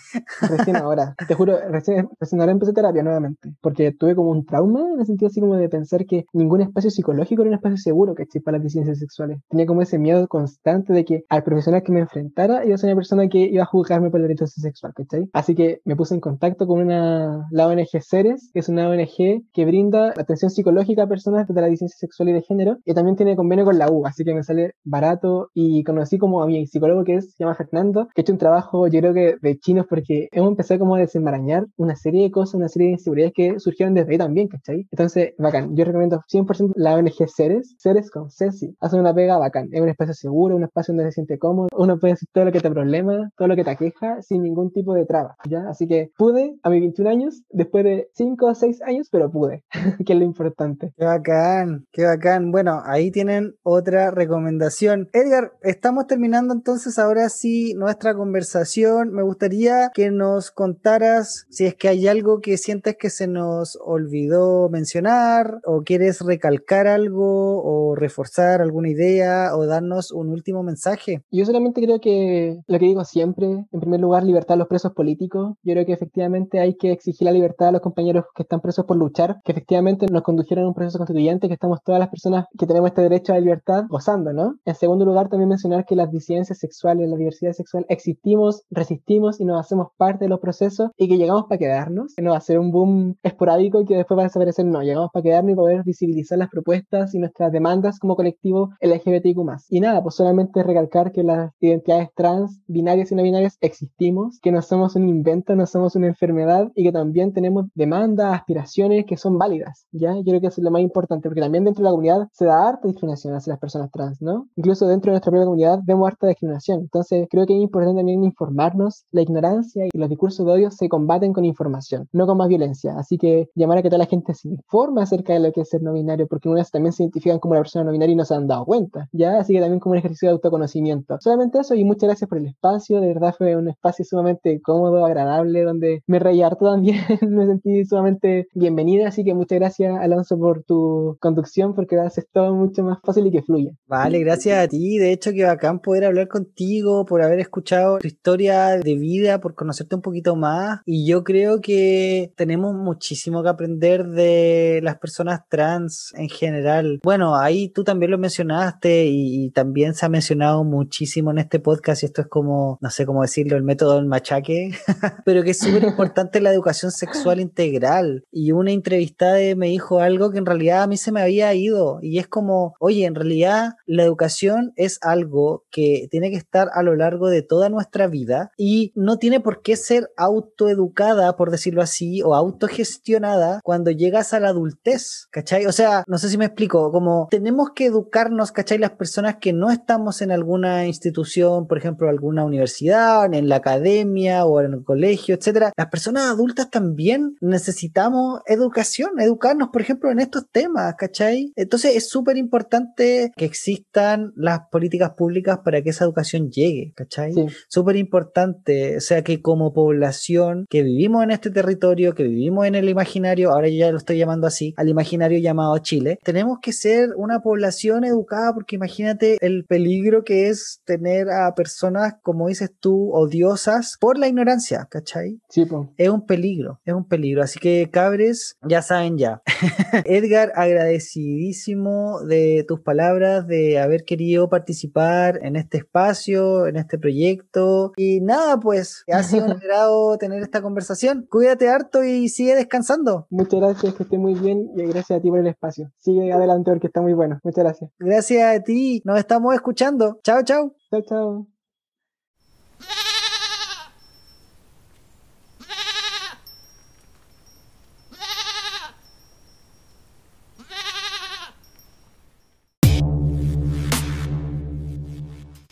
recién 0.49 0.77
ahora. 0.77 1.15
Te 1.27 1.35
juro, 1.35 1.59
recién, 1.69 2.09
recién 2.21 2.41
ahora 2.41 2.53
empecé 2.53 2.73
terapia 2.73 3.03
nuevamente, 3.03 3.55
porque 3.61 3.93
tuve 3.93 4.15
como 4.15 4.31
un 4.31 4.45
trauma 4.45 4.81
en 4.93 5.01
el 5.01 5.07
sentido 5.07 5.29
así 5.29 5.41
como 5.41 5.57
de 5.57 5.69
pensar 5.69 5.88
que 6.07 6.27
ningún 6.33 6.61
espacio 6.61 6.91
psicológico 6.91 7.43
era 7.43 7.51
un 7.51 7.55
espacio 7.55 7.79
seguro, 7.79 8.15
¿cachai? 8.15 8.41
Para 8.43 8.59
las 8.59 8.65
disidencias 8.65 8.99
sexuales. 8.99 9.39
Tenía 9.49 9.67
como 9.67 9.83
ese 9.83 9.99
miedo 9.99 10.27
constante 10.29 10.93
de 10.93 11.05
que 11.05 11.25
al 11.29 11.43
profesional 11.43 11.83
que 11.83 11.93
me 11.93 12.01
enfrentara 12.01 12.65
iba 12.65 12.75
a 12.75 12.79
ser 12.79 12.89
una 12.89 12.97
persona 12.97 13.29
que 13.29 13.39
iba 13.39 13.63
a 13.63 13.67
juzgarme 13.67 14.11
por 14.11 14.21
la 14.21 14.25
orientación 14.25 14.63
sexual, 14.63 14.93
¿cachai? 14.95 15.29
Así 15.33 15.55
que 15.55 15.81
me 15.85 15.97
puse 15.97 16.15
en 16.15 16.21
contacto 16.21 16.67
con 16.67 16.81
una, 16.81 17.47
la 17.51 17.67
ONG 17.67 18.01
Ceres, 18.01 18.51
que 18.53 18.61
es 18.61 18.69
una 18.69 18.89
ONG 18.89 19.43
que 19.53 19.65
brinda 19.65 20.11
atención 20.17 20.51
psicológica 20.51 21.05
a 21.05 21.09
personas 21.09 21.47
de 21.47 21.61
la 21.61 21.67
disidencia 21.67 21.99
sexual 21.99 22.29
y 22.29 22.33
de 22.33 22.43
género, 22.43 22.79
y 22.85 22.95
también 22.95 23.17
tiene 23.17 23.37
convenio 23.37 23.65
con 23.65 23.79
la 23.79 23.91
U, 23.91 24.07
así 24.07 24.25
que 24.25 24.35
me 24.35 24.43
sale 24.43 24.75
barato 24.85 25.51
y 25.55 25.85
conocí 25.85 26.19
como 26.19 26.43
a 26.43 26.47
mi 26.47 26.67
psicólogo 26.67 27.05
que 27.05 27.17
es, 27.17 27.33
se 27.33 27.45
llama 27.45 27.55
Fernando, 27.55 28.09
que 28.15 28.21
ha 28.21 28.23
hecho 28.23 28.33
un 28.33 28.39
trabajo, 28.39 28.87
yo 28.89 29.01
creo 29.01 29.15
que 29.15 29.37
de 29.41 29.59
chinos, 29.59 29.87
porque 29.89 30.29
hemos 30.33 30.51
empezado 30.51 30.81
como 30.81 30.97
a 30.97 30.99
desenmarañar 30.99 31.67
una 31.77 31.97
serie 31.97 32.23
de 32.23 32.31
cosas, 32.31 32.55
una 32.55 32.69
serie 32.69 32.89
de 32.89 32.93
inseguridades 32.95 33.33
que 33.35 33.61
surgieron 33.61 33.95
desde 33.95 34.13
ahí 34.13 34.19
también, 34.19 34.49
¿cachai? 34.49 34.87
Entonces, 34.91 35.35
bacán, 35.39 35.68
yo 35.73 35.85
recomiendo 35.85 36.23
100% 36.33 36.73
la 36.77 36.95
ONG 36.95 37.29
Ceres, 37.29 37.75
Ceres 37.79 38.11
con 38.11 38.31
Ceci, 38.31 38.77
hacen 38.81 39.01
una 39.01 39.15
pega 39.15 39.39
bacán, 39.39 39.69
es 39.73 39.81
un 39.81 39.89
espacio 39.89 40.15
seguro, 40.15 40.57
un 40.57 40.65
espacio 40.65 40.95
donde 40.95 41.11
se 41.11 41.17
siente 41.17 41.39
cómodo, 41.39 41.69
uno 41.77 41.99
puede 41.99 42.15
decir 42.15 42.29
todo 42.33 42.45
lo 42.45 42.53
que 42.53 42.61
te 42.61 42.71
problema, 42.71 43.31
todo 43.37 43.49
lo 43.49 43.57
que 43.57 43.65
te 43.65 43.71
aqueja, 43.71 44.23
sin 44.23 44.43
ningún 44.43 44.73
tipo 44.73 44.95
de 44.95 45.07
traba, 45.07 45.37
¿ya? 45.49 45.69
Así 45.69 45.87
que 45.87 46.11
pude 46.17 46.57
a 46.63 46.71
mis 46.71 46.81
21 46.81 47.11
años, 47.11 47.43
después 47.51 47.85
de 47.85 48.09
5 48.15 48.47
o 48.47 48.55
6 48.55 48.83
años, 48.83 49.09
pero 49.11 49.31
pude, 49.31 49.65
que 50.07 50.13
es 50.13 50.19
lo 50.19 50.25
importante. 50.25 50.93
Qué 50.97 51.05
bacán, 51.05 51.87
qué 51.93 52.05
bacán. 52.05 52.51
Bueno, 52.51 52.83
ahí 52.85 53.11
tienen 53.11 53.55
otra 53.63 54.11
recomendación. 54.11 55.09
Edgar, 55.13 55.53
estamos 55.63 56.07
terminando 56.07 56.55
entonces 56.55 56.99
ahora 56.99 57.29
sí 57.29 57.75
nuestra 57.75 58.15
conversación. 58.15 59.13
Me 59.13 59.23
gustaría 59.23 59.91
que 59.95 60.11
nos 60.11 60.51
contaras 60.51 61.47
si 61.51 61.67
es 61.67 61.75
que 61.75 61.89
hay 61.89 62.09
algo 62.09 62.41
que 62.41 62.57
sientes 62.57 62.97
que 62.97 63.11
se 63.11 63.27
nos 63.27 63.79
olvidó 63.85 64.69
mencionar 64.69 65.58
o 65.65 65.83
quieres 65.83 66.21
recalcar 66.21 66.87
algo 66.87 67.63
o 67.63 67.95
reforzar 67.95 68.61
alguna 68.61 68.89
idea 68.89 69.57
o 69.57 69.67
darnos 69.67 70.13
un 70.13 70.29
último 70.29 70.63
mensaje. 70.63 71.23
Yo 71.31 71.45
solamente 71.45 71.83
creo 71.83 72.01
que 72.01 72.59
lo 72.67 72.79
que 72.79 72.87
digo 72.87 73.05
siempre, 73.05 73.47
en 73.47 73.81
primer 73.81 74.01
lugar, 74.01 74.25
libertad 74.25 74.55
a 74.55 74.59
los 74.59 74.69
presos 74.69 74.93
políticos. 74.93 75.55
Yo 75.63 75.73
creo 75.75 75.87
que 75.87 75.93
efectivamente 75.93 76.61
hay 76.61 76.77
que 76.77 76.93
exigir 76.93 77.27
la 77.27 77.33
libertad 77.33 77.69
a 77.69 77.73
los 77.73 77.81
compañeros 77.81 78.25
que 78.35 78.43
están 78.43 78.61
presos 78.61 78.85
por 78.85 78.97
luchar, 78.97 79.41
que 79.45 79.53
efectivamente 79.53 80.07
nos 80.11 80.23
condujeron 80.23 80.65
a 80.65 80.69
un 80.69 80.75
proceso 80.75 80.99
constituyente, 80.99 81.49
que 81.49 81.55
estamos 81.55 81.83
todas 81.83 81.99
las 81.99 82.09
personas 82.09 82.47
que 82.59 82.67
tenemos 82.67 82.89
este 82.89 83.03
derecho 83.03 83.33
a 83.33 83.37
la 83.37 83.41
libertad 83.41 83.85
gozando, 83.89 84.33
¿no? 84.33 84.57
En 84.65 84.75
segundo 84.75 85.05
lugar, 85.05 85.29
también 85.29 85.49
mencionar 85.49 85.85
que 85.85 85.97
las 85.97 86.11
disidencias 86.11 86.59
sexuales, 86.59 87.09
la 87.09 87.17
diversidad 87.17 87.53
sexual, 87.53 87.87
existimos, 87.89 88.63
resistimos 88.71 89.41
y 89.41 89.45
nos 89.45 89.61
hacemos 89.61 89.89
parte 89.97 90.25
de 90.25 90.29
los 90.29 90.41
procesos 90.41 90.91
y 90.97 91.09
que 91.09 91.17
llegamos 91.17 91.45
para 91.49 91.59
quedarnos, 91.59 92.15
que 92.15 92.23
no 92.23 92.33
va 92.33 92.37
a 92.37 92.41
ser 92.41 92.59
un 92.59 92.71
boom 92.71 93.17
esporádico 93.23 93.85
que 93.85 93.97
después 93.97 94.19
va 94.19 94.23
a 94.23 94.27
desaparecer, 94.27 94.65
no, 94.65 94.83
llegamos 94.83 95.11
para 95.13 95.23
quedarnos 95.23 95.48
y 95.51 95.55
poder 95.55 95.83
visibilizar 95.85 96.39
las 96.39 96.49
propuestas 96.49 97.15
y 97.15 97.19
nuestras 97.19 97.53
demandas 97.53 97.99
como 97.99 98.17
colectivo 98.17 98.71
LGBTQ+. 98.81 99.39
Y 99.69 99.81
nada, 99.81 100.03
pues 100.03 100.15
solamente 100.15 100.63
recalcar 100.63 101.13
que 101.13 101.23
las 101.23 101.53
identidades 101.61 102.09
trans, 102.15 102.61
binarias 102.67 103.13
y 103.13 103.15
no 103.15 103.23
binarias 103.23 103.57
existimos, 103.61 104.39
que 104.41 104.53
no 104.53 104.63
somos 104.63 104.97
un 104.97 105.09
invento, 105.09 105.55
no 105.57 105.67
somos 105.67 105.97
una 105.97 106.07
enfermedad 106.07 106.71
y 106.75 106.85
que 106.85 106.93
también 106.93 107.33
tenemos 107.33 107.67
demandas, 107.75 108.35
aspiraciones 108.35 109.05
que 109.07 109.17
son 109.17 109.39
válidas, 109.39 109.87
¿ya? 109.93 110.15
Yo 110.17 110.25
creo 110.25 110.41
que 110.41 110.47
eso 110.49 110.61
es 110.61 110.65
lo 110.65 110.71
más 110.71 110.83
importante, 110.83 111.29
porque 111.29 111.41
también 111.41 111.65
dentro 111.65 111.83
de 111.83 111.85
la 111.85 111.91
comunidad 111.91 112.29
se 112.33 112.45
da 112.45 112.69
harta 112.69 112.89
discriminación 112.89 113.35
hacia 113.35 113.53
las 113.53 113.61
personas 113.61 113.91
trans, 113.91 114.21
¿no? 114.21 114.49
Incluso 114.57 114.87
dentro 114.87 115.11
de 115.11 115.15
nuestra 115.15 115.31
propia 115.31 115.47
comunidad 115.47 115.81
vemos 115.85 116.09
harta 116.09 116.27
discriminación. 116.27 116.81
Entonces, 116.81 117.27
creo 117.31 117.47
que 117.47 117.55
es 117.55 117.63
importante 117.63 117.99
también 117.99 118.25
informarnos. 118.25 119.05
La 119.11 119.23
ignorancia 119.23 119.87
y 119.93 119.99
los 119.99 120.09
discursos 120.09 120.45
de 120.45 120.53
odio 120.53 120.71
se 120.71 120.89
combaten 120.89 121.33
con 121.33 121.45
información, 121.45 122.09
no 122.13 122.27
con 122.27 122.39
más 122.39 122.49
violencia. 122.49 122.95
Así 122.97 123.19
que 123.19 123.49
llamar 123.55 123.79
a 123.79 123.83
que 123.83 123.89
toda 123.89 123.99
la 123.99 124.07
gente 124.07 124.35
se 124.35 124.49
informe 124.49 125.03
acerca 125.03 125.33
de 125.33 125.38
lo 125.39 125.53
que 125.53 125.63
es 125.63 125.69
ser 125.69 125.83
no 125.83 125.93
binario, 125.93 126.27
porque 126.27 126.49
unas 126.49 126.71
también 126.71 126.93
se 126.93 127.03
identifican 127.03 127.39
como 127.39 127.53
una 127.53 127.61
persona 127.61 127.85
no 127.85 127.93
binaria 127.93 128.13
y 128.13 128.17
no 128.17 128.25
se 128.25 128.35
han 128.35 128.47
dado 128.47 128.65
cuenta, 128.65 129.09
¿ya? 129.13 129.39
Así 129.39 129.55
que 129.55 129.61
también 129.61 129.81
como 129.81 129.93
un 129.93 129.99
ejercicio 129.99 130.29
de 130.29 130.33
autoconocimiento. 130.35 131.17
Solamente 131.21 131.59
eso 131.59 131.75
y 131.75 131.85
muchas 131.85 132.09
gracias 132.09 132.29
por 132.29 132.39
el 132.39 132.47
espacio. 132.47 133.01
De 133.01 133.09
verdad 133.09 133.35
fue 133.37 133.57
un 133.57 133.69
espacio 133.69 134.05
sumamente 134.05 134.61
cómodo, 134.63 135.05
agradable, 135.05 135.63
donde 135.63 136.03
me 136.07 136.19
reí 136.19 136.43
harto 136.43 136.71
también. 136.71 136.99
me 137.29 137.47
sentí 137.47 137.85
sumamente 137.85 138.49
bienvenida. 138.55 139.09
Así 139.09 139.25
que 139.25 139.35
muchas 139.35 139.59
gracias, 139.59 139.99
Alonso, 140.01 140.39
por 140.39 140.63
tu 140.65 141.17
conducción, 141.21 141.75
porque 141.75 141.99
haces 141.99 142.27
todo 142.33 142.55
mucho 142.55 142.83
más 142.83 142.99
fácil 143.03 143.27
y 143.27 143.31
que 143.31 143.43
fluya. 143.43 143.73
Vale, 143.87 144.19
gracias 144.21 144.59
a 144.59 144.69
ti. 144.69 144.99
De 144.99 145.13
hecho, 145.13 145.33
que 145.33 145.45
bacán 145.45 145.81
poder 145.81 146.05
hablar 146.05 146.29
contigo, 146.29 147.05
por 147.05 147.23
haber 147.23 147.41
escuchado 147.41 147.99
tu 147.99 148.07
historia 148.07 148.79
de 148.79 148.97
vida, 148.97 149.41
por 149.41 149.55
conocerte 149.55 149.97
un 149.97 150.03
poquito 150.03 150.37
más. 150.37 150.81
Y 150.85 151.07
yo 151.07 151.25
creo 151.25 151.61
que 151.61 152.33
tenemos 152.37 152.75
muchísimo 152.75 153.43
que 153.43 153.49
aprender 153.49 154.07
de 154.09 154.81
las 154.83 154.99
personas 154.99 155.28
trans 155.49 156.13
en 156.17 156.29
general. 156.29 157.01
Bueno, 157.03 157.37
ahí 157.37 157.69
tú 157.69 157.85
también 157.85 158.11
lo 158.11 158.19
mencionaste 158.19 159.07
y, 159.07 159.47
y 159.47 159.51
también 159.51 159.95
se 159.95 160.07
ha 160.07 160.09
mencionado 160.09 160.65
muchísimo 160.65 161.31
en 161.31 161.39
este 161.39 161.61
podcast 161.61 162.03
y 162.03 162.07
esto 162.07 162.23
es 162.23 162.29
como, 162.29 162.79
no 162.81 162.91
sé 162.91 163.07
cómo 163.07 163.23
decirlo, 163.23 163.57
el 163.57 163.63
método 163.63 163.97
del 163.97 164.07
machaque, 164.07 164.73
pero 165.25 165.43
que 165.43 165.51
es 165.51 165.59
súper 165.59 165.85
importante 165.85 166.41
la 166.41 166.53
educación 166.53 166.91
sexual 166.93 167.41
integral. 167.41 168.25
Y 168.31 168.53
una 168.53 168.73
entrevistada 168.73 169.39
me 169.57 169.69
dijo 169.69 170.01
algo 170.01 170.31
que 170.31 170.39
en 170.39 170.47
realidad 170.47 170.83
a 170.83 170.87
mí 170.87 170.97
se 170.97 171.13
me 171.13 171.21
había 171.21 171.53
ido 171.55 171.99
y 172.03 172.19
es 172.19 172.29
como, 172.29 172.75
oye, 172.81 173.05
en 173.05 173.15
realidad 173.15 173.75
la 173.87 174.03
educación 174.03 174.73
es 174.77 174.99
algo 175.03 175.65
que 175.71 176.09
tiene 176.11 176.31
que 176.31 176.37
estar 176.37 176.69
a 176.73 176.83
lo 176.83 176.95
largo 176.97 177.29
de 177.29 177.43
toda 177.43 177.69
nuestra 177.69 178.07
vida 178.07 178.51
y 178.57 178.93
no 178.95 179.19
tiene 179.19 179.41
por 179.41 179.63
qué 179.63 179.77
ser 179.77 180.11
autoeducada, 180.17 181.37
por 181.37 181.51
decirlo 181.51 181.83
así, 181.83 182.23
o 182.23 182.35
autogestionada 182.35 183.61
cuando 183.63 183.91
llegas 183.91 184.33
a 184.33 184.41
la 184.41 184.49
adultez, 184.49 185.18
¿cachai? 185.31 185.67
O 185.67 185.73
sea, 185.73 186.05
no 186.07 186.19
sé 186.19 186.29
si 186.29 186.39
me 186.39 186.47
explico, 186.47 186.91
como 186.93 187.29
tenemos 187.31 187.71
que 187.75 187.87
educarnos, 187.87 188.53
¿cachai? 188.53 188.79
Las 188.79 188.93
personas 188.93 189.37
que 189.41 189.53
no 189.53 189.71
estamos 189.71 190.23
en 190.23 190.31
alguna 190.31 190.87
institución, 190.87 191.67
por 191.67 191.79
ejemplo, 191.79 192.09
alguna 192.09 192.45
universidad, 192.45 193.33
en 193.33 193.49
la 193.49 193.57
academia 193.57 194.45
o 194.45 194.61
en 194.61 194.75
el 194.75 194.85
colegio, 194.85 195.35
etcétera. 195.35 195.73
Las 195.77 195.89
personas 195.89 196.25
adultas 196.25 196.71
también 196.71 197.37
necesitamos 197.41 198.41
educación, 198.47 199.19
educarnos, 199.19 199.69
por 199.73 199.83
ejemplo, 199.83 200.11
en 200.11 200.21
estos 200.21 200.49
temas, 200.51 200.95
¿cachai? 200.97 201.53
Entonces 201.57 201.97
es 201.97 202.09
súper 202.09 202.37
importante 202.37 203.33
que 203.37 203.45
existan 203.45 204.33
las 204.37 204.61
políticas 204.71 205.11
públicas 205.17 205.59
para 205.65 205.83
que 205.83 205.91
esa 205.91 206.05
educación 206.05 206.51
llegue, 206.51 206.93
¿cachai? 206.95 207.33
Sí. 207.33 207.47
Súper 207.69 207.97
importante, 207.97 208.97
o 208.97 209.01
sea 209.01 209.23
que 209.23 209.43
como 209.43 209.73
población 209.73 210.67
que 210.69 210.83
vivimos 210.83 211.25
en 211.25 211.31
este 211.31 211.51
territorio, 211.51 212.15
que 212.15 212.25
vivimos 212.25 212.67
en 212.67 212.75
el 212.75 212.89
imaginario, 212.89 213.51
ahora 213.51 213.69
yo 213.69 213.77
ya 213.77 213.91
lo 213.91 213.99
estoy 213.99 214.19
llamando 214.19 214.47
así, 214.47 214.75
al 214.77 214.89
imaginario 214.89 215.08
imaginario 215.09 215.39
llamado 215.39 215.79
Chile. 215.79 216.19
Tenemos 216.23 216.59
que 216.61 216.73
ser 216.73 217.11
una 217.17 217.41
población 217.41 218.05
educada 218.05 218.53
porque 218.53 218.77
imagínate 218.77 219.39
el 219.41 219.65
peligro 219.65 220.23
que 220.23 220.49
es 220.49 220.83
tener 220.85 221.31
a 221.31 221.55
personas, 221.55 222.17
como 222.23 222.49
dices 222.49 222.71
tú, 222.79 223.11
odiosas 223.13 223.97
por 224.01 224.19
la 224.19 224.29
ignorancia, 224.29 224.87
¿cachai? 224.91 225.41
Sí, 225.49 225.65
po. 225.65 225.93
Es 225.97 226.11
un 226.11 226.27
peligro, 226.27 226.81
es 226.85 226.93
un 226.93 227.07
peligro. 227.07 227.43
Así 227.43 227.59
que 227.59 227.89
cabres, 227.91 228.59
ya 228.63 228.83
saben 228.83 229.17
ya. 229.17 229.43
Edgar, 230.05 230.53
agradecidísimo 230.55 232.21
de 232.23 232.65
tus 232.69 232.81
palabras, 232.81 233.47
de 233.47 233.79
haber 233.79 234.05
querido 234.05 234.49
participar 234.51 235.41
en 235.43 235.57
este 235.57 235.79
espacio, 235.79 236.67
en 236.67 236.77
este 236.77 236.99
proyecto. 236.99 237.93
Y 237.97 238.21
nada, 238.21 238.61
pues, 238.61 239.05
ha 239.13 239.23
sido 239.23 239.47
un 239.47 239.53
agrado 239.53 240.19
tener 240.19 240.43
esta 240.43 240.61
conversación. 240.61 241.27
Cuídate 241.31 241.69
harto 241.69 242.05
y 242.05 242.29
sigue 242.29 242.55
descansando. 242.55 243.27
Muchas 243.31 243.61
gracias, 243.61 243.95
que 243.95 244.03
esté 244.03 244.19
muy 244.19 244.35
bien 244.35 244.69
y 244.77 244.98
gracias 244.99 245.19
a 245.19 245.23
ti 245.23 245.31
por 245.31 245.39
el 245.39 245.47
espacio. 245.47 245.93
Sigue 245.99 246.33
adelante 246.33 246.71
porque 246.71 246.89
está 246.89 247.01
muy 247.01 247.13
bueno. 247.13 247.39
Muchas 247.43 247.65
gracias. 247.65 247.91
Gracias 247.99 248.57
a 248.57 248.63
ti, 248.63 249.01
nos 249.05 249.19
estamos 249.19 249.55
escuchando. 249.55 250.19
Chao, 250.23 250.43
chao. 250.43 250.75
Chao, 250.91 251.03
chao. 251.03 251.47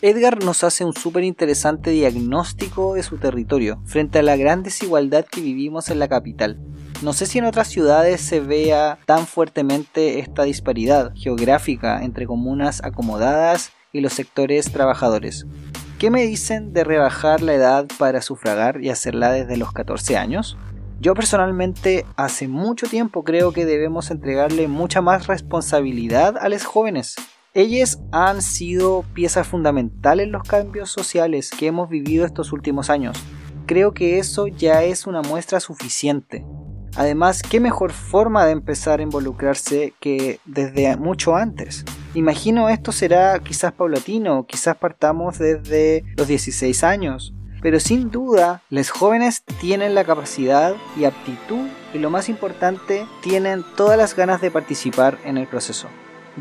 Edgar 0.03 0.45
nos 0.45 0.62
hace 0.62 0.85
un 0.85 0.93
súper 0.93 1.24
interesante 1.24 1.91
diagnóstico 1.91 2.95
de 2.95 3.03
su 3.03 3.16
territorio 3.16 3.81
frente 3.87 4.20
a 4.20 4.22
la 4.22 4.37
gran 4.37 4.62
desigualdad 4.62 5.24
que 5.24 5.41
vivimos 5.41 5.89
en 5.91 5.99
la 5.99 6.07
capital. 6.07 6.61
No 7.03 7.12
sé 7.12 7.26
si 7.26 7.38
en 7.38 7.44
otras 7.44 7.68
ciudades 7.68 8.22
se 8.22 8.40
vea 8.40 8.99
tan 9.05 9.26
fuertemente 9.26 10.18
esta 10.18 10.44
disparidad 10.44 11.12
geográfica 11.14 12.03
entre 12.03 12.26
comunas 12.26 12.82
acomodadas 12.82 13.70
y 13.92 14.01
los 14.01 14.14
sectores 14.14 14.72
trabajadores. 14.72 15.47
¿Qué 15.99 16.11
me 16.11 16.22
dicen 16.22 16.72
de 16.72 16.84
rebajar 16.84 17.42
la 17.42 17.53
edad 17.53 17.86
para 17.99 18.22
sufragar 18.22 18.82
y 18.82 18.88
hacerla 18.88 19.30
desde 19.32 19.59
los 19.59 19.72
14 19.72 20.16
años? 20.16 20.57
Yo 20.99 21.14
personalmente 21.14 22.07
hace 22.16 22.49
mucho 22.49 22.86
tiempo 22.86 23.24
creo 23.24 23.53
que 23.53 23.66
debemos 23.66 24.11
entregarle 24.11 24.66
mucha 24.66 25.03
más 25.03 25.26
responsabilidad 25.26 26.36
a 26.38 26.49
los 26.49 26.64
jóvenes. 26.64 27.16
Ellos 27.53 27.99
han 28.11 28.40
sido 28.40 29.05
piezas 29.12 29.47
fundamentales 29.47 30.26
en 30.26 30.32
los 30.32 30.44
cambios 30.44 30.90
sociales 30.90 31.51
que 31.51 31.66
hemos 31.66 31.90
vivido 31.90 32.24
estos 32.24 32.53
últimos 32.53 32.88
años. 32.88 33.18
Creo 33.66 33.92
que 33.92 34.18
eso 34.18 34.47
ya 34.47 34.82
es 34.82 35.07
una 35.07 35.20
muestra 35.20 35.61
suficiente. 35.61 36.47
Además, 36.97 37.42
qué 37.42 37.61
mejor 37.61 37.92
forma 37.92 38.47
de 38.47 38.53
empezar 38.53 39.01
a 39.01 39.03
involucrarse 39.03 39.92
que 40.01 40.40
desde 40.44 40.97
mucho 40.97 41.36
antes. 41.36 41.84
Imagino 42.14 42.68
esto 42.70 42.92
será 42.92 43.38
quizás 43.40 43.72
paulatino, 43.72 44.47
quizás 44.47 44.76
partamos 44.76 45.38
desde 45.38 46.05
los 46.16 46.26
16 46.26 46.82
años, 46.84 47.34
pero 47.61 47.80
sin 47.80 48.11
duda 48.11 48.62
los 48.70 48.90
jóvenes 48.90 49.44
tienen 49.61 49.94
la 49.94 50.05
capacidad 50.05 50.74
y 50.97 51.05
aptitud 51.05 51.68
y 51.92 51.99
lo 51.99 52.11
más 52.11 52.28
importante, 52.28 53.07
tienen 53.22 53.64
todas 53.76 53.99
las 53.99 54.14
ganas 54.14 54.40
de 54.40 54.51
participar 54.51 55.18
en 55.24 55.38
el 55.38 55.47
proceso. 55.47 55.88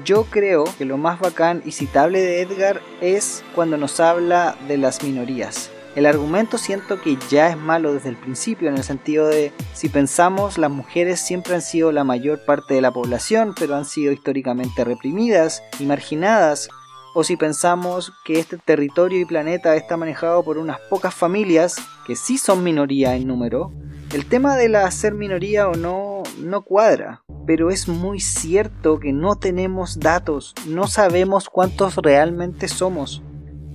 Yo 0.03 0.25
creo 0.25 0.65
que 0.77 0.85
lo 0.85 0.97
más 0.97 1.19
bacán 1.19 1.61
y 1.65 1.71
citable 1.71 2.21
de 2.21 2.41
Edgar 2.41 2.81
es 2.99 3.43
cuando 3.55 3.77
nos 3.77 3.99
habla 3.99 4.57
de 4.67 4.77
las 4.77 5.03
minorías. 5.03 5.71
El 5.95 6.05
argumento 6.05 6.57
siento 6.57 7.01
que 7.01 7.17
ya 7.29 7.49
es 7.49 7.57
malo 7.57 7.93
desde 7.93 8.09
el 8.09 8.17
principio, 8.17 8.67
en 8.67 8.75
el 8.75 8.83
sentido 8.83 9.27
de, 9.27 9.53
si 9.73 9.87
pensamos, 9.87 10.57
las 10.57 10.69
mujeres 10.69 11.21
siempre 11.21 11.55
han 11.55 11.61
sido 11.61 11.93
la 11.93 12.03
mayor 12.03 12.43
parte 12.43 12.73
de 12.73 12.81
la 12.81 12.91
población, 12.91 13.55
pero 13.57 13.75
han 13.75 13.85
sido 13.85 14.11
históricamente 14.11 14.83
reprimidas 14.83 15.63
y 15.79 15.85
marginadas, 15.85 16.67
o 17.13 17.23
si 17.23 17.37
pensamos 17.37 18.11
que 18.25 18.39
este 18.39 18.57
territorio 18.57 19.21
y 19.21 19.25
planeta 19.25 19.77
está 19.77 19.95
manejado 19.95 20.43
por 20.43 20.57
unas 20.57 20.79
pocas 20.89 21.15
familias, 21.15 21.77
que 22.05 22.17
sí 22.17 22.37
son 22.37 22.61
minoría 22.61 23.15
en 23.15 23.25
número, 23.25 23.71
el 24.13 24.25
tema 24.25 24.57
de 24.57 24.67
la 24.67 24.91
ser 24.91 25.13
minoría 25.13 25.69
o 25.69 25.75
no 25.75 26.23
no 26.39 26.63
cuadra, 26.63 27.23
pero 27.45 27.69
es 27.69 27.87
muy 27.87 28.19
cierto 28.19 28.99
que 28.99 29.13
no 29.13 29.37
tenemos 29.37 29.99
datos, 29.99 30.53
no 30.67 30.87
sabemos 30.87 31.49
cuántos 31.49 31.95
realmente 31.95 32.67
somos. 32.67 33.21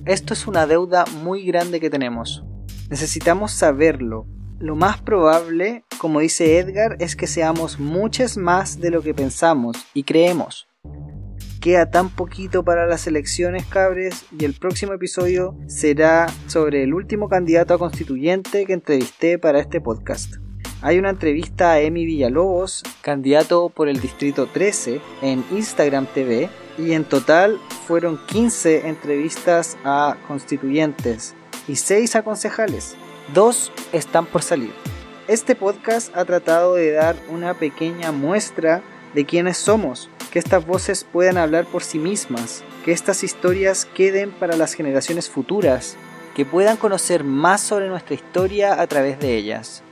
Esto 0.06 0.32
es 0.32 0.46
una 0.46 0.66
deuda 0.66 1.04
muy 1.22 1.44
grande 1.44 1.78
que 1.78 1.90
tenemos. 1.90 2.42
Necesitamos 2.88 3.52
saberlo. 3.52 4.26
Lo 4.58 4.74
más 4.74 5.00
probable, 5.00 5.84
como 5.98 6.20
dice 6.20 6.58
Edgar, 6.58 6.96
es 7.00 7.16
que 7.16 7.26
seamos 7.26 7.78
muchas 7.78 8.36
más 8.36 8.80
de 8.80 8.90
lo 8.90 9.02
que 9.02 9.14
pensamos 9.14 9.76
y 9.92 10.04
creemos. 10.04 10.68
Queda 11.60 11.90
tan 11.90 12.08
poquito 12.08 12.64
para 12.64 12.86
las 12.86 13.06
elecciones, 13.06 13.66
cabres, 13.66 14.24
y 14.36 14.46
el 14.46 14.54
próximo 14.54 14.94
episodio 14.94 15.54
será 15.66 16.26
sobre 16.46 16.82
el 16.82 16.94
último 16.94 17.28
candidato 17.28 17.74
a 17.74 17.78
constituyente 17.78 18.64
que 18.64 18.72
entrevisté 18.72 19.38
para 19.38 19.60
este 19.60 19.82
podcast. 19.82 20.36
Hay 20.82 20.98
una 20.98 21.10
entrevista 21.10 21.72
a 21.72 21.80
Emi 21.80 22.06
Villalobos, 22.06 22.82
candidato 23.02 23.68
por 23.68 23.90
el 23.90 24.00
Distrito 24.00 24.46
13, 24.46 25.02
en 25.20 25.44
Instagram 25.50 26.06
TV, 26.06 26.48
y 26.78 26.92
en 26.92 27.04
total 27.04 27.58
fueron 27.86 28.18
15 28.28 28.88
entrevistas 28.88 29.76
a 29.84 30.16
constituyentes 30.26 31.34
y 31.68 31.76
6 31.76 32.16
a 32.16 32.22
concejales. 32.22 32.96
Dos 33.34 33.70
están 33.92 34.24
por 34.24 34.42
salir. 34.42 34.72
Este 35.28 35.54
podcast 35.54 36.16
ha 36.16 36.24
tratado 36.24 36.76
de 36.76 36.92
dar 36.92 37.16
una 37.28 37.52
pequeña 37.52 38.10
muestra 38.10 38.82
de 39.14 39.26
quiénes 39.26 39.58
somos, 39.58 40.08
que 40.32 40.38
estas 40.38 40.66
voces 40.66 41.04
puedan 41.04 41.36
hablar 41.36 41.66
por 41.66 41.82
sí 41.82 41.98
mismas, 41.98 42.64
que 42.86 42.92
estas 42.92 43.22
historias 43.22 43.84
queden 43.84 44.30
para 44.30 44.56
las 44.56 44.72
generaciones 44.72 45.28
futuras, 45.28 45.98
que 46.34 46.46
puedan 46.46 46.78
conocer 46.78 47.22
más 47.22 47.60
sobre 47.60 47.88
nuestra 47.88 48.14
historia 48.14 48.80
a 48.80 48.86
través 48.86 49.20
de 49.20 49.36
ellas. 49.36 49.82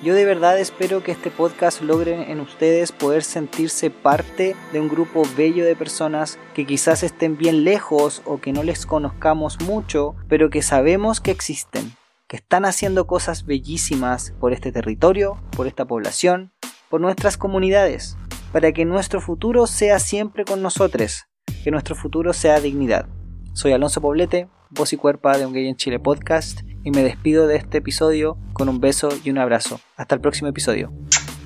Yo 0.00 0.14
de 0.14 0.24
verdad 0.24 0.60
espero 0.60 1.02
que 1.02 1.10
este 1.10 1.28
podcast 1.28 1.82
logre 1.82 2.30
en 2.30 2.38
ustedes 2.38 2.92
poder 2.92 3.24
sentirse 3.24 3.90
parte 3.90 4.54
de 4.72 4.80
un 4.80 4.88
grupo 4.88 5.24
bello 5.36 5.64
de 5.64 5.74
personas 5.74 6.38
que 6.54 6.64
quizás 6.66 7.02
estén 7.02 7.36
bien 7.36 7.64
lejos 7.64 8.22
o 8.24 8.40
que 8.40 8.52
no 8.52 8.62
les 8.62 8.86
conozcamos 8.86 9.60
mucho, 9.60 10.14
pero 10.28 10.50
que 10.50 10.62
sabemos 10.62 11.20
que 11.20 11.32
existen, 11.32 11.96
que 12.28 12.36
están 12.36 12.64
haciendo 12.64 13.08
cosas 13.08 13.44
bellísimas 13.44 14.34
por 14.38 14.52
este 14.52 14.70
territorio, 14.70 15.42
por 15.56 15.66
esta 15.66 15.84
población, 15.84 16.52
por 16.88 17.00
nuestras 17.00 17.36
comunidades, 17.36 18.16
para 18.52 18.70
que 18.70 18.84
nuestro 18.84 19.20
futuro 19.20 19.66
sea 19.66 19.98
siempre 19.98 20.44
con 20.44 20.62
nosotros, 20.62 21.24
que 21.64 21.72
nuestro 21.72 21.96
futuro 21.96 22.32
sea 22.32 22.60
dignidad. 22.60 23.08
Soy 23.52 23.72
Alonso 23.72 24.00
Poblete, 24.00 24.48
voz 24.70 24.92
y 24.92 24.96
cuerpa 24.96 25.36
de 25.36 25.44
Un 25.44 25.54
Gay 25.54 25.66
en 25.66 25.76
Chile 25.76 25.98
podcast 25.98 26.60
y 26.84 26.90
me 26.90 27.02
despido 27.02 27.46
de 27.46 27.56
este 27.56 27.78
episodio 27.78 28.36
con 28.52 28.68
un 28.68 28.80
beso 28.80 29.08
y 29.24 29.30
un 29.30 29.38
abrazo. 29.38 29.80
Hasta 29.96 30.14
el 30.14 30.20
próximo 30.20 30.48
episodio. 30.48 30.92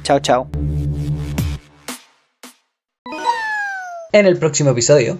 Chao, 0.02 0.20
chao. 0.20 0.48
En 4.12 4.26
el 4.26 4.38
próximo 4.38 4.70
episodio 4.70 5.18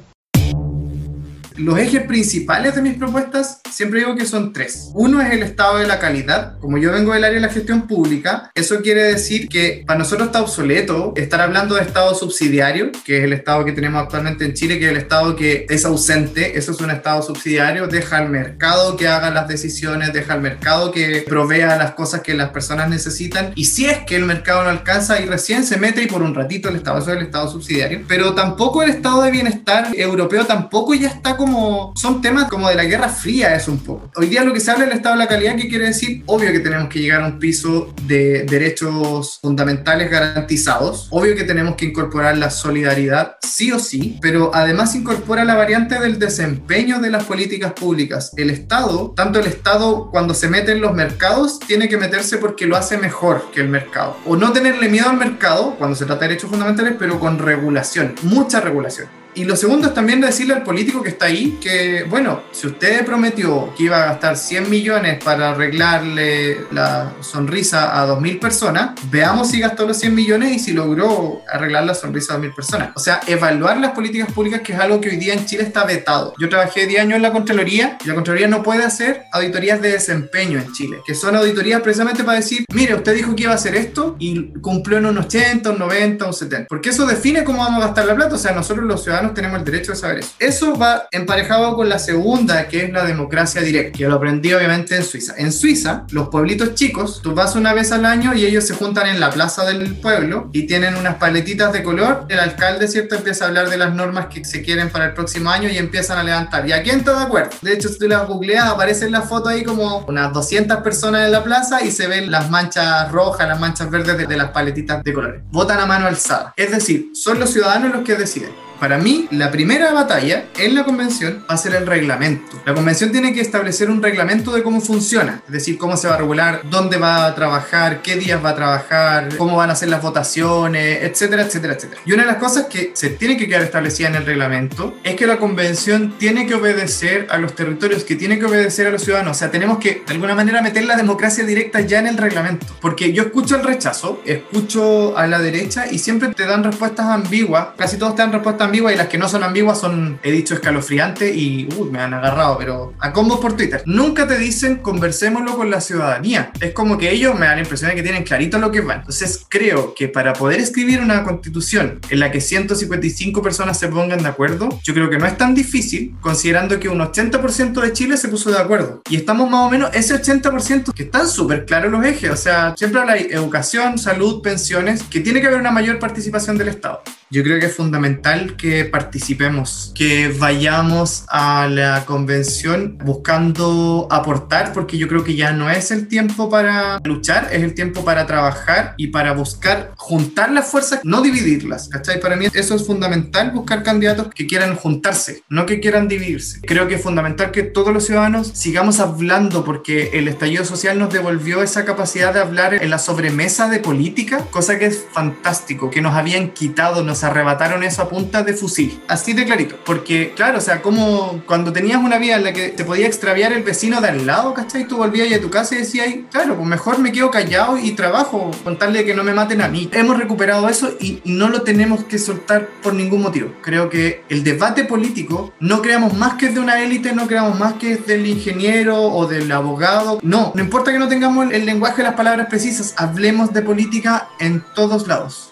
los 1.57 1.79
ejes 1.79 2.03
principales 2.03 2.75
de 2.75 2.83
mis 2.83 2.95
propuestas 2.95 3.61
siempre 3.71 4.01
digo 4.01 4.17
que 4.17 4.27
son 4.27 4.53
tres. 4.53 4.91
Uno 4.95 5.21
es 5.21 5.33
el 5.33 5.43
estado 5.43 5.79
de 5.79 5.87
la 5.87 5.99
calidad. 5.99 6.59
Como 6.59 6.79
yo 6.79 6.93
vengo 6.93 7.13
del 7.13 7.25
área 7.25 7.37
de 7.37 7.47
la 7.47 7.53
gestión 7.53 7.87
pública, 7.87 8.51
eso 8.55 8.81
quiere 8.81 9.05
decir 9.05 9.49
que 9.49 9.85
para 9.87 9.99
nosotros 9.99 10.27
está 10.27 10.43
obsoleto 10.43 11.13
estar 11.17 11.41
hablando 11.41 11.75
de 11.75 11.83
estado 11.83 12.15
subsidiario, 12.15 12.93
que 13.05 13.19
es 13.19 13.25
el 13.25 13.33
estado 13.33 13.65
que 13.65 13.73
tenemos 13.73 14.03
actualmente 14.03 14.45
en 14.45 14.55
Chile, 14.55 14.79
que 14.79 14.87
es 14.87 14.91
el 14.93 14.97
estado 14.99 15.37
que 15.37 15.67
es 15.69 15.85
ausente. 15.85 16.59
Eso 16.59 16.73
es 16.73 16.81
un 16.81 16.91
estado 16.91 17.23
subsidiario. 17.23 17.87
Deja 17.87 18.19
al 18.19 18.31
mercado 18.31 18.97
que 18.97 19.09
haga 19.09 19.31
las 19.31 19.49
decisiones, 19.49 20.13
deja 20.13 20.35
al 20.35 20.41
mercado 20.41 20.93
que 20.93 21.25
provea 21.27 21.77
las 21.77 21.93
cosas 21.93 22.21
que 22.21 22.35
las 22.35 22.51
personas 22.51 22.89
necesitan. 22.89 23.53
Y 23.55 23.67
si 23.67 23.87
es 23.87 23.99
que 23.99 24.17
el 24.17 24.25
mercado 24.25 24.65
no 24.65 24.71
alcanza 24.71 25.21
y 25.21 25.27
recién 25.27 25.65
se 25.65 25.79
mete 25.79 26.03
y 26.03 26.07
por 26.07 26.23
un 26.23 26.35
ratito 26.35 26.69
el 26.69 26.77
estado, 26.77 26.99
es 26.99 27.09
el 27.09 27.23
estado 27.23 27.51
subsidiario. 27.51 28.03
Pero 28.07 28.35
tampoco 28.35 28.83
el 28.83 28.91
estado 28.91 29.23
de 29.23 29.31
bienestar 29.31 29.89
europeo 29.95 30.45
tampoco 30.45 30.95
ya 30.95 31.09
está 31.09 31.37
como, 31.43 31.93
son 31.97 32.23
temas 32.23 32.49
como 32.49 32.69
de 32.69 32.77
la 32.77 32.85
Guerra 32.85 33.09
Fría, 33.09 33.57
es 33.57 33.67
un 33.67 33.79
poco. 33.79 34.13
Hoy 34.15 34.29
día 34.29 34.45
lo 34.45 34.53
que 34.53 34.61
se 34.61 34.71
habla 34.71 34.85
del 34.85 34.95
estado 34.95 35.17
de 35.17 35.25
la 35.25 35.27
calidad, 35.27 35.57
¿qué 35.57 35.69
quiere 35.69 35.87
decir? 35.87 36.23
Obvio 36.27 36.53
que 36.53 36.61
tenemos 36.61 36.89
que 36.89 37.01
llegar 37.01 37.21
a 37.23 37.27
un 37.27 37.41
piso 37.41 37.93
de 38.07 38.45
derechos 38.45 39.41
fundamentales 39.43 40.09
garantizados, 40.09 41.09
obvio 41.11 41.35
que 41.35 41.43
tenemos 41.43 41.75
que 41.75 41.87
incorporar 41.87 42.39
la 42.39 42.49
solidaridad, 42.49 43.39
sí 43.43 43.73
o 43.73 43.81
sí, 43.81 44.21
pero 44.23 44.53
además 44.55 44.95
incorpora 44.95 45.45
la 45.45 45.57
variante 45.57 45.99
del 45.99 46.21
desempeño 46.21 47.01
de 47.01 47.11
las 47.11 47.25
políticas 47.25 47.73
públicas. 47.73 48.33
El 48.37 48.51
Estado, 48.51 49.13
tanto 49.17 49.41
el 49.41 49.47
Estado 49.47 50.11
cuando 50.13 50.35
se 50.35 50.49
mete 50.49 50.71
en 50.71 50.81
los 50.81 50.95
mercados, 50.95 51.59
tiene 51.59 51.89
que 51.89 51.97
meterse 51.97 52.39
porque 52.39 52.67
lo 52.67 52.77
hace 52.77 52.99
mejor 52.99 53.51
que 53.53 53.63
el 53.63 53.69
mercado. 53.69 54.17
O 54.27 54.37
no 54.37 54.53
tenerle 54.53 54.89
miedo 54.89 55.11
al 55.11 55.17
mercado 55.17 55.75
cuando 55.77 55.97
se 55.97 56.05
trata 56.05 56.21
de 56.21 56.29
derechos 56.29 56.51
fundamentales, 56.51 56.95
pero 56.97 57.19
con 57.19 57.41
regulación, 57.41 58.15
mucha 58.23 58.61
regulación. 58.61 59.22
Y 59.35 59.45
lo 59.45 59.57
segundo 59.57 59.89
es 59.89 59.95
también 59.95 60.21
decirle 60.21 60.55
al 60.55 60.63
político 60.63 61.03
que 61.03 61.09
está 61.11 61.27
ahí 61.27 61.59
que, 61.61 62.05
bueno, 62.09 62.43
si 62.53 62.67
usted 62.67 63.05
prometió 63.05 63.73
que 63.75 63.85
iba 63.85 64.03
a 64.03 64.07
gastar 64.07 64.37
100 64.37 64.69
millones 64.69 65.25
para 65.25 65.51
arreglarle 65.51 66.67
la 66.71 67.13
sonrisa 67.21 67.99
a 67.99 68.07
2.000 68.07 68.39
personas, 68.39 68.91
veamos 69.11 69.51
si 69.51 69.61
gastó 69.61 69.87
los 69.87 69.99
100 69.99 70.15
millones 70.15 70.53
y 70.53 70.59
si 70.59 70.73
logró 70.73 71.43
arreglar 71.51 71.85
la 71.85 71.95
sonrisa 71.95 72.35
a 72.35 72.39
2.000 72.39 72.55
personas. 72.55 72.91
O 72.95 73.01
sea, 73.01 73.21
evaluar 73.27 73.79
las 73.79 73.93
políticas 73.93 74.31
públicas, 74.33 74.61
que 74.61 74.75
es 74.75 74.79
algo 74.79 75.01
que 75.01 75.09
hoy 75.09 75.17
día 75.17 75.33
en 75.33 75.47
Chile 75.47 75.63
está 75.63 75.85
vetado. 75.85 76.35
Yo 76.39 76.51
trabajé 76.51 76.87
10 76.87 77.01
años 77.01 77.17
en 77.17 77.23
la 77.23 77.33
Contraloría 77.33 77.97
y 78.05 78.09
la 78.09 78.15
Contraloría 78.15 78.49
no 78.49 78.63
puede 78.63 78.85
hacer 78.85 79.23
auditorías 79.33 79.81
de 79.81 79.93
desempeño 79.93 80.59
en 80.59 80.71
Chile, 80.73 80.99
que 81.07 81.15
son 81.15 81.37
auditorías 81.37 81.81
precisamente 81.81 82.23
para 82.23 82.37
decir, 82.37 82.67
mire, 82.75 82.95
usted 82.95 83.15
dijo 83.15 83.35
que 83.35 83.45
iba 83.45 83.53
a 83.53 83.57
hacer 83.57 83.77
esto 83.77 84.17
y 84.19 84.53
cumplió 84.61 84.99
en 84.99 85.07
un 85.07 85.17
80, 85.17 85.71
un 85.71 85.79
90, 85.79 86.27
un 86.27 86.35
70. 86.35 86.67
Porque 86.69 86.91
eso 86.91 87.07
define 87.07 87.45
cómo 87.45 87.61
vamos 87.61 87.83
a 87.83 87.87
gastar 87.87 88.05
la 88.05 88.15
plata. 88.15 88.35
O 88.35 88.39
sea, 88.39 88.53
nosotros 88.53 88.85
los 88.85 89.03
ciudadanos 89.03 89.22
tenemos 89.31 89.59
el 89.59 89.65
derecho 89.65 89.93
de 89.93 89.99
saber 89.99 90.19
eso. 90.19 90.33
Eso 90.39 90.77
va 90.77 91.07
emparejado 91.11 91.75
con 91.77 91.89
la 91.89 91.99
segunda, 91.99 92.69
que 92.69 92.85
es 92.85 92.93
la 92.93 93.05
democracia 93.05 93.63
directa, 93.63 93.97
que 93.97 94.07
lo 94.07 94.17
aprendí 94.17 94.53
obviamente 94.53 94.97
en 94.97 95.05
Suiza. 95.05 95.35
En 95.37 95.53
Suiza, 95.53 96.05
los 96.11 96.29
pueblitos 96.29 96.75
chicos, 96.75 97.21
tú 97.23 97.35
vas 97.35 97.55
una 97.57 97.73
vez 97.73 97.93
al 97.93 98.05
año 98.05 98.35
y 98.35 98.45
ellos 98.45 98.65
se 98.67 98.75
juntan 98.75 99.07
en 99.07 99.21
la 99.21 99.31
plaza 99.31 99.65
del 99.65 99.97
pueblo 99.97 100.51
y 100.53 100.67
tienen 100.67 100.97
unas 100.97 101.17
paletitas 101.17 101.73
de 101.73 101.83
color. 101.83 102.27
El 102.29 102.41
alcalde, 102.41 102.89
¿cierto?, 102.89 103.15
empieza 103.15 103.45
a 103.45 103.49
hablar 103.49 103.71
de 103.71 103.77
las 103.77 103.95
normas 103.95 104.27
que 104.27 104.45
se 104.45 104.63
quieren 104.63 104.91
para 104.91 105.07
el 105.07 105.15
próximo 105.15 105.51
año 105.51 105.69
y 105.69 105.79
empiezan 105.79 106.19
a 106.19 106.23
levantar. 106.23 106.67
¿Y 106.69 106.73
a 106.73 106.83
quién 106.83 106.99
está 106.99 107.17
de 107.17 107.25
acuerdo? 107.25 107.51
De 107.63 107.73
hecho, 107.73 107.89
si 107.89 107.99
tú 107.99 108.09
las 108.09 108.27
googleas, 108.27 108.69
aparecen 108.69 109.13
las 109.13 109.29
fotos 109.29 109.53
ahí 109.53 109.65
como 109.65 110.05
unas 110.09 110.33
200 110.33 110.79
personas 110.79 111.27
en 111.27 111.33
la 111.33 111.45
plaza 111.45 111.85
y 111.85 111.91
se 111.91 112.07
ven 112.07 112.31
las 112.31 112.51
manchas 112.51 113.11
rojas, 113.13 113.49
las 113.49 113.61
manchas 113.61 113.91
verdes 113.91 114.19
de, 114.19 114.27
de 114.27 114.37
las 114.37 114.51
paletitas 114.51 115.03
de 115.05 115.13
colores. 115.13 115.43
Votan 115.51 115.79
a 115.81 115.87
mano 115.87 116.07
alzada. 116.07 116.53
Es 116.57 116.71
decir, 116.71 117.11
son 117.15 117.39
los 117.39 117.51
ciudadanos 117.51 117.93
los 117.93 118.03
que 118.03 118.15
deciden. 118.15 118.51
Para 118.83 118.99
mí, 118.99 119.29
la 119.31 119.53
primera 119.53 119.93
batalla 119.93 120.47
en 120.59 120.75
la 120.75 120.83
convención 120.83 121.45
va 121.49 121.55
a 121.55 121.57
ser 121.57 121.77
el 121.77 121.87
reglamento. 121.87 122.61
La 122.67 122.75
convención 122.75 123.13
tiene 123.13 123.33
que 123.33 123.41
establecer 123.41 123.89
un 123.89 124.03
reglamento 124.03 124.51
de 124.51 124.65
cómo 124.65 124.81
funciona, 124.81 125.41
es 125.47 125.53
decir, 125.53 125.79
cómo 125.79 125.97
se 125.97 126.09
va 126.09 126.15
a 126.15 126.19
regular, 126.19 126.63
dónde 126.69 126.97
va 126.97 127.27
a 127.27 127.35
trabajar, 127.37 128.03
qué 128.03 128.17
días 128.17 128.45
va 128.45 128.49
a 128.51 128.57
trabajar, 128.57 129.37
cómo 129.37 129.57
van 129.57 129.71
a 129.71 129.77
ser 129.77 129.89
las 129.89 130.03
votaciones, 130.03 130.99
etcétera, 131.03 131.43
etcétera, 131.43 131.75
etcétera. 131.75 132.01
Y 132.05 132.13
una 132.13 132.25
de 132.25 132.33
las 132.33 132.39
cosas 132.39 132.67
que 132.67 132.91
se 132.95 133.11
tiene 133.11 133.37
que 133.37 133.47
quedar 133.47 133.63
establecida 133.63 134.09
en 134.09 134.17
el 134.17 134.27
reglamento 134.27 134.99
es 135.05 135.15
que 135.15 135.29
la 135.29 135.39
convención 135.39 136.19
tiene 136.19 136.49
que 136.49 136.57
obedecer 136.57 137.29
a 137.31 137.39
los 137.39 137.55
territorios, 137.55 138.03
que 138.03 138.17
tiene 138.17 138.41
que 138.41 138.47
obedecer 138.47 138.89
a 138.89 138.91
los 138.91 139.05
ciudadanos. 139.05 139.37
O 139.37 139.39
sea, 139.39 139.53
tenemos 139.53 139.79
que 139.79 140.03
de 140.05 140.13
alguna 140.13 140.35
manera 140.35 140.61
meter 140.61 140.87
la 140.87 140.97
democracia 140.97 141.45
directa 141.45 141.83
ya 141.83 142.01
en 142.01 142.09
el 142.09 142.19
reglamento. 142.19 142.67
Porque 142.81 143.13
yo 143.13 143.23
escucho 143.23 143.55
el 143.55 143.63
rechazo, 143.63 144.21
escucho 144.25 145.17
a 145.17 145.29
la 145.29 145.39
derecha 145.39 145.87
y 145.89 146.01
siempre 146.01 146.35
te 146.35 146.47
dan 146.47 146.65
respuestas 146.65 147.07
ambiguas. 147.07 147.69
Casi 147.79 147.97
todos 147.97 148.17
te 148.17 148.23
dan 148.23 148.33
respuestas 148.33 148.63
ambiguas 148.65 148.72
y 148.75 148.97
las 148.97 149.09
que 149.09 149.19
no 149.19 149.29
son 149.29 149.45
ambiguas 149.45 149.81
son, 149.81 150.19
he 150.23 150.31
dicho, 150.31 150.55
escalofriantes 150.55 151.37
y 151.37 151.69
uh, 151.77 151.85
me 151.85 152.01
han 152.01 152.15
agarrado, 152.15 152.57
pero 152.59 152.95
a 152.99 153.13
combos 153.13 153.39
por 153.41 153.55
Twitter. 153.55 153.83
Nunca 153.87 154.27
te 154.27 154.39
dicen 154.39 154.77
conversémoslo 154.77 155.57
con 155.57 155.71
la 155.71 155.81
ciudadanía. 155.81 156.53
Es 156.61 156.73
como 156.73 156.97
que 156.97 157.11
ellos 157.11 157.39
me 157.39 157.47
dan 157.47 157.57
la 157.57 157.63
impresión 157.63 157.91
de 157.91 157.97
que 157.97 158.03
tienen 158.03 158.23
clarito 158.23 158.59
lo 158.59 158.71
que 158.71 158.81
van. 158.81 159.01
Entonces 159.01 159.45
creo 159.49 159.95
que 159.95 160.09
para 160.09 160.33
poder 160.33 160.61
escribir 160.61 161.01
una 161.01 161.23
constitución 161.23 162.01
en 162.09 162.21
la 162.21 162.31
que 162.31 162.41
155 162.41 163.43
personas 163.43 163.79
se 163.79 163.89
pongan 163.89 164.23
de 164.23 164.29
acuerdo, 164.29 164.81
yo 164.83 164.95
creo 164.95 165.11
que 165.11 165.19
no 165.19 165.27
es 165.27 165.37
tan 165.37 165.55
difícil, 165.55 166.15
considerando 166.21 166.81
que 166.81 166.89
un 166.89 167.01
80% 167.01 167.81
de 167.81 167.93
Chile 167.93 168.17
se 168.17 168.29
puso 168.29 168.51
de 168.51 168.59
acuerdo. 168.59 169.03
Y 169.09 169.17
estamos 169.17 169.51
más 169.51 169.67
o 169.67 169.71
menos 169.71 169.91
ese 169.93 170.15
80% 170.15 170.93
que 170.95 171.03
están 171.05 171.29
súper 171.29 171.67
claros 171.67 171.93
los 171.93 172.05
ejes. 172.05 172.31
O 172.31 172.37
sea, 172.37 172.75
siempre 172.77 173.01
habla 173.01 173.15
de 173.15 173.29
educación, 173.33 173.99
salud, 173.99 174.43
pensiones, 174.43 175.03
que 175.03 175.21
tiene 175.21 175.41
que 175.41 175.49
haber 175.49 175.61
una 175.61 175.71
mayor 175.71 175.99
participación 175.99 176.57
del 176.57 176.69
Estado. 176.69 177.03
Yo 177.33 177.43
creo 177.43 177.59
que 177.59 177.65
es 177.65 177.75
fundamental 177.75 178.57
que 178.57 178.85
participemos, 178.85 179.91
que 179.95 180.29
vayamos 180.39 181.25
a 181.31 181.67
la 181.67 182.05
convención 182.05 182.99
buscando 183.03 184.07
aportar, 184.11 184.75
porque 184.75 184.99
yo 184.99 185.09
creo 185.09 185.25
que 185.25 185.35
ya 185.35 185.51
no 185.53 185.71
es 185.71 185.91
el 185.93 186.09
tiempo 186.09 186.51
para 186.51 187.01
luchar, 187.05 187.49
es 187.51 187.63
el 187.63 187.73
tiempo 187.73 188.05
para 188.05 188.27
trabajar 188.27 188.93
y 188.99 189.07
para 189.07 189.33
buscar 189.33 189.93
juntar 189.97 190.53
las 190.53 190.67
fuerzas, 190.67 191.01
no 191.05 191.23
dividirlas, 191.23 191.89
¿cachai? 191.89 192.21
Para 192.21 192.37
mí 192.37 192.49
eso 192.53 192.75
es 192.75 192.87
fundamental, 192.87 193.51
buscar 193.53 193.83
candidatos 193.83 194.29
que 194.35 194.47
quieran 194.47 194.77
juntarse, 194.77 195.43
no 195.49 195.65
que 195.65 195.81
quieran 195.81 196.09
dividirse. 196.09 196.61
Creo 196.61 196.87
que 196.87 196.97
es 196.97 197.03
fundamental 197.03 197.51
que 197.51 197.63
todos 197.63 197.95
los 197.95 198.05
ciudadanos 198.05 198.51
sigamos 198.53 199.01
hablando, 199.01 199.65
porque 199.65 200.11
el 200.13 200.29
estallido 200.29 200.67
social 200.67 200.99
nos 200.99 201.11
devolvió 201.11 201.63
esa 201.63 201.87
capacidad 201.87 202.35
de 202.35 202.41
hablar 202.41 202.75
en 202.75 202.91
la 202.91 202.99
sobremesa 202.99 203.71
de 203.71 203.79
política, 203.79 204.45
cosa 204.51 204.79
que 204.79 204.85
es 204.85 205.07
fantástico, 205.13 205.89
que 205.89 206.03
nos 206.03 206.15
habían 206.15 206.51
quitado, 206.51 207.03
arrebataron 207.25 207.83
eso 207.83 208.03
a 208.03 208.09
punta 208.09 208.43
de 208.43 208.55
fusil. 208.55 209.01
Así 209.09 209.33
de 209.33 209.45
clarito. 209.45 209.77
Porque, 209.85 210.33
claro, 210.35 210.59
o 210.59 210.61
sea, 210.61 210.83
como 210.83 211.43
cuando 211.47 211.73
tenías 211.73 212.03
una 212.03 212.19
vida 212.19 212.37
en 212.37 212.45
la 212.45 212.53
que 212.53 212.69
te 212.69 212.85
podía 212.85 213.07
extraviar 213.07 213.53
el 213.53 213.63
vecino 213.63 214.01
de 214.01 214.09
al 214.09 214.27
lado, 214.27 214.55
¿cachai? 214.55 214.87
Tú 214.87 214.97
volvías 214.97 215.33
a 215.33 215.41
tu 215.41 215.51
casa 215.51 215.75
y 215.75 215.79
decías, 215.79 216.09
claro, 216.31 216.57
pues 216.57 216.67
mejor 216.67 216.99
me 216.99 217.13
quedo 217.13 217.31
callado 217.31 217.79
y 217.79 217.93
trabajo, 217.93 218.51
con 218.65 218.79
tal 218.79 218.93
de 218.93 219.05
que 219.05 219.15
no 219.15 219.25
me 219.25 219.35
maten 219.35 219.63
a 219.63 219.69
mí. 219.69 219.89
Hemos 219.93 220.19
recuperado 220.19 220.69
eso 220.69 220.91
y 221.01 221.21
no 221.25 221.49
lo 221.49 221.63
tenemos 221.63 222.05
que 222.05 222.19
soltar 222.19 222.69
por 222.83 222.95
ningún 222.95 223.23
motivo. 223.23 223.53
Creo 223.63 223.89
que 223.89 224.25
el 224.29 224.45
debate 224.45 224.85
político 224.85 225.53
no 225.61 225.83
creamos 225.83 226.15
más 226.15 226.35
que 226.35 226.47
es 226.47 226.55
de 226.55 226.61
una 226.61 226.83
élite, 226.83 227.13
no 227.13 227.27
creamos 227.27 227.59
más 227.59 227.75
que 227.75 227.93
es 227.93 228.07
del 228.07 228.27
ingeniero 228.27 229.01
o 229.01 229.27
del 229.27 229.51
abogado. 229.53 230.19
No, 230.23 230.53
no 230.55 230.63
importa 230.63 230.93
que 230.93 230.99
no 230.99 231.09
tengamos 231.09 231.53
el 231.53 231.67
lenguaje 231.67 231.99
de 231.99 232.05
las 232.05 232.15
palabras 232.15 232.47
precisas, 232.49 232.95
hablemos 232.97 233.53
de 233.53 233.63
política 233.63 234.29
en 234.41 234.65
todos 234.75 235.07
lados. 235.07 235.52